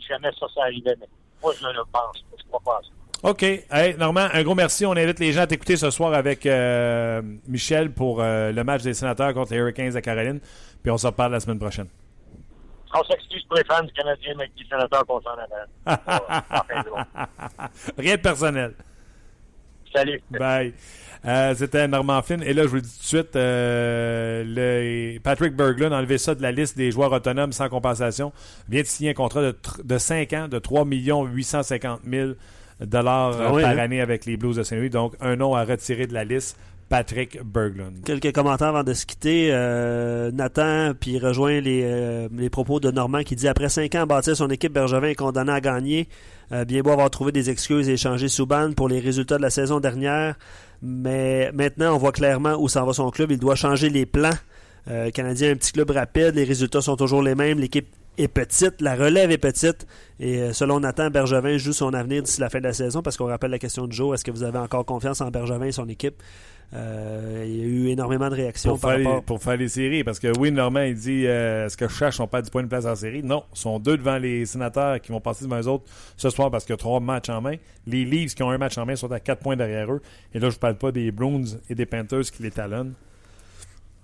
si 0.00 0.08
jamais 0.08 0.30
ça, 0.38 0.46
ça 0.54 0.62
arrivait. 0.62 0.96
Mais 1.00 1.06
moi, 1.42 1.52
je 1.58 1.66
le 1.66 1.84
pense. 1.92 2.24
Je 2.38 2.44
crois 2.48 2.60
pas 2.64 2.80
ça. 2.82 2.90
OK. 3.22 3.42
Hey, 3.42 3.96
Normand, 3.98 4.28
un 4.32 4.42
gros 4.42 4.54
merci. 4.54 4.86
On 4.86 4.92
invite 4.92 5.18
les 5.18 5.32
gens 5.32 5.42
à 5.42 5.46
t'écouter 5.46 5.76
ce 5.76 5.90
soir 5.90 6.14
avec 6.14 6.46
euh, 6.46 7.20
Michel 7.46 7.92
pour 7.92 8.22
euh, 8.22 8.50
le 8.50 8.64
match 8.64 8.82
des 8.82 8.94
sénateurs 8.94 9.34
contre 9.34 9.52
les 9.52 9.58
Hurricanes 9.58 9.90
de 9.92 10.00
Caroline. 10.00 10.40
Puis 10.82 10.90
on 10.90 10.96
se 10.96 11.06
reparle 11.06 11.32
la 11.32 11.40
semaine 11.40 11.58
prochaine. 11.58 11.88
On 12.94 13.04
s'excuse 13.04 13.44
pour 13.44 13.56
les 13.56 13.64
fans 13.64 13.82
du 13.82 13.92
Canadien, 13.92 14.34
mais 14.36 14.48
qui 14.56 14.66
sénateur 14.66 15.06
qu'on 15.06 15.20
s'en 15.20 15.36
Rien 17.98 18.16
de 18.16 18.20
personnel. 18.20 18.74
Salut. 19.92 20.20
Bye. 20.30 20.72
Euh, 21.26 21.54
C'était 21.54 21.86
Normand 21.86 22.22
Flynn. 22.22 22.42
Et 22.42 22.54
là, 22.54 22.62
je 22.62 22.68
vous 22.68 22.76
le 22.76 22.80
dis 22.80 22.88
tout 22.90 22.98
de 23.02 23.04
suite, 23.06 23.36
euh, 23.36 24.42
le, 24.46 25.18
Patrick 25.18 25.54
Berglund 25.54 25.92
a 25.92 25.98
enlevé 25.98 26.16
ça 26.18 26.34
de 26.34 26.42
la 26.42 26.52
liste 26.52 26.76
des 26.76 26.90
joueurs 26.90 27.12
autonomes 27.12 27.52
sans 27.52 27.68
compensation. 27.68 28.32
Vient 28.68 28.82
de 28.82 28.86
signer 28.86 29.10
un 29.10 29.14
contrat 29.14 29.42
de, 29.42 29.54
de 29.84 29.98
5 29.98 30.32
ans 30.32 30.48
de 30.48 30.58
3 30.58 30.84
850 30.86 32.00
000 32.10 32.30
dollars 32.80 33.36
Ah 33.38 33.52
oui, 33.52 33.62
par 33.62 33.72
hein? 33.72 33.78
année 33.78 34.00
avec 34.00 34.24
les 34.24 34.36
Blues 34.36 34.56
de 34.56 34.62
Saint-Louis. 34.62 34.88
Donc, 34.90 35.14
un 35.20 35.36
nom 35.36 35.54
à 35.54 35.64
retirer 35.64 36.06
de 36.06 36.14
la 36.14 36.24
liste, 36.24 36.58
Patrick 36.88 37.38
Berglund. 37.44 38.02
Quelques 38.04 38.32
commentaires 38.32 38.68
avant 38.68 38.82
de 38.82 38.94
se 38.94 39.04
quitter. 39.04 39.50
Euh, 39.52 40.30
Nathan, 40.32 40.92
puis 40.98 41.12
il 41.12 41.24
rejoint 41.24 41.60
les, 41.60 41.82
euh, 41.84 42.28
les 42.34 42.50
propos 42.50 42.80
de 42.80 42.90
Normand 42.90 43.22
qui 43.22 43.36
dit 43.36 43.46
Après 43.46 43.68
cinq 43.68 43.94
ans 43.94 44.02
à 44.02 44.06
bâtir 44.06 44.34
son 44.36 44.48
équipe, 44.48 44.72
Bergevin 44.72 45.08
est 45.08 45.14
condamné 45.14 45.52
à 45.52 45.60
gagner. 45.60 46.08
Euh, 46.52 46.64
bien 46.64 46.82
beau 46.82 46.90
avoir 46.90 47.10
trouvé 47.10 47.30
des 47.30 47.48
excuses 47.48 47.88
et 47.88 47.92
échangé 47.92 48.28
Souban 48.28 48.72
pour 48.72 48.88
les 48.88 48.98
résultats 48.98 49.36
de 49.36 49.42
la 49.42 49.50
saison 49.50 49.78
dernière. 49.78 50.36
Mais 50.82 51.50
maintenant, 51.52 51.94
on 51.94 51.98
voit 51.98 52.12
clairement 52.12 52.56
où 52.58 52.68
s'en 52.68 52.84
va 52.84 52.92
son 52.92 53.10
club. 53.10 53.30
Il 53.30 53.38
doit 53.38 53.54
changer 53.54 53.88
les 53.88 54.06
plans. 54.06 54.30
Euh, 54.88 55.10
Canadien 55.10 55.52
un 55.52 55.56
petit 55.56 55.72
club 55.72 55.90
rapide. 55.90 56.34
Les 56.34 56.44
résultats 56.44 56.80
sont 56.80 56.96
toujours 56.96 57.22
les 57.22 57.34
mêmes. 57.34 57.60
L'équipe 57.60 57.88
est 58.22 58.28
petite. 58.28 58.80
La 58.80 58.94
relève 58.94 59.30
est 59.30 59.38
petite. 59.38 59.86
Et 60.18 60.38
euh, 60.38 60.52
selon 60.52 60.80
Nathan, 60.80 61.10
Bergevin 61.10 61.56
joue 61.56 61.72
son 61.72 61.94
avenir 61.94 62.22
d'ici 62.22 62.40
la 62.40 62.50
fin 62.50 62.58
de 62.58 62.64
la 62.64 62.72
saison 62.72 63.02
parce 63.02 63.16
qu'on 63.16 63.26
rappelle 63.26 63.50
la 63.50 63.58
question 63.58 63.86
de 63.86 63.92
Joe 63.92 64.14
est-ce 64.14 64.24
que 64.24 64.30
vous 64.30 64.42
avez 64.42 64.58
encore 64.58 64.84
confiance 64.84 65.20
en 65.20 65.30
Bergevin 65.30 65.64
et 65.66 65.72
son 65.72 65.88
équipe? 65.88 66.22
Euh, 66.72 67.44
Il 67.48 67.56
y 67.56 67.62
a 67.62 67.64
eu 67.64 67.88
énormément 67.88 68.28
de 68.30 68.34
réactions 68.36 68.70
Pour 68.72 68.80
par 68.80 68.92
faire, 68.96 69.04
rapport. 69.04 69.22
pour 69.24 69.42
faire 69.42 69.56
les 69.56 69.68
séries. 69.68 70.04
Parce 70.04 70.20
que 70.20 70.28
oui, 70.38 70.52
Normand, 70.52 70.82
il 70.82 70.94
dit 70.94 71.26
euh, 71.26 71.66
est-ce 71.66 71.76
que 71.76 71.88
je 71.88 71.94
cherche, 71.94 72.20
on 72.20 72.26
perd 72.28 72.44
du 72.44 72.50
point 72.50 72.62
de 72.62 72.68
place 72.68 72.86
en 72.86 72.94
série? 72.94 73.22
Non, 73.24 73.42
ils 73.54 73.58
sont 73.58 73.78
deux 73.80 73.96
devant 73.96 74.18
les 74.18 74.46
sénateurs 74.46 75.00
qui 75.00 75.10
vont 75.10 75.20
passer 75.20 75.44
devant 75.46 75.56
les 75.56 75.66
autres 75.66 75.84
ce 76.16 76.30
soir 76.30 76.50
parce 76.50 76.64
qu'il 76.64 76.72
y 76.72 76.74
a 76.74 76.76
trois 76.78 77.00
matchs 77.00 77.28
en 77.30 77.40
main. 77.40 77.56
Les 77.86 78.04
Leafs 78.04 78.34
qui 78.34 78.42
ont 78.44 78.50
un 78.50 78.58
match 78.58 78.78
en 78.78 78.86
main 78.86 78.94
sont 78.94 79.10
à 79.10 79.18
quatre 79.18 79.40
points 79.40 79.56
derrière 79.56 79.92
eux. 79.92 80.00
Et 80.32 80.38
là, 80.38 80.48
je 80.50 80.54
ne 80.56 80.60
parle 80.60 80.76
pas 80.76 80.92
des 80.92 81.10
Bruins 81.10 81.42
et 81.68 81.74
des 81.74 81.86
Panthers 81.86 82.30
qui 82.30 82.42
les 82.44 82.50
talonnent. 82.52 82.92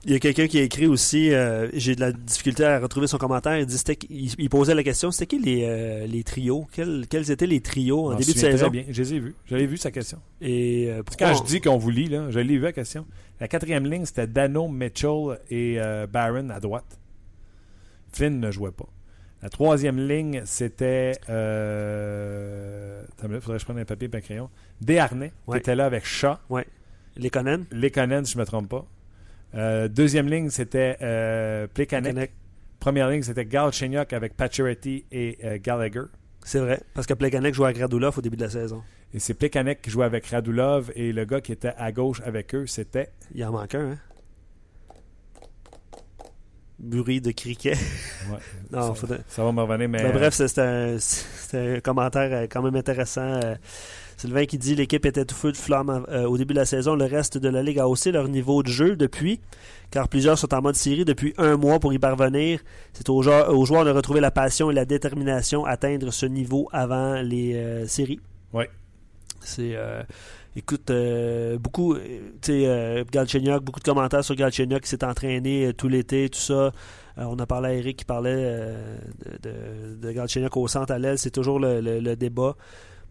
Il 0.06 0.12
y 0.12 0.14
a 0.14 0.20
quelqu'un 0.20 0.46
qui 0.46 0.60
a 0.60 0.62
écrit 0.62 0.86
aussi, 0.86 1.34
euh, 1.34 1.68
j'ai 1.74 1.96
de 1.96 2.00
la 2.00 2.12
difficulté 2.12 2.64
à 2.64 2.78
retrouver 2.78 3.08
son 3.08 3.18
commentaire, 3.18 3.58
il, 3.58 3.66
dit 3.66 3.76
il, 4.08 4.32
il 4.38 4.48
posait 4.48 4.72
la 4.76 4.84
question, 4.84 5.10
c'était 5.10 5.26
qui 5.26 5.40
les, 5.40 5.64
euh, 5.64 6.06
les 6.06 6.22
trios? 6.22 6.68
Quels, 6.70 7.06
quels 7.10 7.28
étaient 7.32 7.48
les 7.48 7.60
trios 7.60 8.12
en 8.12 8.14
début 8.14 8.32
de 8.32 8.38
saison? 8.38 8.68
bien. 8.70 8.84
Je 8.88 9.02
les 9.02 9.14
ai 9.14 9.18
vus. 9.18 9.34
Je 9.46 9.56
l'ai 9.56 9.66
vu, 9.66 9.76
sa 9.76 9.90
question. 9.90 10.18
Et 10.40 10.86
euh, 10.90 11.02
pourquoi 11.02 11.30
Quand 11.32 11.34
je 11.34 11.42
dis 11.42 11.60
qu'on 11.60 11.76
vous 11.76 11.90
lit, 11.90 12.08
là, 12.08 12.30
je 12.30 12.38
l'ai 12.38 12.56
vu 12.56 12.60
la 12.62 12.72
question. 12.72 13.04
La 13.40 13.48
quatrième 13.48 13.84
ligne, 13.84 14.04
c'était 14.04 14.28
Dano, 14.28 14.68
Mitchell 14.68 15.40
et 15.50 15.78
Barron 16.10 16.50
à 16.50 16.60
droite. 16.60 17.00
Finn 18.12 18.38
ne 18.38 18.50
jouait 18.52 18.70
pas. 18.70 18.86
La 19.42 19.50
troisième 19.50 19.98
ligne, 19.98 20.42
c'était. 20.44 21.12
Euh... 21.28 23.02
Attends 23.18 23.28
minute, 23.28 23.42
faudrait 23.42 23.56
que 23.56 23.60
je 23.60 23.64
prenne 23.64 23.78
un 23.78 23.84
papier 23.84 24.08
et 24.12 24.16
un 24.16 24.20
crayon. 24.20 24.50
Desharnais, 24.80 25.32
Ouais. 25.46 25.56
qui 25.56 25.62
était 25.62 25.74
là 25.74 25.86
avec 25.86 26.06
Shaw. 26.06 26.36
les 27.16 27.30
Conan 27.30 27.64
Lekonen, 27.72 28.24
si 28.24 28.32
je 28.32 28.38
ne 28.38 28.42
me 28.42 28.46
trompe 28.46 28.68
pas. 28.68 28.86
Euh, 29.54 29.88
deuxième 29.88 30.28
ligne, 30.28 30.50
c'était 30.50 30.96
euh, 31.02 31.66
Plekanec. 31.66 32.12
Plekanec. 32.12 32.32
Première 32.80 33.08
ligne, 33.08 33.22
c'était 33.22 33.44
Galchenyuk 33.46 34.12
avec 34.12 34.36
Pacioretty 34.36 35.06
et 35.10 35.38
euh, 35.44 35.58
Gallagher. 35.62 36.02
C'est 36.44 36.60
vrai, 36.60 36.80
parce 36.94 37.06
que 37.06 37.14
Plekanec 37.14 37.54
jouait 37.54 37.68
à 37.68 37.72
Gradulov 37.72 38.18
au 38.18 38.20
début 38.20 38.36
de 38.36 38.44
la 38.44 38.50
saison. 38.50 38.82
Et 39.14 39.18
c'est 39.18 39.34
Plekanec 39.34 39.80
qui 39.82 39.90
jouait 39.90 40.04
avec 40.04 40.26
Radulov 40.26 40.92
et 40.94 41.12
le 41.12 41.24
gars 41.24 41.40
qui 41.40 41.52
était 41.52 41.72
à 41.78 41.90
gauche 41.90 42.20
avec 42.24 42.54
eux, 42.54 42.66
c'était 42.66 43.10
Il 43.34 43.44
en 43.44 43.52
manque 43.52 43.74
un, 43.74 43.92
hein? 43.92 43.98
Bruit 46.78 47.22
de 47.22 47.30
criquet. 47.30 47.72
Ouais. 48.30 48.38
non, 48.70 48.88
ça, 48.88 48.94
faudrait- 48.94 49.20
ça 49.28 49.42
va 49.42 49.50
me 49.52 49.62
revenir, 49.62 49.88
mais. 49.88 50.02
Ben, 50.02 50.12
bref, 50.12 50.34
c'est- 50.34 50.48
c'était 50.98 51.76
un, 51.76 51.80
commentaire 51.80 52.28
euh, 52.32 52.46
quand 52.50 52.62
même 52.62 52.76
intéressant. 52.76 53.40
Sylvain 54.16 54.46
qui 54.46 54.56
dit 54.58 54.74
l'équipe 54.74 55.04
était 55.04 55.24
tout 55.24 55.34
feu 55.34 55.52
de 55.52 55.56
flamme 55.56 56.06
euh, 56.08 56.24
au 56.26 56.38
début 56.38 56.54
de 56.54 56.58
la 56.58 56.64
saison. 56.64 56.94
Le 56.94 57.04
reste 57.04 57.36
de 57.38 57.48
la 57.48 57.62
ligue 57.62 57.78
a 57.78 57.86
haussé 57.88 58.12
leur 58.12 58.28
niveau 58.28 58.62
de 58.62 58.68
jeu 58.68 58.96
depuis, 58.96 59.40
car 59.90 60.08
plusieurs 60.08 60.38
sont 60.38 60.54
en 60.54 60.62
mode 60.62 60.74
série 60.76 61.04
depuis 61.04 61.34
un 61.36 61.56
mois 61.56 61.78
pour 61.80 61.92
y 61.92 61.98
parvenir. 61.98 62.60
C'est 62.94 63.08
aux 63.10 63.20
joueurs, 63.22 63.54
aux 63.54 63.64
joueurs 63.66 63.84
de 63.84 63.90
retrouver 63.90 64.20
la 64.20 64.30
passion 64.30 64.70
et 64.70 64.74
la 64.74 64.86
détermination 64.86 65.64
à 65.66 65.70
atteindre 65.72 66.10
ce 66.12 66.24
niveau 66.26 66.68
avant 66.72 67.20
les 67.20 67.54
euh, 67.56 67.86
séries. 67.86 68.20
Ouais. 68.52 68.70
C'est. 69.40 69.72
euh, 69.74 70.02
Écoute, 70.58 70.88
euh, 70.88 71.58
beaucoup, 71.58 71.92
euh, 71.92 71.98
tu 72.40 72.52
sais, 72.52 72.66
euh, 72.66 73.04
Galchenyuk, 73.12 73.62
beaucoup 73.62 73.78
de 73.80 73.84
commentaires 73.84 74.24
sur 74.24 74.34
Galchenyuk 74.34 74.80
qui 74.84 74.88
s'est 74.88 75.04
entraîné 75.04 75.66
euh, 75.66 75.72
tout 75.74 75.86
l'été, 75.88 76.30
tout 76.30 76.38
ça. 76.38 76.72
On 77.18 77.38
a 77.38 77.44
parlé 77.44 77.68
à 77.68 77.74
Eric 77.74 77.98
qui 77.98 78.04
parlait 78.06 78.34
de, 79.42 79.50
de, 79.50 79.94
de 79.96 80.12
Galchenyuk 80.12 80.56
au 80.56 80.66
centre 80.66 80.92
à 80.94 80.98
l'aile, 80.98 81.18
c'est 81.18 81.30
toujours 81.30 81.58
le, 81.60 81.82
le- 81.82 82.00
le 82.00 82.16
débat. 82.16 82.56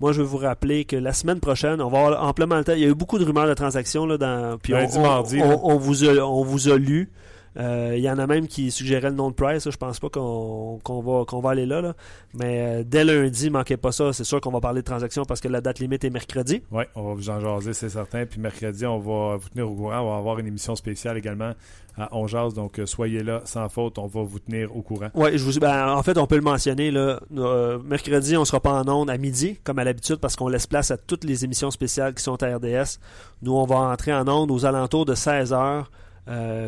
Moi, 0.02 0.12
je 0.12 0.20
veux 0.22 0.28
vous 0.28 0.38
rappeler 0.38 0.84
que 0.86 0.96
la 0.96 1.14
semaine 1.14 1.40
prochaine, 1.40 1.82
on 1.82 1.90
va 1.90 2.00
avoir 2.06 2.24
amplement 2.28 2.56
le 2.58 2.64
temps. 2.64 2.74
Il 2.74 2.80
y 2.80 2.86
a 2.86 2.88
eu 2.90 2.96
beaucoup 2.96 3.18
de 3.18 3.24
rumeurs 3.26 3.48
de 3.48 3.54
transactions 3.54 4.06
là, 4.06 4.18
dans. 4.18 4.58
Puis 4.62 4.74
Lundi, 4.74 4.98
on, 4.98 5.00
on- 5.00 5.04
mardi, 5.04 5.40
on- 5.42 5.50
là. 5.50 5.58
on 5.64 5.78
vous 5.78 6.04
a, 6.04 6.14
on 6.24 6.44
vous 6.44 6.70
a 6.70 6.78
lu. 6.78 7.10
Euh, 7.58 7.94
Il 7.96 8.04
y 8.04 8.10
en 8.10 8.18
a 8.20 8.28
même 8.28 8.48
qui 8.48 8.72
suggéraient 8.72 9.10
le 9.10 9.16
nom 9.16 9.30
de 9.30 9.36
Price. 9.36 9.66
là. 9.66 9.72
Je 9.72 9.78
pense 9.78 10.00
pas 10.00 10.10
qu'on 10.10 10.80
va, 10.88 11.26
qu'on 11.26 11.40
va 11.40 11.50
aller 11.52 11.66
là. 11.66 11.82
là. 11.82 11.94
Mais 12.34 12.80
euh, 12.82 12.84
dès 12.86 13.04
lundi, 13.04 13.50
manquez 13.50 13.78
pas 13.78 13.92
ça. 13.92 14.12
C'est 14.14 14.24
sûr 14.24 14.42
qu'on 14.42 14.52
va 14.52 14.60
parler 14.60 14.82
de 14.82 14.86
transactions 14.86 15.24
parce 15.26 15.40
que 15.42 15.48
la 15.48 15.62
date 15.62 15.80
limite 15.80 16.04
est 16.04 16.10
mercredi. 16.10 16.62
Oui, 16.72 16.84
on 16.96 17.04
va 17.04 17.14
vous 17.14 17.30
en 17.30 17.40
jaser, 17.40 17.74
c'est 17.74 17.90
certain. 17.90 18.26
Puis 18.26 18.40
mercredi, 18.40 18.86
on 18.86 19.00
va 19.00 19.38
vous 19.38 19.50
tenir 19.50 19.70
au 19.72 19.76
courant. 19.76 20.00
On 20.02 20.12
va 20.12 20.18
avoir 20.18 20.40
une 20.40 20.48
émission 20.48 20.76
spéciale 20.76 21.18
également 21.18 21.54
à 21.98 22.10
On 22.12 22.28
Jase. 22.28 22.54
Donc, 22.54 22.78
euh, 22.80 22.86
soyez 22.86 23.24
là 23.24 23.42
sans 23.46 23.70
faute. 23.70 23.98
On 24.00 24.08
va 24.08 24.22
vous 24.24 24.40
tenir 24.40 24.76
au 24.76 24.82
courant. 24.82 25.10
Je 25.16 25.44
vous, 25.44 25.58
ben, 25.60 25.94
en 25.94 26.04
fait, 26.04 26.18
on 26.18 26.28
peut 26.28 26.36
le 26.36 26.42
mentionner. 26.42 26.92
Là, 26.92 27.20
Euh, 27.38 27.80
mercredi, 27.86 28.36
on 28.36 28.44
sera 28.44 28.60
pas 28.60 28.74
en 28.82 28.88
ondes 28.90 29.10
à 29.10 29.18
midi, 29.18 29.58
comme 29.64 29.80
à 29.80 29.84
l'habitude, 29.86 30.18
parce 30.18 30.36
qu'on 30.36 30.50
laisse 30.50 30.68
place 30.68 30.92
à 30.92 30.98
toutes 30.98 31.24
les 31.24 31.46
émissions 31.46 31.72
spéciales 31.72 32.14
qui 32.14 32.22
sont 32.24 32.42
à 32.44 32.56
RDS. 32.58 33.00
Nous, 33.42 33.54
on 33.54 33.66
va 33.66 33.78
entrer 33.78 34.14
en 34.14 34.28
ondes 34.28 34.52
aux 34.52 34.66
alentours 34.66 35.06
de 35.06 35.16
16 35.16 35.54
heures, 35.54 35.90
euh, 35.90 36.05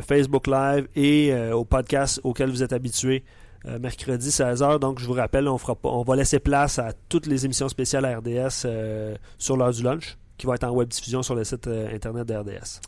Facebook 0.01 0.47
Live 0.47 0.87
et 0.95 1.33
euh, 1.33 1.55
au 1.55 1.65
podcast 1.65 2.19
auquel 2.23 2.49
vous 2.49 2.63
êtes 2.63 2.73
habitués. 2.73 3.23
euh, 3.65 3.79
mercredi 3.79 4.29
16h, 4.29 4.79
donc 4.79 4.99
je 4.99 5.05
vous 5.05 5.13
rappelle, 5.13 5.47
on, 5.47 5.57
fera 5.57 5.75
on 5.83 6.03
va 6.03 6.15
laisser 6.15 6.39
place 6.39 6.79
à 6.79 6.93
toutes 7.09 7.25
les 7.25 7.45
émissions 7.45 7.67
spéciales 7.69 8.05
à 8.05 8.17
RDS 8.17 8.63
euh, 8.65 9.15
sur 9.37 9.57
l'heure 9.57 9.71
du 9.71 9.83
lunch, 9.83 10.17
qui 10.37 10.45
va 10.47 10.55
être 10.55 10.63
en 10.63 10.71
web 10.71 10.87
diffusion 10.87 11.23
sur 11.23 11.35
le 11.35 11.43
site 11.43 11.67
euh, 11.67 11.93
internet 11.93 12.27
de 12.27 12.35
RDS. 12.35 12.79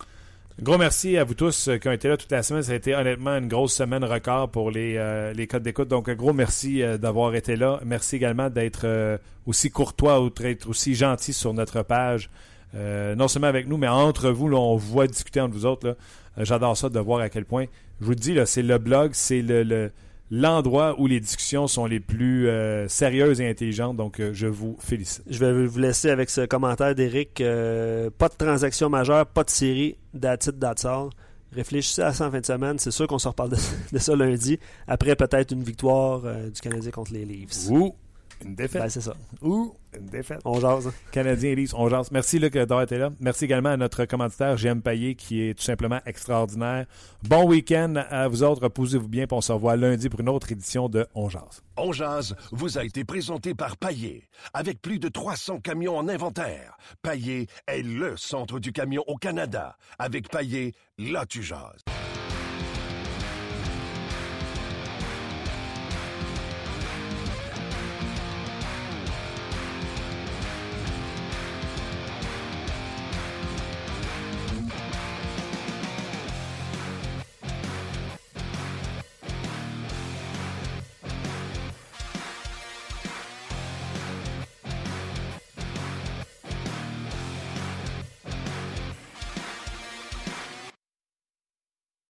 Gros 0.61 0.77
merci 0.77 1.17
à 1.17 1.23
vous 1.23 1.35
tous 1.35 1.69
euh, 1.69 1.77
qui 1.77 1.87
ont 1.87 1.91
été 1.93 2.07
là 2.09 2.17
toute 2.17 2.31
la 2.31 2.43
semaine. 2.43 2.61
Ça 2.63 2.73
a 2.73 2.75
été 2.75 2.93
honnêtement 2.93 3.37
une 3.37 3.47
grosse 3.47 3.73
semaine 3.73 4.03
record 4.03 4.49
pour 4.51 4.71
les, 4.71 4.95
euh, 4.97 5.31
les 5.33 5.47
codes 5.47 5.63
d'écoute. 5.63 5.87
Donc, 5.87 6.09
un 6.09 6.15
gros 6.15 6.33
merci 6.33 6.83
euh, 6.83 6.97
d'avoir 6.97 7.33
été 7.33 7.55
là. 7.55 7.79
Merci 7.85 8.17
également 8.17 8.49
d'être 8.49 8.81
euh, 8.83 9.17
aussi 9.45 9.69
courtois 9.71 10.21
ou 10.21 10.29
d'être 10.29 10.69
aussi 10.69 10.95
gentil 10.95 11.31
sur 11.33 11.53
notre 11.53 11.81
page. 11.81 12.29
Euh, 12.75 13.15
non 13.15 13.27
seulement 13.27 13.47
avec 13.47 13.67
nous, 13.67 13.77
mais 13.77 13.87
entre 13.87 14.29
vous, 14.29 14.47
là, 14.49 14.57
on 14.57 14.75
voit 14.75 15.07
discuter 15.07 15.39
entre 15.39 15.53
vous 15.53 15.65
autres. 15.65 15.95
Euh, 16.39 16.45
J'adore 16.45 16.77
ça 16.77 16.89
de 16.89 16.99
voir 16.99 17.19
à 17.21 17.29
quel 17.29 17.45
point. 17.45 17.65
Je 17.99 18.05
vous 18.05 18.11
le 18.11 18.15
dis, 18.15 18.37
c'est 18.45 18.61
le 18.61 18.77
blog, 18.77 19.11
c'est 19.13 19.41
le, 19.41 19.63
le- 19.63 19.91
l'endroit 20.31 20.95
où 20.99 21.07
les 21.07 21.19
discussions 21.19 21.67
sont 21.67 21.85
les 21.85 21.99
plus 21.99 22.47
euh, 22.47 22.87
sérieuses 22.87 23.41
et 23.41 23.49
intelligentes. 23.49 23.97
Donc, 23.97 24.19
euh, 24.19 24.31
je 24.33 24.47
vous 24.47 24.77
félicite. 24.79 25.23
Je 25.29 25.39
vais 25.39 25.65
vous 25.65 25.79
laisser 25.79 26.09
avec 26.09 26.29
ce 26.29 26.45
commentaire 26.45 26.93
d'Éric. 26.95 27.41
Euh, 27.41 28.09
pas 28.15 28.29
de 28.29 28.35
transaction 28.35 28.89
majeure, 28.89 29.25
pas 29.25 29.43
de 29.43 29.49
série, 29.49 29.95
that's 30.19 30.47
it, 30.47 30.59
that's 30.59 30.85
all. 30.85 31.09
Réfléchissez 31.51 32.03
à 32.03 32.13
ça 32.13 32.27
en 32.27 32.31
fin 32.31 32.39
de 32.41 32.45
semaine. 32.45 32.77
C'est 32.77 32.91
sûr 32.91 33.07
qu'on 33.07 33.17
se 33.17 33.27
reparle 33.27 33.49
de, 33.49 33.57
de 33.91 33.97
ça 33.97 34.15
lundi. 34.15 34.59
Après, 34.87 35.15
peut-être 35.15 35.51
une 35.51 35.63
victoire 35.63 36.21
du 36.21 36.61
Canadien 36.61 36.91
contre 36.91 37.11
les 37.11 37.25
Leafs. 37.25 37.69
Ou 37.71 37.95
une 38.43 38.55
défaite. 38.55 38.81
Ben, 38.81 38.89
c'est 38.89 39.01
ça. 39.01 39.13
Ou 39.41 39.75
une 39.97 40.05
défaite. 40.05 40.39
On 40.45 40.59
jase. 40.59 40.87
hein. 40.87 40.93
Canadiens 41.11 41.51
et 41.51 41.55
Leafs, 41.55 41.73
on 41.73 41.89
jase. 41.89 42.11
Merci 42.11 42.39
Luc 42.39 42.53
d'avoir 42.53 42.81
été 42.83 42.97
là. 42.97 43.09
Merci 43.19 43.45
également 43.45 43.69
à 43.69 43.77
notre 43.77 44.05
commanditaire 44.05 44.55
GM 44.55 44.81
Payet 44.81 45.15
qui 45.15 45.41
est 45.41 45.53
tout 45.57 45.63
simplement 45.63 45.99
extraordinaire. 46.05 46.85
Bon 47.23 47.45
week-end 47.47 47.95
à 48.09 48.27
vous 48.27 48.43
autres. 48.43 48.63
Reposez-vous 48.63 49.07
bien. 49.07 49.25
Puis 49.27 49.35
on 49.35 49.41
se 49.41 49.51
revoit 49.51 49.75
lundi 49.75 50.09
pour 50.09 50.19
une 50.19 50.29
autre 50.29 50.51
édition 50.51 50.89
de 50.89 51.07
On 51.15 51.29
jase. 51.29 51.63
On 51.77 51.91
jase 51.91 52.35
vous 52.51 52.77
a 52.77 52.83
été 52.83 53.03
présenté 53.03 53.53
par 53.53 53.77
Paillé. 53.77 54.27
Avec 54.53 54.81
plus 54.81 54.99
de 54.99 55.09
300 55.09 55.59
camions 55.59 55.97
en 55.97 56.07
inventaire, 56.07 56.77
Paillé 57.01 57.47
est 57.67 57.81
le 57.81 58.15
centre 58.17 58.59
du 58.59 58.71
camion 58.71 59.03
au 59.07 59.15
Canada. 59.17 59.77
Avec 59.97 60.29
Paillé, 60.29 60.73
là 60.97 61.25
tu 61.25 61.41
jases. 61.43 61.83